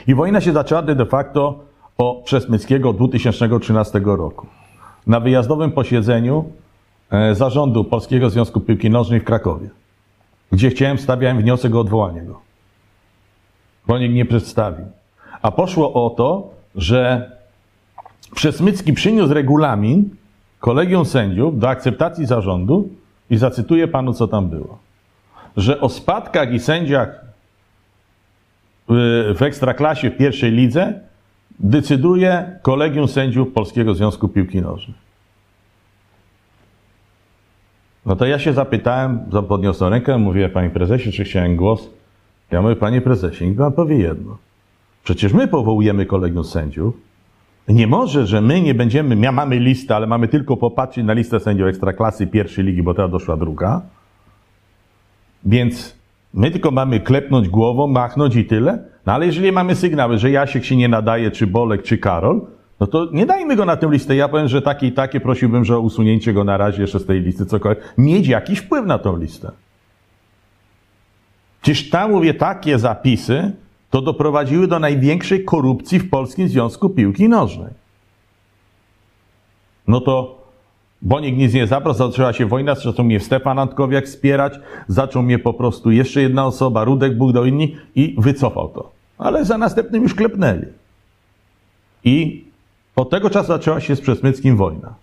I 0.06 0.14
wojna 0.14 0.40
się 0.40 0.52
zaczęła 0.52 0.82
de 0.82 1.06
facto 1.06 1.58
o 1.98 2.22
Przesmyckiego 2.24 2.92
2013 2.92 4.00
roku. 4.04 4.46
Na 5.06 5.20
wyjazdowym 5.20 5.72
posiedzeniu 5.72 6.44
e, 7.10 7.34
zarządu 7.34 7.84
Polskiego 7.84 8.30
Związku 8.30 8.60
Piłki 8.60 8.90
Nożnej 8.90 9.20
w 9.20 9.24
Krakowie, 9.24 9.68
gdzie 10.52 10.70
chciałem, 10.70 10.98
stawiałem 10.98 11.38
wniosek 11.38 11.74
o 11.74 11.80
odwołanie 11.80 12.22
go. 12.22 12.40
Bo 13.86 13.98
nikt 13.98 14.14
nie 14.14 14.24
przedstawił. 14.24 14.86
A 15.42 15.50
poszło 15.50 16.06
o 16.06 16.10
to, 16.10 16.50
że 16.74 17.30
Przesmycki 18.34 18.92
przyniósł 18.92 19.34
regulamin, 19.34 20.10
kolegium 20.66 21.04
sędziów 21.04 21.58
do 21.58 21.68
akceptacji 21.68 22.26
zarządu 22.26 22.88
i 23.30 23.36
zacytuję 23.36 23.88
panu, 23.88 24.12
co 24.12 24.28
tam 24.28 24.48
było. 24.48 24.78
Że 25.56 25.80
o 25.80 25.88
spadkach 25.88 26.52
i 26.52 26.58
sędziach 26.58 27.24
w 29.34 29.42
ekstraklasie 29.42 30.10
w 30.10 30.16
pierwszej 30.16 30.52
lidze 30.52 31.00
decyduje 31.60 32.58
kolegium 32.62 33.08
sędziów 33.08 33.52
Polskiego 33.52 33.94
Związku 33.94 34.28
Piłki 34.28 34.62
Nożnej. 34.62 34.96
No 38.06 38.16
to 38.16 38.26
ja 38.26 38.38
się 38.38 38.52
zapytałem, 38.52 39.18
podniosłem 39.48 39.92
rękę, 39.92 40.18
mówię, 40.18 40.48
panie 40.48 40.70
prezesie, 40.70 41.12
czy 41.12 41.24
chciałem 41.24 41.56
głos? 41.56 41.90
Ja 42.50 42.62
mówię, 42.62 42.76
panie 42.76 43.00
prezesie, 43.00 43.46
niech 43.46 43.58
pan 43.58 43.72
powie 43.72 43.96
jedno. 43.96 44.36
Przecież 45.04 45.32
my 45.32 45.48
powołujemy 45.48 46.06
kolegium 46.06 46.44
sędziów, 46.44 46.94
nie 47.68 47.86
może, 47.86 48.26
że 48.26 48.40
my 48.40 48.60
nie 48.60 48.74
będziemy, 48.74 49.32
mamy 49.32 49.58
listę, 49.58 49.96
ale 49.96 50.06
mamy 50.06 50.28
tylko 50.28 50.56
popatrzeć 50.56 51.04
na 51.04 51.12
listę 51.12 51.40
sędziów 51.40 51.68
ekstraklasy 51.68 52.26
pierwszej 52.26 52.64
ligi, 52.64 52.82
bo 52.82 52.94
teraz 52.94 53.10
doszła 53.10 53.36
druga. 53.36 53.82
Więc 55.44 55.96
my 56.34 56.50
tylko 56.50 56.70
mamy 56.70 57.00
klepnąć 57.00 57.48
głową, 57.48 57.86
machnąć 57.86 58.36
i 58.36 58.44
tyle. 58.44 58.78
No 59.06 59.12
ale 59.12 59.26
jeżeli 59.26 59.52
mamy 59.52 59.74
sygnały, 59.74 60.18
że 60.18 60.30
Jasiek 60.30 60.64
się 60.64 60.76
nie 60.76 60.88
nadaje, 60.88 61.30
czy 61.30 61.46
Bolek, 61.46 61.82
czy 61.82 61.98
Karol, 61.98 62.40
no 62.80 62.86
to 62.86 63.08
nie 63.12 63.26
dajmy 63.26 63.56
go 63.56 63.64
na 63.64 63.76
tę 63.76 63.88
listę. 63.90 64.16
Ja 64.16 64.28
powiem, 64.28 64.48
że 64.48 64.62
takie 64.62 64.86
i 64.86 64.92
takie 64.92 65.20
prosiłbym, 65.20 65.64
że 65.64 65.76
o 65.76 65.80
usunięcie 65.80 66.32
go 66.32 66.44
na 66.44 66.56
razie 66.56 66.82
jeszcze 66.82 66.98
z 66.98 67.06
tej 67.06 67.20
listy, 67.20 67.46
cokolwiek. 67.46 67.94
Mieć 67.98 68.26
jakiś 68.28 68.58
wpływ 68.58 68.86
na 68.86 68.98
tą 68.98 69.16
listę. 69.16 69.50
Przecież 71.62 71.90
tam, 71.90 72.10
mówię, 72.10 72.34
takie 72.34 72.78
zapisy 72.78 73.52
to 73.90 74.02
doprowadziły 74.02 74.68
do 74.68 74.78
największej 74.78 75.44
korupcji 75.44 75.98
w 75.98 76.10
Polskim 76.10 76.48
Związku 76.48 76.90
Piłki 76.90 77.28
Nożnej. 77.28 77.70
No 79.88 80.00
to 80.00 80.46
Boniek 81.02 81.36
nic 81.36 81.54
nie 81.54 81.66
zabrał, 81.66 81.94
zaczęła 81.94 82.32
się 82.32 82.46
wojna, 82.46 82.74
zaczął 82.74 83.04
mnie 83.04 83.20
Stefan 83.20 83.58
Antkowiak 83.58 84.04
wspierać, 84.04 84.60
zaczął 84.88 85.22
mnie 85.22 85.38
po 85.38 85.54
prostu 85.54 85.90
jeszcze 85.90 86.22
jedna 86.22 86.46
osoba, 86.46 86.84
Rudek 86.84 87.16
Bóg 87.16 87.32
do 87.32 87.44
inni 87.44 87.76
i 87.94 88.16
wycofał 88.18 88.68
to. 88.68 88.90
Ale 89.18 89.44
za 89.44 89.58
następnym 89.58 90.02
już 90.02 90.14
klepnęli. 90.14 90.66
I 92.04 92.44
od 92.96 93.10
tego 93.10 93.30
czasu 93.30 93.48
zaczęła 93.48 93.80
się 93.80 93.96
z 93.96 94.00
Przesmyckim 94.00 94.56
wojna. 94.56 94.94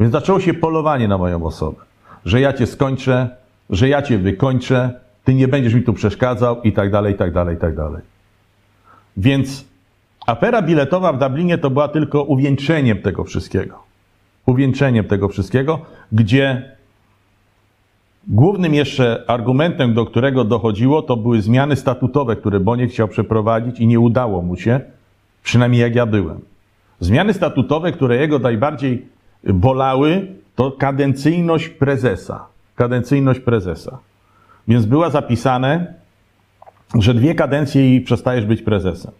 Więc 0.00 0.12
zaczęło 0.12 0.40
się 0.40 0.54
polowanie 0.54 1.08
na 1.08 1.18
moją 1.18 1.44
osobę. 1.44 1.78
Że 2.24 2.40
ja 2.40 2.52
cię 2.52 2.66
skończę, 2.66 3.28
że 3.70 3.88
ja 3.88 4.02
cię 4.02 4.18
wykończę, 4.18 5.00
ty 5.24 5.34
nie 5.34 5.48
będziesz 5.48 5.74
mi 5.74 5.82
tu 5.82 5.92
przeszkadzał 5.92 6.62
i 6.62 6.72
tak 6.72 6.90
dalej, 6.90 7.14
i 7.14 7.16
tak 7.16 7.32
dalej, 7.32 7.56
i 7.56 7.58
tak 7.58 7.76
dalej. 7.76 8.02
Więc 9.18 9.64
afera 10.26 10.62
biletowa 10.62 11.12
w 11.12 11.18
Dublinie 11.18 11.58
to 11.58 11.70
była 11.70 11.88
tylko 11.88 12.22
uwieńczeniem 12.22 13.02
tego 13.02 13.24
wszystkiego. 13.24 13.82
Uwieńczeniem 14.46 15.04
tego 15.04 15.28
wszystkiego, 15.28 15.80
gdzie 16.12 16.72
głównym 18.28 18.74
jeszcze 18.74 19.24
argumentem, 19.26 19.94
do 19.94 20.06
którego 20.06 20.44
dochodziło, 20.44 21.02
to 21.02 21.16
były 21.16 21.42
zmiany 21.42 21.76
statutowe, 21.76 22.36
które 22.36 22.60
Boniek 22.60 22.90
chciał 22.90 23.08
przeprowadzić 23.08 23.80
i 23.80 23.86
nie 23.86 24.00
udało 24.00 24.42
mu 24.42 24.56
się, 24.56 24.80
przynajmniej 25.42 25.82
jak 25.82 25.94
ja 25.94 26.06
byłem. 26.06 26.40
Zmiany 27.00 27.34
statutowe, 27.34 27.92
które 27.92 28.16
jego 28.16 28.38
najbardziej 28.38 29.06
bolały, 29.44 30.26
to 30.56 30.72
kadencyjność 30.72 31.68
prezesa. 31.68 32.46
Kadencyjność 32.74 33.40
prezesa. 33.40 33.98
Więc 34.68 34.86
była 34.86 35.10
zapisane, 35.10 35.94
że 36.94 37.14
dwie 37.14 37.34
kadencje 37.34 37.96
i 37.96 38.00
przestajesz 38.00 38.46
być 38.46 38.62
prezesem. 38.62 39.12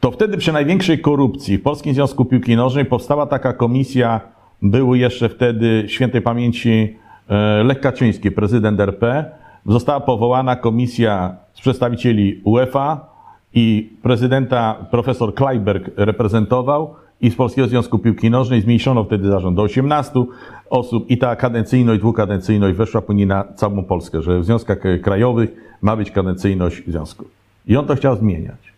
To 0.00 0.10
wtedy 0.10 0.36
przy 0.36 0.52
największej 0.52 0.98
korupcji 0.98 1.58
w 1.58 1.62
Polskim 1.62 1.94
Związku 1.94 2.24
Piłki 2.24 2.56
Nożnej 2.56 2.84
powstała 2.84 3.26
taka 3.26 3.52
komisja, 3.52 4.20
był 4.62 4.94
jeszcze 4.94 5.28
wtedy 5.28 5.84
świętej 5.86 6.22
pamięci 6.22 6.96
e, 7.28 7.64
Lech 7.64 7.80
Kaczyński, 7.80 8.30
prezydent 8.30 8.80
RP. 8.80 9.24
Została 9.66 10.00
powołana 10.00 10.56
komisja 10.56 11.36
z 11.52 11.60
przedstawicieli 11.60 12.40
UEFA 12.44 13.06
i 13.54 13.92
prezydenta 14.02 14.86
profesor 14.90 15.34
Kleiberg 15.34 15.90
reprezentował 15.96 16.94
i 17.20 17.30
z 17.30 17.36
Polskiego 17.36 17.68
Związku 17.68 17.98
Piłki 17.98 18.30
Nożnej 18.30 18.60
zmniejszono 18.60 19.04
wtedy 19.04 19.28
zarząd 19.28 19.56
do 19.56 19.62
18 19.62 20.24
osób 20.70 21.10
i 21.10 21.18
ta 21.18 21.36
kadencyjność, 21.36 22.00
dwukadencyjność 22.00 22.76
weszła 22.76 23.02
później 23.02 23.26
na 23.26 23.44
całą 23.54 23.84
Polskę, 23.84 24.22
że 24.22 24.40
w 24.40 24.44
związkach 24.44 24.78
krajowych 25.02 25.69
ma 25.82 25.96
być 25.96 26.10
kadencyjność 26.10 26.82
związku. 26.86 27.24
I 27.66 27.76
on 27.76 27.86
to 27.86 27.96
chciał 27.96 28.16
zmieniać. 28.16 28.72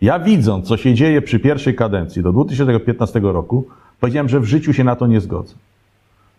Ja 0.00 0.18
widząc, 0.18 0.68
co 0.68 0.76
się 0.76 0.94
dzieje 0.94 1.22
przy 1.22 1.40
pierwszej 1.40 1.74
kadencji 1.74 2.22
do 2.22 2.32
2015 2.32 3.20
roku, 3.20 3.66
powiedziałem, 4.00 4.28
że 4.28 4.40
w 4.40 4.44
życiu 4.44 4.72
się 4.72 4.84
na 4.84 4.96
to 4.96 5.06
nie 5.06 5.20
zgodzę. 5.20 5.54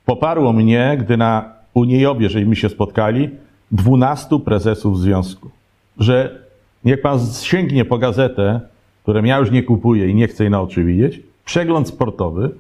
Poparło 0.06 0.54
mnie, 0.54 0.98
gdy 1.00 1.18
na 1.18 1.54
Uniejowie, 1.74 2.30
żeśmy 2.30 2.56
się 2.56 2.70
spotkali, 2.70 3.30
12 3.72 4.40
prezesów 4.40 5.00
związku. 5.00 5.50
Że 5.98 6.44
niech 6.86 7.02
pan 7.02 7.20
sięgnie 7.42 7.86
po 7.86 7.98
gazetę, 7.98 8.62
którą 9.04 9.24
ja 9.24 9.38
już 9.38 9.52
nie 9.52 9.64
kupuję 9.64 10.10
i 10.10 10.16
nie 10.16 10.28
chcę 10.28 10.44
jej 10.44 10.52
na 10.52 10.62
oczy 10.62 10.84
widzieć, 10.84 11.22
przegląd 11.46 11.88
sportowy 11.88 12.52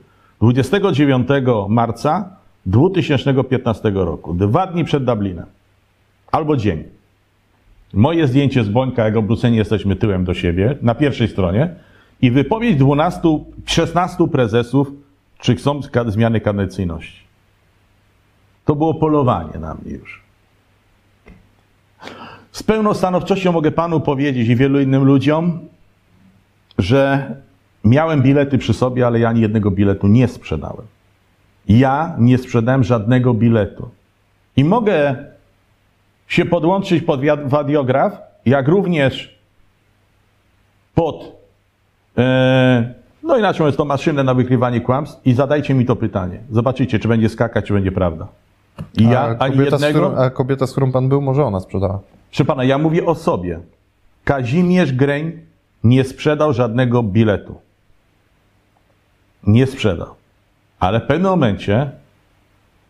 29 0.41 1.27
marca 1.69 2.29
2015 2.65 3.91
roku, 3.95 4.33
dwa 4.33 4.67
dni 4.67 4.83
przed 4.83 5.05
Dublinem, 5.05 5.45
albo 6.31 6.57
dzień. 6.57 6.83
Moje 7.93 8.27
zdjęcie 8.27 8.63
z 8.63 8.69
Bońka, 8.69 9.05
jak 9.05 9.17
obróceni 9.17 9.57
jesteśmy 9.57 9.95
tyłem 9.95 10.25
do 10.25 10.33
siebie, 10.33 10.77
na 10.81 10.95
pierwszej 10.95 11.27
stronie 11.27 11.69
i 12.21 12.31
wypowiedź 12.31 12.77
12, 12.77 13.21
16 13.65 14.27
prezesów, 14.27 14.91
czy 15.39 15.55
chcą 15.55 15.81
zmiany 16.07 16.41
kadencyjności. 16.41 17.23
To 18.65 18.75
było 18.75 18.93
polowanie 18.93 19.59
na 19.59 19.73
mnie 19.75 19.91
już. 19.91 20.23
Z 22.51 22.63
pełną 22.63 22.93
stanowczością 22.93 23.51
mogę 23.51 23.71
panu 23.71 23.99
powiedzieć 23.99 24.47
i 24.47 24.55
wielu 24.55 24.79
innym 24.79 25.03
ludziom, 25.03 25.59
że 26.77 27.35
miałem 27.83 28.21
bilety 28.21 28.57
przy 28.57 28.73
sobie, 28.73 29.07
ale 29.07 29.19
ja 29.19 29.29
ani 29.29 29.41
jednego 29.41 29.71
biletu 29.71 30.07
nie 30.07 30.27
sprzedałem. 30.27 30.85
Ja 31.67 32.15
nie 32.19 32.37
sprzedałem 32.37 32.83
żadnego 32.83 33.33
biletu. 33.33 33.89
I 34.57 34.63
mogę 34.63 35.15
się 36.33 36.45
podłączyć 36.45 37.03
pod 37.03 37.21
wadiograf, 37.45 38.17
jak 38.45 38.67
również 38.67 39.39
pod, 40.95 41.31
e, 42.17 42.93
no 43.23 43.37
inaczej 43.37 43.65
jest 43.65 43.77
to 43.77 43.85
maszynę 43.85 44.23
na 44.23 44.33
wykrywanie 44.33 44.81
kłamstw 44.81 45.27
i 45.27 45.33
zadajcie 45.33 45.73
mi 45.73 45.85
to 45.85 45.95
pytanie. 45.95 46.39
Zobaczycie, 46.51 46.99
czy 46.99 47.07
będzie 47.07 47.29
skakać, 47.29 47.65
czy 47.65 47.73
będzie 47.73 47.91
prawda. 47.91 48.27
I 48.97 49.03
ja 49.03 49.21
a 49.21 49.49
kobieta, 49.49 49.61
jednego... 49.61 49.99
Którą, 49.99 50.23
a 50.23 50.29
kobieta, 50.29 50.67
z 50.67 50.71
którą 50.71 50.91
pan 50.91 51.09
był, 51.09 51.21
może 51.21 51.45
ona 51.45 51.59
sprzedała? 51.59 51.99
Proszę 52.29 52.45
pana, 52.45 52.63
ja 52.63 52.77
mówię 52.77 53.05
o 53.05 53.15
sobie. 53.15 53.59
Kazimierz 54.23 54.93
Greń 54.93 55.39
nie 55.83 56.03
sprzedał 56.03 56.53
żadnego 56.53 57.03
biletu. 57.03 57.55
Nie 59.47 59.67
sprzedał. 59.67 60.15
Ale 60.79 60.99
w 60.99 61.03
pewnym 61.03 61.31
momencie 61.31 61.91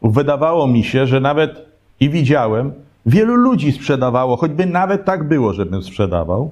wydawało 0.02 0.68
mi 0.68 0.84
się, 0.84 1.08
że 1.08 1.20
nawet 1.20 1.66
i 2.00 2.10
widziałem, 2.10 2.74
wielu 3.06 3.36
ludzi 3.36 3.72
sprzedawało, 3.72 4.38
choćby 4.38 4.66
nawet 4.66 5.06
tak 5.06 5.28
było, 5.28 5.54
żebym 5.54 5.84
sprzedawał, 5.84 6.52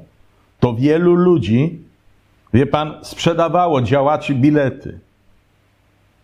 to 0.59 0.75
wielu 0.75 1.13
ludzi, 1.13 1.79
wie 2.53 2.65
pan, 2.65 2.93
sprzedawało 3.01 3.81
działaczy 3.81 4.35
bilety. 4.35 4.99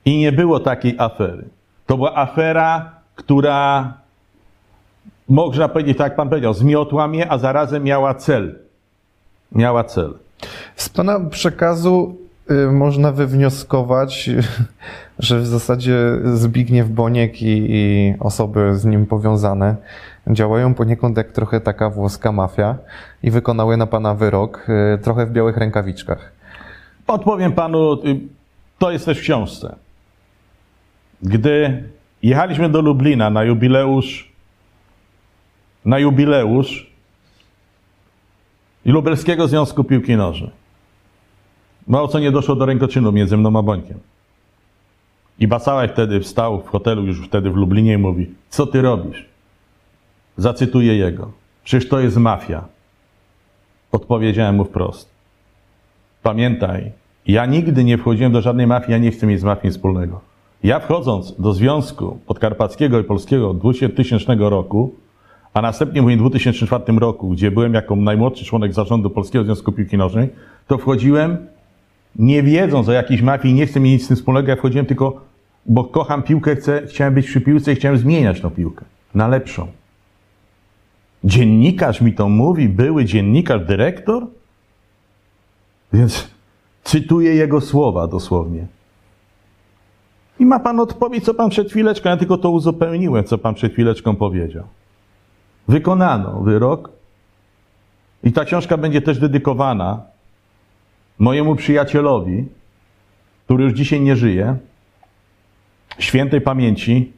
I 0.05 0.17
nie 0.17 0.31
było 0.31 0.59
takiej 0.59 0.95
afery. 0.97 1.45
To 1.85 1.97
była 1.97 2.15
afera, 2.15 2.91
która, 3.15 3.93
można 5.29 5.67
powiedzieć, 5.67 5.97
tak 5.97 6.07
jak 6.07 6.15
pan 6.15 6.29
powiedział, 6.29 6.53
zmiotła 6.53 7.07
mnie, 7.07 7.31
a 7.31 7.37
zarazem 7.37 7.83
miała 7.83 8.13
cel. 8.13 8.55
Miała 9.51 9.83
cel. 9.83 10.13
Z 10.75 10.89
pana 10.89 11.19
przekazu 11.19 12.17
y, 12.51 12.71
można 12.71 13.11
wywnioskować, 13.11 14.29
że 15.19 15.39
w 15.39 15.47
zasadzie 15.47 15.97
Zbigniew 16.23 16.89
Boniek 16.89 17.41
i, 17.41 17.65
i, 17.69 18.13
osoby 18.19 18.75
z 18.75 18.85
nim 18.85 19.05
powiązane 19.05 19.75
działają 20.29 20.73
poniekąd 20.73 21.17
jak 21.17 21.31
trochę 21.31 21.61
taka 21.61 21.89
włoska 21.89 22.31
mafia 22.31 22.77
i 23.23 23.31
wykonały 23.31 23.77
na 23.77 23.87
pana 23.87 24.13
wyrok 24.13 24.67
y, 24.69 24.97
trochę 24.97 25.25
w 25.25 25.31
białych 25.31 25.57
rękawiczkach. 25.57 26.31
Odpowiem 27.07 27.51
panu, 27.51 27.93
y, 27.93 28.19
to 28.79 28.91
jest 28.91 29.05
też 29.05 29.17
w 29.17 29.21
książce. 29.21 29.75
Gdy 31.23 31.83
jechaliśmy 32.23 32.69
do 32.69 32.81
Lublina 32.81 33.29
na 33.29 33.43
jubileusz, 33.43 34.31
na 35.85 35.99
jubileusz 35.99 36.91
Lubelskiego 38.85 39.47
Związku 39.47 39.83
Piłki 39.83 40.15
Nożnej. 40.15 40.51
Mało 41.87 42.07
co 42.07 42.19
nie 42.19 42.31
doszło 42.31 42.55
do 42.55 42.65
rękoczynu 42.65 43.11
między 43.11 43.37
mną 43.37 43.59
a 43.59 43.61
Bońkiem. 43.61 43.99
I 45.39 45.47
Basałek 45.47 45.91
wtedy 45.91 46.19
wstał 46.19 46.61
w 46.61 46.67
hotelu, 46.67 47.05
już 47.05 47.27
wtedy 47.27 47.49
w 47.51 47.55
Lublinie 47.55 47.93
i 47.93 47.97
mówi, 47.97 48.31
co 48.49 48.67
ty 48.67 48.81
robisz? 48.81 49.36
Zacytuję 50.37 50.95
jego. 50.97 51.31
Przecież 51.63 51.89
to 51.89 51.99
jest 51.99 52.17
mafia. 52.17 52.65
Odpowiedziałem 53.91 54.55
mu 54.55 54.65
wprost. 54.65 55.09
Pamiętaj, 56.23 56.91
ja 57.27 57.45
nigdy 57.45 57.83
nie 57.83 57.97
wchodziłem 57.97 58.31
do 58.31 58.41
żadnej 58.41 58.67
mafii, 58.67 58.91
ja 58.91 58.97
nie 58.97 59.11
chcę 59.11 59.27
mieć 59.27 59.39
z 59.39 59.43
mafią 59.43 59.71
wspólnego. 59.71 60.21
Ja 60.63 60.79
wchodząc 60.79 61.41
do 61.41 61.53
Związku 61.53 62.19
Podkarpackiego 62.27 62.99
i 62.99 63.03
Polskiego 63.03 63.53
2000 63.53 64.35
roku, 64.39 64.95
a 65.53 65.61
następnie 65.61 66.01
w 66.01 66.17
2004 66.17 66.83
roku, 66.99 67.29
gdzie 67.29 67.51
byłem 67.51 67.73
jako 67.73 67.95
najmłodszy 67.95 68.45
członek 68.45 68.73
zarządu 68.73 69.09
Polskiego 69.09 69.45
Związku 69.45 69.71
Piłki 69.71 69.97
Nożnej, 69.97 70.29
to 70.67 70.77
wchodziłem 70.77 71.37
nie 72.15 72.43
wiedząc 72.43 72.89
o 72.89 72.91
jakiejś 72.91 73.21
mafii, 73.21 73.53
nie 73.53 73.65
chcę 73.65 73.79
mieć 73.79 73.93
nic 73.93 74.05
z 74.05 74.07
tym 74.07 74.17
wspólnego, 74.17 74.49
ja 74.49 74.55
wchodziłem 74.55 74.85
tylko, 74.85 75.21
bo 75.65 75.83
kocham 75.83 76.23
piłkę, 76.23 76.55
chcę, 76.55 76.81
chciałem 76.87 77.13
być 77.13 77.27
przy 77.27 77.41
piłce 77.41 77.73
i 77.73 77.75
chciałem 77.75 77.97
zmieniać 77.97 78.41
tą 78.41 78.49
piłkę 78.49 78.85
na 79.15 79.27
lepszą. 79.27 79.67
Dziennikarz 81.23 82.01
mi 82.01 82.13
to 82.13 82.29
mówi, 82.29 82.69
były 82.69 83.05
dziennikarz, 83.05 83.65
dyrektor? 83.65 84.27
Więc 85.93 86.27
cytuję 86.83 87.35
jego 87.35 87.61
słowa 87.61 88.07
dosłownie. 88.07 88.67
I 90.39 90.45
ma 90.45 90.59
pan 90.59 90.79
odpowiedź, 90.79 91.25
co 91.25 91.33
pan 91.33 91.49
przed 91.49 91.69
chwileczką, 91.69 92.09
ja 92.09 92.17
tylko 92.17 92.37
to 92.37 92.49
uzupełniłem, 92.49 93.23
co 93.23 93.37
pan 93.37 93.55
przed 93.55 93.73
chwileczką 93.73 94.15
powiedział. 94.15 94.63
Wykonano 95.67 96.41
wyrok 96.41 96.91
i 98.23 98.31
ta 98.31 98.45
książka 98.45 98.77
będzie 98.77 99.01
też 99.01 99.19
dedykowana 99.19 100.01
mojemu 101.19 101.55
przyjacielowi, 101.55 102.45
który 103.45 103.63
już 103.63 103.73
dzisiaj 103.73 104.01
nie 104.01 104.15
żyje, 104.15 104.57
świętej 105.99 106.41
pamięci, 106.41 107.13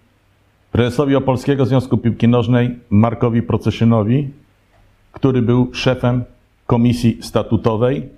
prezesowi 0.79 1.15
Opolskiego 1.15 1.65
Związku 1.65 1.97
Piłki 1.97 2.27
Nożnej 2.27 2.79
Markowi 2.89 3.41
Proceszynowi, 3.41 4.29
który 5.11 5.41
był 5.41 5.69
szefem 5.73 6.23
komisji 6.67 7.17
statutowej, 7.21 8.09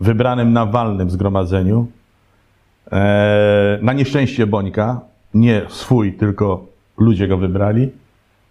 wybranym 0.00 0.52
na 0.52 0.66
walnym 0.66 1.10
zgromadzeniu. 1.10 1.86
E, 2.92 3.78
na 3.82 3.92
nieszczęście 3.92 4.46
Bońka, 4.46 5.00
nie 5.34 5.62
swój, 5.68 6.12
tylko 6.12 6.66
ludzie 6.98 7.28
go 7.28 7.36
wybrali, 7.36 7.88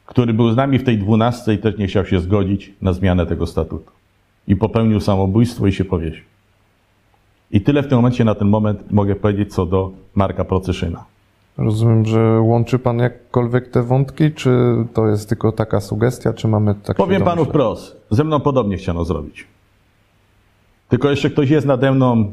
który 0.06 0.34
był 0.34 0.52
z 0.52 0.56
nami 0.56 0.80
w 0.80 0.84
tej 0.84 0.98
dwunastce 0.98 1.54
i 1.54 1.58
też 1.58 1.78
nie 1.78 1.88
chciał 1.88 2.06
się 2.06 2.20
zgodzić 2.20 2.74
na 2.82 2.94
zmianę 2.94 3.26
tego 3.26 3.48
statutu. 3.48 3.92
I 4.48 4.56
popełnił 4.56 5.00
samobójstwo 5.00 5.68
i 5.68 5.74
się 5.74 5.86
powiesił. 5.86 6.24
I 7.52 7.62
tyle 7.62 7.84
w 7.84 7.88
tym 7.88 7.98
momencie, 7.98 8.24
na 8.24 8.36
ten 8.36 8.48
moment 8.48 8.92
mogę 8.92 9.16
powiedzieć 9.16 9.54
co 9.54 9.66
do 9.66 9.92
Marka 10.16 10.46
Procyszyna. 10.46 11.11
Rozumiem, 11.64 12.06
że 12.06 12.40
łączy 12.42 12.80
pan 12.80 13.00
jakkolwiek 13.00 13.68
te 13.68 13.84
wątki, 13.84 14.32
czy 14.32 14.50
to 14.94 15.08
jest 15.08 15.30
tylko 15.30 15.52
taka 15.52 15.82
sugestia, 15.82 16.34
czy 16.34 16.48
mamy 16.48 16.76
tak 16.76 16.98
Powiem 16.98 17.24
panu 17.24 17.46
wprost, 17.46 17.98
ze 18.10 18.24
mną 18.24 18.40
podobnie 18.40 18.78
chciano 18.78 19.06
zrobić. 19.06 19.48
Tylko 20.90 21.10
jeszcze 21.10 21.30
ktoś 21.30 21.50
jest 21.50 21.68
nade 21.68 21.92
mną. 21.92 22.32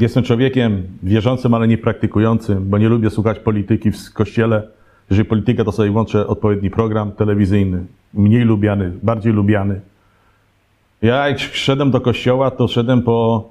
Jestem 0.00 0.24
człowiekiem 0.24 0.82
wierzącym, 1.02 1.54
ale 1.54 1.68
nie 1.68 1.78
praktykującym, 1.78 2.68
bo 2.68 2.78
nie 2.78 2.88
lubię 2.88 3.10
słuchać 3.10 3.38
polityki 3.38 3.92
w 3.92 4.12
kościele. 4.12 4.68
Jeżeli 5.10 5.28
polityka, 5.28 5.64
to 5.64 5.72
sobie 5.72 5.90
włączę 5.90 6.26
odpowiedni 6.26 6.70
program 6.70 7.12
telewizyjny, 7.12 7.84
mniej 8.14 8.44
lubiany, 8.44 8.92
bardziej 9.02 9.32
lubiany. 9.32 9.80
Ja 11.02 11.28
jak 11.28 11.38
szedłem 11.38 11.90
do 11.90 12.00
kościoła, 12.00 12.50
to 12.50 12.68
szedłem 12.68 13.02
po, 13.02 13.48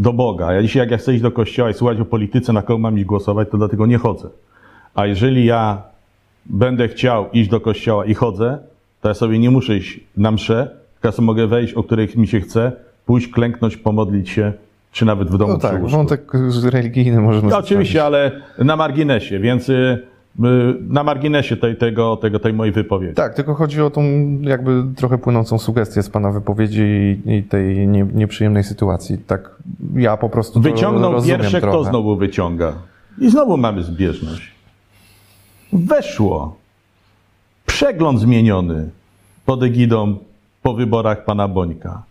do 0.00 0.12
Boga. 0.12 0.52
Ja 0.52 0.62
dzisiaj 0.62 0.80
jak 0.80 0.90
ja 0.90 0.96
chcę 0.96 1.14
iść 1.14 1.22
do 1.22 1.30
kościoła 1.30 1.70
i 1.70 1.74
słuchać 1.74 2.00
o 2.00 2.04
polityce, 2.04 2.52
na 2.52 2.62
kogo 2.62 2.78
mam 2.78 2.98
iść 2.98 3.06
głosować, 3.06 3.48
to 3.50 3.58
dlatego 3.58 3.86
nie 3.86 3.98
chodzę. 3.98 4.28
A 4.94 5.06
jeżeli 5.06 5.44
ja 5.44 5.82
będę 6.46 6.88
chciał 6.88 7.30
iść 7.32 7.50
do 7.50 7.60
kościoła 7.60 8.04
i 8.04 8.14
chodzę, 8.14 8.58
to 9.00 9.08
ja 9.08 9.14
sobie 9.14 9.38
nie 9.38 9.50
muszę 9.50 9.76
iść 9.76 10.00
na 10.16 10.30
mszę, 10.30 10.70
tylko 11.00 11.22
mogę 11.22 11.46
wejść, 11.46 11.74
o 11.74 11.82
której 11.82 12.08
mi 12.16 12.26
się 12.26 12.40
chce, 12.40 12.72
pójść, 13.06 13.28
klęknąć, 13.28 13.76
pomodlić 13.76 14.30
się, 14.30 14.52
czy 14.92 15.04
nawet 15.04 15.30
w 15.30 15.38
domu 15.38 15.52
No 15.52 15.58
tak, 15.58 15.86
wątek 15.86 16.32
religijny 16.64 17.20
możemy 17.20 17.50
No, 17.50 17.58
oczywiście, 17.58 18.04
ale 18.04 18.32
na 18.58 18.76
marginesie, 18.76 19.38
więc 19.38 19.68
y, 19.68 20.02
na 20.88 21.04
marginesie 21.04 21.56
tej, 21.56 21.76
tego, 21.76 22.16
tego, 22.16 22.38
tej 22.38 22.52
mojej 22.52 22.72
wypowiedzi. 22.72 23.14
Tak, 23.14 23.34
tylko 23.34 23.54
chodzi 23.54 23.82
o 23.82 23.90
tą 23.90 24.02
jakby 24.40 24.84
trochę 24.96 25.18
płynącą 25.18 25.58
sugestię 25.58 26.02
z 26.02 26.10
pana 26.10 26.30
wypowiedzi 26.32 26.82
i, 27.26 27.36
i 27.36 27.42
tej 27.42 27.88
nie, 27.88 28.06
nieprzyjemnej 28.14 28.64
sytuacji. 28.64 29.18
Tak, 29.18 29.50
ja 29.94 30.16
po 30.16 30.28
prostu 30.28 30.60
Wyciągnął 30.60 31.22
pierwsze, 31.22 31.60
trochę. 31.60 31.68
kto 31.76 31.84
znowu 31.84 32.16
wyciąga. 32.16 32.72
I 33.18 33.30
znowu 33.30 33.56
mamy 33.56 33.82
zbieżność. 33.82 34.50
Weszło. 35.72 36.56
Przegląd 37.66 38.20
zmieniony 38.20 38.90
pod 39.46 39.62
egidą 39.62 40.16
po 40.62 40.74
wyborach 40.74 41.24
pana 41.24 41.48
Bońka. 41.48 42.02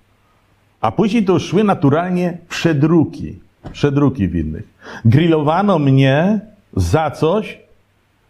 A 0.82 0.92
później 0.92 1.26
to 1.26 1.34
już 1.34 1.44
szły 1.44 1.64
naturalnie 1.64 2.38
przedruki. 2.50 3.40
Przedruki 3.72 4.28
w 4.28 4.36
innych. 4.36 4.68
Grillowano 5.06 5.80
mnie 5.80 6.40
za 6.74 7.12
coś, 7.12 7.60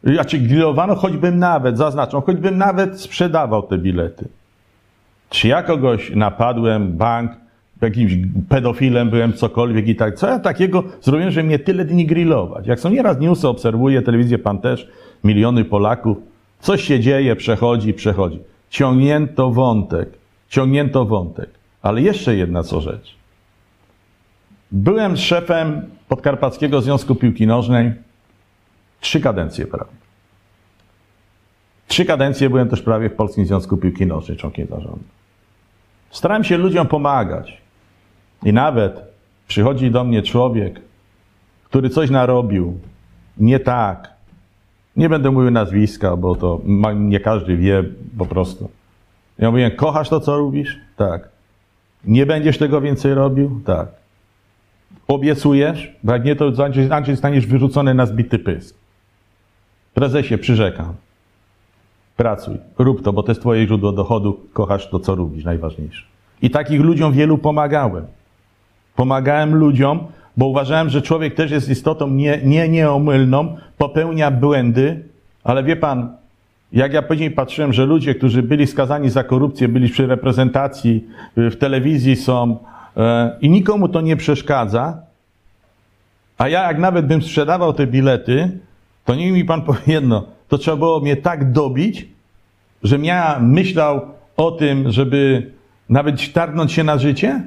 znaczy 0.03 0.37
grillowano, 0.37 0.95
choćbym 0.95 1.39
nawet, 1.39 1.77
zaznaczam, 1.77 2.21
choćbym 2.21 2.57
nawet 2.57 3.01
sprzedawał 3.01 3.63
te 3.63 3.77
bilety. 3.77 4.27
Czy 5.29 5.47
ja 5.47 5.63
kogoś 5.63 6.11
napadłem, 6.15 6.91
bank, 6.91 7.31
jakimś 7.81 8.13
pedofilem 8.49 9.09
byłem, 9.09 9.33
cokolwiek 9.33 9.87
i 9.87 9.95
tak. 9.95 10.15
Co 10.15 10.27
ja 10.27 10.39
takiego 10.39 10.83
zrobiłem, 11.01 11.31
że 11.31 11.43
mnie 11.43 11.59
tyle 11.59 11.85
dni 11.85 12.05
grillować? 12.05 12.67
Jak 12.67 12.79
są 12.79 12.89
nieraz 12.89 13.19
newsy, 13.19 13.47
obserwuję 13.47 14.01
telewizję, 14.01 14.39
pan 14.39 14.59
też, 14.59 14.87
miliony 15.23 15.65
Polaków. 15.65 16.17
Coś 16.59 16.83
się 16.83 16.99
dzieje, 16.99 17.35
przechodzi, 17.35 17.93
przechodzi. 17.93 18.39
Ciągnięto 18.69 19.51
wątek, 19.51 20.09
ciągnięto 20.49 21.05
wątek. 21.05 21.49
Ale 21.81 22.01
jeszcze 22.01 22.35
jedna 22.35 22.63
co 22.63 22.81
rzecz. 22.81 23.15
Byłem 24.71 25.17
szefem 25.17 25.81
Podkarpackiego 26.07 26.81
Związku 26.81 27.15
Piłki 27.15 27.47
Nożnej 27.47 27.91
trzy 28.99 29.21
kadencje 29.21 29.67
prawie. 29.67 29.91
Trzy 31.87 32.05
kadencje 32.05 32.49
byłem 32.49 32.69
też 32.69 32.81
prawie 32.81 33.09
w 33.09 33.15
Polskim 33.15 33.45
Związku 33.45 33.77
Piłki 33.77 34.05
Nożnej, 34.05 34.37
członkiem 34.37 34.67
zarządu. 34.67 35.03
Starałem 36.11 36.43
się 36.43 36.57
ludziom 36.57 36.87
pomagać. 36.87 37.61
I 38.43 38.53
nawet 38.53 39.01
przychodzi 39.47 39.91
do 39.91 40.03
mnie 40.03 40.21
człowiek, 40.21 40.81
który 41.63 41.89
coś 41.89 42.09
narobił 42.09 42.79
nie 43.37 43.59
tak. 43.59 44.13
Nie 44.95 45.09
będę 45.09 45.31
mówił 45.31 45.51
nazwiska, 45.51 46.15
bo 46.15 46.35
to 46.35 46.61
nie 46.95 47.19
każdy 47.19 47.57
wie 47.57 47.83
po 48.17 48.25
prostu. 48.25 48.69
Ja 49.37 49.51
mówię, 49.51 49.71
kochasz 49.71 50.09
to, 50.09 50.19
co 50.19 50.37
robisz? 50.37 50.77
Tak. 50.95 51.29
Nie 52.05 52.25
będziesz 52.25 52.57
tego 52.57 52.81
więcej 52.81 53.13
robił? 53.13 53.61
Tak. 53.65 53.87
Obiecujesz? 55.07 55.95
Bo 56.03 56.13
jak 56.13 56.25
nie, 56.25 56.35
to 56.35 56.51
staniesz 57.15 57.47
wyrzucony 57.47 57.93
na 57.93 58.05
zbity 58.05 58.39
pysk. 58.39 58.78
Prezesie, 59.99 60.37
przyrzekam. 60.37 60.93
Pracuj, 62.17 62.57
rób 62.77 63.03
to, 63.03 63.13
bo 63.13 63.23
to 63.23 63.31
jest 63.31 63.41
twoje 63.41 63.67
źródło 63.67 63.91
dochodu, 63.91 64.39
kochasz 64.53 64.87
to, 64.87 64.99
co 64.99 65.15
robisz, 65.15 65.43
najważniejsze. 65.43 66.03
I 66.41 66.49
takich 66.49 66.81
ludziom 66.81 67.13
wielu 67.13 67.37
pomagałem. 67.37 68.05
Pomagałem 68.95 69.55
ludziom, 69.55 70.07
bo 70.37 70.45
uważałem, 70.45 70.89
że 70.89 71.01
człowiek 71.01 71.35
też 71.35 71.51
jest 71.51 71.69
istotą 71.69 72.09
nie, 72.09 72.39
nie 72.43 72.69
nieomylną, 72.69 73.57
popełnia 73.77 74.31
błędy, 74.31 75.03
ale 75.43 75.63
wie 75.63 75.75
pan, 75.75 76.17
jak 76.73 76.93
ja 76.93 77.01
później 77.01 77.31
patrzyłem, 77.31 77.73
że 77.73 77.85
ludzie, 77.85 78.15
którzy 78.15 78.43
byli 78.43 78.67
skazani 78.67 79.09
za 79.09 79.23
korupcję, 79.23 79.67
byli 79.67 79.89
przy 79.89 80.07
reprezentacji, 80.07 81.07
y, 81.37 81.49
w 81.49 81.57
telewizji 81.57 82.15
są 82.15 82.57
e, 82.97 83.37
i 83.41 83.49
nikomu 83.49 83.89
to 83.89 84.01
nie 84.01 84.17
przeszkadza, 84.17 84.97
a 86.37 86.47
ja 86.47 86.63
jak 86.63 86.77
nawet 86.77 87.07
bym 87.07 87.21
sprzedawał 87.21 87.73
te 87.73 87.87
bilety, 87.87 88.59
to 89.05 89.15
niech 89.15 89.33
mi 89.33 89.45
pan 89.45 89.61
powie 89.67 89.79
jedno, 89.87 90.25
to 90.47 90.57
trzeba 90.57 90.77
było 90.77 90.99
mnie 90.99 91.17
tak 91.17 91.51
dobić, 91.51 92.07
że 92.83 92.97
ja 92.97 93.39
myślał 93.41 94.01
o 94.37 94.51
tym, 94.51 94.91
żeby 94.91 95.51
nawet 95.89 96.33
targnąć 96.33 96.71
się 96.71 96.83
na 96.83 96.97
życie? 96.97 97.43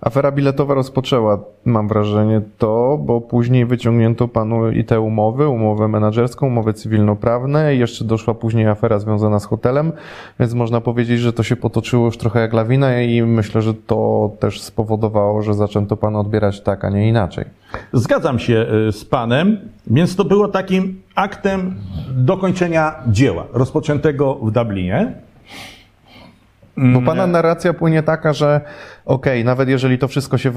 Afera 0.00 0.32
biletowa 0.32 0.74
rozpoczęła, 0.74 1.38
mam 1.64 1.88
wrażenie, 1.88 2.40
to, 2.58 2.98
bo 3.02 3.20
później 3.20 3.66
wyciągnięto 3.66 4.28
panu 4.28 4.70
i 4.70 4.84
te 4.84 5.00
umowy, 5.00 5.48
umowę 5.48 5.88
menedżerską, 5.88 6.46
umowy 6.46 6.74
cywilnoprawne 6.74 7.74
jeszcze 7.74 8.04
doszła 8.04 8.34
później 8.34 8.66
afera 8.66 8.98
związana 8.98 9.40
z 9.40 9.44
hotelem, 9.44 9.92
więc 10.40 10.54
można 10.54 10.80
powiedzieć, 10.80 11.20
że 11.20 11.32
to 11.32 11.42
się 11.42 11.56
potoczyło 11.56 12.06
już 12.06 12.16
trochę 12.16 12.40
jak 12.40 12.52
lawina 12.52 13.02
i 13.02 13.22
myślę, 13.22 13.62
że 13.62 13.74
to 13.74 14.30
też 14.40 14.60
spowodowało, 14.60 15.42
że 15.42 15.54
zaczęto 15.54 15.96
pana 15.96 16.20
odbierać 16.20 16.60
tak, 16.60 16.84
a 16.84 16.90
nie 16.90 17.08
inaczej. 17.08 17.44
Zgadzam 17.92 18.38
się 18.38 18.66
y, 18.88 18.92
z 18.92 19.04
panem, 19.04 19.58
więc 19.86 20.16
to 20.16 20.24
było 20.24 20.48
takim 20.48 21.02
aktem 21.14 21.74
dokończenia 22.10 22.94
dzieła 23.06 23.46
rozpoczętego 23.52 24.34
w 24.34 24.50
Dublinie. 24.50 25.27
Bo 26.78 27.02
pana 27.02 27.26
narracja 27.26 27.74
płynie 27.74 28.02
taka, 28.02 28.32
że 28.32 28.60
okej, 29.04 29.44
nawet 29.44 29.68
jeżeli 29.68 29.98
to 29.98 30.08
wszystko 30.08 30.38
się 30.38 30.50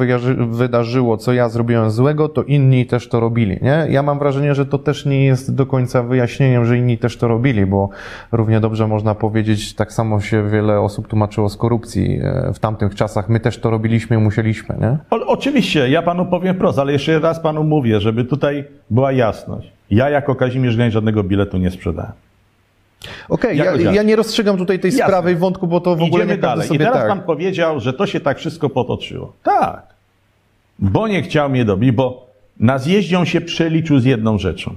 wydarzyło, 0.50 1.18
co 1.18 1.34
ja 1.34 1.50
zrobiłem 1.50 1.92
złego, 1.92 2.30
to 2.30 2.44
inni 2.44 2.86
też 2.86 3.08
to 3.08 3.20
robili, 3.20 3.60
nie? 3.62 3.88
Ja 3.90 4.04
mam 4.04 4.20
wrażenie, 4.20 4.56
że 4.56 4.66
to 4.66 4.78
też 4.78 5.06
nie 5.06 5.26
jest 5.26 5.56
do 5.56 5.66
końca 5.66 6.04
wyjaśnieniem, 6.04 6.66
że 6.66 6.78
inni 6.78 6.98
też 6.98 7.18
to 7.18 7.28
robili, 7.28 7.66
bo 7.66 7.90
równie 8.32 8.60
dobrze 8.60 8.88
można 8.88 9.16
powiedzieć, 9.16 9.76
tak 9.76 9.94
samo 9.94 10.22
się 10.22 10.50
wiele 10.50 10.80
osób 10.80 11.08
tłumaczyło 11.08 11.50
z 11.50 11.58
korupcji 11.58 12.20
e, 12.24 12.54
w 12.54 12.60
tamtych 12.60 12.96
czasach. 12.96 13.30
My 13.30 13.40
też 13.40 13.58
to 13.58 13.70
robiliśmy 13.70 14.16
i 14.16 14.20
musieliśmy, 14.20 14.76
nie? 14.82 14.98
O, 15.10 15.28
oczywiście, 15.28 15.90
ja 15.90 16.02
panu 16.02 16.26
powiem 16.26 16.56
wprost, 16.56 16.80
ale 16.80 16.94
jeszcze 16.94 17.20
raz 17.20 17.40
panu 17.40 17.64
mówię, 17.64 18.00
żeby 18.00 18.26
tutaj 18.26 18.66
była 18.90 19.12
jasność. 19.12 19.72
Ja 19.92 20.10
jako 20.10 20.36
Kazimierz 20.36 20.78
Gań 20.78 20.92
żadnego 20.92 21.24
biletu 21.24 21.58
nie 21.58 21.72
sprzedałem. 21.72 22.12
Okej, 23.30 23.58
Jak 23.58 23.82
ja, 23.82 23.92
ja 23.92 24.04
nie 24.04 24.16
rozstrzygam 24.16 24.58
tutaj 24.58 24.80
tej 24.80 24.92
Jasne. 24.92 25.06
sprawy 25.06 25.32
i 25.32 25.36
wątku, 25.36 25.68
bo 25.68 25.82
to 25.82 25.90
w 25.96 26.02
ogóle 26.02 26.08
Idziemy 26.08 26.26
nie 26.26 26.30
każdy 26.30 26.42
dalej. 26.42 26.66
I 26.66 26.68
sobie 26.68 26.80
teraz 26.80 26.98
tak. 26.98 27.08
pan 27.08 27.22
powiedział, 27.22 27.80
że 27.80 27.94
to 27.94 28.08
się 28.08 28.20
tak 28.20 28.38
wszystko 28.38 28.70
potoczyło. 28.70 29.34
Tak. 29.44 29.84
Bo 30.80 31.08
nie 31.08 31.22
chciał 31.22 31.50
mnie 31.50 31.66
dobić, 31.66 31.92
bo 31.92 32.28
na 32.60 32.78
zjeździe 32.78 33.20
on 33.20 33.26
się 33.26 33.42
przeliczył 33.42 34.00
z 34.00 34.06
jedną 34.06 34.38
rzeczą. 34.38 34.76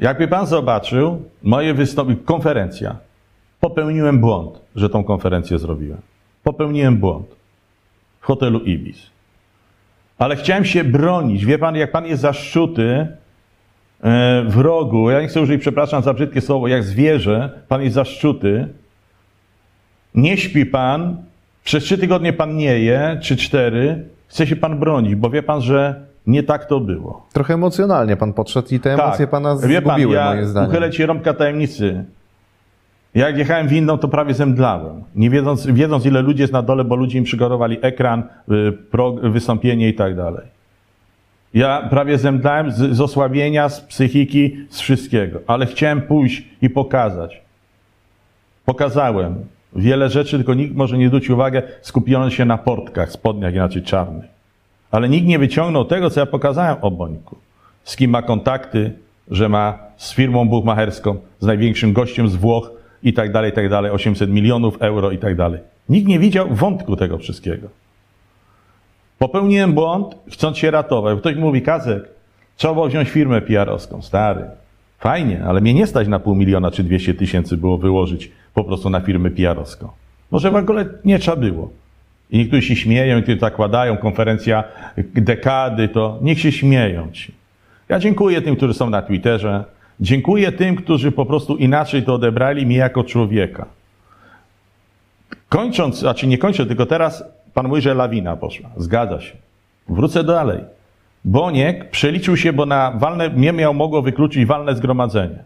Jakby 0.00 0.28
pan 0.28 0.46
zobaczył 0.46 1.22
moje 1.42 1.74
wystąpienie, 1.74 2.20
konferencja. 2.24 2.96
Popełniłem 3.60 4.18
błąd, 4.18 4.60
że 4.76 4.90
tą 4.90 5.04
konferencję 5.04 5.58
zrobiłem. 5.58 6.00
Popełniłem 6.44 6.96
błąd 6.96 7.26
w 8.20 8.24
hotelu 8.24 8.60
Ibis. 8.60 8.96
Ale 10.18 10.36
chciałem 10.36 10.64
się 10.64 10.84
bronić. 10.84 11.44
Wie 11.44 11.58
pan, 11.58 11.76
jak 11.76 11.92
pan 11.92 12.06
jest 12.06 12.22
zaszczuty 12.22 13.06
e, 14.02 14.42
w 14.48 14.56
rogu, 14.56 15.10
ja 15.10 15.20
nie 15.20 15.28
chcę 15.28 15.40
użyć, 15.40 15.60
przepraszam 15.60 16.02
za 16.02 16.14
brzydkie 16.14 16.40
słowo, 16.40 16.68
jak 16.68 16.84
zwierzę, 16.84 17.50
pan 17.68 17.82
jest 17.82 17.94
zaszczuty, 17.94 18.68
nie 20.14 20.36
śpi 20.36 20.66
pan, 20.66 21.16
przez 21.64 21.84
trzy 21.84 21.98
tygodnie 21.98 22.32
pan 22.32 22.56
nie 22.56 22.78
je, 22.78 23.18
czy 23.22 23.36
cztery, 23.36 24.04
chce 24.28 24.46
się 24.46 24.56
pan 24.56 24.78
bronić, 24.78 25.14
bo 25.14 25.30
wie 25.30 25.42
pan, 25.42 25.60
że 25.60 25.94
nie 26.26 26.42
tak 26.42 26.64
to 26.64 26.80
było. 26.80 27.26
Trochę 27.32 27.54
emocjonalnie 27.54 28.16
pan 28.16 28.32
podszedł 28.32 28.68
i 28.74 28.80
te 28.80 28.94
emocje 28.94 29.26
pana 29.26 29.56
Tak. 29.56 29.68
Wie 29.68 29.82
pan, 29.82 29.92
zgubiły, 29.94 30.14
ja 30.14 30.34
moim 30.34 30.46
zdaniem. 30.46 30.70
uchylę 30.70 30.90
ci 30.90 31.06
rąbka 31.06 31.34
tajemnicy. 31.34 32.04
Jak 33.14 33.38
jechałem 33.38 33.68
windą, 33.68 33.98
to 33.98 34.08
prawie 34.08 34.34
zemdlałem. 34.34 35.02
Nie 35.14 35.30
wiedząc, 35.30 35.66
wiedząc 35.66 36.06
ile 36.06 36.22
ludzi 36.22 36.40
jest 36.40 36.52
na 36.52 36.62
dole, 36.62 36.84
bo 36.84 36.96
ludzie 36.96 37.18
im 37.18 37.24
przygotowali 37.24 37.78
ekran, 37.82 38.22
y, 39.22 39.30
wystąpienie 39.30 39.88
i 39.88 39.94
tak 39.94 40.16
dalej. 40.16 40.46
Ja 41.54 41.88
prawie 41.90 42.18
zemdlałem 42.18 42.72
z, 42.72 42.96
z 42.96 43.00
osłabienia, 43.00 43.68
z 43.68 43.80
psychiki, 43.80 44.56
z 44.70 44.80
wszystkiego. 44.80 45.40
Ale 45.46 45.66
chciałem 45.66 46.02
pójść 46.02 46.42
i 46.62 46.70
pokazać. 46.70 47.40
Pokazałem 48.64 49.44
wiele 49.76 50.08
rzeczy, 50.08 50.36
tylko 50.36 50.54
nikt 50.54 50.74
może 50.74 50.98
nie 50.98 51.08
zwrócił 51.08 51.34
uwagę, 51.34 51.62
skupiono 51.82 52.30
się 52.30 52.44
na 52.44 52.58
portkach, 52.58 53.12
spodniach 53.12 53.54
inaczej 53.54 53.82
czarnych. 53.82 54.24
Ale 54.90 55.08
nikt 55.08 55.26
nie 55.26 55.38
wyciągnął 55.38 55.84
tego, 55.84 56.10
co 56.10 56.20
ja 56.20 56.26
pokazałem 56.26 56.76
o 56.80 56.90
Bońku. 56.90 57.36
Z 57.84 57.96
kim 57.96 58.10
ma 58.10 58.22
kontakty, 58.22 58.92
że 59.30 59.48
ma 59.48 59.78
z 59.96 60.14
firmą 60.14 60.48
buchmacherską, 60.48 61.16
z 61.40 61.46
największym 61.46 61.92
gościem 61.92 62.28
z 62.28 62.36
Włoch 62.36 62.70
i 63.02 63.12
tak 63.12 63.32
dalej, 63.32 63.50
i 63.50 63.54
tak 63.54 63.68
dalej, 63.68 63.90
800 63.90 64.30
milionów 64.30 64.82
euro 64.82 65.10
i 65.10 65.18
tak 65.18 65.36
dalej. 65.36 65.60
Nikt 65.88 66.08
nie 66.08 66.18
widział 66.18 66.48
wątku 66.50 66.96
tego 66.96 67.18
wszystkiego. 67.18 67.68
Popełniłem 69.20 69.72
błąd, 69.72 70.14
chcąc 70.32 70.58
się 70.58 70.70
ratować. 70.70 71.18
Ktoś 71.18 71.36
mówi, 71.36 71.62
Kazek, 71.62 72.08
trzeba 72.56 72.74
było 72.74 72.88
wziąć 72.88 73.08
firmę 73.08 73.40
PR-owską. 73.40 74.02
Stary, 74.02 74.44
fajnie, 74.98 75.44
ale 75.44 75.60
mnie 75.60 75.74
nie 75.74 75.86
stać 75.86 76.08
na 76.08 76.20
pół 76.20 76.34
miliona 76.34 76.70
czy 76.70 76.84
200 76.84 77.14
tysięcy 77.14 77.56
było 77.56 77.78
wyłożyć 77.78 78.30
po 78.54 78.64
prostu 78.64 78.90
na 78.90 79.00
firmę 79.00 79.30
PR-owską. 79.30 79.88
Może 80.30 80.50
w 80.50 80.56
ogóle 80.56 80.84
nie 81.04 81.18
trzeba 81.18 81.36
było. 81.36 81.70
I 82.30 82.38
niektórzy 82.38 82.62
się 82.62 82.76
śmieją, 82.76 83.16
niektórzy 83.16 83.38
zakładają, 83.38 83.96
konferencja 83.96 84.64
dekady, 85.14 85.88
to 85.88 86.18
niech 86.22 86.40
się 86.40 86.52
śmieją 86.52 87.12
ci. 87.12 87.34
Ja 87.88 87.98
dziękuję 87.98 88.42
tym, 88.42 88.56
którzy 88.56 88.74
są 88.74 88.90
na 88.90 89.02
Twitterze. 89.02 89.64
Dziękuję 90.00 90.52
tym, 90.52 90.76
którzy 90.76 91.12
po 91.12 91.26
prostu 91.26 91.56
inaczej 91.56 92.02
to 92.02 92.14
odebrali 92.14 92.66
mnie 92.66 92.76
jako 92.76 93.04
człowieka. 93.04 93.66
Kończąc, 95.48 95.98
znaczy 95.98 96.26
nie 96.26 96.38
kończę, 96.38 96.66
tylko 96.66 96.86
teraz 96.86 97.24
pan 97.54 97.68
mówi, 97.68 97.82
że 97.82 97.94
lawina 97.94 98.36
poszła. 98.36 98.70
Zgadza 98.76 99.20
się. 99.20 99.36
Wrócę 99.88 100.24
dalej. 100.24 100.60
Boniek 101.24 101.90
przeliczył 101.90 102.36
się, 102.36 102.52
bo 102.52 102.66
na 102.66 102.90
walne, 102.90 103.30
mnie 103.30 103.52
miał 103.52 103.74
mogło 103.74 104.02
wykluczyć 104.02 104.46
walne 104.46 104.74
zgromadzenie. 104.76 105.38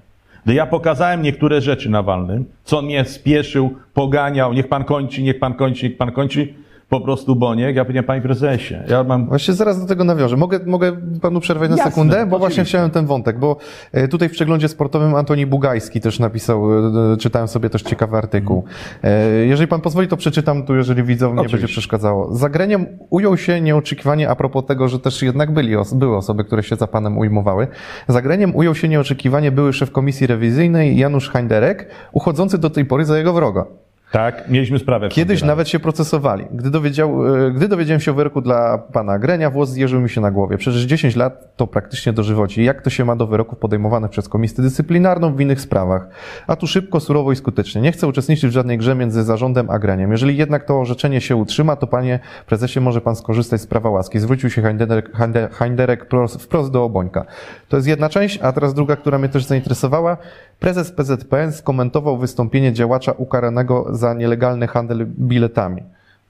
Gdy 0.45 0.55
ja 0.55 0.67
pokazałem 0.67 1.23
niektóre 1.23 1.61
rzeczy 1.61 1.91
na 1.91 2.03
walnym, 2.03 2.45
co 2.65 2.83
mnie 2.83 3.05
spieszył, 3.05 3.77
poganiał, 3.95 4.53
niech 4.53 4.69
pan 4.69 4.85
kończy, 4.85 5.23
niech 5.23 5.39
pan 5.39 5.55
kończy, 5.55 5.89
niech 5.89 5.97
pan 5.97 6.13
kończy, 6.13 6.55
po 6.89 7.01
prostu 7.01 7.37
Boniek, 7.37 7.76
ja 7.76 7.85
powiedziałem, 7.85 8.07
panie 8.07 8.22
prezesie, 8.22 8.74
ja 8.89 9.05
mam... 9.05 9.26
Właśnie 9.26 9.55
zaraz 9.55 9.80
do 9.80 9.87
tego 9.87 10.05
nawiążę. 10.05 10.37
Mogę, 10.37 10.61
mogę 10.66 10.93
panu 11.22 11.41
przerwać 11.41 11.70
na 11.70 11.76
Jasne, 11.76 11.91
sekundę? 11.91 12.14
Bo 12.14 12.20
oczywiście. 12.20 12.39
właśnie 12.39 12.64
chciałem 12.64 12.91
ten 12.91 13.07
wątek, 13.07 13.39
bo 13.39 13.57
e, 13.93 14.09
tutaj 14.09 14.28
w 14.28 14.32
przeglądzie 14.32 14.68
sportowym 14.68 15.14
Antoni 15.14 15.47
Bugajski 15.47 16.01
też 16.01 16.18
napisał, 16.18 16.87
e, 17.12 17.16
czytałem 17.16 17.49
sobie 17.49 17.70
też 17.70 17.82
ciekawy 17.82 18.16
artykuł. 18.16 18.64
E, 19.03 19.28
Jeżeli 19.47 19.68
pan 19.68 19.80
pozwoli, 19.80 20.09
to 20.09 20.16
przeczytam 20.16 20.66
tu, 20.66 20.76
jeżeli 20.76 21.03
widzom 21.03 21.35
nie 21.35 21.41
Oczywiście. 21.41 21.57
będzie 21.57 21.72
przeszkadzało. 21.72 22.35
Zagreniem 22.35 22.87
ujął 23.11 23.37
się 23.37 23.61
nieoczekiwanie, 23.61 24.30
a 24.30 24.37
propos 24.37 24.66
tego, 24.66 24.89
że 24.89 24.99
też 24.99 25.22
jednak 25.22 25.55
byli, 25.55 25.76
były 25.95 26.16
osoby, 26.16 26.45
które 26.45 26.62
się 26.62 26.76
za 26.76 26.87
panem 26.87 27.18
ujmowały. 27.18 27.66
Zagreniem 28.09 28.57
ujął 28.57 28.74
się 28.74 28.89
nieoczekiwanie 28.89 29.53
były 29.53 29.72
szef 29.72 29.91
komisji 29.91 30.26
rewizyjnej 30.26 30.97
Janusz 30.97 31.30
Heinderek, 31.30 31.89
uchodzący 32.12 32.59
do 32.59 32.70
tej 32.70 32.85
pory 32.85 33.05
za 33.05 33.18
jego 33.18 33.32
wroga. 33.32 33.66
Tak, 34.13 34.49
mieliśmy 34.49 34.79
sprawę. 34.79 35.09
Kiedyś 35.09 35.43
nawet 35.43 35.69
się 35.69 35.79
procesowali. 35.81 36.45
Gdy, 36.51 36.71
dowiedział, 36.71 37.37
e, 37.47 37.51
gdy 37.53 37.69
dowiedziałem 37.69 38.01
się 38.01 38.11
o 38.11 38.15
wyroku 38.15 38.41
dla 38.41 38.79
pana 38.79 39.19
Grenia, 39.19 39.51
włos 39.51 39.71
zjeżył 39.71 40.01
mi 40.01 40.11
się 40.11 40.21
na 40.21 40.31
głowie. 40.31 40.59
Przecież 40.59 40.83
10 40.83 41.17
lat 41.17 41.57
to 41.57 41.67
praktycznie 41.67 42.13
dożywocie. 42.13 42.63
Jak 42.65 42.83
to 42.83 42.91
się 42.91 43.05
ma 43.05 43.17
do 43.17 43.27
wyroków 43.27 43.59
podejmowanych 43.59 44.11
przez 44.11 44.29
komisję 44.29 44.65
dyscyplinarną 44.65 45.35
w 45.35 45.41
innych 45.41 45.61
sprawach? 45.61 46.09
A 46.47 46.57
tu 46.57 46.67
szybko, 46.67 47.01
surowo 47.01 47.33
i 47.33 47.37
skutecznie. 47.37 47.81
Nie 47.81 47.93
chcę 47.93 48.07
uczestniczyć 48.07 48.51
w 48.51 48.53
żadnej 48.53 48.79
grze 48.79 48.95
między 48.95 49.25
zarządem 49.25 49.71
a 49.71 49.79
Greniem. 49.79 50.11
Jeżeli 50.13 50.37
jednak 50.37 50.65
to 50.65 50.81
orzeczenie 50.81 51.21
się 51.21 51.37
utrzyma, 51.37 51.77
to 51.77 51.87
panie 51.87 52.19
prezesie 52.47 52.81
może 52.81 53.01
pan 53.01 53.17
skorzystać 53.17 53.61
z 53.61 53.67
prawa 53.67 53.91
łaski. 53.91 54.19
Zwrócił 54.19 54.51
się 54.51 54.63
Heinderek, 54.63 55.13
Heinder- 55.19 55.51
Heinderek 55.51 56.09
pros- 56.09 56.39
wprost 56.39 56.71
do 56.71 56.85
Obońka. 56.85 57.25
To 57.69 57.77
jest 57.77 57.89
jedna 57.89 58.09
część, 58.09 58.39
a 58.43 58.53
teraz 58.53 58.75
druga, 58.75 58.97
która 58.97 59.19
mnie 59.19 59.29
też 59.29 59.45
zainteresowała. 59.45 60.17
Prezes 60.61 60.93
PZPN 60.93 61.53
skomentował 61.53 62.19
wystąpienie 62.19 62.73
działacza 62.73 63.13
ukaranego 63.13 63.87
za 63.91 64.15
nielegalny 64.15 64.67
handel 64.67 65.07
biletami. 65.07 65.83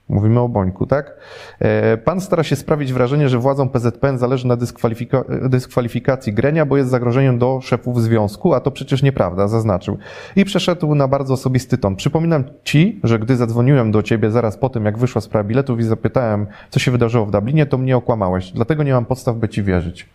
Mówimy 0.09 0.41
o 0.41 0.49
Bońku, 0.49 0.87
tak? 0.87 1.16
E, 1.61 1.97
Pan 1.97 2.20
stara 2.20 2.43
się 2.43 2.57
sprawić 2.57 2.93
wrażenie, 2.93 3.29
że 3.29 3.39
władzom 3.39 3.68
PZPN 3.68 4.18
zależy 4.18 4.47
na 4.47 4.57
dyskwalifika- 4.57 5.49
dyskwalifikacji 5.49 6.33
Grenia, 6.33 6.66
bo 6.66 6.77
jest 6.77 6.91
zagrożeniem 6.91 7.39
do 7.39 7.61
szefów 7.62 8.03
związku, 8.03 8.55
a 8.55 8.61
to 8.61 8.70
przecież 8.70 9.03
nieprawda, 9.03 9.49
zaznaczył. 9.49 9.99
I 10.37 10.45
przeszedł 10.45 10.95
na 10.95 11.09
bardzo 11.09 11.35
osobisty 11.35 11.79
ton. 11.79 11.97
Przypominam 11.97 12.45
Ci, 12.64 13.01
że 13.05 13.18
gdy 13.18 13.37
zadzwoniłem 13.37 13.93
do 13.93 14.03
Ciebie 14.03 14.31
zaraz 14.31 14.57
po 14.57 14.68
tym, 14.68 14.85
jak 14.85 14.99
wyszła 14.99 15.20
sprawa 15.20 15.49
biletów 15.49 15.81
i 15.81 15.83
zapytałem, 15.83 16.47
co 16.70 16.81
się 16.81 16.91
wydarzyło 16.91 17.27
w 17.27 17.31
Dublinie, 17.31 17.66
to 17.66 17.79
mnie 17.79 17.97
okłamałeś. 17.97 18.53
Dlatego 18.53 18.83
nie 18.83 18.93
mam 18.93 19.05
podstaw, 19.05 19.37
by 19.37 19.49
Ci 19.49 19.62
wierzyć. 19.62 20.09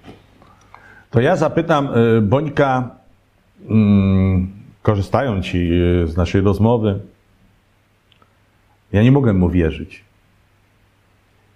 To 1.09 1.21
ja 1.21 1.35
zapytam 1.35 1.89
y, 2.17 2.21
Bońka, 2.21 2.98
mm, 3.69 4.47
korzystając 4.81 5.45
ci 5.45 5.57
y, 6.03 6.07
z 6.07 6.17
naszej 6.17 6.41
rozmowy, 6.41 6.99
ja 8.93 9.03
nie 9.03 9.11
mogłem 9.11 9.37
mu 9.37 9.49
wierzyć. 9.49 10.03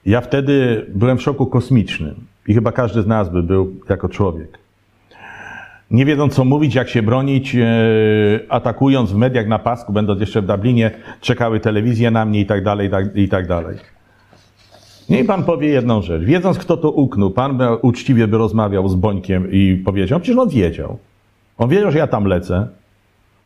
Ja 0.06 0.22
wtedy 0.22 0.86
byłem 0.96 1.18
w 1.18 1.22
szoku 1.22 1.46
kosmicznym 1.46 2.16
i 2.48 2.54
chyba 2.54 2.72
każdy 2.72 3.02
z 3.02 3.08
nas 3.08 3.30
by 3.30 3.44
był 3.44 3.76
jako 3.90 4.10
człowiek. 4.10 4.60
Nie 5.92 6.06
wiedząc 6.06 6.34
co 6.34 6.46
mówić, 6.46 6.76
jak 6.76 6.90
się 6.90 7.04
bronić, 7.04 7.56
e, 7.56 7.66
atakując 8.50 9.12
w 9.12 9.16
mediach 9.16 9.48
na 9.48 9.60
pasku, 9.60 9.94
będąc 9.94 10.20
jeszcze 10.20 10.42
w 10.42 10.46
Dublinie, 10.46 10.92
czekały 11.22 11.60
telewizje 11.60 12.12
na 12.12 12.26
mnie 12.26 12.40
i 12.40 12.46
tak 12.46 12.64
dalej, 12.64 12.88
i 12.88 12.92
tak, 12.92 13.06
tak 13.32 13.48
dalej. 13.48 13.78
Niech 15.10 15.26
pan 15.28 15.44
powie 15.44 15.68
jedną 15.68 16.02
rzecz. 16.02 16.24
Wiedząc, 16.24 16.58
kto 16.58 16.78
to 16.78 16.92
uknął, 16.92 17.32
pan 17.32 17.60
uczciwie 17.82 18.28
by 18.28 18.38
rozmawiał 18.38 18.90
z 18.90 18.96
Bońkiem 18.96 19.52
i 19.52 19.82
powiedział, 19.86 20.20
przecież 20.20 20.38
on 20.38 20.50
wiedział. 20.50 20.98
On 21.64 21.70
wiedział, 21.70 21.92
że 21.92 21.98
ja 21.98 22.08
tam 22.08 22.26
lecę. 22.26 22.68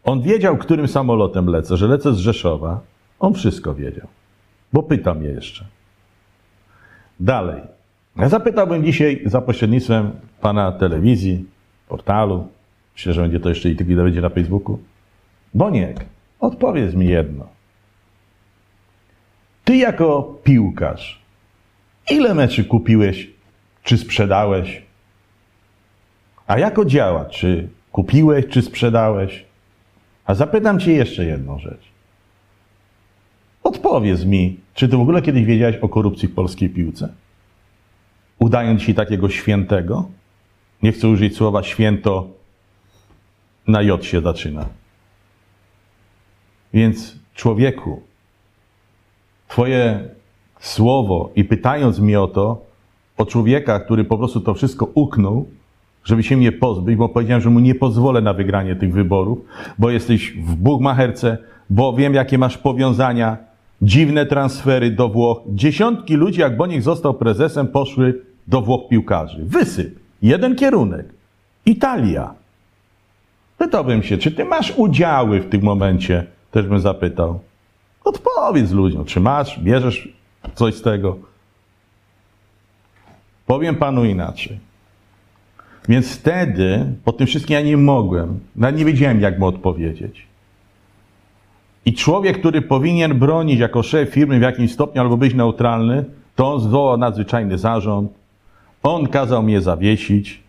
On 0.04 0.22
wiedział, 0.22 0.58
którym 0.58 0.88
samolotem 0.88 1.48
lecę, 1.48 1.78
że 1.78 1.88
lecę 1.88 2.14
z 2.14 2.18
Rzeszowa. 2.18 2.80
On 3.20 3.34
wszystko 3.34 3.74
wiedział. 3.74 4.08
Bo 4.74 4.84
pyta 4.84 5.14
mnie 5.14 5.28
jeszcze. 5.28 5.66
Dalej. 7.20 7.62
Ja 8.16 8.30
zapytałbym 8.30 8.86
dzisiaj 8.86 9.22
za 9.26 9.42
pośrednictwem 9.42 10.12
pana 10.42 10.72
telewizji, 10.72 11.46
portalu, 11.88 12.48
myślę, 12.94 13.14
że 13.14 13.22
będzie 13.22 13.40
to 13.40 13.50
jeszcze 13.50 13.70
i 13.70 13.76
tylko 13.76 14.04
będzie 14.04 14.22
na 14.22 14.30
Facebooku. 14.30 14.80
Boniek, 15.54 16.06
odpowiedz 16.40 16.94
mi 16.94 17.08
jedno. 17.08 17.48
Ty 19.64 19.76
jako 19.76 20.40
piłkarz, 20.44 21.22
ile 22.12 22.34
meczy 22.34 22.66
kupiłeś, 22.66 23.30
czy 23.84 23.98
sprzedałeś? 23.98 24.82
A 26.48 26.60
jako 26.60 26.86
działacz, 26.86 27.38
czy 27.38 27.77
kupiłeś, 27.98 28.46
czy 28.48 28.62
sprzedałeś? 28.62 29.46
A 30.26 30.36
zapytam 30.36 30.80
cię 30.80 30.92
jeszcze 30.92 31.26
jedną 31.26 31.60
rzecz. 31.60 31.82
Odpowiedz 33.64 34.26
mi, 34.26 34.60
czy 34.74 34.90
ty 34.90 34.98
w 34.98 35.02
ogóle 35.02 35.22
kiedyś 35.22 35.46
wiedziałeś 35.46 35.76
o 35.76 35.90
korupcji 35.90 36.28
w 36.28 36.34
polskiej 36.34 36.70
piłce? 36.70 37.14
Udając 38.40 38.82
się 38.82 38.94
takiego 38.94 39.30
świętego? 39.30 40.10
Nie 40.84 40.92
chcę 40.92 41.08
użyć 41.08 41.36
słowa 41.36 41.64
święto, 41.64 42.28
na 43.68 43.82
J 43.82 44.04
się 44.06 44.22
zaczyna. 44.22 44.66
Więc 46.74 47.16
człowieku, 47.34 48.02
Twoje 49.48 50.10
słowo 50.60 51.32
i 51.36 51.44
pytając 51.44 52.00
mnie 52.00 52.22
o 52.22 52.28
to, 52.28 52.66
o 53.18 53.26
człowieka, 53.26 53.80
który 53.80 54.04
po 54.04 54.18
prostu 54.18 54.42
to 54.42 54.54
wszystko 54.54 54.86
uknął, 54.94 55.46
żeby 56.08 56.24
się 56.24 56.38
mnie 56.38 56.52
pozbyć, 56.52 56.96
bo 56.96 57.10
powiedziałem, 57.10 57.42
że 57.42 57.50
mu 57.50 57.60
nie 57.60 57.76
pozwolę 57.76 58.22
na 58.22 58.34
wygranie 58.34 58.76
tych 58.76 58.94
wyborów, 58.94 59.40
bo 59.78 59.90
jesteś 59.90 60.32
w 60.32 60.56
Buchmacherce, 60.56 61.38
bo 61.70 61.94
wiem, 61.94 62.14
jakie 62.14 62.38
masz 62.38 62.58
powiązania, 62.58 63.38
dziwne 63.82 64.26
transfery 64.26 64.92
do 64.92 65.10
Włoch. 65.10 65.42
Dziesiątki 65.48 66.16
ludzi, 66.16 66.42
jak 66.42 66.58
Boniek 66.58 66.82
został 66.82 67.14
prezesem, 67.14 67.68
poszły 67.68 68.22
do 68.48 68.62
Włoch 68.62 68.90
piłkarzy. 68.90 69.44
Wysyp. 69.44 70.00
Jeden 70.22 70.56
kierunek. 70.56 71.06
Italia. 71.66 72.34
Pytałbym 73.58 74.04
się, 74.04 74.18
czy 74.18 74.32
ty 74.32 74.46
masz 74.46 74.74
udziały 74.76 75.40
w 75.40 75.50
tym 75.50 75.64
momencie? 75.64 76.26
Też 76.52 76.68
bym 76.68 76.80
zapytał. 76.80 77.40
Odpowiedz 78.04 78.72
ludziom, 78.72 79.06
czy 79.06 79.20
masz, 79.20 79.60
bierzesz 79.60 80.10
coś 80.56 80.76
z 80.76 80.82
tego. 80.82 81.18
Powiem 83.46 83.76
panu 83.76 84.06
inaczej. 84.06 84.67
Więc 85.88 86.16
wtedy, 86.16 86.86
po 87.06 87.12
tym 87.12 87.28
wszystkim 87.28 87.54
ja 87.54 87.62
nie 87.62 87.78
mogłem, 87.78 88.40
nawet 88.56 88.78
nie 88.78 88.86
wiedziałem, 88.86 89.22
jak 89.22 89.40
mu 89.40 89.46
odpowiedzieć. 89.46 90.28
I 91.86 91.94
człowiek, 91.94 92.40
który 92.40 92.62
powinien 92.62 93.20
bronić 93.20 93.60
jako 93.60 93.84
szef 93.84 94.10
firmy 94.10 94.40
w 94.40 94.42
jakimś 94.42 94.72
stopniu 94.72 95.02
albo 95.02 95.18
być 95.18 95.34
neutralny, 95.34 96.06
to 96.36 96.54
on 96.54 96.62
zwołał 96.62 96.98
nadzwyczajny 96.98 97.58
zarząd. 97.58 98.12
On 98.84 99.08
kazał 99.08 99.44
mnie 99.44 99.62
zawiesić. 99.62 100.44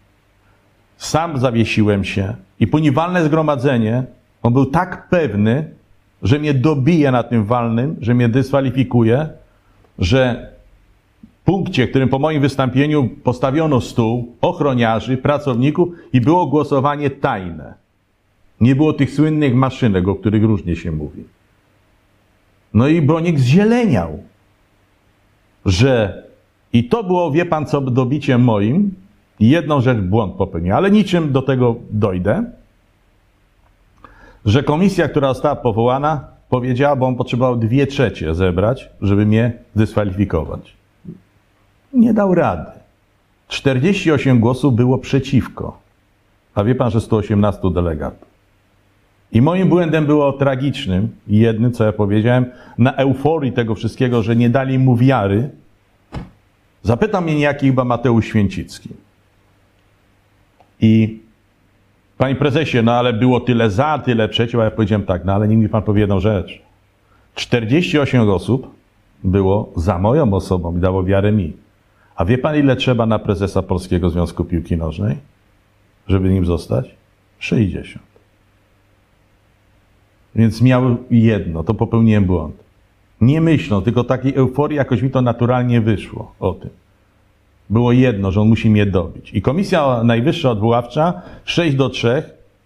Sam 0.97 1.39
zawiesiłem 1.39 2.05
się. 2.05 2.35
I 2.61 2.67
później 2.67 2.93
walne 2.93 3.25
zgromadzenie 3.25 4.05
On 4.43 4.53
był 4.53 4.67
tak 4.67 5.09
pewny, 5.09 5.71
że 6.23 6.39
mnie 6.39 6.55
dobije 6.55 7.11
na 7.11 7.23
tym 7.23 7.45
walnym, 7.45 7.97
że 8.01 8.15
mnie 8.15 8.29
dyskwalifikuje, 8.29 9.29
że 9.99 10.51
punkcie, 11.49 11.87
w 11.87 11.91
którym 11.91 12.09
po 12.09 12.19
moim 12.19 12.43
wystąpieniu 12.43 13.09
postawiono 13.25 13.81
stół, 13.81 14.37
ochroniarzy, 14.41 15.17
pracowników 15.17 15.89
i 16.13 16.21
było 16.21 16.47
głosowanie 16.47 17.11
tajne. 17.11 17.75
Nie 18.61 18.77
było 18.77 18.93
tych 18.93 19.11
słynnych 19.11 19.55
maszynek, 19.55 20.09
o 20.09 20.15
których 20.15 20.45
różnie 20.45 20.77
się 20.77 20.93
mówi. 20.93 21.25
No 22.75 22.89
i 22.89 23.03
Bronik 23.03 23.41
zzieleniał, 23.41 24.19
że 25.67 26.23
i 26.73 26.85
to 26.85 27.05
było, 27.05 27.31
wie 27.31 27.45
pan 27.45 27.67
co, 27.67 27.81
dobiciem 27.81 28.45
moim. 28.45 28.95
Jedną 29.41 29.81
rzecz 29.81 29.99
błąd 29.99 30.35
popełnił, 30.35 30.75
ale 30.75 30.91
niczym 30.91 31.33
do 31.33 31.43
tego 31.43 31.77
dojdę, 31.91 32.45
że 34.45 34.63
komisja, 34.63 35.09
która 35.09 35.35
została 35.35 35.57
powołana, 35.57 36.25
powiedziała, 36.49 36.97
bo 36.97 37.07
on 37.07 37.17
potrzebował 37.17 37.57
dwie 37.57 37.87
trzecie 37.87 38.35
zebrać, 38.35 38.89
żeby 39.01 39.27
mnie 39.27 39.53
dyskwalifikować. 39.77 40.78
Nie 41.93 42.15
dał 42.15 42.35
rady. 42.35 42.71
48 43.49 44.41
głosów 44.41 44.75
było 44.75 44.99
przeciwko. 44.99 45.79
A 46.55 46.65
wie 46.65 46.75
pan, 46.75 46.91
że 46.91 47.01
118 47.01 47.61
delegatów. 47.75 48.29
I 49.33 49.43
moim 49.43 49.69
błędem 49.69 50.07
było 50.07 50.33
tragicznym, 50.33 51.09
jednym, 51.27 51.73
co 51.73 51.85
ja 51.85 51.93
powiedziałem, 51.93 52.47
na 52.79 52.97
euforii 52.97 53.53
tego 53.53 53.75
wszystkiego, 53.75 54.23
że 54.23 54.37
nie 54.37 54.51
dali 54.51 54.79
mu 54.79 54.97
wiary. 54.97 55.51
Zapytał 56.83 57.23
mnie 57.23 57.35
niejaki 57.35 57.67
chyba 57.67 57.85
Mateusz 57.85 58.27
Święcicki. 58.27 58.89
I 60.81 61.21
panie 62.19 62.35
prezesie, 62.35 62.83
no 62.83 62.93
ale 62.93 63.13
było 63.13 63.41
tyle 63.41 63.71
za, 63.71 63.99
tyle 63.99 64.29
przeciw, 64.29 64.61
a 64.61 64.65
ja 64.65 64.71
powiedziałem 64.71 65.07
tak, 65.07 65.25
no 65.25 65.33
ale 65.33 65.49
niech 65.49 65.59
mi 65.59 65.69
pan 65.69 65.83
powie 65.83 66.01
jedną 66.01 66.21
rzecz. 66.21 66.63
48 67.35 68.31
osób 68.31 68.75
było 69.25 69.73
za 69.77 69.99
moją 69.99 70.33
osobą 70.33 70.77
i 70.77 70.81
dało 70.81 71.05
wiarę 71.05 71.33
mi. 71.33 71.53
A 72.19 72.25
wie 72.25 72.39
pan, 72.39 72.57
ile 72.57 72.77
trzeba 72.77 73.07
na 73.07 73.19
prezesa 73.19 73.63
Polskiego 73.63 74.11
Związku 74.11 74.45
Piłki 74.45 74.77
Nożnej, 74.77 75.17
żeby 76.09 76.29
nim 76.29 76.45
zostać? 76.47 76.95
60. 77.39 78.05
Więc 80.35 80.63
miał 80.63 80.97
jedno, 81.11 81.63
to 81.65 81.75
popełniłem 81.75 82.25
błąd. 82.25 82.57
Nie 83.21 83.41
myślą, 83.41 83.83
tylko 83.83 84.05
takiej 84.05 84.35
euforii 84.35 84.77
jakoś 84.77 85.03
mi 85.03 85.11
to 85.11 85.23
naturalnie 85.23 85.81
wyszło 85.81 86.35
o 86.41 86.53
tym. 86.53 86.71
Było 87.71 87.93
jedno, 87.93 88.33
że 88.33 88.41
on 88.41 88.49
musi 88.49 88.71
mnie 88.71 88.87
dobić. 88.87 89.35
I 89.35 89.43
Komisja 89.43 90.05
Najwyższa 90.05 90.51
Odwoławcza 90.51 91.23
6 91.45 91.77
do 91.77 91.89
3 91.89 92.23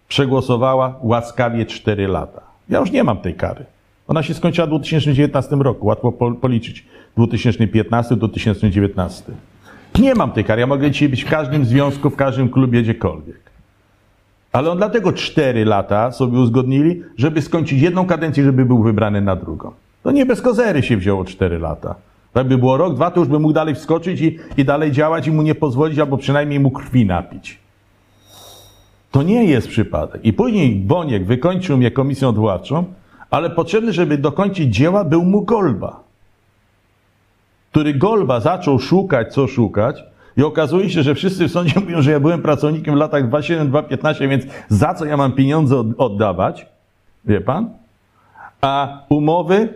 przegłosowała 0.09 0.98
łaskawie 1.03 1.66
4 1.66 2.09
lata. 2.09 2.42
Ja 2.68 2.80
już 2.80 2.90
nie 2.90 3.05
mam 3.05 3.16
tej 3.16 3.34
kary. 3.34 3.64
Ona 4.12 4.22
się 4.22 4.34
skończyła 4.34 4.66
w 4.66 4.70
2019 4.70 5.56
roku. 5.56 5.86
Łatwo 5.86 6.12
policzyć. 6.40 6.84
2015-2019. 7.18 9.22
Nie 9.98 10.14
mam 10.14 10.32
tej 10.32 10.44
kary. 10.44 10.60
Ja 10.60 10.66
mogę 10.66 10.90
dzisiaj 10.90 11.08
być 11.08 11.24
w 11.24 11.30
każdym 11.30 11.64
związku, 11.64 12.10
w 12.10 12.16
każdym 12.16 12.48
klubie, 12.48 12.82
gdziekolwiek. 12.82 13.40
Ale 14.52 14.70
on 14.70 14.78
dlatego 14.78 15.12
4 15.12 15.64
lata 15.64 16.12
sobie 16.12 16.38
uzgodnili, 16.38 17.02
żeby 17.16 17.42
skończyć 17.42 17.82
jedną 17.82 18.06
kadencję, 18.06 18.44
żeby 18.44 18.64
był 18.64 18.82
wybrany 18.82 19.20
na 19.20 19.36
drugą. 19.36 19.72
To 20.02 20.10
nie 20.10 20.26
bez 20.26 20.40
kozery 20.40 20.82
się 20.82 20.96
wzięło 20.96 21.24
4 21.24 21.58
lata. 21.58 21.94
Jakby 22.34 22.58
było 22.58 22.76
rok, 22.76 22.94
dwa, 22.94 23.10
to 23.10 23.20
już 23.20 23.28
by 23.28 23.38
mógł 23.38 23.54
dalej 23.54 23.74
wskoczyć 23.74 24.20
i, 24.20 24.38
i 24.56 24.64
dalej 24.64 24.92
działać 24.92 25.26
i 25.26 25.30
mu 25.30 25.42
nie 25.42 25.54
pozwolić, 25.54 25.98
albo 25.98 26.16
przynajmniej 26.16 26.60
mu 26.60 26.70
krwi 26.70 27.06
napić. 27.06 27.58
To 29.10 29.22
nie 29.22 29.44
jest 29.44 29.68
przypadek. 29.68 30.24
I 30.24 30.32
później 30.32 30.76
Boniek 30.76 31.26
wykończył 31.26 31.76
mnie 31.76 31.90
komisją 31.90 32.28
odwoławczą, 32.28 32.84
ale 33.33 33.51
potrzebny, 33.51 33.93
żeby 33.93 34.18
dokończyć 34.18 34.74
dzieła, 34.74 35.05
był 35.05 35.24
mu 35.24 35.43
Golba. 35.43 36.01
Który 37.70 37.95
Golba 37.95 38.41
zaczął 38.41 38.78
szukać, 38.78 39.35
co 39.35 39.47
szukać, 39.47 40.05
i 40.37 40.43
okazuje 40.43 40.91
się, 40.91 41.03
że 41.03 41.14
wszyscy 41.14 41.49
w 41.49 41.53
sądzie 41.53 41.80
mówią, 41.80 42.03
że 42.03 42.11
ja 42.11 42.20
byłem 42.20 42.43
pracownikiem 42.43 42.95
w 42.95 42.99
latach 42.99 43.30
2007-2015, 43.30 44.28
więc 44.28 44.45
za 44.68 44.95
co 44.95 45.05
ja 45.05 45.16
mam 45.16 45.33
pieniądze 45.33 45.85
oddawać? 45.99 46.66
Wie 47.24 47.41
pan? 47.41 47.70
A 48.61 48.99
umowy, 49.09 49.68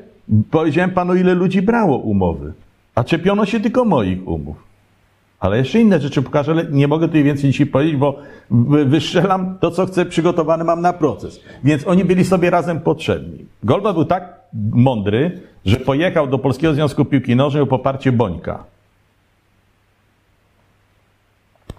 powiedziałem 0.51 0.91
panu, 0.91 1.15
ile 1.15 1.35
ludzi 1.35 1.63
brało 1.63 1.99
umowy. 1.99 2.53
A 2.95 3.05
czepiono 3.05 3.47
się 3.47 3.61
tylko 3.61 3.85
moich 3.85 4.29
umów. 4.29 4.57
Ale 5.41 5.59
jeszcze 5.59 5.81
inne 5.81 6.01
rzeczy 6.01 6.23
pokażę, 6.23 6.53
ale 6.53 6.65
nie 6.65 6.89
mogę 6.89 7.07
tutaj 7.07 7.25
więcej 7.25 7.51
dzisiaj 7.51 7.67
powiedzieć, 7.67 7.97
bo 7.97 8.19
wystrzelam 8.87 9.59
to, 9.61 9.71
co 9.71 9.87
chcę, 9.87 10.07
przygotowane 10.07 10.65
mam 10.65 10.81
na 10.81 10.93
proces. 10.93 11.41
Więc 11.65 11.87
oni 11.87 12.05
byli 12.05 12.25
sobie 12.25 12.51
razem 12.51 12.81
potrzebni. 12.81 13.45
Golba 13.65 13.93
był 13.93 14.05
tak 14.05 14.41
mądry, 14.73 15.41
że 15.65 15.77
pojechał 15.77 16.27
do 16.27 16.39
Polskiego 16.39 16.75
Związku 16.75 17.05
Piłki 17.05 17.37
Nożnej 17.37 17.63
o 17.63 17.67
poparcie 17.67 18.13
Bońka. 18.13 18.65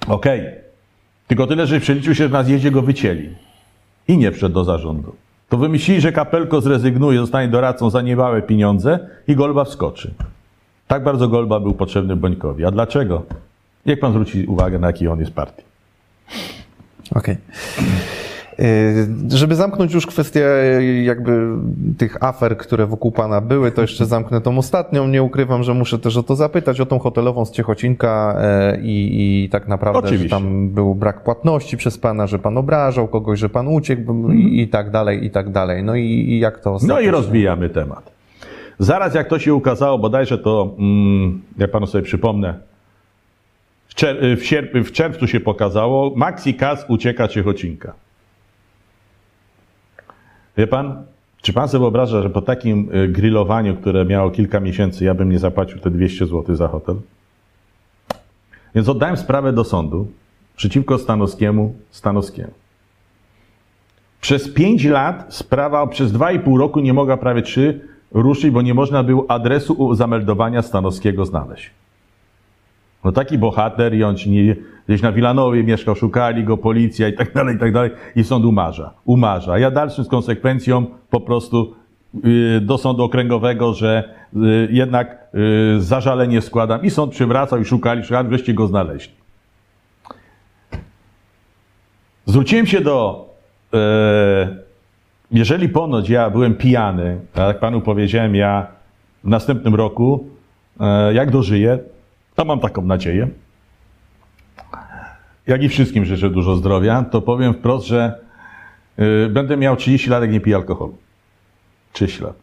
Okej. 0.08 0.40
Okay. 0.40 0.62
Tylko 1.28 1.48
tyle, 1.48 1.68
że 1.68 1.80
przeliczył 1.80 2.16
się, 2.16 2.24
że 2.24 2.30
na 2.30 2.44
zjeździe 2.44 2.72
go 2.72 2.82
wycięli. 2.82 3.30
I 4.08 4.18
nie 4.18 4.32
wszedł 4.32 4.56
do 4.56 4.64
zarządu. 4.64 5.16
To 5.50 5.58
wymyślili, 5.58 6.02
że 6.02 6.12
Kapelko 6.12 6.62
zrezygnuje, 6.62 7.20
zostanie 7.20 7.48
doradcą 7.48 7.90
za 7.90 8.02
niebałe 8.02 8.42
pieniądze 8.42 9.00
i 9.28 9.36
Golba 9.36 9.64
wskoczy. 9.64 10.14
Tak 10.88 11.04
bardzo 11.04 11.28
Golba 11.28 11.60
był 11.60 11.74
potrzebny 11.74 12.16
Bońkowi. 12.16 12.66
A 12.66 12.72
dlaczego? 12.72 13.24
Niech 13.88 14.00
pan 14.00 14.12
zwróci 14.12 14.46
uwagę, 14.46 14.80
na 14.80 14.88
jakiej 14.88 15.08
on 15.08 15.20
jest 15.20 15.32
partii. 15.32 15.64
Okej. 17.16 17.38
Okay. 17.78 17.88
Y, 18.60 19.38
żeby 19.38 19.56
zamknąć 19.56 19.94
już 19.94 20.08
kwestię 20.08 20.48
jakby 21.04 21.48
tych 21.98 22.24
afer, 22.24 22.58
które 22.58 22.86
wokół 22.86 23.12
Pana 23.12 23.42
były, 23.42 23.72
to 23.72 23.82
jeszcze 23.82 24.06
zamknę 24.06 24.42
tą 24.42 24.58
ostatnią. 24.58 25.08
Nie 25.08 25.24
ukrywam, 25.24 25.64
że 25.64 25.74
muszę 25.74 26.00
też 26.00 26.18
o 26.18 26.24
to 26.24 26.36
zapytać, 26.36 26.82
o 26.82 26.86
tą 26.86 27.00
hotelową 27.00 27.46
z 27.46 27.52
Ciechocinka 27.52 28.36
e, 28.40 28.78
i, 28.82 29.44
i 29.44 29.50
tak 29.50 29.68
naprawdę, 29.68 30.00
Oczywiście. 30.00 30.30
że 30.30 30.30
tam 30.30 30.70
był 30.70 30.96
brak 30.96 31.24
płatności 31.24 31.78
przez 31.78 31.98
Pana, 31.98 32.28
że 32.28 32.40
Pan 32.40 32.58
obrażał 32.58 33.08
kogoś, 33.08 33.40
że 33.40 33.50
Pan 33.50 33.68
uciekł 33.68 34.12
mhm. 34.12 34.40
i, 34.40 34.62
i, 34.62 34.68
tak 34.68 34.92
dalej, 34.92 35.26
i 35.26 35.30
tak 35.30 35.52
dalej. 35.52 35.84
No 35.84 35.96
i, 35.96 36.06
i 36.06 36.40
jak 36.40 36.60
to 36.60 36.78
No 36.88 37.00
i 37.00 37.08
rozwijamy 37.08 37.70
temat. 37.70 38.12
Zaraz 38.80 39.16
jak 39.16 39.28
to 39.28 39.40
się 39.40 39.54
ukazało, 39.54 40.00
bodajże 40.00 40.38
to, 40.38 40.76
mm, 40.80 41.42
jak 41.58 41.72
Panu 41.72 41.88
sobie 41.88 42.04
przypomnę, 42.04 42.60
w, 43.98 44.00
czer 44.00 44.18
w, 44.38 44.42
sierp- 44.42 44.84
w 44.84 44.92
czerwcu 44.92 45.28
się 45.28 45.40
pokazało, 45.40 46.14
Maxi 46.16 46.54
Kas 46.54 46.86
ucieka 46.88 47.28
Ciechocinka. 47.28 47.94
Wie 50.58 50.68
pan, 50.68 51.04
czy 51.42 51.54
pan 51.54 51.70
sobie 51.70 51.80
wyobraża, 51.80 52.22
że 52.22 52.30
po 52.30 52.42
takim 52.42 52.90
y, 52.96 53.08
grillowaniu, 53.08 53.76
które 53.76 54.06
miało 54.06 54.32
kilka 54.32 54.60
miesięcy, 54.60 55.06
ja 55.06 55.14
bym 55.14 55.32
nie 55.32 55.40
zapłacił 55.40 55.80
te 55.80 55.92
200 55.92 56.26
zł 56.26 56.56
za 56.56 56.68
hotel? 56.68 56.96
Więc 58.76 58.90
oddałem 58.90 59.18
sprawę 59.18 59.54
do 59.54 59.64
sądu 59.64 60.08
przeciwko 60.56 60.98
Stanowskiemu, 60.98 61.76
Stanowskiemu. 61.92 62.54
Przez 64.22 64.54
5 64.54 64.86
lat 64.86 65.26
sprawa, 65.30 65.88
przez 65.88 66.12
2,5 66.12 66.58
roku 66.58 66.80
nie 66.80 66.94
mogła 66.94 67.18
prawie 67.18 67.42
3 67.42 67.80
ruszyć, 68.12 68.52
bo 68.52 68.62
nie 68.62 68.74
można 68.74 69.04
było 69.04 69.32
adresu 69.32 69.96
zameldowania 69.96 70.62
Stanowskiego 70.62 71.26
znaleźć. 71.26 71.70
No 73.04 73.12
taki 73.12 73.38
bohater 73.38 73.94
i 73.94 74.04
on 74.04 74.16
nie, 74.28 74.56
gdzieś 74.88 75.02
na 75.02 75.12
Wilanowie 75.12 75.64
mieszkał, 75.64 75.96
szukali 75.96 76.44
go, 76.44 76.58
policja 76.58 77.08
i 77.08 77.14
tak 77.14 77.34
dalej, 77.34 77.56
i 77.56 77.60
tak 77.60 77.74
dalej 77.74 77.92
i 78.16 78.24
sąd 78.24 78.46
umarza. 78.46 78.94
Umarza. 79.06 79.60
Ja 79.60 79.72
dalszym 79.72 80.04
z 80.04 80.08
konsekwencją 80.08 80.86
po 81.10 81.20
prostu 81.20 81.76
yy, 82.24 82.62
do 82.62 82.78
sądu 82.78 83.04
okręgowego, 83.04 83.74
że 83.74 84.16
yy, 84.34 84.68
jednak 84.72 85.28
yy, 85.34 85.82
zażalenie 85.82 86.42
składam 86.42 86.84
i 86.84 86.90
sąd 86.90 87.12
przywracał 87.12 87.62
i 87.62 87.66
szukali, 87.66 88.04
szukali, 88.04 88.30
wreszcie 88.30 88.54
go 88.54 88.68
znaleźli. 88.68 89.14
Zwróciłem 92.26 92.66
się 92.66 92.82
do, 92.82 93.30
yy, 93.74 93.80
jeżeli 95.32 95.70
ponoć 95.70 96.10
ja 96.10 96.30
byłem 96.30 96.56
pijany, 96.56 97.20
tak 97.34 97.48
jak 97.48 97.60
panu 97.60 97.82
powiedziałem, 97.82 98.36
ja 98.36 98.68
w 99.24 99.28
następnym 99.30 99.76
roku, 99.76 100.28
yy, 100.80 101.14
jak 101.14 101.32
dożyję, 101.32 101.80
to 102.38 102.46
mam 102.46 102.60
taką 102.60 102.82
nadzieję. 102.82 103.28
Jak 105.48 105.64
i 105.64 105.70
wszystkim 105.70 106.06
życzę 106.06 106.30
dużo 106.30 106.56
zdrowia, 106.56 107.04
to 107.04 107.22
powiem 107.22 107.54
wprost, 107.54 107.88
że 107.88 108.20
yy, 108.98 109.30
będę 109.30 109.58
miał 109.58 109.76
30 109.76 110.10
lat, 110.10 110.22
jak 110.22 110.32
nie 110.32 110.40
piję 110.40 110.56
alkoholu. 110.56 110.98
30 111.94 112.24
lat. 112.24 112.34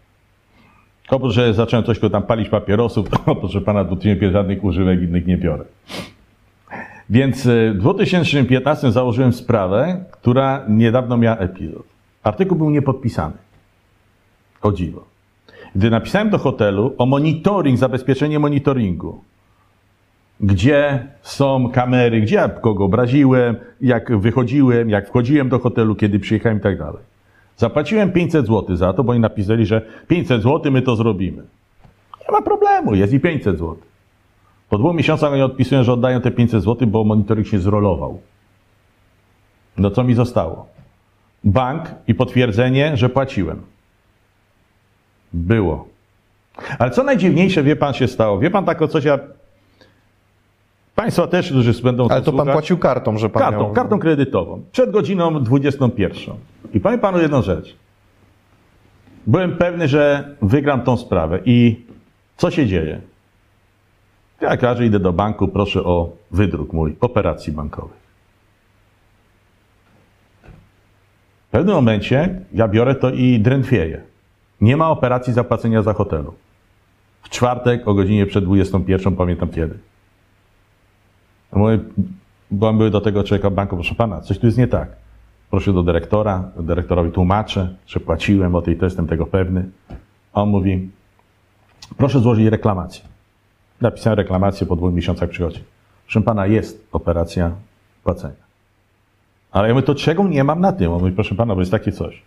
Oprócz, 1.08 1.32
że 1.32 1.54
zacząłem 1.54 1.84
coś 1.84 1.98
tam 2.12 2.22
palić 2.22 2.48
papierosów, 2.48 3.08
to 3.10 3.36
proszę 3.36 3.60
pana, 3.60 3.84
tu 3.84 3.98
nie 4.04 4.32
żadnych 4.32 4.64
używek 4.64 5.02
innych 5.02 5.26
nie 5.26 5.36
biorę. 5.36 5.64
Więc 7.10 7.46
y, 7.46 7.72
w 7.74 7.78
2015 7.78 8.92
założyłem 8.92 9.32
sprawę, 9.32 10.04
która 10.10 10.64
niedawno 10.68 11.16
miała 11.16 11.36
epizod. 11.36 11.86
Artykuł 12.22 12.58
był 12.58 12.70
niepodpisany. 12.70 13.36
O 14.62 14.72
dziwo. 14.72 15.04
Gdy 15.74 15.90
napisałem 15.90 16.30
do 16.30 16.38
hotelu 16.38 16.94
o 16.98 17.06
monitoring, 17.06 17.78
zabezpieczenie 17.78 18.38
monitoringu, 18.38 19.20
gdzie 20.40 21.08
są 21.22 21.70
kamery, 21.72 22.20
gdzie 22.20 22.36
ja 22.36 22.48
kogo 22.48 22.84
obraziłem, 22.84 23.56
jak 23.80 24.18
wychodziłem, 24.18 24.90
jak 24.90 25.08
wchodziłem 25.08 25.48
do 25.48 25.58
hotelu, 25.58 25.94
kiedy 25.94 26.18
przyjechałem 26.18 26.58
i 26.58 26.60
tak 26.60 26.78
dalej. 26.78 27.02
Zapłaciłem 27.56 28.12
500 28.12 28.46
zł 28.46 28.76
za 28.76 28.92
to, 28.92 29.04
bo 29.04 29.12
oni 29.12 29.20
napisali, 29.20 29.66
że 29.66 29.82
500 30.08 30.42
zł 30.42 30.72
my 30.72 30.82
to 30.82 30.96
zrobimy. 30.96 31.42
Nie 32.20 32.32
ma 32.32 32.42
problemu, 32.42 32.94
jest 32.94 33.12
i 33.12 33.20
500 33.20 33.58
zł. 33.58 33.76
Po 34.68 34.78
dwóch 34.78 34.94
miesiącach 34.94 35.32
oni 35.32 35.42
odpisują, 35.42 35.82
że 35.82 35.92
oddają 35.92 36.20
te 36.20 36.30
500 36.30 36.62
zł, 36.62 36.88
bo 36.88 37.04
monitoring 37.04 37.46
się 37.46 37.58
zrolował. 37.58 38.20
No 39.76 39.90
co 39.90 40.04
mi 40.04 40.14
zostało? 40.14 40.66
Bank 41.44 41.94
i 42.08 42.14
potwierdzenie, 42.14 42.96
że 42.96 43.08
płaciłem. 43.08 43.62
Było. 45.32 45.88
Ale 46.78 46.90
co 46.90 47.04
najdziwniejsze, 47.04 47.62
wie 47.62 47.76
pan, 47.76 47.94
się 47.94 48.08
stało. 48.08 48.38
Wie 48.38 48.50
pan 48.50 48.64
tak 48.64 48.82
o 48.82 48.88
coś, 48.88 49.04
ja... 49.04 49.18
Państwo 50.94 51.26
też, 51.26 51.46
którzy 51.50 51.82
będą 51.82 52.08
Ale 52.08 52.22
to 52.22 52.32
pan 52.32 52.38
słuchać- 52.40 52.52
płacił 52.54 52.78
kartą, 52.78 53.18
że 53.18 53.28
pan 53.30 53.42
Kartą, 53.42 53.60
miał... 53.60 53.72
kartą 53.72 53.98
kredytową. 53.98 54.62
Przed 54.72 54.90
godziną 54.90 55.42
21. 55.42 56.34
I 56.74 56.80
powiem 56.80 57.00
panu 57.00 57.18
jedną 57.20 57.42
rzecz. 57.42 57.76
Byłem 59.26 59.56
pewny, 59.56 59.88
że 59.88 60.34
wygram 60.42 60.82
tą 60.82 60.96
sprawę. 60.96 61.38
I 61.44 61.84
co 62.36 62.50
się 62.50 62.66
dzieje? 62.66 63.00
Ja 64.40 64.56
każę, 64.56 64.86
idę 64.86 64.98
do 65.00 65.12
banku, 65.12 65.48
proszę 65.48 65.84
o 65.84 66.12
wydruk 66.30 66.72
mój 66.72 66.96
operacji 67.00 67.52
bankowych. 67.52 68.04
W 71.48 71.50
pewnym 71.50 71.74
momencie 71.74 72.40
ja 72.52 72.68
biorę 72.68 72.94
to 72.94 73.10
i 73.10 73.40
drętwieję. 73.40 74.02
Nie 74.60 74.76
ma 74.76 74.90
operacji 74.90 75.32
zapłacenia 75.32 75.82
za 75.82 75.92
hotelu. 75.92 76.34
W 77.22 77.28
czwartek 77.28 77.88
o 77.88 77.94
godzinie 77.94 78.26
przed 78.26 78.44
21, 78.44 79.16
pamiętam 79.16 79.48
kiedy. 79.48 79.78
Mówię, 81.54 81.78
byłem 82.50 82.78
były 82.78 82.90
do 82.90 83.00
tego 83.00 83.24
człowieka 83.24 83.50
banku, 83.50 83.76
proszę 83.76 83.94
pana, 83.94 84.20
coś 84.20 84.38
tu 84.38 84.46
jest 84.46 84.58
nie 84.58 84.68
tak. 84.68 84.88
Proszę 85.50 85.72
do 85.72 85.82
dyrektora, 85.82 86.50
dyrektorowi 86.56 87.10
tłumaczę, 87.10 87.74
że 87.86 88.00
płaciłem 88.00 88.54
o 88.54 88.62
tej, 88.62 88.76
to 88.76 88.84
jestem 88.84 89.06
tego 89.06 89.26
pewny. 89.26 89.70
On 90.32 90.48
mówi, 90.48 90.90
proszę 91.96 92.20
złożyć 92.20 92.46
reklamację. 92.46 93.04
Napisałem 93.80 94.18
reklamację, 94.18 94.66
po 94.66 94.76
dwóch 94.76 94.94
miesiącach 94.94 95.30
przychodzi. 95.30 95.64
Proszę 96.04 96.22
pana, 96.22 96.46
jest 96.46 96.88
operacja 96.92 97.50
płacenia. 98.04 98.44
Ale 99.52 99.68
ja 99.68 99.74
mówię, 99.74 99.86
to 99.86 99.94
czego 99.94 100.28
nie 100.28 100.44
mam 100.44 100.60
na 100.60 100.72
tym? 100.72 100.92
On 100.92 101.00
mówi, 101.00 101.12
proszę 101.12 101.34
pana, 101.34 101.54
bo 101.54 101.60
jest 101.60 101.70
takie 101.70 101.92
coś, 101.92 102.22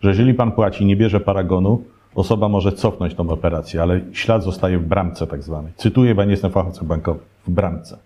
że 0.00 0.08
jeżeli 0.08 0.34
pan 0.34 0.52
płaci 0.52 0.84
i 0.84 0.86
nie 0.86 0.96
bierze 0.96 1.20
paragonu, 1.20 1.82
osoba 2.14 2.48
może 2.48 2.72
cofnąć 2.72 3.14
tą 3.14 3.30
operację, 3.30 3.82
ale 3.82 4.00
ślad 4.12 4.44
zostaje 4.44 4.78
w 4.78 4.86
bramce 4.86 5.26
tak 5.26 5.42
zwanej. 5.42 5.72
Cytuję, 5.76 6.14
bo 6.14 6.24
nie 6.24 6.30
jestem 6.30 6.50
fachowcem 6.50 6.88
bankowym. 6.88 7.22
W 7.46 7.50
bramce. 7.50 7.98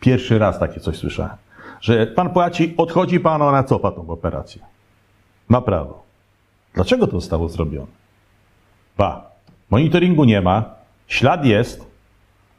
Pierwszy 0.00 0.38
raz 0.38 0.58
takie 0.58 0.80
coś 0.80 0.96
słyszałem. 0.96 1.36
Że 1.80 2.06
pan 2.06 2.30
płaci, 2.30 2.74
odchodzi 2.76 3.20
pan, 3.20 3.42
ona 3.42 3.62
cofa 3.62 3.92
tą 3.92 4.10
operację. 4.10 4.62
Ma 5.48 5.60
prawo. 5.60 6.02
Dlaczego 6.74 7.06
to 7.06 7.20
zostało 7.20 7.48
zrobione? 7.48 7.86
Ba, 8.98 9.30
monitoringu 9.70 10.24
nie 10.24 10.40
ma, 10.40 10.64
ślad 11.06 11.44
jest, 11.44 11.86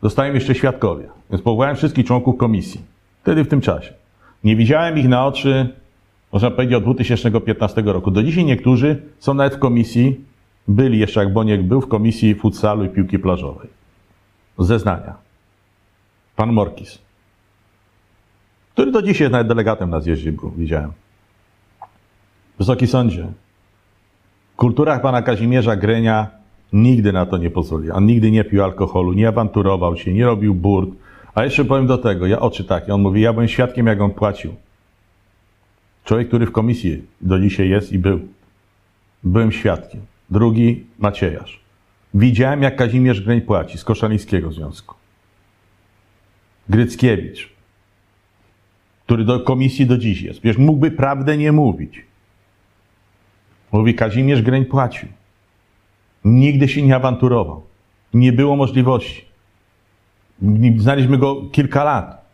dostają 0.02 0.34
jeszcze 0.34 0.56
świadkowie. 0.56 1.10
Więc 1.30 1.42
powołałem 1.42 1.76
wszystkich 1.76 2.06
członków 2.06 2.38
komisji. 2.38 2.82
Wtedy 3.22 3.44
w 3.44 3.48
tym 3.48 3.62
czasie. 3.62 3.94
Nie 4.44 4.56
widziałem 4.56 4.98
ich 4.98 5.08
na 5.08 5.26
oczy, 5.26 5.76
można 6.32 6.52
powiedzieć, 6.52 6.76
od 6.76 6.84
2015 6.84 7.82
roku. 7.82 8.12
Do 8.12 8.24
dzisiaj 8.24 8.46
niektórzy 8.46 9.02
są 9.20 9.34
nawet 9.34 9.56
w 9.56 9.60
komisji, 9.60 10.26
byli 10.68 11.00
jeszcze 11.00 11.20
jak 11.20 11.34
Boniek 11.34 11.64
był, 11.64 11.82
w 11.82 11.88
komisji 11.88 12.36
futsalu 12.36 12.86
i 12.86 12.90
piłki 12.90 13.20
plażowej. 13.20 13.70
Zeznania. 14.60 15.14
Pan 16.36 16.54
Morkis 16.54 17.07
który 18.78 18.92
do 18.92 19.02
dzisiaj 19.02 19.30
nawet 19.30 19.48
delegatem 19.48 19.90
na 19.90 20.02
zjeździe 20.02 20.34
widziałem. 20.58 20.92
Wysoki 22.60 22.88
sądzie, 22.88 23.28
w 24.54 24.56
kulturach 24.56 25.02
pana 25.02 25.22
Kazimierza 25.22 25.76
Grenia 25.76 26.28
nigdy 26.74 27.14
na 27.14 27.26
to 27.26 27.38
nie 27.38 27.50
pozwoli. 27.50 27.92
On 27.92 28.06
nigdy 28.06 28.32
nie 28.32 28.44
pił 28.44 28.64
alkoholu, 28.64 29.14
nie 29.14 29.28
awanturował 29.28 29.98
się, 29.98 30.14
nie 30.14 30.26
robił 30.26 30.56
burt. 30.56 30.90
A 31.36 31.44
jeszcze 31.44 31.66
powiem 31.66 31.88
do 31.88 31.98
tego, 31.98 32.28
ja 32.28 32.40
oczy 32.40 32.64
takie, 32.64 32.94
on 32.94 33.02
mówi, 33.02 33.22
ja 33.22 33.34
byłem 33.34 33.48
świadkiem, 33.48 33.88
jak 33.88 34.02
on 34.02 34.12
płacił. 34.12 34.56
Człowiek, 36.04 36.28
który 36.28 36.46
w 36.46 36.52
komisji 36.52 37.04
do 37.22 37.40
dzisiaj 37.40 37.70
jest 37.70 37.94
i 37.94 38.00
był. 38.00 38.20
Byłem 39.24 39.52
świadkiem. 39.52 40.02
Drugi 40.30 40.86
Maciejarz. 41.00 41.60
Widziałem, 42.14 42.64
jak 42.64 42.76
Kazimierz 42.76 43.22
Greń 43.22 43.42
płaci 43.42 43.78
z 43.78 43.84
Koszalińskiego 43.84 44.52
Związku. 44.52 44.96
Gryckiewicz, 46.70 47.57
który 49.08 49.24
do 49.24 49.40
komisji 49.40 49.86
do 49.86 49.98
dziś 49.98 50.22
jest. 50.22 50.40
Przecież 50.40 50.58
mógłby 50.58 50.92
prawdę 50.92 51.38
nie 51.38 51.52
mówić. 51.52 52.06
Mówi, 53.72 53.96
Kazimierz 53.96 54.42
Greń 54.42 54.66
płacił. 54.66 55.10
Nigdy 56.26 56.68
się 56.68 56.82
nie 56.82 56.96
awanturował. 56.96 57.64
Nie 58.14 58.34
było 58.34 58.56
możliwości. 58.56 59.26
Znaliśmy 60.78 61.18
go 61.18 61.42
kilka 61.52 61.84
lat. 61.84 62.26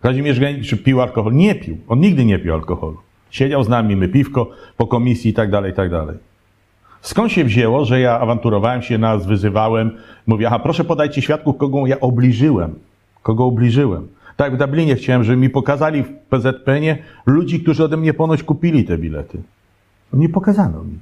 Kazimierz 0.00 0.38
Greń 0.38 0.62
czy 0.62 0.76
pił 0.76 1.00
alkohol? 1.00 1.34
Nie 1.34 1.54
pił. 1.54 1.78
On 1.88 2.00
nigdy 2.00 2.24
nie 2.24 2.38
pił 2.38 2.54
alkoholu. 2.54 2.96
Siedział 3.30 3.64
z 3.64 3.68
nami, 3.68 3.96
my 3.96 4.08
piwko 4.08 4.50
po 4.76 4.86
komisji 4.86 5.30
i 5.30 5.34
tak 5.34 5.50
dalej, 5.50 5.72
i 5.72 5.74
tak 5.74 5.90
dalej. 5.90 6.16
Skąd 7.00 7.32
się 7.32 7.44
wzięło, 7.44 7.84
że 7.84 8.00
ja 8.00 8.20
awanturowałem 8.20 8.82
się, 8.82 8.98
nas 8.98 9.26
wyzywałem, 9.26 9.90
mówię, 10.26 10.46
aha, 10.46 10.58
proszę 10.58 10.84
podajcie 10.84 11.22
świadków, 11.22 11.56
kogo 11.56 11.86
ja 11.86 12.00
obliżyłem. 12.00 12.74
Kogo 13.22 13.44
obliżyłem. 13.44 14.15
Tak 14.36 14.54
w 14.54 14.56
Dublinie 14.56 14.96
chciałem, 14.96 15.24
żeby 15.24 15.36
mi 15.36 15.50
pokazali 15.50 16.02
w 16.02 16.12
PZPN-ie 16.12 16.98
ludzi, 17.26 17.60
którzy 17.60 17.84
ode 17.84 17.96
mnie 17.96 18.14
ponoć 18.14 18.42
kupili 18.42 18.84
te 18.84 18.98
bilety. 18.98 19.42
Nie 20.12 20.28
pokazano 20.28 20.84
mi. 20.84 20.98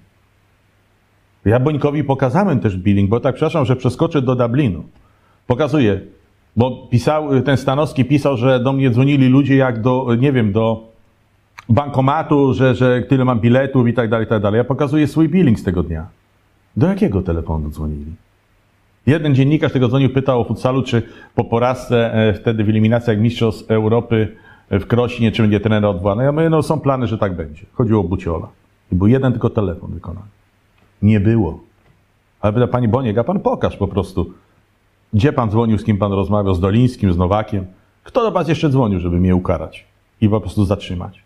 Ja 1.45 1.61
Bońkowi 1.61 2.05
pokazałem 2.05 2.61
też 2.61 2.77
billing, 2.77 3.11
bo 3.11 3.21
tak 3.21 3.35
przepraszam, 3.35 3.65
że 3.65 3.77
przeskoczę 3.77 4.23
do 4.23 4.37
Dublinu. 4.37 4.85
Pokazuję, 5.47 6.01
bo 6.57 6.89
pisał, 6.91 7.43
ten 7.43 7.57
Stanowski 7.57 8.05
pisał, 8.05 8.37
że 8.37 8.61
do 8.61 8.73
mnie 8.73 8.91
dzwonili 8.91 9.29
ludzie 9.29 9.57
jak 9.57 9.81
do, 9.81 10.15
nie 10.19 10.33
wiem, 10.33 10.53
do 10.53 10.89
bankomatu, 11.69 12.55
że, 12.55 12.75
że 12.75 13.03
tyle 13.03 13.25
mam 13.25 13.41
biletów 13.41 13.89
i 13.89 13.95
tak 13.95 14.11
dalej, 14.11 14.27
i 14.27 14.29
tak 14.29 14.43
dalej. 14.43 14.59
Ja 14.59 14.65
pokazuję 14.65 15.07
swój 15.07 15.29
billing 15.29 15.59
z 15.59 15.63
tego 15.63 15.83
dnia. 15.83 16.07
Do 16.77 16.87
jakiego 16.87 17.23
telefonu 17.23 17.71
dzwonili? 17.71 18.13
Jeden 19.07 19.35
dziennikarz 19.35 19.73
tego 19.73 19.89
dzwonił, 19.89 20.11
pytał 20.11 20.41
o 20.41 20.45
futsalu, 20.45 20.83
czy 20.83 21.03
po 21.35 21.45
porażce 21.45 22.15
e, 22.15 22.35
wtedy 22.35 22.65
w 22.65 22.69
eliminacjach 22.69 23.19
Mistrzostw 23.19 23.71
Europy 23.71 24.37
e, 24.71 24.81
w 24.81 24.87
Krośnie, 24.87 25.33
czy 25.33 25.43
będzie 25.43 25.61
trener 25.61 25.85
odwołany. 25.85 26.25
Ja 26.25 26.33
mówię, 26.33 26.51
no 26.51 26.63
są 26.63 26.81
plany, 26.81 27.07
że 27.07 27.19
tak 27.19 27.37
będzie. 27.37 27.67
Chodziło 27.73 28.01
o 28.01 28.05
Buciola. 28.05 28.49
I 28.93 28.97
był 28.97 29.07
jeden 29.07 29.33
tylko 29.33 29.51
telefon 29.51 29.91
wykonany. 29.93 30.27
Nie 31.03 31.21
było. 31.21 31.61
Ale 32.41 32.53
pyta 32.53 32.67
pani 32.67 32.89
Boniek, 32.89 33.19
a 33.19 33.25
pan 33.25 33.41
pokaż 33.41 33.77
po 33.77 33.89
prostu. 33.89 34.33
Gdzie 35.13 35.33
pan 35.33 35.51
dzwonił, 35.51 35.79
z 35.79 35.85
kim 35.85 35.99
pan 35.99 36.13
rozmawiał? 36.13 36.55
Z 36.55 36.61
Dolińskim, 36.61 37.13
z 37.13 37.19
Nowakiem? 37.19 37.67
Kto 38.05 38.23
do 38.23 38.31
was 38.31 38.49
jeszcze 38.49 38.69
dzwonił, 38.69 39.01
żeby 39.01 39.21
mnie 39.21 39.37
ukarać? 39.37 39.85
I 40.21 40.29
po 40.29 40.41
prostu 40.41 40.65
zatrzymać. 40.65 41.23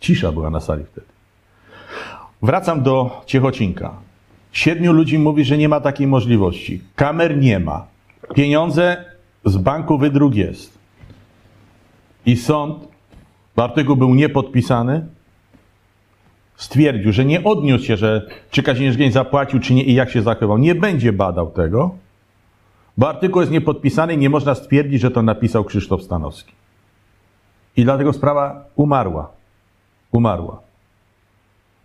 Cisza 0.00 0.32
była 0.32 0.50
na 0.50 0.60
sali 0.60 0.84
wtedy. 0.84 1.06
Wracam 2.42 2.82
do 2.82 3.22
Ciechocinka. 3.26 4.07
Siedmiu 4.52 4.92
ludzi 4.92 5.18
mówi, 5.18 5.44
że 5.44 5.58
nie 5.58 5.68
ma 5.68 5.80
takiej 5.80 6.06
możliwości. 6.06 6.80
Kamer 6.96 7.38
nie 7.38 7.60
ma. 7.60 7.86
Pieniądze 8.34 9.04
z 9.44 9.56
banku 9.56 9.98
wydruk 9.98 10.34
jest. 10.34 10.78
I 12.26 12.36
sąd, 12.36 12.88
bo 13.56 13.64
artykuł 13.64 13.96
był 13.96 14.14
niepodpisany, 14.14 15.06
stwierdził, 16.56 17.12
że 17.12 17.24
nie 17.24 17.44
odniósł 17.44 17.84
się, 17.84 17.96
że 17.96 18.26
czy 18.50 18.62
Kazimierz 18.62 18.96
Gień 18.96 19.12
zapłacił, 19.12 19.60
czy 19.60 19.74
nie 19.74 19.84
i 19.84 19.94
jak 19.94 20.10
się 20.10 20.22
zachował. 20.22 20.58
Nie 20.58 20.74
będzie 20.74 21.12
badał 21.12 21.50
tego, 21.50 21.94
bo 22.96 23.08
artykuł 23.08 23.40
jest 23.40 23.52
niepodpisany 23.52 24.14
i 24.14 24.18
nie 24.18 24.30
można 24.30 24.54
stwierdzić, 24.54 25.00
że 25.00 25.10
to 25.10 25.22
napisał 25.22 25.64
Krzysztof 25.64 26.02
Stanowski. 26.02 26.52
I 27.76 27.84
dlatego 27.84 28.12
sprawa 28.12 28.64
umarła. 28.76 29.30
Umarła. 30.12 30.67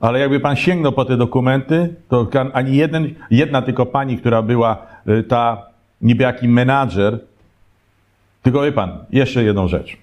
Ale 0.03 0.19
jakby 0.19 0.39
pan 0.39 0.55
sięgnął 0.55 0.91
po 0.91 1.05
te 1.05 1.17
dokumenty, 1.17 1.95
to 2.09 2.27
ani 2.53 2.77
jeden, 2.77 3.15
jedna 3.31 3.61
tylko 3.61 3.85
pani, 3.85 4.17
która 4.17 4.41
była 4.41 4.87
y, 5.07 5.23
ta 5.23 5.65
niby 6.01 6.23
jaki 6.23 6.47
menadżer, 6.47 7.19
tylko 8.41 8.61
wie 8.61 8.71
pan, 8.71 9.05
jeszcze 9.11 9.43
jedną 9.43 9.67
rzecz. 9.67 9.97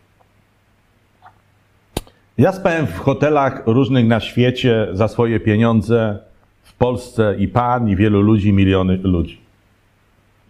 Ja 2.39 2.53
spałem 2.53 2.87
w 2.87 2.99
hotelach 2.99 3.63
różnych 3.67 4.07
na 4.07 4.21
świecie 4.21 4.89
za 4.93 5.09
swoje 5.09 5.41
pieniądze, 5.41 6.19
w 6.63 6.75
Polsce 6.75 7.35
i 7.39 7.49
pan, 7.49 7.89
i 7.89 7.97
wielu 7.97 8.23
ludzi, 8.23 8.53
miliony 8.53 8.97
ludzi. 9.03 9.41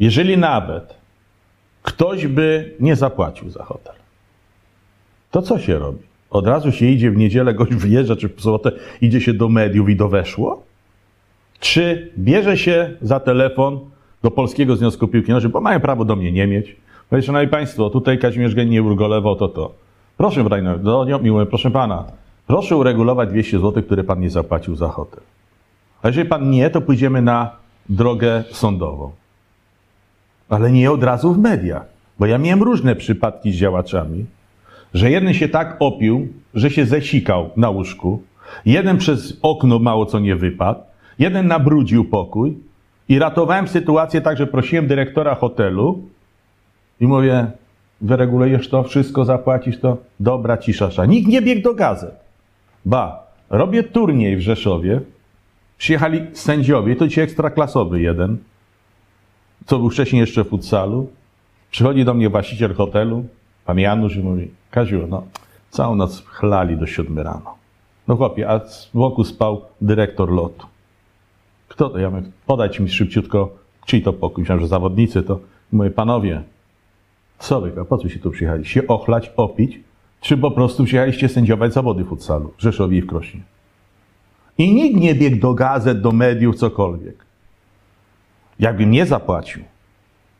Jeżeli 0.01 0.39
nawet 0.39 0.95
ktoś 1.83 2.27
by 2.27 2.75
nie 2.81 2.97
zapłacił 2.97 3.51
za 3.51 3.65
hotel, 3.65 3.95
to 5.31 5.43
co 5.43 5.59
się 5.59 5.79
robi? 5.79 6.10
Od 6.31 6.47
razu 6.47 6.73
się 6.73 6.87
idzie 6.87 7.11
w 7.11 7.17
niedzielę, 7.17 7.55
gość 7.55 7.75
wyjeżdża, 7.75 8.17
czy 8.17 8.29
w 8.29 8.41
sobotę 8.41 8.73
idzie 9.01 9.21
się 9.21 9.35
do 9.35 9.49
mediów 9.49 9.89
i 9.89 9.97
do 9.97 10.09
weszło? 10.09 10.63
Czy 11.61 12.13
bierze 12.19 12.59
się 12.59 12.91
za 13.03 13.21
telefon 13.21 13.81
do 14.23 14.31
Polskiego 14.31 14.77
Związku 14.77 15.09
Piłki 15.09 15.33
Nożnej, 15.33 15.53
bo 15.53 15.61
mają 15.61 15.81
prawo 15.81 16.05
do 16.05 16.17
mnie 16.17 16.33
nie 16.33 16.47
mieć? 16.47 16.77
Mówię, 17.11 17.23
szanowni 17.23 17.49
państwo, 17.49 17.91
tutaj 17.91 18.19
Kazimierz 18.19 18.55
Gen 18.55 18.69
nie 18.69 18.83
urgolewał, 18.83 19.37
to 19.37 19.49
to. 19.49 19.73
Proszę, 20.17 20.45
Brajno, 20.45 20.79
do 20.79 21.05
nią 21.05 21.19
mówię, 21.19 21.47
proszę 21.47 21.71
pana, 21.71 22.05
Proszę 22.51 22.77
uregulować 22.77 23.29
200 23.29 23.59
zł, 23.59 23.83
które 23.83 24.05
pan 24.05 24.21
nie 24.21 24.31
zapłacił 24.31 24.77
za 24.77 24.89
hotel. 24.89 25.21
A 26.03 26.09
jeżeli 26.09 26.29
pan 26.29 26.51
nie, 26.51 26.71
to 26.71 26.81
pójdziemy 26.81 27.23
na 27.23 27.51
drogę 27.89 28.45
sądową. 28.51 29.11
Ale 30.49 30.73
nie 30.73 30.91
od 30.91 31.05
razu 31.05 31.33
w 31.35 31.39
mediach. 31.39 31.85
Bo 32.19 32.27
ja 32.27 32.39
miałem 32.39 32.63
różne 32.63 32.97
przypadki 32.97 33.53
z 33.53 33.57
działaczami, 33.57 34.27
że 34.95 35.11
jeden 35.11 35.35
się 35.35 35.49
tak 35.49 35.77
opił, 35.79 36.29
że 36.55 36.71
się 36.71 36.87
zesikał 36.87 37.51
na 37.57 37.71
łóżku, 37.71 38.23
jeden 38.67 38.99
przez 38.99 39.39
okno 39.43 39.79
mało 39.79 40.07
co 40.07 40.19
nie 40.19 40.37
wypadł, 40.37 40.81
jeden 41.19 41.47
nabrudził 41.47 42.05
pokój 42.05 42.59
i 43.09 43.19
ratowałem 43.19 43.69
sytuację 43.69 44.21
tak, 44.21 44.39
że 44.39 44.47
prosiłem 44.47 44.87
dyrektora 44.87 45.35
hotelu 45.35 46.03
i 47.01 47.07
mówię, 47.07 47.47
wyregulujesz 48.01 48.69
to, 48.69 48.83
wszystko 48.83 49.25
zapłacisz 49.25 49.79
to, 49.79 49.97
dobra 50.21 50.57
cisza. 50.57 51.07
Nikt 51.09 51.29
nie 51.29 51.43
biegł 51.43 51.63
do 51.63 51.75
gazet. 51.75 52.15
Ba, 52.85 53.27
robię 53.51 53.83
turniej 53.83 54.37
w 54.37 54.41
Rzeszowie, 54.41 55.01
przyjechali 55.79 56.27
sędziowie, 56.33 56.97
to 56.97 57.09
dzisiaj 57.09 57.25
ekstraklasowy 57.25 58.01
jeden, 58.01 58.39
co 59.67 59.79
był 59.79 59.91
wcześniej 59.91 60.21
jeszcze 60.21 60.45
w 60.45 60.49
futsalu. 60.49 61.11
Przychodzi 61.71 62.05
do 62.05 62.15
mnie 62.15 62.29
właściciel 62.29 62.75
hotelu, 62.75 63.25
pan 63.65 63.79
Janusz 63.79 64.17
i 64.17 64.21
mówi, 64.21 64.51
Kaziu, 64.71 65.07
no, 65.07 65.23
całą 65.71 65.95
noc 65.95 66.23
chlali 66.27 66.77
do 66.77 66.87
siódmy 66.87 67.23
rano. 67.23 67.55
No 68.09 68.17
chłopie, 68.17 68.51
a 68.51 68.61
boku 68.95 69.25
spał 69.25 69.63
dyrektor 69.81 70.31
lotu. 70.31 70.67
Kto 71.69 71.91
to? 71.91 71.99
Ja 71.99 72.11
mówię, 72.11 72.23
podać 72.47 72.81
mi 72.81 72.89
szybciutko, 72.89 73.51
czyj 73.87 74.03
to 74.03 74.13
pokój? 74.13 74.43
Myślałem, 74.43 74.61
że 74.61 74.69
zawodnicy 74.69 75.23
to. 75.23 75.41
Mówię, 75.73 75.91
panowie, 75.91 76.43
co 77.39 77.61
wy, 77.61 77.73
a 77.81 77.85
po 77.85 77.99
co 77.99 78.09
się 78.09 78.19
tu 78.19 78.31
przyjechali? 78.31 78.65
Się 78.65 78.87
ochlać, 78.87 79.33
opić? 79.37 79.81
Czy 80.21 80.37
po 80.37 80.51
prostu 80.51 80.85
przyjechaliście 80.85 81.29
sędziować 81.29 81.73
zawody 81.73 82.05
futsalu 82.05 82.53
w 82.57 82.63
Rzeszowie 82.63 82.99
i 82.99 83.03
w 83.03 83.07
Krośnie? 83.07 83.41
I 84.59 84.75
nikt 84.75 85.01
nie 85.01 85.15
biegł 85.15 85.37
do 85.37 85.55
gazet, 85.55 86.01
do 86.01 86.13
mediów, 86.13 86.57
cokolwiek. 86.57 87.25
Jakbym 88.59 88.91
nie 88.91 89.07
zapłacił, 89.07 89.63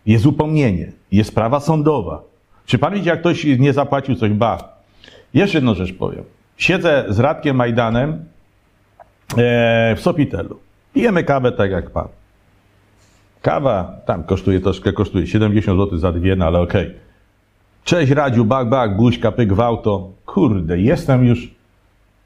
jest 0.07 0.27
upomnienie, 0.27 0.93
jest 1.13 1.31
sprawa 1.31 1.61
sądowa. 1.61 2.30
Czy 2.71 2.79
pan 2.79 2.95
widzi, 2.95 3.09
jak 3.09 3.21
ktoś 3.21 3.45
nie 3.45 3.73
zapłacił 3.73 4.15
coś? 4.15 4.31
Ba. 4.31 4.59
Jeszcze 5.35 5.59
jedną 5.59 5.75
rzecz 5.75 5.95
powiem. 5.95 6.25
Siedzę 6.57 7.05
z 7.09 7.19
Radkiem 7.19 7.57
Majdanem 7.57 8.25
e, 9.37 9.95
w 9.97 10.01
Sopitelu. 10.01 10.61
Pijemy 10.95 11.25
kawę 11.25 11.53
tak 11.53 11.71
jak 11.71 11.91
pan. 11.91 12.09
Kawa 13.43 13.97
tam 14.07 14.25
kosztuje 14.25 14.61
troszkę, 14.61 14.93
kosztuje 14.93 15.27
70 15.27 15.81
zł 15.81 15.99
za 15.99 16.13
dwie, 16.13 16.37
no 16.37 16.47
ale 16.47 16.61
okej. 16.61 16.87
Okay. 16.87 17.01
Cześć 17.85 18.13
Radziu, 18.13 18.45
bak, 18.45 18.69
bak, 18.69 18.97
buźka, 18.97 19.33
pyk, 19.33 19.53
wałto. 19.53 20.11
Kurde, 20.27 20.79
jestem 20.79 21.25
już 21.25 21.51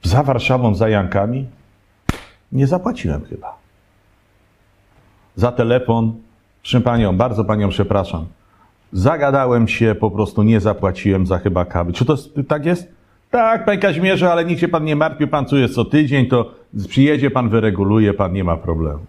za 0.02 0.22
Warszawą, 0.22 0.74
za 0.74 0.88
Jankami. 0.88 1.46
Nie 2.52 2.66
zapłaciłem 2.66 3.24
chyba. 3.24 3.58
Za 5.36 5.52
telefon, 5.52 6.14
proszę 6.62 6.80
panią, 6.80 7.16
bardzo 7.16 7.44
panią 7.44 7.68
przepraszam. 7.68 8.26
Zagadałem 8.94 9.68
się, 9.68 9.94
po 9.94 10.10
prostu 10.10 10.42
nie 10.42 10.60
zapłaciłem 10.60 11.26
za 11.26 11.38
chyba 11.38 11.64
kawy. 11.64 11.92
Czy 11.92 12.04
to 12.04 12.16
tak 12.48 12.66
jest? 12.66 12.88
Tak, 13.30 13.64
panie 13.64 13.78
Kaźmierze, 13.78 14.32
ale 14.32 14.44
niech 14.44 14.60
się 14.60 14.68
pan 14.68 14.84
nie 14.84 14.96
martwi, 14.96 15.26
pan 15.26 15.46
tu 15.46 15.56
jest 15.56 15.74
co 15.74 15.84
tydzień, 15.84 16.26
to 16.26 16.50
przyjedzie 16.88 17.30
pan, 17.30 17.48
wyreguluje 17.48 18.14
pan, 18.14 18.32
nie 18.32 18.44
ma 18.44 18.56
problemu. 18.56 19.00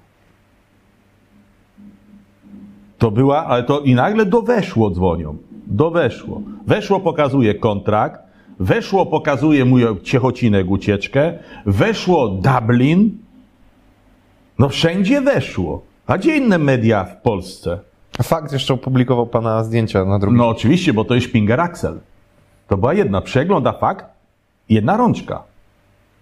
To 2.98 3.12
była, 3.12 3.46
ale 3.46 3.64
to 3.64 3.80
i 3.80 3.96
nagle 3.96 4.26
do 4.26 4.42
weszło 4.42 4.90
dzwonią. 4.92 5.38
Do 5.68 5.92
weszło. 5.92 6.42
Weszło 6.68 7.00
pokazuje 7.00 7.56
kontrakt, 7.56 8.22
weszło 8.60 9.06
pokazuje 9.06 9.66
mój 9.66 9.84
ciechocinek 10.04 10.70
ucieczkę, 10.70 11.34
weszło 11.66 12.28
Dublin. 12.30 13.18
No 14.60 14.70
wszędzie 14.70 15.22
weszło. 15.22 15.82
A 16.08 16.18
gdzie 16.18 16.38
inne 16.38 16.58
media 16.58 17.04
w 17.04 17.22
Polsce? 17.22 17.80
Fakt 18.24 18.54
jeszcze 18.54 18.74
opublikował 18.74 19.28
pana 19.28 19.64
zdjęcia 19.64 20.06
na 20.06 20.20
drugim. 20.20 20.38
No 20.38 20.48
oczywiście, 20.48 20.94
bo 20.94 21.06
to 21.06 21.16
jest 21.16 21.28
Spinger 21.28 21.62
Axel. 21.62 22.00
To 22.68 22.78
była 22.78 22.94
jedna. 22.94 23.22
Przegląda 23.22 23.74
fakt, 23.74 24.06
jedna 24.70 24.98
rączka. 24.98 25.44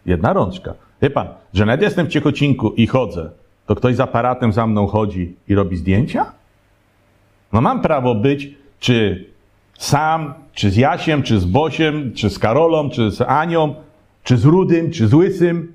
Jedna 0.06 0.34
rączka. 0.34 0.74
Wie 1.02 1.10
pan, 1.10 1.28
że 1.54 1.66
nawet 1.66 1.82
jestem 1.82 2.06
w 2.06 2.10
Ciechocinku 2.10 2.72
i 2.72 2.88
chodzę, 2.88 3.30
to 3.66 3.76
ktoś 3.76 3.96
z 3.96 4.00
aparatem 4.00 4.54
za 4.54 4.68
mną 4.68 4.88
chodzi 4.88 5.36
i 5.48 5.56
robi 5.56 5.78
zdjęcia? 5.78 6.26
No 7.54 7.62
mam 7.62 7.82
prawo 7.82 8.16
być, 8.16 8.50
czy 8.80 9.26
sam, 9.78 10.34
czy 10.54 10.72
z 10.72 10.76
Jasiem, 10.76 11.24
czy 11.24 11.40
z 11.40 11.46
Bosiem, 11.46 12.14
czy 12.14 12.30
z 12.30 12.40
Karolą, 12.40 12.90
czy 12.90 13.12
z 13.12 13.22
Anią, 13.22 13.76
czy 14.24 14.38
z 14.38 14.46
Rudym, 14.46 14.92
czy 14.92 15.08
z 15.08 15.14
Łysym. 15.14 15.74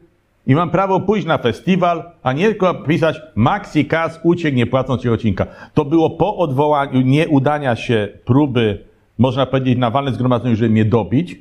I 0.49 0.55
mam 0.55 0.71
prawo 0.71 1.01
pójść 1.01 1.27
na 1.27 1.39
festiwal, 1.39 2.03
a 2.23 2.33
nie 2.33 2.45
tylko 2.45 2.75
pisać 2.75 3.21
Maxi 3.35 3.85
Kas 3.85 4.21
uciekł 4.23 4.57
nie 4.57 4.67
płacąc 4.67 5.03
ci 5.03 5.09
odcinka. 5.09 5.47
To 5.75 5.85
było 5.85 6.11
po 6.11 6.37
odwołaniu, 6.37 7.01
nieudania 7.01 7.77
się 7.77 8.09
próby, 8.25 8.85
można 9.19 9.47
powiedzieć, 9.47 9.79
na 9.79 9.91
walne 9.91 10.13
zgromadzeniu, 10.13 10.57
żeby 10.57 10.71
mnie 10.71 10.85
dobić. 10.85 11.41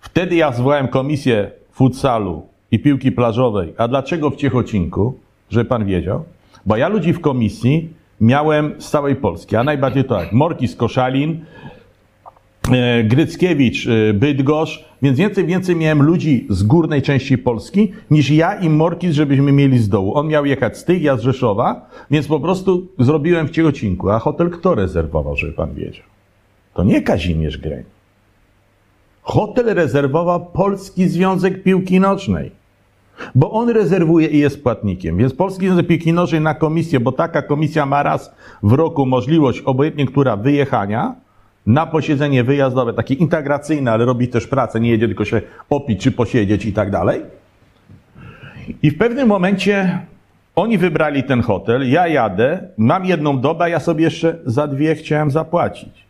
Wtedy 0.00 0.36
ja 0.36 0.52
zwołałem 0.52 0.88
komisję 0.88 1.50
futsalu 1.72 2.46
i 2.70 2.78
piłki 2.78 3.12
plażowej. 3.12 3.74
A 3.78 3.88
dlaczego 3.88 4.30
w 4.30 4.36
Ciechocinku? 4.36 5.18
Żeby 5.50 5.64
pan 5.64 5.84
wiedział. 5.84 6.24
Bo 6.66 6.76
ja 6.76 6.88
ludzi 6.88 7.12
w 7.12 7.20
komisji 7.20 7.88
miałem 8.20 8.74
z 8.78 8.90
całej 8.90 9.16
Polski, 9.16 9.56
a 9.56 9.64
najbardziej 9.64 10.04
to 10.04 10.14
tak, 10.14 10.32
Morki 10.32 10.68
z 10.68 10.76
Koszalin, 10.76 11.44
Gryckiewicz, 13.04 13.86
e, 13.86 14.14
Bydgoszcz, 14.14 14.84
więc 15.02 15.18
więcej, 15.18 15.46
więcej 15.46 15.76
miałem 15.76 16.02
ludzi 16.02 16.46
z 16.50 16.62
górnej 16.62 17.02
części 17.02 17.38
Polski 17.38 17.92
niż 18.10 18.30
ja 18.30 18.54
i 18.54 18.68
Morkis, 18.68 19.14
żebyśmy 19.14 19.52
mieli 19.52 19.78
z 19.78 19.88
dołu. 19.88 20.14
On 20.14 20.28
miał 20.28 20.46
jechać 20.46 20.78
z 20.78 20.84
tych, 20.84 21.02
ja 21.02 21.16
z 21.16 21.20
Rzeszowa, 21.20 21.88
więc 22.10 22.26
po 22.26 22.40
prostu 22.40 22.86
zrobiłem 22.98 23.48
w 23.48 23.50
Ciechocinku. 23.50 24.10
A 24.10 24.18
hotel 24.18 24.50
kto 24.50 24.74
rezerwował, 24.74 25.36
żeby 25.36 25.52
pan 25.52 25.74
wiedział? 25.74 26.04
To 26.74 26.84
nie 26.84 27.02
Kazimierz 27.02 27.58
Greń. 27.58 27.84
Hotel 29.22 29.74
rezerwował 29.74 30.46
Polski 30.46 31.08
Związek 31.08 31.62
Piłki 31.62 32.00
Nocznej. 32.00 32.50
Bo 33.34 33.50
on 33.50 33.68
rezerwuje 33.68 34.26
i 34.26 34.38
jest 34.38 34.62
płatnikiem. 34.62 35.16
Więc 35.16 35.34
Polski 35.34 35.66
Związek 35.66 35.86
Piłki 35.86 36.12
Nożnej 36.12 36.40
na 36.40 36.54
komisję, 36.54 37.00
bo 37.00 37.12
taka 37.12 37.42
komisja 37.42 37.86
ma 37.86 38.02
raz 38.02 38.34
w 38.62 38.72
roku 38.72 39.06
możliwość, 39.06 39.60
obojętnie 39.60 40.06
która, 40.06 40.36
wyjechania 40.36 41.25
na 41.66 41.86
posiedzenie 41.86 42.44
wyjazdowe, 42.44 42.92
takie 42.92 43.14
integracyjne, 43.14 43.92
ale 43.92 44.04
robi 44.04 44.28
też 44.28 44.46
pracę, 44.46 44.80
nie 44.80 44.90
jedzie 44.90 45.06
tylko 45.06 45.24
się 45.24 45.42
opić 45.70 46.02
czy 46.02 46.12
posiedzieć 46.12 46.66
i 46.66 46.72
tak 46.72 46.90
dalej. 46.90 47.22
I 48.82 48.90
w 48.90 48.98
pewnym 48.98 49.28
momencie 49.28 50.00
oni 50.56 50.78
wybrali 50.78 51.22
ten 51.22 51.42
hotel, 51.42 51.90
ja 51.90 52.08
jadę, 52.08 52.68
mam 52.76 53.04
jedną 53.04 53.40
dobę, 53.40 53.70
ja 53.70 53.80
sobie 53.80 54.04
jeszcze 54.04 54.38
za 54.46 54.66
dwie 54.66 54.94
chciałem 54.94 55.30
zapłacić. 55.30 56.06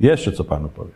Jeszcze 0.00 0.32
co 0.32 0.44
panu 0.44 0.68
powiem. 0.68 0.92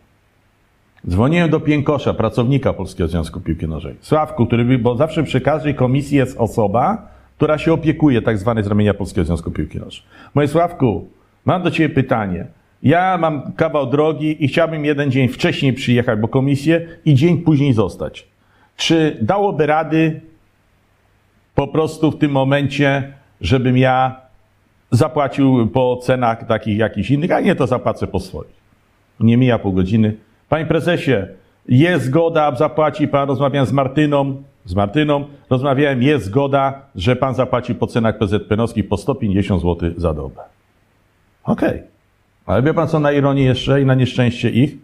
Dzwoniłem 1.08 1.50
do 1.50 1.60
Piękosza, 1.60 2.14
pracownika 2.14 2.72
Polskiego 2.72 3.08
Związku 3.08 3.40
Piłki 3.40 3.68
Nożnej. 3.68 3.94
Sławku, 4.00 4.46
który, 4.46 4.78
bo 4.78 4.96
zawsze 4.96 5.22
przy 5.22 5.40
każdej 5.40 5.74
komisji 5.74 6.16
jest 6.16 6.38
osoba, 6.38 7.08
która 7.36 7.58
się 7.58 7.72
opiekuje 7.72 8.22
tak 8.22 8.38
zwane 8.38 8.62
z 8.62 8.66
ramienia 8.66 8.94
Polskiego 8.94 9.24
Związku 9.24 9.50
Piłki 9.50 9.78
Nożnej. 9.78 10.06
Moje 10.34 10.48
Sławku, 10.48 11.08
mam 11.44 11.62
do 11.62 11.70
Ciebie 11.70 11.94
pytanie. 11.94 12.46
Ja 12.82 13.18
mam 13.18 13.52
kawał 13.52 13.86
drogi 13.86 14.44
i 14.44 14.48
chciałbym 14.48 14.84
jeden 14.84 15.10
dzień 15.10 15.28
wcześniej 15.28 15.72
przyjechać, 15.72 16.20
bo 16.20 16.28
komisję 16.28 16.88
i 17.04 17.14
dzień 17.14 17.38
później 17.38 17.72
zostać. 17.72 18.26
Czy 18.76 19.18
dałoby 19.20 19.66
rady 19.66 20.20
po 21.54 21.68
prostu 21.68 22.10
w 22.10 22.18
tym 22.18 22.30
momencie, 22.30 23.12
żebym 23.40 23.78
ja 23.78 24.20
zapłacił 24.90 25.66
po 25.66 25.96
cenach 25.96 26.46
takich 26.46 26.78
jakichś 26.78 27.10
innych, 27.10 27.32
a 27.32 27.40
nie 27.40 27.54
to 27.54 27.66
zapłacę 27.66 28.06
po 28.06 28.20
swoich. 28.20 28.62
Nie 29.20 29.36
mija 29.36 29.58
pół 29.58 29.72
godziny, 29.72 30.16
Panie 30.52 30.66
prezesie, 30.66 31.26
jest 31.68 32.04
zgoda, 32.04 32.54
zapłaci 32.56 33.08
pan, 33.08 33.28
rozmawiałem 33.28 33.66
z 33.66 33.72
Martyną, 33.72 34.42
z 34.64 34.74
Martyną, 34.74 35.24
rozmawiałem, 35.50 36.02
jest 36.02 36.24
zgoda, 36.24 36.82
że 36.94 37.16
pan 37.16 37.34
zapłaci 37.34 37.74
po 37.74 37.86
cenach 37.86 38.18
PZPN-owskich 38.18 38.88
po 38.88 38.96
150 38.96 39.62
zł 39.62 39.90
za 39.96 40.14
dobę. 40.14 40.40
Okej. 41.44 41.68
Okay. 41.68 41.91
Ale 42.46 42.62
wie 42.62 42.74
pan 42.74 42.88
co 42.88 43.00
na 43.00 43.12
ironię 43.12 43.44
jeszcze 43.44 43.82
i 43.82 43.86
na 43.86 43.94
nieszczęście 43.94 44.50
ich? 44.50 44.76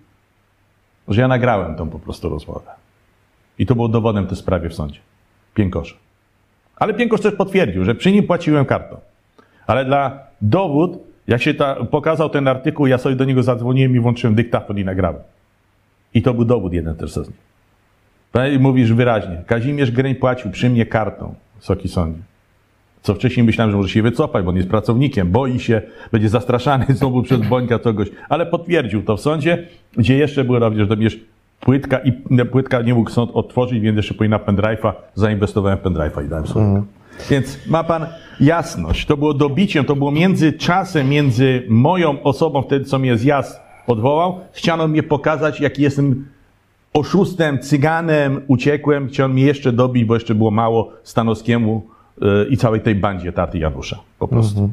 Że 1.08 1.20
ja 1.20 1.28
nagrałem 1.28 1.76
tą 1.76 1.90
po 1.90 1.98
prostu 1.98 2.28
rozmowę. 2.28 2.70
I 3.58 3.66
to 3.66 3.74
było 3.74 3.88
dowodem 3.88 4.26
tej 4.26 4.36
sprawie 4.36 4.68
w 4.68 4.74
sądzie. 4.74 5.00
Piękosza. 5.54 5.96
Ale 6.76 6.94
Piękosz 6.94 7.20
też 7.20 7.34
potwierdził, 7.34 7.84
że 7.84 7.94
przy 7.94 8.12
nim 8.12 8.26
płaciłem 8.26 8.64
kartą. 8.64 8.96
Ale 9.66 9.84
dla 9.84 10.18
dowód, 10.40 10.98
jak 11.26 11.42
się 11.42 11.54
ta, 11.54 11.74
pokazał 11.74 12.30
ten 12.30 12.48
artykuł, 12.48 12.86
ja 12.86 12.98
sobie 12.98 13.16
do 13.16 13.24
niego 13.24 13.42
zadzwoniłem 13.42 13.96
i 13.96 14.00
włączyłem 14.00 14.34
dyktafon 14.34 14.78
i 14.78 14.84
nagrałem. 14.84 15.22
I 16.14 16.22
to 16.22 16.34
był 16.34 16.44
dowód 16.44 16.72
jeden 16.72 16.96
też 16.96 17.12
z 17.12 17.16
nich. 17.16 17.48
Mówisz 18.60 18.92
wyraźnie, 18.92 19.42
Kazimierz 19.46 19.90
Greń 19.90 20.14
płacił 20.14 20.50
przy 20.50 20.70
mnie 20.70 20.86
kartą, 20.86 21.34
Wysoki 21.56 21.88
Sądzie. 21.88 22.20
Co 23.02 23.14
wcześniej 23.14 23.46
myślałem, 23.46 23.70
że 23.70 23.76
może 23.76 23.88
się 23.88 24.02
wycofać, 24.02 24.44
bo 24.44 24.50
on 24.50 24.56
jest 24.56 24.68
pracownikiem, 24.68 25.30
boi 25.30 25.60
się, 25.60 25.82
będzie 26.12 26.28
zastraszany 26.28 26.86
znowu 26.98 27.22
przez 27.22 27.40
Bońka 27.40 27.78
kogoś, 27.78 28.08
ale 28.28 28.46
potwierdził 28.46 29.02
to 29.02 29.16
w 29.16 29.20
sądzie, 29.20 29.66
gdzie 29.96 30.16
jeszcze 30.16 30.44
było 30.44 30.58
również, 30.58 31.18
płytka 31.60 31.98
i 31.98 32.12
płytka 32.52 32.82
nie 32.82 32.94
mógł 32.94 33.10
sąd 33.10 33.30
otworzyć, 33.34 33.80
więc 33.80 33.96
jeszcze 33.96 34.14
pójdę 34.14 34.30
na 34.30 34.38
pendrive'a, 34.38 34.92
zainwestowałem 35.14 35.78
w 35.78 35.82
pendrive'a 35.82 36.26
i 36.26 36.28
dałem 36.28 36.46
sobie. 36.46 36.82
Więc 37.30 37.66
ma 37.66 37.84
pan 37.84 38.06
jasność. 38.40 39.06
To 39.06 39.16
było 39.16 39.34
dobiciem, 39.34 39.84
to 39.84 39.96
było 39.96 40.10
między 40.10 40.52
czasem, 40.52 41.08
między 41.08 41.62
moją 41.68 42.22
osobą, 42.22 42.62
wtedy 42.62 42.84
co 42.84 42.98
mnie 42.98 43.16
zjazd 43.16 43.60
odwołał. 43.86 44.40
Chciano 44.52 44.88
mnie 44.88 45.02
pokazać, 45.02 45.60
jaki 45.60 45.82
jestem 45.82 46.26
oszustem, 46.94 47.58
cyganem, 47.58 48.40
uciekłem. 48.46 49.08
Chciał 49.08 49.28
mnie 49.28 49.42
jeszcze 49.42 49.72
dobić, 49.72 50.04
bo 50.04 50.14
jeszcze 50.14 50.34
było 50.34 50.50
mało 50.50 50.92
Stanowskiemu 51.02 51.86
i 52.50 52.56
całej 52.56 52.80
tej 52.80 52.94
bandzie 52.94 53.32
taty 53.32 53.58
Janusza. 53.58 53.98
Po 54.18 54.28
prostu. 54.28 54.70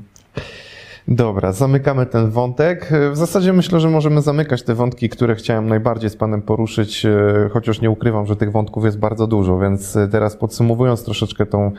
Dobra, 1.08 1.52
zamykamy 1.52 2.06
ten 2.06 2.30
wątek. 2.30 2.92
W 3.12 3.18
zasadzie 3.18 3.54
myślę, 3.54 3.80
że 3.80 3.90
możemy 3.90 4.22
zamykać 4.22 4.64
te 4.64 4.76
wątki, 4.76 5.10
które 5.10 5.36
chciałem 5.36 5.68
najbardziej 5.68 6.10
z 6.10 6.16
Panem 6.16 6.42
poruszyć, 6.42 7.06
e, 7.06 7.50
chociaż 7.54 7.82
nie 7.82 7.90
ukrywam, 7.90 8.26
że 8.26 8.36
tych 8.36 8.52
wątków 8.52 8.86
jest 8.86 9.00
bardzo 9.00 9.28
dużo, 9.28 9.60
więc 9.60 9.96
e, 9.96 10.08
teraz 10.08 10.38
podsumowując 10.38 11.04
troszeczkę 11.04 11.46
tą 11.46 11.72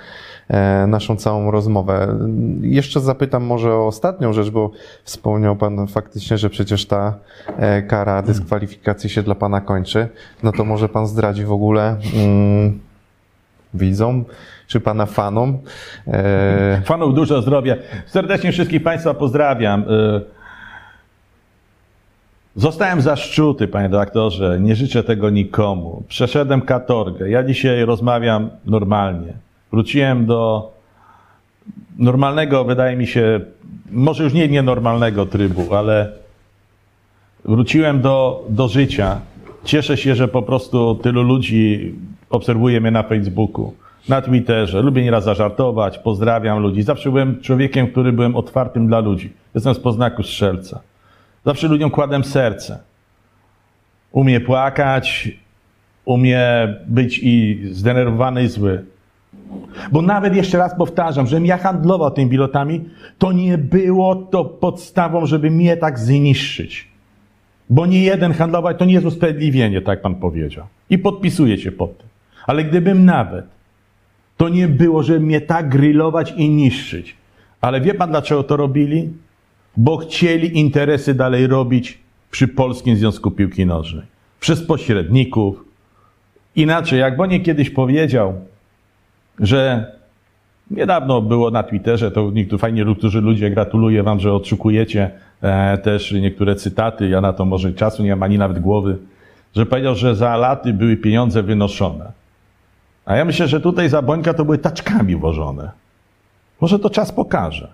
e, 0.48 0.86
naszą 0.86 1.16
całą 1.16 1.50
rozmowę, 1.50 2.18
jeszcze 2.60 3.00
zapytam 3.00 3.44
może 3.44 3.74
o 3.74 3.86
ostatnią 3.86 4.32
rzecz, 4.32 4.50
bo 4.50 4.70
wspomniał 5.04 5.56
Pan 5.56 5.86
faktycznie, 5.86 6.38
że 6.38 6.50
przecież 6.50 6.86
ta 6.86 7.14
kara 7.88 8.22
dyskwalifikacji 8.22 9.10
się 9.10 9.22
dla 9.22 9.34
Pana 9.34 9.60
kończy. 9.60 10.08
No 10.42 10.52
to 10.52 10.64
może 10.64 10.88
Pan 10.88 11.06
zdradzi 11.06 11.44
w 11.44 11.52
ogóle 11.52 11.96
mm, 12.14 12.80
widzom, 13.76 14.24
czy 14.66 14.80
pana 14.80 15.06
fanom. 15.06 15.58
E... 16.06 16.82
Fanów 16.84 17.14
dużo 17.14 17.42
zdrowia. 17.42 17.76
Serdecznie 18.06 18.52
wszystkich 18.52 18.82
Państwa 18.82 19.14
pozdrawiam. 19.14 19.80
E... 19.82 20.20
Zostałem 22.56 23.00
zaszczuty, 23.00 23.68
panie 23.68 23.88
doktorze. 23.88 24.58
Nie 24.60 24.76
życzę 24.76 25.04
tego 25.04 25.30
nikomu. 25.30 26.02
Przeszedłem 26.08 26.60
katorgę. 26.60 27.30
Ja 27.30 27.44
dzisiaj 27.44 27.84
rozmawiam 27.84 28.50
normalnie. 28.64 29.32
Wróciłem 29.72 30.26
do 30.26 30.72
normalnego, 31.98 32.64
wydaje 32.64 32.96
mi 32.96 33.06
się, 33.06 33.40
może 33.90 34.24
już 34.24 34.32
nie 34.32 34.48
nienormalnego 34.48 35.26
trybu, 35.26 35.74
ale 35.74 36.12
wróciłem 37.44 38.00
do, 38.00 38.44
do 38.48 38.68
życia. 38.68 39.20
Cieszę 39.64 39.96
się, 39.96 40.14
że 40.14 40.28
po 40.28 40.42
prostu 40.42 40.94
tylu 40.94 41.22
ludzi 41.22 41.94
obserwuje 42.30 42.80
mnie 42.80 42.90
na 42.90 43.02
Facebooku 43.02 43.72
na 44.08 44.22
Twitterze, 44.22 44.82
lubię 44.82 45.04
nieraz 45.04 45.24
zażartować, 45.24 45.98
pozdrawiam 45.98 46.58
ludzi. 46.58 46.82
Zawsze 46.82 47.10
byłem 47.10 47.40
człowiekiem, 47.40 47.86
który 47.86 48.12
byłem 48.12 48.36
otwartym 48.36 48.86
dla 48.86 49.00
ludzi. 49.00 49.32
Jestem 49.54 49.74
z 49.74 49.78
poznaku 49.78 50.22
strzelca. 50.22 50.80
Zawsze 51.44 51.68
ludziom 51.68 51.90
kładłem 51.90 52.24
serce. 52.24 52.78
Umie 54.12 54.40
płakać, 54.40 55.28
umie 56.04 56.42
być 56.86 57.20
i 57.22 57.60
zdenerwowany 57.70 58.42
i 58.42 58.48
zły. 58.48 58.84
Bo 59.92 60.02
nawet 60.02 60.36
jeszcze 60.36 60.58
raz 60.58 60.76
powtarzam, 60.78 61.26
że 61.26 61.40
ja 61.40 61.56
handlował 61.56 62.10
tymi 62.10 62.30
bilotami, 62.30 62.84
to 63.18 63.32
nie 63.32 63.58
było 63.58 64.16
to 64.16 64.44
podstawą, 64.44 65.26
żeby 65.26 65.50
mnie 65.50 65.76
tak 65.76 65.98
zniszczyć. 65.98 66.88
Bo 67.70 67.86
nie 67.86 68.02
jeden 68.02 68.32
handlował, 68.32 68.74
to 68.74 68.84
nie 68.84 68.94
jest 68.94 69.06
usprawiedliwienie, 69.06 69.80
tak 69.80 70.02
pan 70.02 70.14
powiedział. 70.14 70.66
I 70.90 70.98
podpisuję 70.98 71.58
się 71.58 71.72
pod 71.72 71.98
tym. 71.98 72.06
Ale 72.46 72.64
gdybym 72.64 73.04
nawet 73.04 73.44
to 74.36 74.48
nie 74.48 74.68
było, 74.68 75.02
żeby 75.02 75.20
mnie 75.20 75.40
tak 75.40 75.68
grillować 75.68 76.34
i 76.36 76.48
niszczyć. 76.48 77.16
Ale 77.60 77.80
wie 77.80 77.94
pan, 77.94 78.10
dlaczego 78.10 78.42
to 78.42 78.56
robili? 78.56 79.08
Bo 79.76 79.96
chcieli 79.96 80.58
interesy 80.58 81.14
dalej 81.14 81.46
robić 81.46 81.98
przy 82.30 82.48
Polskim 82.48 82.96
Związku 82.96 83.30
Piłki 83.30 83.66
Nożnej. 83.66 84.04
Przez 84.40 84.66
pośredników. 84.66 85.64
Inaczej, 86.56 87.00
jak 87.00 87.16
Bonie 87.16 87.40
kiedyś 87.40 87.70
powiedział, 87.70 88.34
że 89.40 89.92
niedawno 90.70 91.22
było 91.22 91.50
na 91.50 91.62
Twitterze, 91.62 92.10
to 92.10 92.30
niektórzy 92.30 92.60
fajnie, 92.60 92.84
niektórzy 92.84 93.20
ludzie 93.20 93.50
gratuluję 93.50 94.02
wam, 94.02 94.20
że 94.20 94.32
odszukujecie 94.32 95.10
e, 95.42 95.78
też 95.78 96.12
niektóre 96.12 96.54
cytaty, 96.54 97.08
ja 97.08 97.20
na 97.20 97.32
to 97.32 97.44
może 97.44 97.72
czasu 97.72 98.02
nie 98.02 98.10
mam 98.10 98.22
ani 98.22 98.38
nawet 98.38 98.58
głowy, 98.58 98.98
że 99.56 99.66
powiedział, 99.66 99.94
że 99.94 100.14
za 100.14 100.36
laty 100.36 100.72
były 100.72 100.96
pieniądze 100.96 101.42
wynoszone. 101.42 102.12
A 103.06 103.16
ja 103.16 103.24
myślę, 103.24 103.48
że 103.48 103.60
tutaj 103.60 103.88
za 103.88 104.02
Bońka 104.02 104.34
to 104.34 104.44
były 104.44 104.58
taczkami 104.58 105.16
włożone. 105.16 105.70
Może 106.60 106.78
to 106.78 106.90
czas 106.90 107.12
pokaże. 107.12 107.72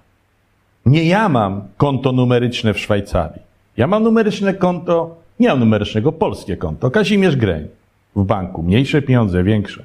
Nie 0.87 1.05
ja 1.05 1.29
mam 1.29 1.63
konto 1.77 2.13
numeryczne 2.13 2.75
w 2.75 2.79
Szwajcarii. 2.79 3.43
Ja 3.77 3.87
mam 3.87 4.03
numeryczne 4.03 4.55
konto, 4.55 5.17
nie 5.41 5.49
mam 5.49 5.59
numerycznego, 5.59 6.13
polskie 6.13 6.57
konto. 6.57 6.91
Kazimierz 6.91 7.37
Greń 7.37 7.69
w 8.17 8.25
banku. 8.25 8.63
Mniejsze 8.63 9.03
pieniądze, 9.03 9.45
większe. 9.45 9.85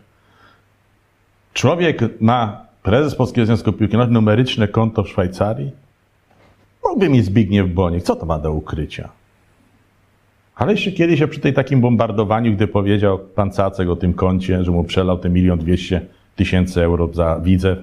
Człowiek 1.54 2.22
ma, 2.22 2.66
prezes 2.84 3.16
Polskiego 3.16 3.46
Związku 3.46 3.74
Piłki 3.74 3.98
numeryczne 4.10 4.68
konto 4.68 5.04
w 5.04 5.10
Szwajcarii? 5.10 5.72
Mógłby 6.84 7.10
mi 7.10 7.22
Zbigniew 7.22 7.74
Boniek. 7.74 8.04
Co 8.04 8.16
to 8.16 8.26
ma 8.26 8.40
do 8.40 8.52
ukrycia? 8.52 9.10
Ale 10.58 10.72
jeszcze 10.72 10.92
kiedyś 10.92 11.24
przy 11.30 11.40
tej 11.40 11.54
takim 11.54 11.82
bombardowaniu, 11.82 12.54
gdy 12.54 12.68
powiedział 12.68 13.20
pan 13.20 13.52
Cacek 13.52 13.90
o 13.90 13.96
tym 13.96 14.14
koncie, 14.14 14.64
że 14.64 14.72
mu 14.72 14.84
przelał 14.84 15.18
te 15.18 15.30
milion 15.30 15.60
dwieście 15.60 16.02
tysięcy 16.36 16.84
euro 16.84 17.10
za 17.14 17.40
widzę, 17.40 17.76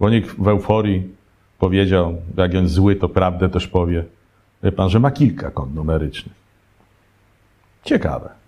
Boniek 0.00 0.26
w 0.26 0.48
euforii 0.48 1.08
powiedział, 1.58 2.16
jak 2.36 2.54
on 2.54 2.68
zły, 2.68 2.96
to 2.96 3.08
prawdę 3.08 3.48
też 3.48 3.68
powie, 3.68 4.04
wie 4.62 4.72
pan, 4.72 4.90
że 4.90 5.00
ma 5.00 5.10
kilka 5.10 5.50
kont 5.50 5.74
numerycznych. 5.74 6.34
Ciekawe. 7.84 8.39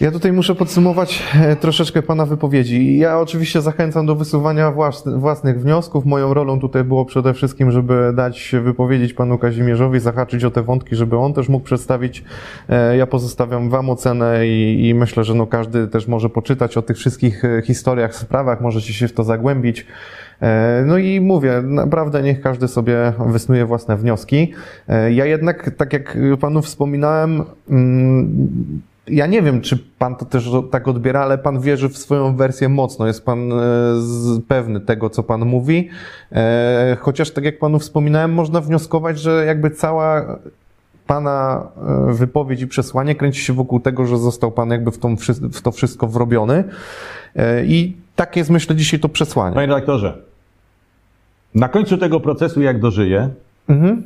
Ja 0.00 0.10
tutaj 0.10 0.32
muszę 0.32 0.54
podsumować 0.54 1.22
e, 1.34 1.56
troszeczkę 1.56 2.02
Pana 2.02 2.26
wypowiedzi. 2.26 2.98
Ja 2.98 3.20
oczywiście 3.20 3.60
zachęcam 3.60 4.06
do 4.06 4.14
wysuwania 4.14 4.72
własnych 5.16 5.60
wniosków. 5.60 6.06
Moją 6.06 6.34
rolą 6.34 6.60
tutaj 6.60 6.84
było 6.84 7.04
przede 7.04 7.34
wszystkim, 7.34 7.70
żeby 7.70 8.12
dać 8.16 8.54
wypowiedzieć 8.62 9.14
Panu 9.14 9.38
Kazimierzowi, 9.38 10.00
zahaczyć 10.00 10.44
o 10.44 10.50
te 10.50 10.62
wątki, 10.62 10.96
żeby 10.96 11.16
on 11.16 11.34
też 11.34 11.48
mógł 11.48 11.64
przedstawić. 11.64 12.24
E, 12.68 12.96
ja 12.96 13.06
pozostawiam 13.06 13.70
Wam 13.70 13.90
ocenę 13.90 14.48
i, 14.48 14.88
i 14.88 14.94
myślę, 14.94 15.24
że 15.24 15.34
no 15.34 15.46
każdy 15.46 15.88
też 15.88 16.08
może 16.08 16.28
poczytać 16.28 16.76
o 16.76 16.82
tych 16.82 16.96
wszystkich 16.96 17.44
e, 17.44 17.62
historiach, 17.62 18.14
sprawach, 18.14 18.60
możecie 18.60 18.92
się 18.92 19.08
w 19.08 19.12
to 19.12 19.24
zagłębić. 19.24 19.86
No 20.86 20.98
i 20.98 21.20
mówię, 21.20 21.62
naprawdę 21.62 22.22
niech 22.22 22.40
każdy 22.40 22.68
sobie 22.68 23.12
wysnuje 23.26 23.66
własne 23.66 23.96
wnioski. 23.96 24.52
Ja 25.10 25.26
jednak, 25.26 25.70
tak 25.76 25.92
jak 25.92 26.18
Panu 26.40 26.62
wspominałem, 26.62 27.44
mm, 27.70 28.82
ja 29.08 29.26
nie 29.26 29.42
wiem, 29.42 29.60
czy 29.60 29.78
pan 29.98 30.16
to 30.16 30.24
też 30.24 30.50
tak 30.70 30.88
odbiera, 30.88 31.20
ale 31.20 31.38
pan 31.38 31.60
wierzy 31.60 31.88
w 31.88 31.98
swoją 31.98 32.36
wersję 32.36 32.68
mocno. 32.68 33.06
Jest 33.06 33.24
pan 33.24 33.52
e, 33.52 33.56
pewny 34.48 34.80
tego, 34.80 35.10
co 35.10 35.22
pan 35.22 35.44
mówi. 35.44 35.88
E, 36.32 36.96
chociaż, 37.00 37.30
tak 37.30 37.44
jak 37.44 37.58
panu 37.58 37.78
wspominałem, 37.78 38.32
można 38.32 38.60
wnioskować, 38.60 39.20
że 39.20 39.44
jakby 39.46 39.70
cała 39.70 40.38
pana 41.06 41.68
e, 42.08 42.12
wypowiedź 42.14 42.60
i 42.60 42.66
przesłanie 42.66 43.14
kręci 43.14 43.40
się 43.40 43.52
wokół 43.52 43.80
tego, 43.80 44.06
że 44.06 44.18
został 44.18 44.52
pan 44.52 44.70
jakby 44.70 44.90
w, 44.90 44.98
tą, 44.98 45.16
w 45.52 45.62
to 45.62 45.72
wszystko 45.72 46.06
wrobiony. 46.06 46.64
I 47.64 47.96
tak 48.16 48.36
jest, 48.36 48.50
myślę, 48.50 48.76
dzisiaj 48.76 49.00
to 49.00 49.08
przesłanie. 49.08 49.54
Panie 49.54 49.66
redaktorze, 49.66 50.18
na 51.54 51.68
końcu 51.68 51.98
tego 51.98 52.20
procesu, 52.20 52.62
jak 52.62 52.80
dożyję, 52.80 53.28
mhm. 53.68 54.02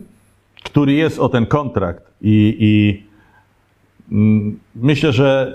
który 0.65 0.93
jest 0.93 1.19
o 1.19 1.29
ten 1.29 1.47
kontrakt 1.47 2.05
i, 2.23 2.57
i 2.61 3.03
myślę, 4.75 5.13
że 5.13 5.55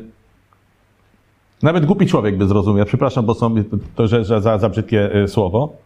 y, 0.00 1.64
nawet 1.64 1.86
głupi 1.86 2.06
człowiek 2.06 2.38
by 2.38 2.48
zrozumiał, 2.48 2.86
przepraszam, 2.86 3.26
bo 3.26 3.34
są 3.34 3.54
to 3.94 4.08
że, 4.08 4.24
za, 4.24 4.58
za 4.58 4.68
brzydkie 4.68 5.16
y, 5.16 5.28
słowo, 5.28 5.76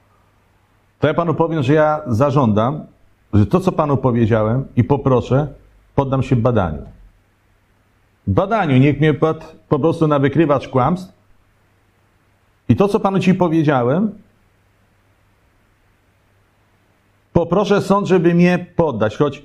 to 1.01 1.07
ja 1.07 1.15
panu 1.15 1.35
powiem, 1.35 1.63
że 1.63 1.75
ja 1.75 2.01
zażądam, 2.07 2.87
że 3.33 3.47
to, 3.47 3.61
co 3.61 3.73
panu 3.73 3.97
powiedziałem 3.97 4.65
i 4.77 4.85
poproszę, 4.85 5.49
poddam 5.95 6.23
się 6.23 6.37
badaniu. 6.37 6.83
Badaniu, 8.27 8.79
niech 8.79 9.01
mnie 9.01 9.15
pod, 9.15 9.57
po 9.69 9.79
prostu 9.79 10.07
na 10.07 10.19
wykrywacz 10.19 10.69
kłamstw. 10.69 11.13
I 12.69 12.77
to, 12.77 12.89
co 12.89 13.01
panu 13.01 13.19
ci 13.19 13.35
powiedziałem, 13.35 14.11
poproszę 17.33 17.83
sąd, 17.83 18.07
żeby 18.07 18.35
mnie 18.35 18.67
poddać, 18.77 19.17
choć 19.17 19.43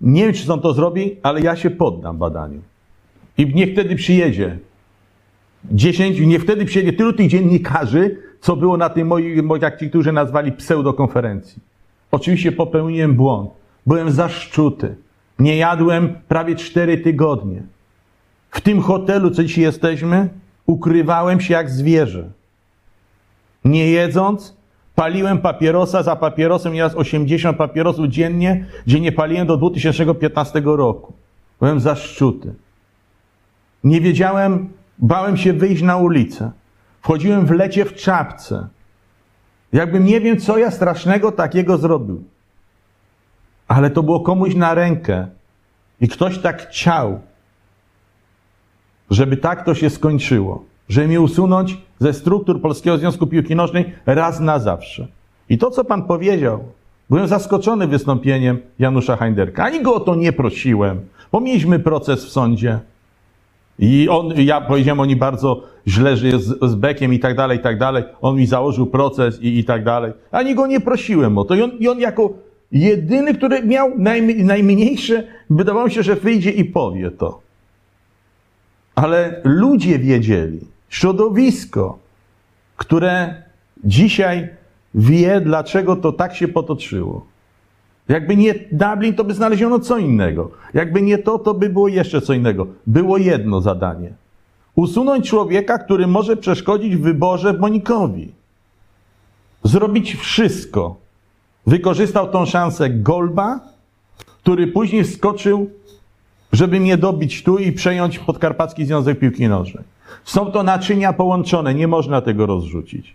nie 0.00 0.24
wiem, 0.24 0.32
czy 0.32 0.46
sąd 0.46 0.62
to 0.62 0.74
zrobi, 0.74 1.16
ale 1.22 1.40
ja 1.40 1.56
się 1.56 1.70
poddam 1.70 2.18
badaniu. 2.18 2.60
I 3.38 3.54
niech 3.54 3.72
wtedy 3.72 3.96
przyjedzie. 3.96 4.58
Dziesięciu, 5.64 6.24
nie 6.24 6.38
wtedy 6.38 6.64
przyjedzie 6.64 6.92
tylu 6.92 7.12
tych 7.12 7.28
dziennikarzy, 7.28 8.16
co 8.40 8.56
było 8.56 8.76
na 8.76 8.88
tej 8.88 9.04
mojej, 9.04 9.42
jak 9.62 9.80
ci, 9.80 9.88
którzy 9.88 10.12
nazwali 10.12 10.52
pseudokonferencji. 10.52 11.62
Oczywiście 12.10 12.52
popełniłem 12.52 13.14
błąd. 13.14 13.50
Byłem 13.86 14.10
zaszczuty. 14.10 14.96
Nie 15.38 15.56
jadłem 15.56 16.14
prawie 16.28 16.56
cztery 16.56 16.98
tygodnie. 16.98 17.62
W 18.50 18.60
tym 18.60 18.82
hotelu, 18.82 19.30
co 19.30 19.44
dzisiaj 19.44 19.64
jesteśmy, 19.64 20.28
ukrywałem 20.66 21.40
się 21.40 21.54
jak 21.54 21.70
zwierzę. 21.70 22.30
Nie 23.64 23.90
jedząc, 23.90 24.56
Paliłem 25.00 25.38
papierosa 25.38 26.02
za 26.02 26.16
papierosem, 26.16 26.72
nieraz 26.72 26.94
80 26.94 27.56
papierosów 27.56 28.06
dziennie, 28.06 28.66
gdzie 28.86 29.00
nie 29.00 29.12
paliłem 29.12 29.46
do 29.46 29.56
2015 29.56 30.62
roku. 30.64 31.12
Byłem 31.60 31.80
zaszczuty. 31.80 32.54
Nie 33.84 34.00
wiedziałem, 34.00 34.72
bałem 34.98 35.36
się 35.36 35.52
wyjść 35.52 35.82
na 35.82 35.96
ulicę. 35.96 36.50
Wchodziłem 37.02 37.46
w 37.46 37.50
lecie 37.50 37.84
w 37.84 37.94
czapce. 37.94 38.68
Jakbym 39.72 40.04
nie 40.04 40.20
wiem, 40.20 40.40
co 40.40 40.58
ja 40.58 40.70
strasznego 40.70 41.32
takiego 41.32 41.78
zrobił. 41.78 42.24
Ale 43.68 43.90
to 43.90 44.02
było 44.02 44.20
komuś 44.20 44.54
na 44.54 44.74
rękę. 44.74 45.28
I 46.00 46.08
ktoś 46.08 46.38
tak 46.38 46.68
chciał, 46.68 47.20
żeby 49.10 49.36
tak 49.36 49.64
to 49.64 49.74
się 49.74 49.90
skończyło. 49.90 50.64
Żeby 50.88 51.08
mnie 51.08 51.20
usunąć 51.20 51.78
ze 52.00 52.12
struktur 52.12 52.60
Polskiego 52.60 52.98
Związku 52.98 53.26
Piłki 53.26 53.56
Nożnej 53.56 53.92
raz 54.06 54.40
na 54.40 54.58
zawsze. 54.58 55.06
I 55.48 55.58
to, 55.58 55.70
co 55.70 55.84
pan 55.84 56.02
powiedział, 56.02 56.64
byłem 57.10 57.28
zaskoczony 57.28 57.86
wystąpieniem 57.86 58.58
Janusza 58.78 59.16
Heinderka. 59.16 59.64
Ani 59.64 59.82
go 59.82 59.94
o 59.94 60.00
to 60.00 60.14
nie 60.14 60.32
prosiłem, 60.32 61.00
bo 61.32 61.40
mieliśmy 61.40 61.78
proces 61.78 62.24
w 62.24 62.30
sądzie. 62.30 62.78
I 63.78 64.08
on, 64.08 64.32
ja 64.36 64.60
powiedziałem, 64.60 65.00
oni 65.00 65.16
bardzo 65.16 65.62
źle 65.88 66.16
żyje 66.16 66.38
z, 66.38 66.70
z 66.70 66.74
Bekiem 66.74 67.14
i 67.14 67.18
tak 67.18 67.36
dalej, 67.36 67.58
i 67.58 67.60
tak 67.60 67.78
dalej. 67.78 68.04
On 68.20 68.36
mi 68.36 68.46
założył 68.46 68.86
proces 68.86 69.42
i, 69.42 69.58
i 69.58 69.64
tak 69.64 69.84
dalej. 69.84 70.12
Ani 70.30 70.54
go 70.54 70.66
nie 70.66 70.80
prosiłem 70.80 71.38
o 71.38 71.44
to. 71.44 71.54
I 71.54 71.62
on, 71.62 71.70
i 71.78 71.88
on 71.88 72.00
jako 72.00 72.32
jedyny, 72.72 73.34
który 73.34 73.62
miał 73.62 73.98
najm, 73.98 74.46
najmniejsze, 74.46 75.24
wydawało 75.50 75.86
mi 75.86 75.92
się, 75.92 76.02
że 76.02 76.16
wyjdzie 76.16 76.50
i 76.50 76.64
powie 76.64 77.10
to. 77.10 77.40
Ale 78.94 79.40
ludzie 79.44 79.98
wiedzieli, 79.98 80.60
środowisko, 80.90 81.98
które 82.76 83.42
dzisiaj 83.84 84.48
wie, 84.94 85.40
dlaczego 85.40 85.96
to 85.96 86.12
tak 86.12 86.36
się 86.36 86.48
potoczyło. 86.48 87.26
Jakby 88.08 88.36
nie 88.36 88.54
Dublin, 88.72 89.14
to 89.14 89.24
by 89.24 89.34
znaleziono 89.34 89.78
co 89.78 89.98
innego. 89.98 90.50
Jakby 90.74 91.02
nie 91.02 91.18
to, 91.18 91.38
to 91.38 91.54
by 91.54 91.68
było 91.68 91.88
jeszcze 91.88 92.20
co 92.20 92.32
innego. 92.32 92.66
Było 92.86 93.18
jedno 93.18 93.60
zadanie. 93.60 94.12
Usunąć 94.74 95.28
człowieka, 95.28 95.78
który 95.78 96.06
może 96.06 96.36
przeszkodzić 96.36 96.96
w 96.96 97.00
wyborze 97.00 97.52
Monikowi. 97.52 98.32
Zrobić 99.64 100.14
wszystko. 100.14 100.96
Wykorzystał 101.66 102.30
tą 102.30 102.46
szansę 102.46 102.90
Golba, 102.90 103.60
który 104.42 104.66
później 104.66 105.04
wskoczył, 105.04 105.70
żeby 106.52 106.80
mnie 106.80 106.96
dobić 106.96 107.42
tu 107.42 107.58
i 107.58 107.72
przejąć 107.72 108.18
Podkarpacki 108.18 108.86
Związek 108.86 109.18
Piłki 109.18 109.48
Nożnej. 109.48 109.84
Są 110.24 110.52
to 110.52 110.62
naczynia 110.62 111.12
połączone, 111.12 111.74
nie 111.74 111.88
można 111.88 112.20
tego 112.20 112.46
rozrzucić. 112.46 113.14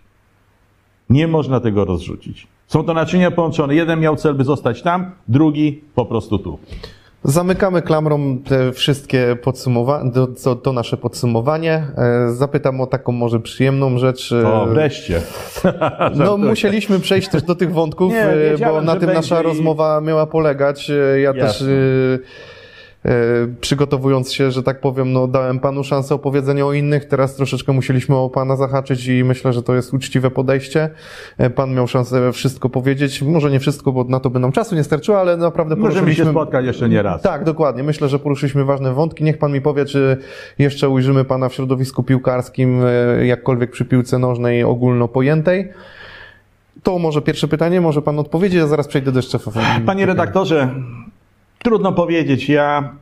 Nie 1.10 1.28
można 1.28 1.60
tego 1.60 1.84
rozrzucić. 1.84 2.46
Są 2.66 2.84
to 2.84 2.94
naczynia 2.94 3.30
połączone. 3.30 3.74
Jeden 3.74 4.00
miał 4.00 4.16
cel, 4.16 4.34
by 4.34 4.44
zostać 4.44 4.82
tam, 4.82 5.10
drugi 5.28 5.80
po 5.94 6.06
prostu 6.06 6.38
tu. 6.38 6.58
Zamykamy 7.24 7.82
klamrą 7.82 8.38
te 8.38 8.72
wszystkie 8.72 9.36
podsumowania, 9.42 10.10
to, 10.10 10.26
to, 10.26 10.56
to, 10.56 10.72
nasze 10.72 10.96
podsumowanie. 10.96 11.86
E, 11.96 12.30
zapytam 12.32 12.80
o 12.80 12.86
taką 12.86 13.12
może 13.12 13.40
przyjemną 13.40 13.98
rzecz. 13.98 14.32
E, 14.32 14.52
o, 14.52 14.66
wreszcie. 14.66 15.20
No, 16.14 16.36
musieliśmy 16.36 17.00
przejść 17.00 17.28
też 17.28 17.42
do 17.42 17.54
tych 17.54 17.72
wątków, 17.72 18.12
Nie, 18.12 18.66
bo 18.66 18.82
na 18.82 18.96
tym 18.96 19.12
nasza 19.12 19.42
rozmowa 19.42 20.00
miała 20.00 20.26
polegać. 20.26 20.88
Ja 20.88 21.34
Jasne. 21.34 21.42
też 21.42 21.64
przygotowując 23.60 24.32
się, 24.32 24.50
że 24.50 24.62
tak 24.62 24.80
powiem, 24.80 25.12
no 25.12 25.28
dałem 25.28 25.58
panu 25.58 25.84
szansę 25.84 26.14
opowiedzenia 26.14 26.66
o 26.66 26.72
innych, 26.72 27.04
teraz 27.04 27.36
troszeczkę 27.36 27.72
musieliśmy 27.72 28.16
o 28.16 28.30
pana 28.30 28.56
zahaczyć 28.56 29.06
i 29.06 29.24
myślę, 29.24 29.52
że 29.52 29.62
to 29.62 29.74
jest 29.74 29.94
uczciwe 29.94 30.30
podejście. 30.30 30.90
Pan 31.54 31.74
miał 31.74 31.86
szansę 31.86 32.32
wszystko 32.32 32.68
powiedzieć, 32.68 33.22
może 33.22 33.50
nie 33.50 33.60
wszystko, 33.60 33.92
bo 33.92 34.04
na 34.04 34.20
to 34.20 34.30
by 34.30 34.38
nam 34.38 34.52
czasu 34.52 34.74
nie 34.74 34.84
starczyło, 34.84 35.20
ale 35.20 35.36
naprawdę 35.36 35.76
poruszyliśmy... 35.76 36.24
Możemy 36.24 36.26
się 36.26 36.30
spotkać 36.30 36.66
jeszcze 36.66 36.88
nie 36.88 37.02
raz. 37.02 37.22
Tak, 37.22 37.44
dokładnie. 37.44 37.82
Myślę, 37.82 38.08
że 38.08 38.18
poruszyliśmy 38.18 38.64
ważne 38.64 38.92
wątki. 38.92 39.24
Niech 39.24 39.38
pan 39.38 39.52
mi 39.52 39.60
powie, 39.60 39.84
czy 39.84 40.16
jeszcze 40.58 40.88
ujrzymy 40.88 41.24
pana 41.24 41.48
w 41.48 41.54
środowisku 41.54 42.02
piłkarskim, 42.02 42.80
jakkolwiek 43.22 43.70
przy 43.70 43.84
piłce 43.84 44.18
nożnej 44.18 44.64
ogólno 44.64 45.08
pojętej. 45.08 45.68
To 46.82 46.98
może 46.98 47.22
pierwsze 47.22 47.48
pytanie, 47.48 47.80
może 47.80 48.02
pan 48.02 48.18
odpowiedzieć, 48.18 48.60
a 48.60 48.66
zaraz 48.66 48.88
przejdę 48.88 49.12
do 49.12 49.18
jeszcze. 49.18 49.38
Panie 49.86 50.06
redaktorze, 50.06 50.74
Trudno 51.66 51.92
powiedzieć. 51.92 52.48
Ja 52.48 52.92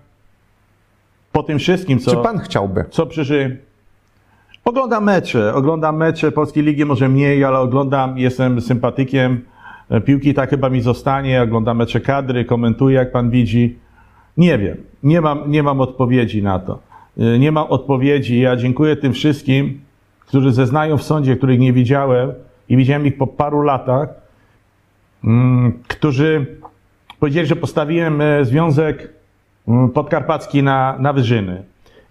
po 1.33 1.43
tym 1.43 1.59
wszystkim, 1.59 1.99
co. 1.99 2.11
Czy 2.11 2.17
pan 2.17 2.39
chciałby? 2.39 2.85
Co 2.91 3.07
przyży. 3.07 3.59
Oglądam 4.65 5.05
mecze. 5.05 5.55
Oglądam 5.55 5.97
mecze 5.97 6.33
Polskiej 6.33 6.63
Ligi, 6.63 6.85
może 6.85 7.09
mniej, 7.09 7.45
ale 7.45 7.59
oglądam, 7.59 8.19
jestem 8.19 8.61
sympatykiem 8.61 9.45
piłki, 10.05 10.35
tak 10.35 10.51
chyba 10.51 10.71
mi 10.71 10.81
zostanie. 10.81 11.43
Oglądam 11.43 11.77
mecze 11.77 12.01
kadry, 12.01 12.45
komentuję, 12.45 12.97
jak 12.97 13.13
pan 13.13 13.31
widzi. 13.31 13.79
Nie 14.37 14.59
wiem. 14.59 14.77
Nie 15.03 15.21
mam, 15.21 15.51
nie 15.51 15.63
mam 15.63 15.81
odpowiedzi 15.81 16.43
na 16.43 16.59
to. 16.59 16.79
Nie 17.17 17.53
mam 17.53 17.67
odpowiedzi. 17.67 18.41
Ja 18.41 18.57
dziękuję 18.57 18.97
tym 18.97 19.13
wszystkim, 19.13 19.81
którzy 20.21 20.53
zeznają 20.53 20.99
w 20.99 21.03
sądzie, 21.03 21.37
których 21.37 21.59
nie 21.59 21.73
widziałem 21.73 22.33
i 22.69 22.77
widziałem 22.77 23.07
ich 23.07 23.19
po 23.19 23.27
paru 23.27 23.63
latach, 23.63 24.09
mm, 25.25 25.73
którzy 25.89 26.47
Powiedzieli, 27.25 27.47
że 27.47 27.57
postawiłem 27.57 28.21
e, 28.21 28.45
Związek 28.45 29.13
mm, 29.69 29.91
Podkarpacki 29.91 30.63
na, 30.63 30.97
na 30.99 31.13
wyżyny. 31.13 31.63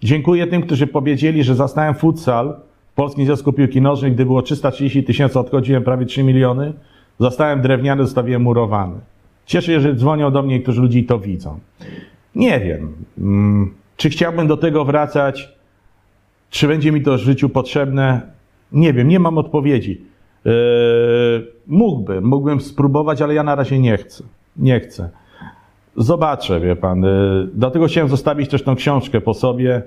Dziękuję 0.02 0.46
tym, 0.46 0.62
którzy 0.62 0.86
powiedzieli, 0.86 1.44
że 1.44 1.54
zastałem 1.54 1.94
futsal 1.94 2.56
w 2.92 2.94
Polskim 2.94 3.24
Związku 3.24 3.52
Piłki 3.52 3.80
Nożnej, 3.80 4.12
gdy 4.12 4.26
było 4.26 4.42
330 4.42 5.04
tysięcy, 5.04 5.38
odchodziłem 5.38 5.84
prawie 5.84 6.06
3 6.06 6.22
miliony. 6.22 6.72
Zastałem 7.20 7.60
drewniany, 7.60 8.02
zostawiłem 8.02 8.42
murowany. 8.42 8.94
Cieszę 9.46 9.66
się, 9.66 9.80
że 9.80 9.94
dzwonią 9.94 10.30
do 10.30 10.42
mnie 10.42 10.54
niektórzy 10.54 10.80
ludzie 10.80 10.98
i 10.98 11.04
to 11.04 11.18
widzą. 11.18 11.58
Nie 12.34 12.60
wiem, 12.60 12.92
mm, 13.18 13.74
czy 13.96 14.10
chciałbym 14.10 14.46
do 14.46 14.56
tego 14.56 14.84
wracać, 14.84 15.48
czy 16.50 16.68
będzie 16.68 16.92
mi 16.92 17.02
to 17.02 17.14
w 17.14 17.20
życiu 17.20 17.48
potrzebne. 17.48 18.20
Nie 18.72 18.92
wiem, 18.92 19.08
nie 19.08 19.18
mam 19.18 19.38
odpowiedzi. 19.38 20.04
Yy, 20.44 20.52
mógłbym, 21.66 22.24
mógłbym 22.24 22.60
spróbować, 22.60 23.22
ale 23.22 23.34
ja 23.34 23.42
na 23.42 23.54
razie 23.54 23.78
nie 23.78 23.96
chcę. 23.96 24.24
Nie 24.56 24.80
chcę. 24.80 25.10
Zobaczę, 25.96 26.60
wie 26.60 26.76
pan. 26.76 27.04
Y, 27.04 27.48
dlatego 27.54 27.86
chciałem 27.86 28.08
zostawić 28.08 28.50
też 28.50 28.62
tą 28.62 28.76
książkę 28.76 29.20
po 29.20 29.34
sobie, 29.34 29.82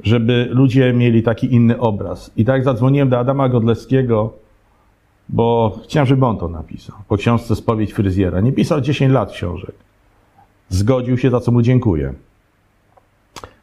żeby 0.00 0.48
ludzie 0.50 0.92
mieli 0.92 1.22
taki 1.22 1.54
inny 1.54 1.78
obraz. 1.78 2.30
I 2.36 2.44
tak 2.44 2.64
zadzwoniłem 2.64 3.08
do 3.08 3.18
Adama 3.18 3.48
Godlewskiego, 3.48 4.32
bo 5.28 5.78
chciałem, 5.84 6.06
żeby 6.06 6.26
on 6.26 6.38
to 6.38 6.48
napisał. 6.48 6.96
Po 7.08 7.16
książce 7.16 7.56
Spowiedź 7.56 7.92
Fryzjera. 7.92 8.40
Nie 8.40 8.52
pisał 8.52 8.80
10 8.80 9.12
lat 9.12 9.32
książek. 9.32 9.74
Zgodził 10.68 11.18
się, 11.18 11.30
za 11.30 11.40
co 11.40 11.52
mu 11.52 11.62
dziękuję. 11.62 12.14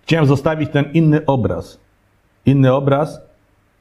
Chciałem 0.04 0.26
zostawić 0.26 0.70
ten 0.72 0.86
inny 0.94 1.26
obraz. 1.26 1.80
Inny 2.46 2.74
obraz 2.74 3.22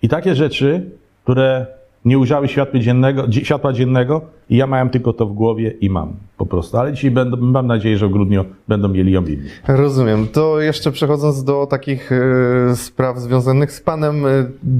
i 0.03 0.09
takie 0.09 0.35
rzeczy, 0.35 0.91
które 1.25 1.67
nie 2.05 2.19
ujrzały 2.19 2.49
światła 2.49 2.81
dziennego, 2.81 3.33
światła 3.33 3.73
dziennego 3.73 4.21
i 4.51 4.57
ja 4.57 4.67
miałem 4.67 4.91
tylko 4.91 5.13
to 5.13 5.27
w 5.27 5.33
głowie 5.33 5.71
i 5.81 5.91
mam 5.91 6.17
po 6.37 6.47
prostu. 6.47 6.79
Ale 6.79 6.93
dzisiaj 6.93 7.11
będą, 7.11 7.37
mam 7.37 7.67
nadzieję, 7.67 7.99
że 7.99 8.09
w 8.09 8.11
grudniu 8.11 8.45
będą 8.69 8.89
mieli 8.89 9.13
ją 9.13 9.25
inni. 9.25 9.49
Rozumiem. 9.69 10.29
To 10.29 10.61
jeszcze 10.61 10.93
przechodząc 10.93 11.45
do 11.45 11.67
takich 11.67 12.13
e, 12.13 12.77
spraw 12.77 13.19
związanych 13.19 13.73
z 13.73 13.81
Panem, 13.81 14.27
e, 14.27 14.29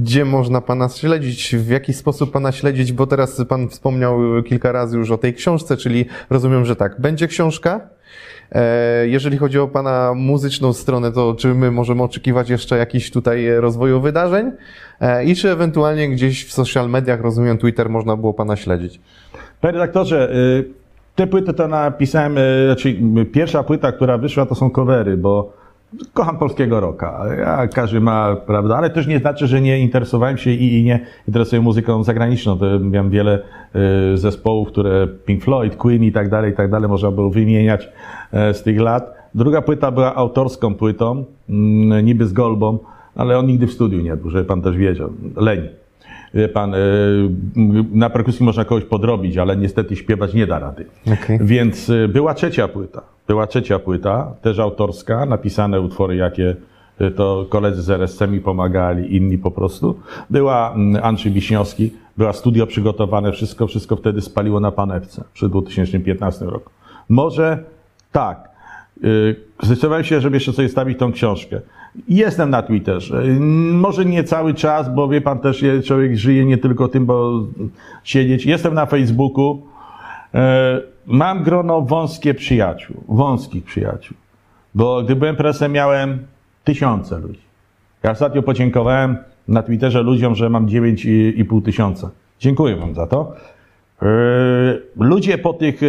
gdzie 0.01 0.25
można 0.25 0.61
Pana 0.61 0.89
śledzić, 0.89 1.55
w 1.55 1.69
jaki 1.69 1.93
sposób 1.93 2.31
Pana 2.31 2.51
śledzić, 2.51 2.93
bo 2.93 3.07
teraz 3.07 3.41
Pan 3.49 3.69
wspomniał 3.69 4.19
kilka 4.45 4.71
razy 4.71 4.97
już 4.97 5.11
o 5.11 5.17
tej 5.17 5.33
książce, 5.33 5.77
czyli 5.77 6.05
rozumiem, 6.29 6.65
że 6.65 6.75
tak, 6.75 7.01
będzie 7.01 7.27
książka, 7.27 7.81
jeżeli 9.05 9.37
chodzi 9.37 9.59
o 9.59 9.67
Pana 9.67 10.13
muzyczną 10.15 10.73
stronę, 10.73 11.11
to 11.11 11.35
czy 11.35 11.53
my 11.53 11.71
możemy 11.71 12.03
oczekiwać 12.03 12.49
jeszcze 12.49 12.77
jakichś 12.77 13.11
tutaj 13.11 13.47
rozwoju 13.57 14.01
wydarzeń? 14.01 14.51
E, 15.01 15.25
I 15.25 15.35
czy 15.35 15.51
ewentualnie 15.51 16.09
gdzieś 16.09 16.45
w 16.45 16.53
social 16.53 16.89
mediach, 16.89 17.21
rozumiem 17.21 17.57
Twitter, 17.57 17.89
można 17.89 18.17
było 18.17 18.33
Pana 18.33 18.55
śledzić? 18.55 18.99
Panie 19.61 19.73
redaktorze, 19.73 20.33
te 21.15 21.27
płyty 21.27 21.53
to 21.53 21.67
napisałem, 21.67 22.35
znaczy 22.65 22.95
pierwsza 23.31 23.63
płyta, 23.63 23.91
która 23.91 24.17
wyszła, 24.17 24.45
to 24.45 24.55
są 24.55 24.69
covery, 24.69 25.17
bo 25.17 25.60
kocham 26.13 26.37
polskiego 26.37 26.79
rocka. 26.79 27.25
Ja, 27.39 27.67
każdy 27.67 28.01
ma, 28.01 28.35
prawda, 28.35 28.77
ale 28.77 28.89
też 28.89 29.07
nie 29.07 29.19
znaczy, 29.19 29.47
że 29.47 29.61
nie 29.61 29.79
interesowałem 29.79 30.37
się 30.37 30.51
i, 30.51 30.79
i 30.79 30.83
nie 30.83 30.99
interesuję 31.27 31.61
muzyką 31.61 32.03
zagraniczną. 32.03 32.57
To 32.57 32.79
miałem 32.79 33.09
wiele 33.09 33.39
y, 34.13 34.17
zespołów, 34.17 34.67
które 34.67 35.07
Pink 35.07 35.43
Floyd, 35.43 35.75
Queen 35.75 36.03
i 36.03 36.11
tak 36.11 36.29
dalej, 36.29 36.51
i 36.51 36.55
tak 36.55 36.71
dalej, 36.71 36.89
można 36.89 37.11
było 37.11 37.29
wymieniać 37.29 37.89
y, 38.51 38.53
z 38.53 38.63
tych 38.63 38.79
lat. 38.79 39.13
Druga 39.35 39.61
płyta 39.61 39.91
była 39.91 40.15
autorską 40.15 40.75
płytą, 40.75 41.25
y, 41.49 41.53
niby 42.03 42.25
z 42.25 42.33
Golbą, 42.33 42.79
ale 43.15 43.39
on 43.39 43.45
nigdy 43.45 43.67
w 43.67 43.73
studiu 43.73 44.01
nie 44.01 44.15
był, 44.15 44.29
żeby 44.29 44.45
pan 44.45 44.61
też 44.61 44.77
wiedział. 44.77 45.09
Leń. 45.35 45.80
Wie 46.33 46.49
pan, 46.49 46.73
y, 46.73 46.77
na 47.91 48.09
perkusji 48.09 48.45
można 48.45 48.65
kogoś 48.65 48.83
podrobić, 48.83 49.37
ale 49.37 49.57
niestety 49.57 49.95
śpiewać 49.95 50.33
nie 50.33 50.47
da 50.47 50.59
rady. 50.59 50.85
Okay. 51.05 51.39
Więc 51.41 51.89
y, 51.89 52.07
była 52.07 52.33
trzecia 52.33 52.67
płyta. 52.67 53.01
Była 53.27 53.47
trzecia 53.47 53.79
płyta, 53.79 54.33
też 54.41 54.59
autorska, 54.59 55.25
napisane 55.25 55.81
utwory, 55.81 56.15
jakie 56.15 56.55
y, 57.01 57.11
to 57.11 57.45
koledzy 57.49 57.81
z 57.81 57.89
RSC 57.89 58.27
mi 58.27 58.39
pomagali, 58.39 59.15
inni 59.15 59.37
po 59.37 59.51
prostu. 59.51 59.99
Była 60.29 60.75
Andrzej 61.01 61.31
Wiśniowski, 61.31 61.93
była 62.17 62.33
studio 62.33 62.67
przygotowane, 62.67 63.31
wszystko, 63.31 63.67
wszystko 63.67 63.95
wtedy 63.95 64.21
spaliło 64.21 64.59
na 64.59 64.71
panewce 64.71 65.23
przy 65.33 65.49
2015 65.49 66.45
roku. 66.45 66.71
Może 67.09 67.63
tak. 68.11 68.50
Zdecydowałem 69.63 70.03
się, 70.03 70.21
żeby 70.21 70.35
jeszcze 70.35 70.53
sobie 70.53 70.69
stawić 70.69 70.99
tą 70.99 71.11
książkę. 71.11 71.61
Jestem 72.09 72.49
na 72.49 72.61
Twitterze. 72.61 73.23
Może 73.71 74.05
nie 74.05 74.23
cały 74.23 74.53
czas, 74.53 74.95
bo 74.95 75.07
wie 75.07 75.21
pan 75.21 75.39
też, 75.39 75.65
człowiek 75.85 76.17
żyje 76.17 76.45
nie 76.45 76.57
tylko 76.57 76.87
tym, 76.87 77.05
bo 77.05 77.43
siedzieć. 78.03 78.45
Jestem 78.45 78.73
na 78.73 78.85
Facebooku. 78.85 79.61
E, 80.33 80.81
mam 81.05 81.43
grono 81.43 81.81
wąskie 81.81 82.33
przyjaciół, 82.33 83.03
wąskich 83.07 83.63
przyjaciół. 83.63 84.17
Bo 84.75 85.03
gdy 85.03 85.15
byłem 85.15 85.35
presem, 85.35 85.71
miałem 85.71 86.19
tysiące 86.63 87.19
ludzi. 87.19 87.41
Ja 88.03 88.11
ostatnio 88.11 88.43
podziękowałem 88.43 89.17
na 89.47 89.63
Twitterze 89.63 90.01
ludziom, 90.01 90.35
że 90.35 90.49
mam 90.49 90.67
9,5 90.67 91.61
tysiąca. 91.61 92.09
Dziękuję 92.39 92.75
wam 92.75 92.95
za 92.95 93.07
to. 93.07 93.35
Ludzie 94.95 95.37
po 95.37 95.53
tych 95.53 95.81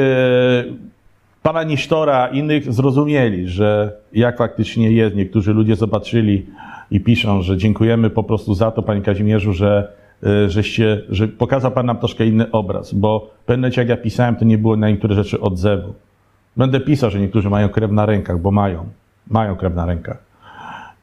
pana 1.43 1.62
Nisztora, 1.62 2.28
innych 2.28 2.73
zrozumieli, 2.73 3.48
że 3.48 3.97
jak 4.12 4.39
faktycznie 4.39 4.93
jest. 4.93 5.16
Niektórzy 5.16 5.52
ludzie 5.52 5.77
zobaczyli 5.77 6.47
i 6.90 7.01
piszą, 7.01 7.43
że 7.43 7.56
dziękujemy 7.56 8.10
po 8.10 8.23
prostu 8.23 8.55
za 8.55 8.70
to, 8.70 8.82
panie 8.82 9.02
Kazimierzu, 9.02 9.52
że, 9.52 9.93
e, 10.23 10.51
żeście, 10.51 11.02
że 11.09 11.28
pokazał 11.28 11.70
pan 11.70 11.86
nam 11.86 11.98
troszkę 11.98 12.27
inny 12.27 12.51
obraz, 12.51 12.94
bo 12.94 13.31
pewnym 13.47 13.70
jak 13.77 13.89
ja 13.89 13.97
pisałem, 13.97 14.36
to 14.36 14.44
nie 14.44 14.59
było 14.59 14.77
na 14.77 14.90
niektóre 14.90 15.14
rzeczy 15.14 15.40
odzewu. 15.40 15.94
Będę 16.56 16.81
pisał, 16.81 17.10
że 17.10 17.20
niektórzy 17.20 17.51
mają 17.51 17.69
krew 17.69 17.90
na 17.90 18.06
rękach, 18.06 18.40
bo 18.40 18.51
mają. 18.51 18.85
Mają 19.31 19.56
krew 19.56 19.74
na 19.74 19.86
rękach. 19.86 20.23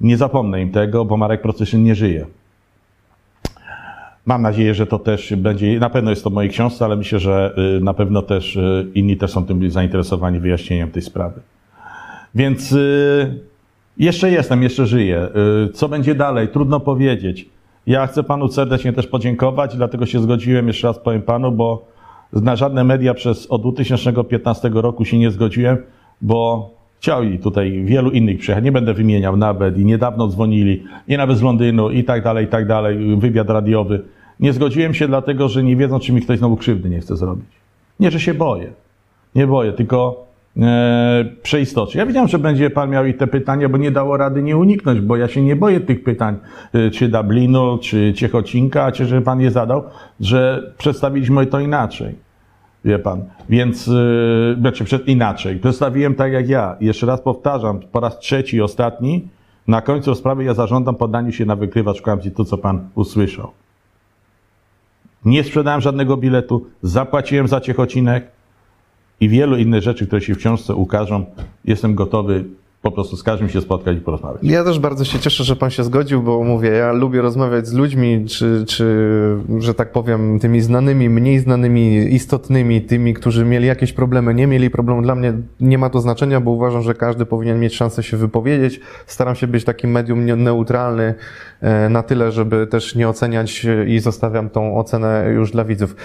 Nie 0.01 0.17
zapomnę 0.17 0.61
im 0.61 0.71
tego, 0.71 1.05
bo 1.05 1.17
Marek 1.17 1.41
Procysyn 1.41 1.83
nie 1.83 1.95
żyje. 1.95 2.25
Mam 4.29 4.41
nadzieję, 4.41 4.73
że 4.73 4.87
to 4.87 4.99
też 4.99 5.33
będzie, 5.35 5.79
na 5.79 5.89
pewno 5.89 6.09
jest 6.09 6.23
to 6.23 6.29
w 6.29 6.33
mojej 6.33 6.51
książce, 6.51 6.85
ale 6.85 6.95
myślę, 6.95 7.19
że 7.19 7.55
y, 7.77 7.83
na 7.83 7.93
pewno 7.93 8.21
też 8.21 8.55
y, 8.55 8.87
inni 8.95 9.17
też 9.17 9.31
są 9.31 9.45
tym 9.45 9.71
zainteresowani 9.71 10.39
wyjaśnieniem 10.39 10.91
tej 10.91 11.01
sprawy. 11.01 11.41
Więc 12.35 12.71
y, 12.71 13.39
jeszcze 13.97 14.31
jestem, 14.31 14.63
jeszcze 14.63 14.85
żyję. 14.85 15.27
Co 15.73 15.89
będzie 15.89 16.15
dalej? 16.15 16.47
Trudno 16.47 16.79
powiedzieć. 16.79 17.49
Ja 17.87 18.07
chcę 18.07 18.23
panu 18.23 18.47
serdecznie 18.47 18.93
też 18.93 19.07
podziękować, 19.07 19.75
dlatego 19.75 20.05
się 20.05 20.19
zgodziłem, 20.19 20.67
jeszcze 20.67 20.87
raz 20.87 20.99
powiem 20.99 21.21
panu, 21.21 21.51
bo 21.51 21.85
na 22.33 22.55
żadne 22.55 22.83
media 22.83 23.13
przez 23.13 23.47
od 23.47 23.61
2015 23.61 24.69
roku 24.73 25.05
się 25.05 25.19
nie 25.19 25.31
zgodziłem, 25.31 25.77
bo 26.21 26.69
Chcieli 26.99 27.39
tutaj 27.39 27.83
wielu 27.85 28.11
innych 28.11 28.39
przyjechać, 28.39 28.63
nie 28.63 28.71
będę 28.71 28.93
wymieniał 28.93 29.37
nawet 29.37 29.77
i 29.77 29.85
niedawno 29.85 30.27
dzwonili, 30.27 30.83
i 31.07 31.17
nawet 31.17 31.37
z 31.37 31.41
Londynu 31.41 31.89
i 31.89 32.03
tak 32.03 32.23
dalej, 32.23 32.45
i 32.45 32.47
tak 32.47 32.67
dalej, 32.67 33.15
wywiad 33.17 33.49
radiowy. 33.49 34.03
Nie 34.39 34.53
zgodziłem 34.53 34.93
się 34.93 35.07
dlatego, 35.07 35.49
że 35.49 35.63
nie 35.63 35.75
wiedzą, 35.75 35.99
czy 35.99 36.13
mi 36.13 36.21
ktoś 36.21 36.39
znowu 36.39 36.57
krzywdy 36.57 36.89
nie 36.89 36.99
chce 36.99 37.17
zrobić. 37.17 37.49
Nie, 37.99 38.11
że 38.11 38.19
się 38.19 38.33
boję. 38.33 38.71
Nie 39.35 39.47
boję, 39.47 39.73
tylko 39.73 40.25
e, 40.57 41.25
przeistoczy. 41.43 41.97
Ja 41.97 42.05
wiedziałem, 42.05 42.29
że 42.29 42.39
będzie 42.39 42.69
Pan 42.69 42.89
miał 42.89 43.05
i 43.05 43.13
te 43.13 43.27
pytania, 43.27 43.69
bo 43.69 43.77
nie 43.77 43.91
dało 43.91 44.17
rady 44.17 44.43
nie 44.43 44.57
uniknąć, 44.57 45.01
bo 45.01 45.17
ja 45.17 45.27
się 45.27 45.41
nie 45.41 45.55
boję 45.55 45.79
tych 45.79 46.03
pytań, 46.03 46.37
e, 46.73 46.91
czy 46.91 47.07
Dublinu, 47.07 47.77
czy 47.81 48.13
Ciechocinka, 48.13 48.91
czy 48.91 49.05
że 49.05 49.21
Pan 49.21 49.41
je 49.41 49.51
zadał, 49.51 49.83
że 50.19 50.73
przedstawiliśmy 50.77 51.45
to 51.45 51.59
inaczej. 51.59 52.15
Wie 52.85 52.99
pan. 52.99 53.23
Więc, 53.49 53.87
yy, 53.87 54.57
znaczy 54.59 54.83
przed, 54.83 55.07
inaczej. 55.07 55.59
Przedstawiłem 55.59 56.15
tak 56.15 56.31
jak 56.31 56.49
ja. 56.49 56.75
Jeszcze 56.81 57.05
raz 57.05 57.21
powtarzam, 57.21 57.79
po 57.91 57.99
raz 57.99 58.19
trzeci 58.19 58.57
i 58.57 58.61
ostatni. 58.61 59.27
Na 59.67 59.81
końcu 59.81 60.15
sprawy 60.15 60.43
ja 60.43 60.53
zażądam 60.53 60.95
poddaniu 60.95 61.31
się 61.31 61.45
na 61.45 61.55
wykrywacz 61.55 62.01
kłamstw 62.01 62.33
to, 62.35 62.45
co 62.45 62.57
pan 62.57 62.89
usłyszał. 62.95 63.51
Nie 65.25 65.43
sprzedałem 65.43 65.81
żadnego 65.81 66.17
biletu, 66.17 66.65
zapłaciłem 66.83 67.47
za 67.47 67.61
ciechocinek 67.61 68.31
i 69.19 69.29
wielu 69.29 69.57
innych 69.57 69.81
rzeczy, 69.81 70.07
które 70.07 70.21
się 70.21 70.33
w 70.33 70.37
książce 70.37 70.75
ukażą. 70.75 71.25
Jestem 71.65 71.95
gotowy 71.95 72.45
po 72.81 72.91
prostu 72.91 73.17
z 73.17 73.23
każdym 73.23 73.49
się 73.49 73.61
spotkać 73.61 73.97
i 73.97 74.01
porozmawiać. 74.01 74.43
Ja 74.43 74.63
też 74.63 74.79
bardzo 74.79 75.05
się 75.05 75.19
cieszę, 75.19 75.43
że 75.43 75.55
pan 75.55 75.69
się 75.69 75.83
zgodził, 75.83 76.23
bo 76.23 76.43
mówię, 76.43 76.69
ja 76.69 76.91
lubię 76.91 77.21
rozmawiać 77.21 77.67
z 77.67 77.73
ludźmi, 77.73 78.25
czy, 78.25 78.65
czy 78.67 78.85
że 79.57 79.73
tak 79.73 79.91
powiem, 79.91 80.39
tymi 80.39 80.61
znanymi, 80.61 81.09
mniej 81.09 81.39
znanymi, 81.39 82.13
istotnymi, 82.13 82.81
tymi, 82.81 83.13
którzy 83.13 83.45
mieli 83.45 83.67
jakieś 83.67 83.93
problemy, 83.93 84.33
nie 84.33 84.47
mieli 84.47 84.69
problemu. 84.69 85.01
Dla 85.01 85.15
mnie 85.15 85.33
nie 85.59 85.77
ma 85.77 85.89
to 85.89 86.01
znaczenia, 86.01 86.41
bo 86.41 86.51
uważam, 86.51 86.81
że 86.81 86.93
każdy 86.93 87.25
powinien 87.25 87.59
mieć 87.59 87.75
szansę 87.75 88.03
się 88.03 88.17
wypowiedzieć. 88.17 88.79
Staram 89.07 89.35
się 89.35 89.47
być 89.47 89.63
takim 89.63 89.91
medium 89.91 90.25
neutralny 90.25 91.15
e, 91.61 91.89
na 91.89 92.03
tyle, 92.03 92.31
żeby 92.31 92.67
też 92.67 92.95
nie 92.95 93.09
oceniać 93.09 93.67
i 93.87 93.99
zostawiam 93.99 94.49
tą 94.49 94.77
ocenę 94.77 95.29
już 95.35 95.51
dla 95.51 95.65
widzów. 95.65 95.95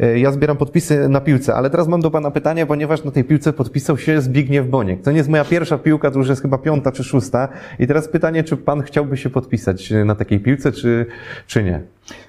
E, 0.00 0.18
ja 0.18 0.32
zbieram 0.32 0.56
podpisy 0.56 1.08
na 1.08 1.20
piłce, 1.20 1.54
ale 1.54 1.70
teraz 1.70 1.88
mam 1.88 2.00
do 2.00 2.10
pana 2.10 2.30
pytanie, 2.30 2.66
ponieważ 2.66 3.04
na 3.04 3.10
tej 3.10 3.24
piłce 3.24 3.52
podpisał 3.52 3.98
się 3.98 4.20
Zbigniew 4.20 4.68
Boniek. 4.68 5.02
To 5.02 5.10
nie 5.10 5.16
jest 5.16 5.28
moja 5.28 5.44
pierwsza 5.44 5.78
piłka, 5.78 6.10
już 6.24 6.30
jest 6.30 6.42
chyba 6.42 6.58
piąta 6.58 6.92
czy 6.92 7.04
szósta. 7.04 7.48
I 7.78 7.86
teraz 7.86 8.08
pytanie, 8.08 8.44
czy 8.44 8.56
pan 8.56 8.82
chciałby 8.82 9.16
się 9.16 9.30
podpisać 9.30 9.92
na 10.04 10.14
takiej 10.14 10.40
piłce, 10.40 10.72
czy, 10.72 11.06
czy 11.46 11.62
nie? 11.64 11.80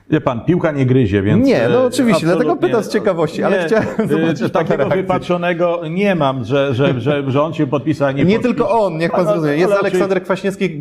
Wie 0.10 0.22
pan, 0.22 0.42
piłka 0.46 0.72
nie 0.72 0.86
gryzie, 0.86 1.22
więc... 1.22 1.48
Nie, 1.48 1.70
no 1.70 1.86
oczywiście, 1.86 2.26
dlatego 2.26 2.56
pytam 2.56 2.84
z 2.84 2.90
ciekawości, 2.90 3.44
ale 3.44 3.60
nie, 3.60 3.66
chciałem 3.66 3.88
y, 4.00 4.08
zobaczyć 4.08 4.54
Takiego 4.54 4.90
wypatrzonego 4.90 5.82
nie 5.90 6.16
mam, 6.16 6.46
że, 6.46 6.74
że, 6.74 7.02
że, 7.02 7.32
że 7.32 7.42
on 7.42 7.54
się 7.54 7.68
podpisał, 7.68 8.12
nie 8.12 8.26
Nie 8.26 8.40
tylko 8.40 8.70
on, 8.70 8.98
niech 8.98 9.12
pan 9.12 9.26
zrozumie. 9.26 9.56
Jest 9.56 9.74
Aleksander 9.74 10.24
Kwaśniewski, 10.24 10.80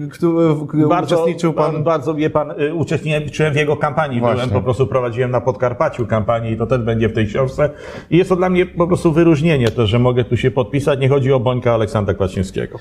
który 0.68 0.86
bardzo, 0.88 1.16
uczestniczył 1.16 1.52
pan... 1.52 1.84
Bardzo, 1.84 2.14
wie 2.14 2.30
pan, 2.30 2.52
uczestniczyłem 2.74 3.52
w 3.52 3.56
jego 3.56 3.76
kampanii. 3.76 4.20
Właśnie. 4.20 4.36
Byłem, 4.36 4.50
po 4.50 4.62
prostu 4.62 4.86
prowadziłem 4.86 5.30
na 5.30 5.40
Podkarpaciu 5.40 6.06
kampanię 6.06 6.50
i 6.50 6.56
to 6.56 6.66
też 6.66 6.78
będzie 6.78 7.08
w 7.08 7.12
tej 7.12 7.26
książce. 7.26 7.70
I 8.10 8.16
jest 8.16 8.30
to 8.30 8.36
dla 8.36 8.50
mnie 8.50 8.66
po 8.66 8.86
prostu 8.86 9.12
wyróżnienie 9.12 9.70
to, 9.70 9.86
że 9.86 9.98
mogę 9.98 10.24
tu 10.24 10.36
się 10.36 10.50
podpisać. 10.50 11.00
Nie 11.00 11.08
chodzi 11.08 11.32
o 11.32 11.40
Bońka 11.40 11.74
Aleksandra 11.74 12.14
Kwaśniewskiego. 12.14 12.78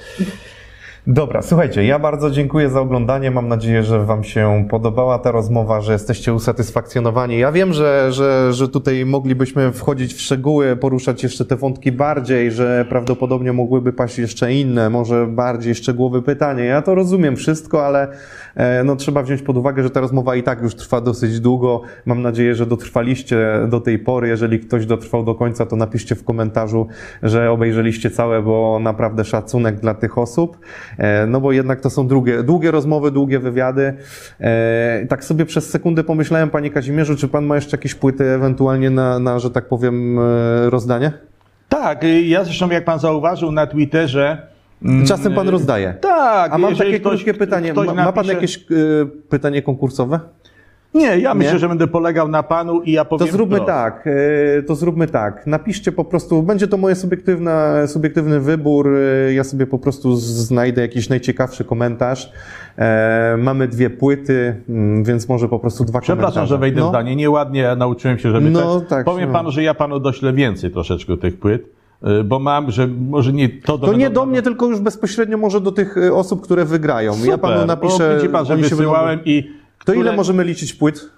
Dobra, 1.07 1.41
słuchajcie, 1.41 1.85
ja 1.85 1.99
bardzo 1.99 2.31
dziękuję 2.31 2.69
za 2.69 2.81
oglądanie. 2.81 3.31
Mam 3.31 3.47
nadzieję, 3.47 3.84
że 3.84 4.05
Wam 4.05 4.23
się 4.23 4.65
podobała 4.69 5.19
ta 5.19 5.31
rozmowa, 5.31 5.81
że 5.81 5.93
jesteście 5.93 6.34
usatysfakcjonowani. 6.34 7.39
Ja 7.39 7.51
wiem, 7.51 7.73
że, 7.73 8.11
że, 8.11 8.53
że 8.53 8.69
tutaj 8.69 9.05
moglibyśmy 9.05 9.71
wchodzić 9.71 10.13
w 10.13 10.21
szczegóły, 10.21 10.75
poruszać 10.75 11.23
jeszcze 11.23 11.45
te 11.45 11.55
wątki 11.55 11.91
bardziej, 11.91 12.51
że 12.51 12.85
prawdopodobnie 12.89 13.53
mogłyby 13.53 13.93
paść 13.93 14.19
jeszcze 14.19 14.53
inne, 14.53 14.89
może 14.89 15.27
bardziej 15.27 15.75
szczegółowe 15.75 16.21
pytanie. 16.21 16.63
Ja 16.63 16.81
to 16.81 16.95
rozumiem 16.95 17.35
wszystko, 17.35 17.85
ale 17.85 18.07
e, 18.55 18.84
no, 18.84 18.95
trzeba 18.95 19.23
wziąć 19.23 19.41
pod 19.41 19.57
uwagę, 19.57 19.84
że 19.84 19.89
ta 19.89 19.99
rozmowa 19.99 20.35
i 20.35 20.43
tak 20.43 20.61
już 20.61 20.75
trwa 20.75 21.01
dosyć 21.01 21.39
długo. 21.39 21.81
Mam 22.05 22.21
nadzieję, 22.21 22.55
że 22.55 22.65
dotrwaliście 22.65 23.38
do 23.67 23.80
tej 23.80 23.99
pory. 23.99 24.27
Jeżeli 24.27 24.59
ktoś 24.59 24.85
dotrwał 24.85 25.23
do 25.23 25.35
końca, 25.35 25.65
to 25.65 25.75
napiszcie 25.75 26.15
w 26.15 26.23
komentarzu, 26.23 26.88
że 27.23 27.51
obejrzeliście 27.51 28.11
całe, 28.11 28.41
bo 28.41 28.80
naprawdę 28.81 29.25
szacunek 29.25 29.80
dla 29.80 29.93
tych 29.93 30.17
osób. 30.17 30.57
E, 30.97 31.25
no 31.27 31.41
bo 31.41 31.51
jednak 31.51 31.81
to 31.81 31.89
są 31.89 32.07
długie, 32.07 32.43
długie 32.43 32.71
rozmowy, 32.71 33.11
długie 33.11 33.39
wywiady. 33.39 33.93
E, 34.39 35.05
tak 35.09 35.23
sobie 35.23 35.45
przez 35.45 35.69
sekundę 35.69 36.03
pomyślałem, 36.03 36.49
panie 36.49 36.69
Kazimierzu, 36.69 37.15
czy 37.15 37.27
pan 37.27 37.45
ma 37.45 37.55
jeszcze 37.55 37.77
jakieś 37.77 37.95
płyty 37.95 38.23
ewentualnie 38.23 38.89
na, 38.89 39.19
na 39.19 39.39
że 39.39 39.51
tak 39.51 39.67
powiem, 39.67 40.19
e, 40.19 40.69
rozdanie? 40.69 41.11
Tak, 41.69 42.03
ja 42.25 42.43
zresztą 42.43 42.69
jak 42.69 42.85
pan 42.85 42.99
zauważył 42.99 43.51
na 43.51 43.67
Twitterze, 43.67 44.47
mm, 44.83 45.05
Czasem 45.05 45.33
pan 45.33 45.49
rozdaje. 45.49 45.93
Tak. 46.01 46.53
A 46.53 46.57
mam 46.57 46.75
takie 46.75 46.99
ktoś, 46.99 47.23
krótkie 47.23 47.33
pytanie. 47.33 47.73
Ma, 47.73 47.93
ma 47.93 48.11
pan 48.11 48.25
jakieś 48.25 48.57
y, 48.71 49.05
pytanie 49.29 49.61
konkursowe? 49.61 50.19
Nie, 50.93 51.19
ja 51.19 51.33
myślę, 51.33 51.59
że 51.59 51.69
będę 51.69 51.87
polegał 51.87 52.27
na 52.27 52.43
panu 52.43 52.81
i 52.81 52.91
ja 52.91 53.05
powiem 53.05 53.27
To 53.27 53.33
zróbmy 53.33 53.61
tak, 53.61 54.07
e, 54.07 54.63
to 54.63 54.75
zróbmy 54.75 55.07
tak. 55.07 55.47
Napiszcie 55.47 55.91
po 55.91 56.05
prostu, 56.05 56.43
będzie 56.43 56.67
to 56.67 56.77
moje 56.77 56.95
subiektywna, 56.95 57.87
subiektywny 57.87 58.39
wybór. 58.39 58.95
E, 58.95 59.33
ja 59.33 59.43
sobie 59.43 59.67
po 59.67 59.79
prostu 59.79 60.15
znajdę 60.15 60.81
jakiś 60.81 61.09
najciekawszy 61.09 61.63
komentarz. 61.63 62.31
E, 62.77 63.35
mamy 63.39 63.67
dwie 63.67 63.89
płyty, 63.89 64.55
mm, 64.69 65.03
więc 65.03 65.29
może 65.29 65.49
po 65.49 65.59
prostu 65.59 65.85
dwa 65.85 66.01
Przepraszam, 66.01 66.33
komentarze. 66.33 66.55
że 66.55 66.57
wejdę 66.57 66.79
no. 66.79 66.87
w 66.87 66.89
zdanie. 66.89 67.15
Nieładnie 67.15 67.75
nauczyłem 67.77 68.19
się, 68.19 68.31
żeby 68.31 68.49
no, 68.51 68.79
tak. 68.79 68.89
tak 68.89 69.05
powiem 69.05 69.27
no. 69.29 69.33
panu, 69.33 69.51
że 69.51 69.63
ja 69.63 69.73
panu 69.73 69.99
doślę 69.99 70.33
więcej 70.33 70.71
troszeczkę 70.71 71.17
tych 71.17 71.39
płyt 71.39 71.73
bo 72.25 72.39
mam, 72.39 72.71
że 72.71 72.87
może 72.87 73.33
nie 73.33 73.49
to 73.49 73.77
do 73.77 73.87
To 73.87 73.93
nie 73.93 74.09
do 74.09 74.25
mnie, 74.25 74.41
tylko 74.41 74.65
już 74.65 74.79
bezpośrednio 74.79 75.37
może 75.37 75.61
do 75.61 75.71
tych 75.71 75.95
osób, 76.13 76.41
które 76.41 76.65
wygrają. 76.65 77.13
Super, 77.13 77.29
ja 77.29 77.37
panu 77.37 77.65
napiszę. 77.65 78.19
Bo 78.23 78.29
pan, 78.29 78.45
że 78.45 78.57
wysyłałem 78.57 79.19
i 79.25 79.62
to 79.85 79.91
które... 79.91 79.99
ile 79.99 80.15
możemy 80.15 80.43
liczyć 80.43 80.73
płyt? 80.73 81.10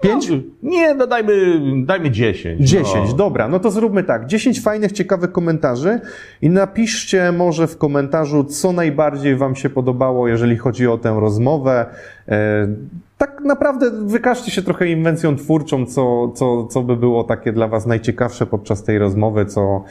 Pięć? 0.00 0.30
No, 0.30 0.36
nie, 0.62 0.94
no 0.94 1.06
dajmy, 1.06 1.60
dajmy 1.84 2.10
dziesięć. 2.10 2.68
Dziesięć, 2.68 3.10
no. 3.10 3.16
dobra. 3.16 3.48
No 3.48 3.60
to 3.60 3.70
zróbmy 3.70 4.02
tak. 4.02 4.26
Dziesięć 4.26 4.60
fajnych, 4.60 4.92
ciekawych 4.92 5.32
komentarzy 5.32 6.00
i 6.42 6.50
napiszcie 6.50 7.32
może 7.32 7.66
w 7.66 7.78
komentarzu, 7.78 8.44
co 8.44 8.72
najbardziej 8.72 9.36
Wam 9.36 9.56
się 9.56 9.70
podobało, 9.70 10.28
jeżeli 10.28 10.56
chodzi 10.56 10.86
o 10.86 10.98
tę 10.98 11.16
rozmowę. 11.20 11.86
E, 12.28 12.68
tak 13.18 13.40
naprawdę 13.40 13.90
wykażcie 13.90 14.50
się 14.50 14.62
trochę 14.62 14.88
inwencją 14.88 15.36
twórczą, 15.36 15.86
co, 15.86 16.28
co, 16.28 16.66
co 16.66 16.82
by 16.82 16.96
było 16.96 17.24
takie 17.24 17.52
dla 17.52 17.68
Was 17.68 17.86
najciekawsze 17.86 18.46
podczas 18.46 18.82
tej 18.82 18.98
rozmowy, 18.98 19.46
co, 19.46 19.84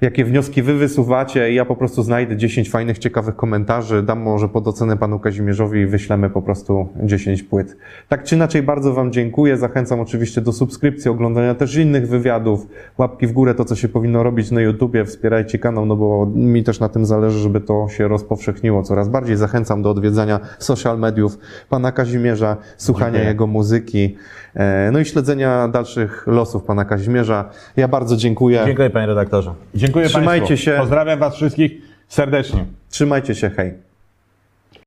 jakie 0.00 0.24
wnioski 0.24 0.62
wy 0.62 0.74
wysuwacie 0.74 1.52
i 1.52 1.54
ja 1.54 1.64
po 1.64 1.76
prostu 1.76 2.02
znajdę 2.02 2.36
10 2.36 2.70
fajnych, 2.70 2.98
ciekawych 2.98 3.36
komentarzy, 3.36 4.02
dam 4.02 4.20
może 4.20 4.48
pod 4.48 4.68
ocenę 4.68 4.96
panu 4.96 5.18
Kazimierzowi 5.18 5.80
i 5.80 5.86
wyślemy 5.86 6.30
po 6.30 6.42
prostu 6.42 6.88
10 7.02 7.42
płyt. 7.42 7.76
Tak 8.08 8.24
czy 8.24 8.34
inaczej 8.36 8.62
bardzo 8.62 8.94
wam 8.94 9.12
dziękuję, 9.12 9.56
zachęcam 9.56 10.00
oczywiście 10.00 10.40
do 10.40 10.52
subskrypcji, 10.52 11.10
oglądania 11.10 11.54
też 11.54 11.76
innych 11.76 12.08
wywiadów, 12.08 12.66
łapki 12.98 13.26
w 13.26 13.32
górę, 13.32 13.54
to 13.54 13.64
co 13.64 13.76
się 13.76 13.88
powinno 13.88 14.22
robić 14.22 14.50
na 14.50 14.60
YouTubie, 14.60 15.04
wspierajcie 15.04 15.58
kanał, 15.58 15.86
no 15.86 15.96
bo 15.96 16.26
mi 16.34 16.64
też 16.64 16.80
na 16.80 16.88
tym 16.88 17.06
zależy, 17.06 17.38
żeby 17.38 17.60
to 17.60 17.88
się 17.88 18.08
rozpowszechniło 18.08 18.82
coraz 18.82 19.08
bardziej. 19.08 19.36
Zachęcam 19.36 19.82
do 19.82 19.90
odwiedzania 19.90 20.40
social 20.58 20.98
mediów 20.98 21.38
pana 21.68 21.92
Kazimierza, 21.92 22.56
słuchania 22.76 23.12
Dziękuję. 23.12 23.28
jego 23.28 23.46
muzyki, 23.46 24.16
e, 24.54 24.90
no 24.92 24.98
i 24.98 25.04
śledzenia 25.04 25.68
dalszych 25.68 26.26
losów 26.26 26.64
pana 26.64 26.84
Kazimierza. 26.84 27.50
Ja 27.76 27.88
bardzo 27.88 28.16
dziękuję. 28.16 28.62
Dziękuję 28.66 28.90
panie 28.90 29.06
redaktorze. 29.06 29.54
Dziękuję 29.86 30.06
Trzymajcie 30.06 30.46
Państwu. 30.46 30.64
się. 30.64 30.76
Pozdrawiam 30.78 31.18
Was 31.18 31.34
wszystkich 31.36 31.72
serdecznie. 32.08 32.64
Trzymajcie 32.88 33.34
się, 33.34 33.50
hej. 33.50 33.85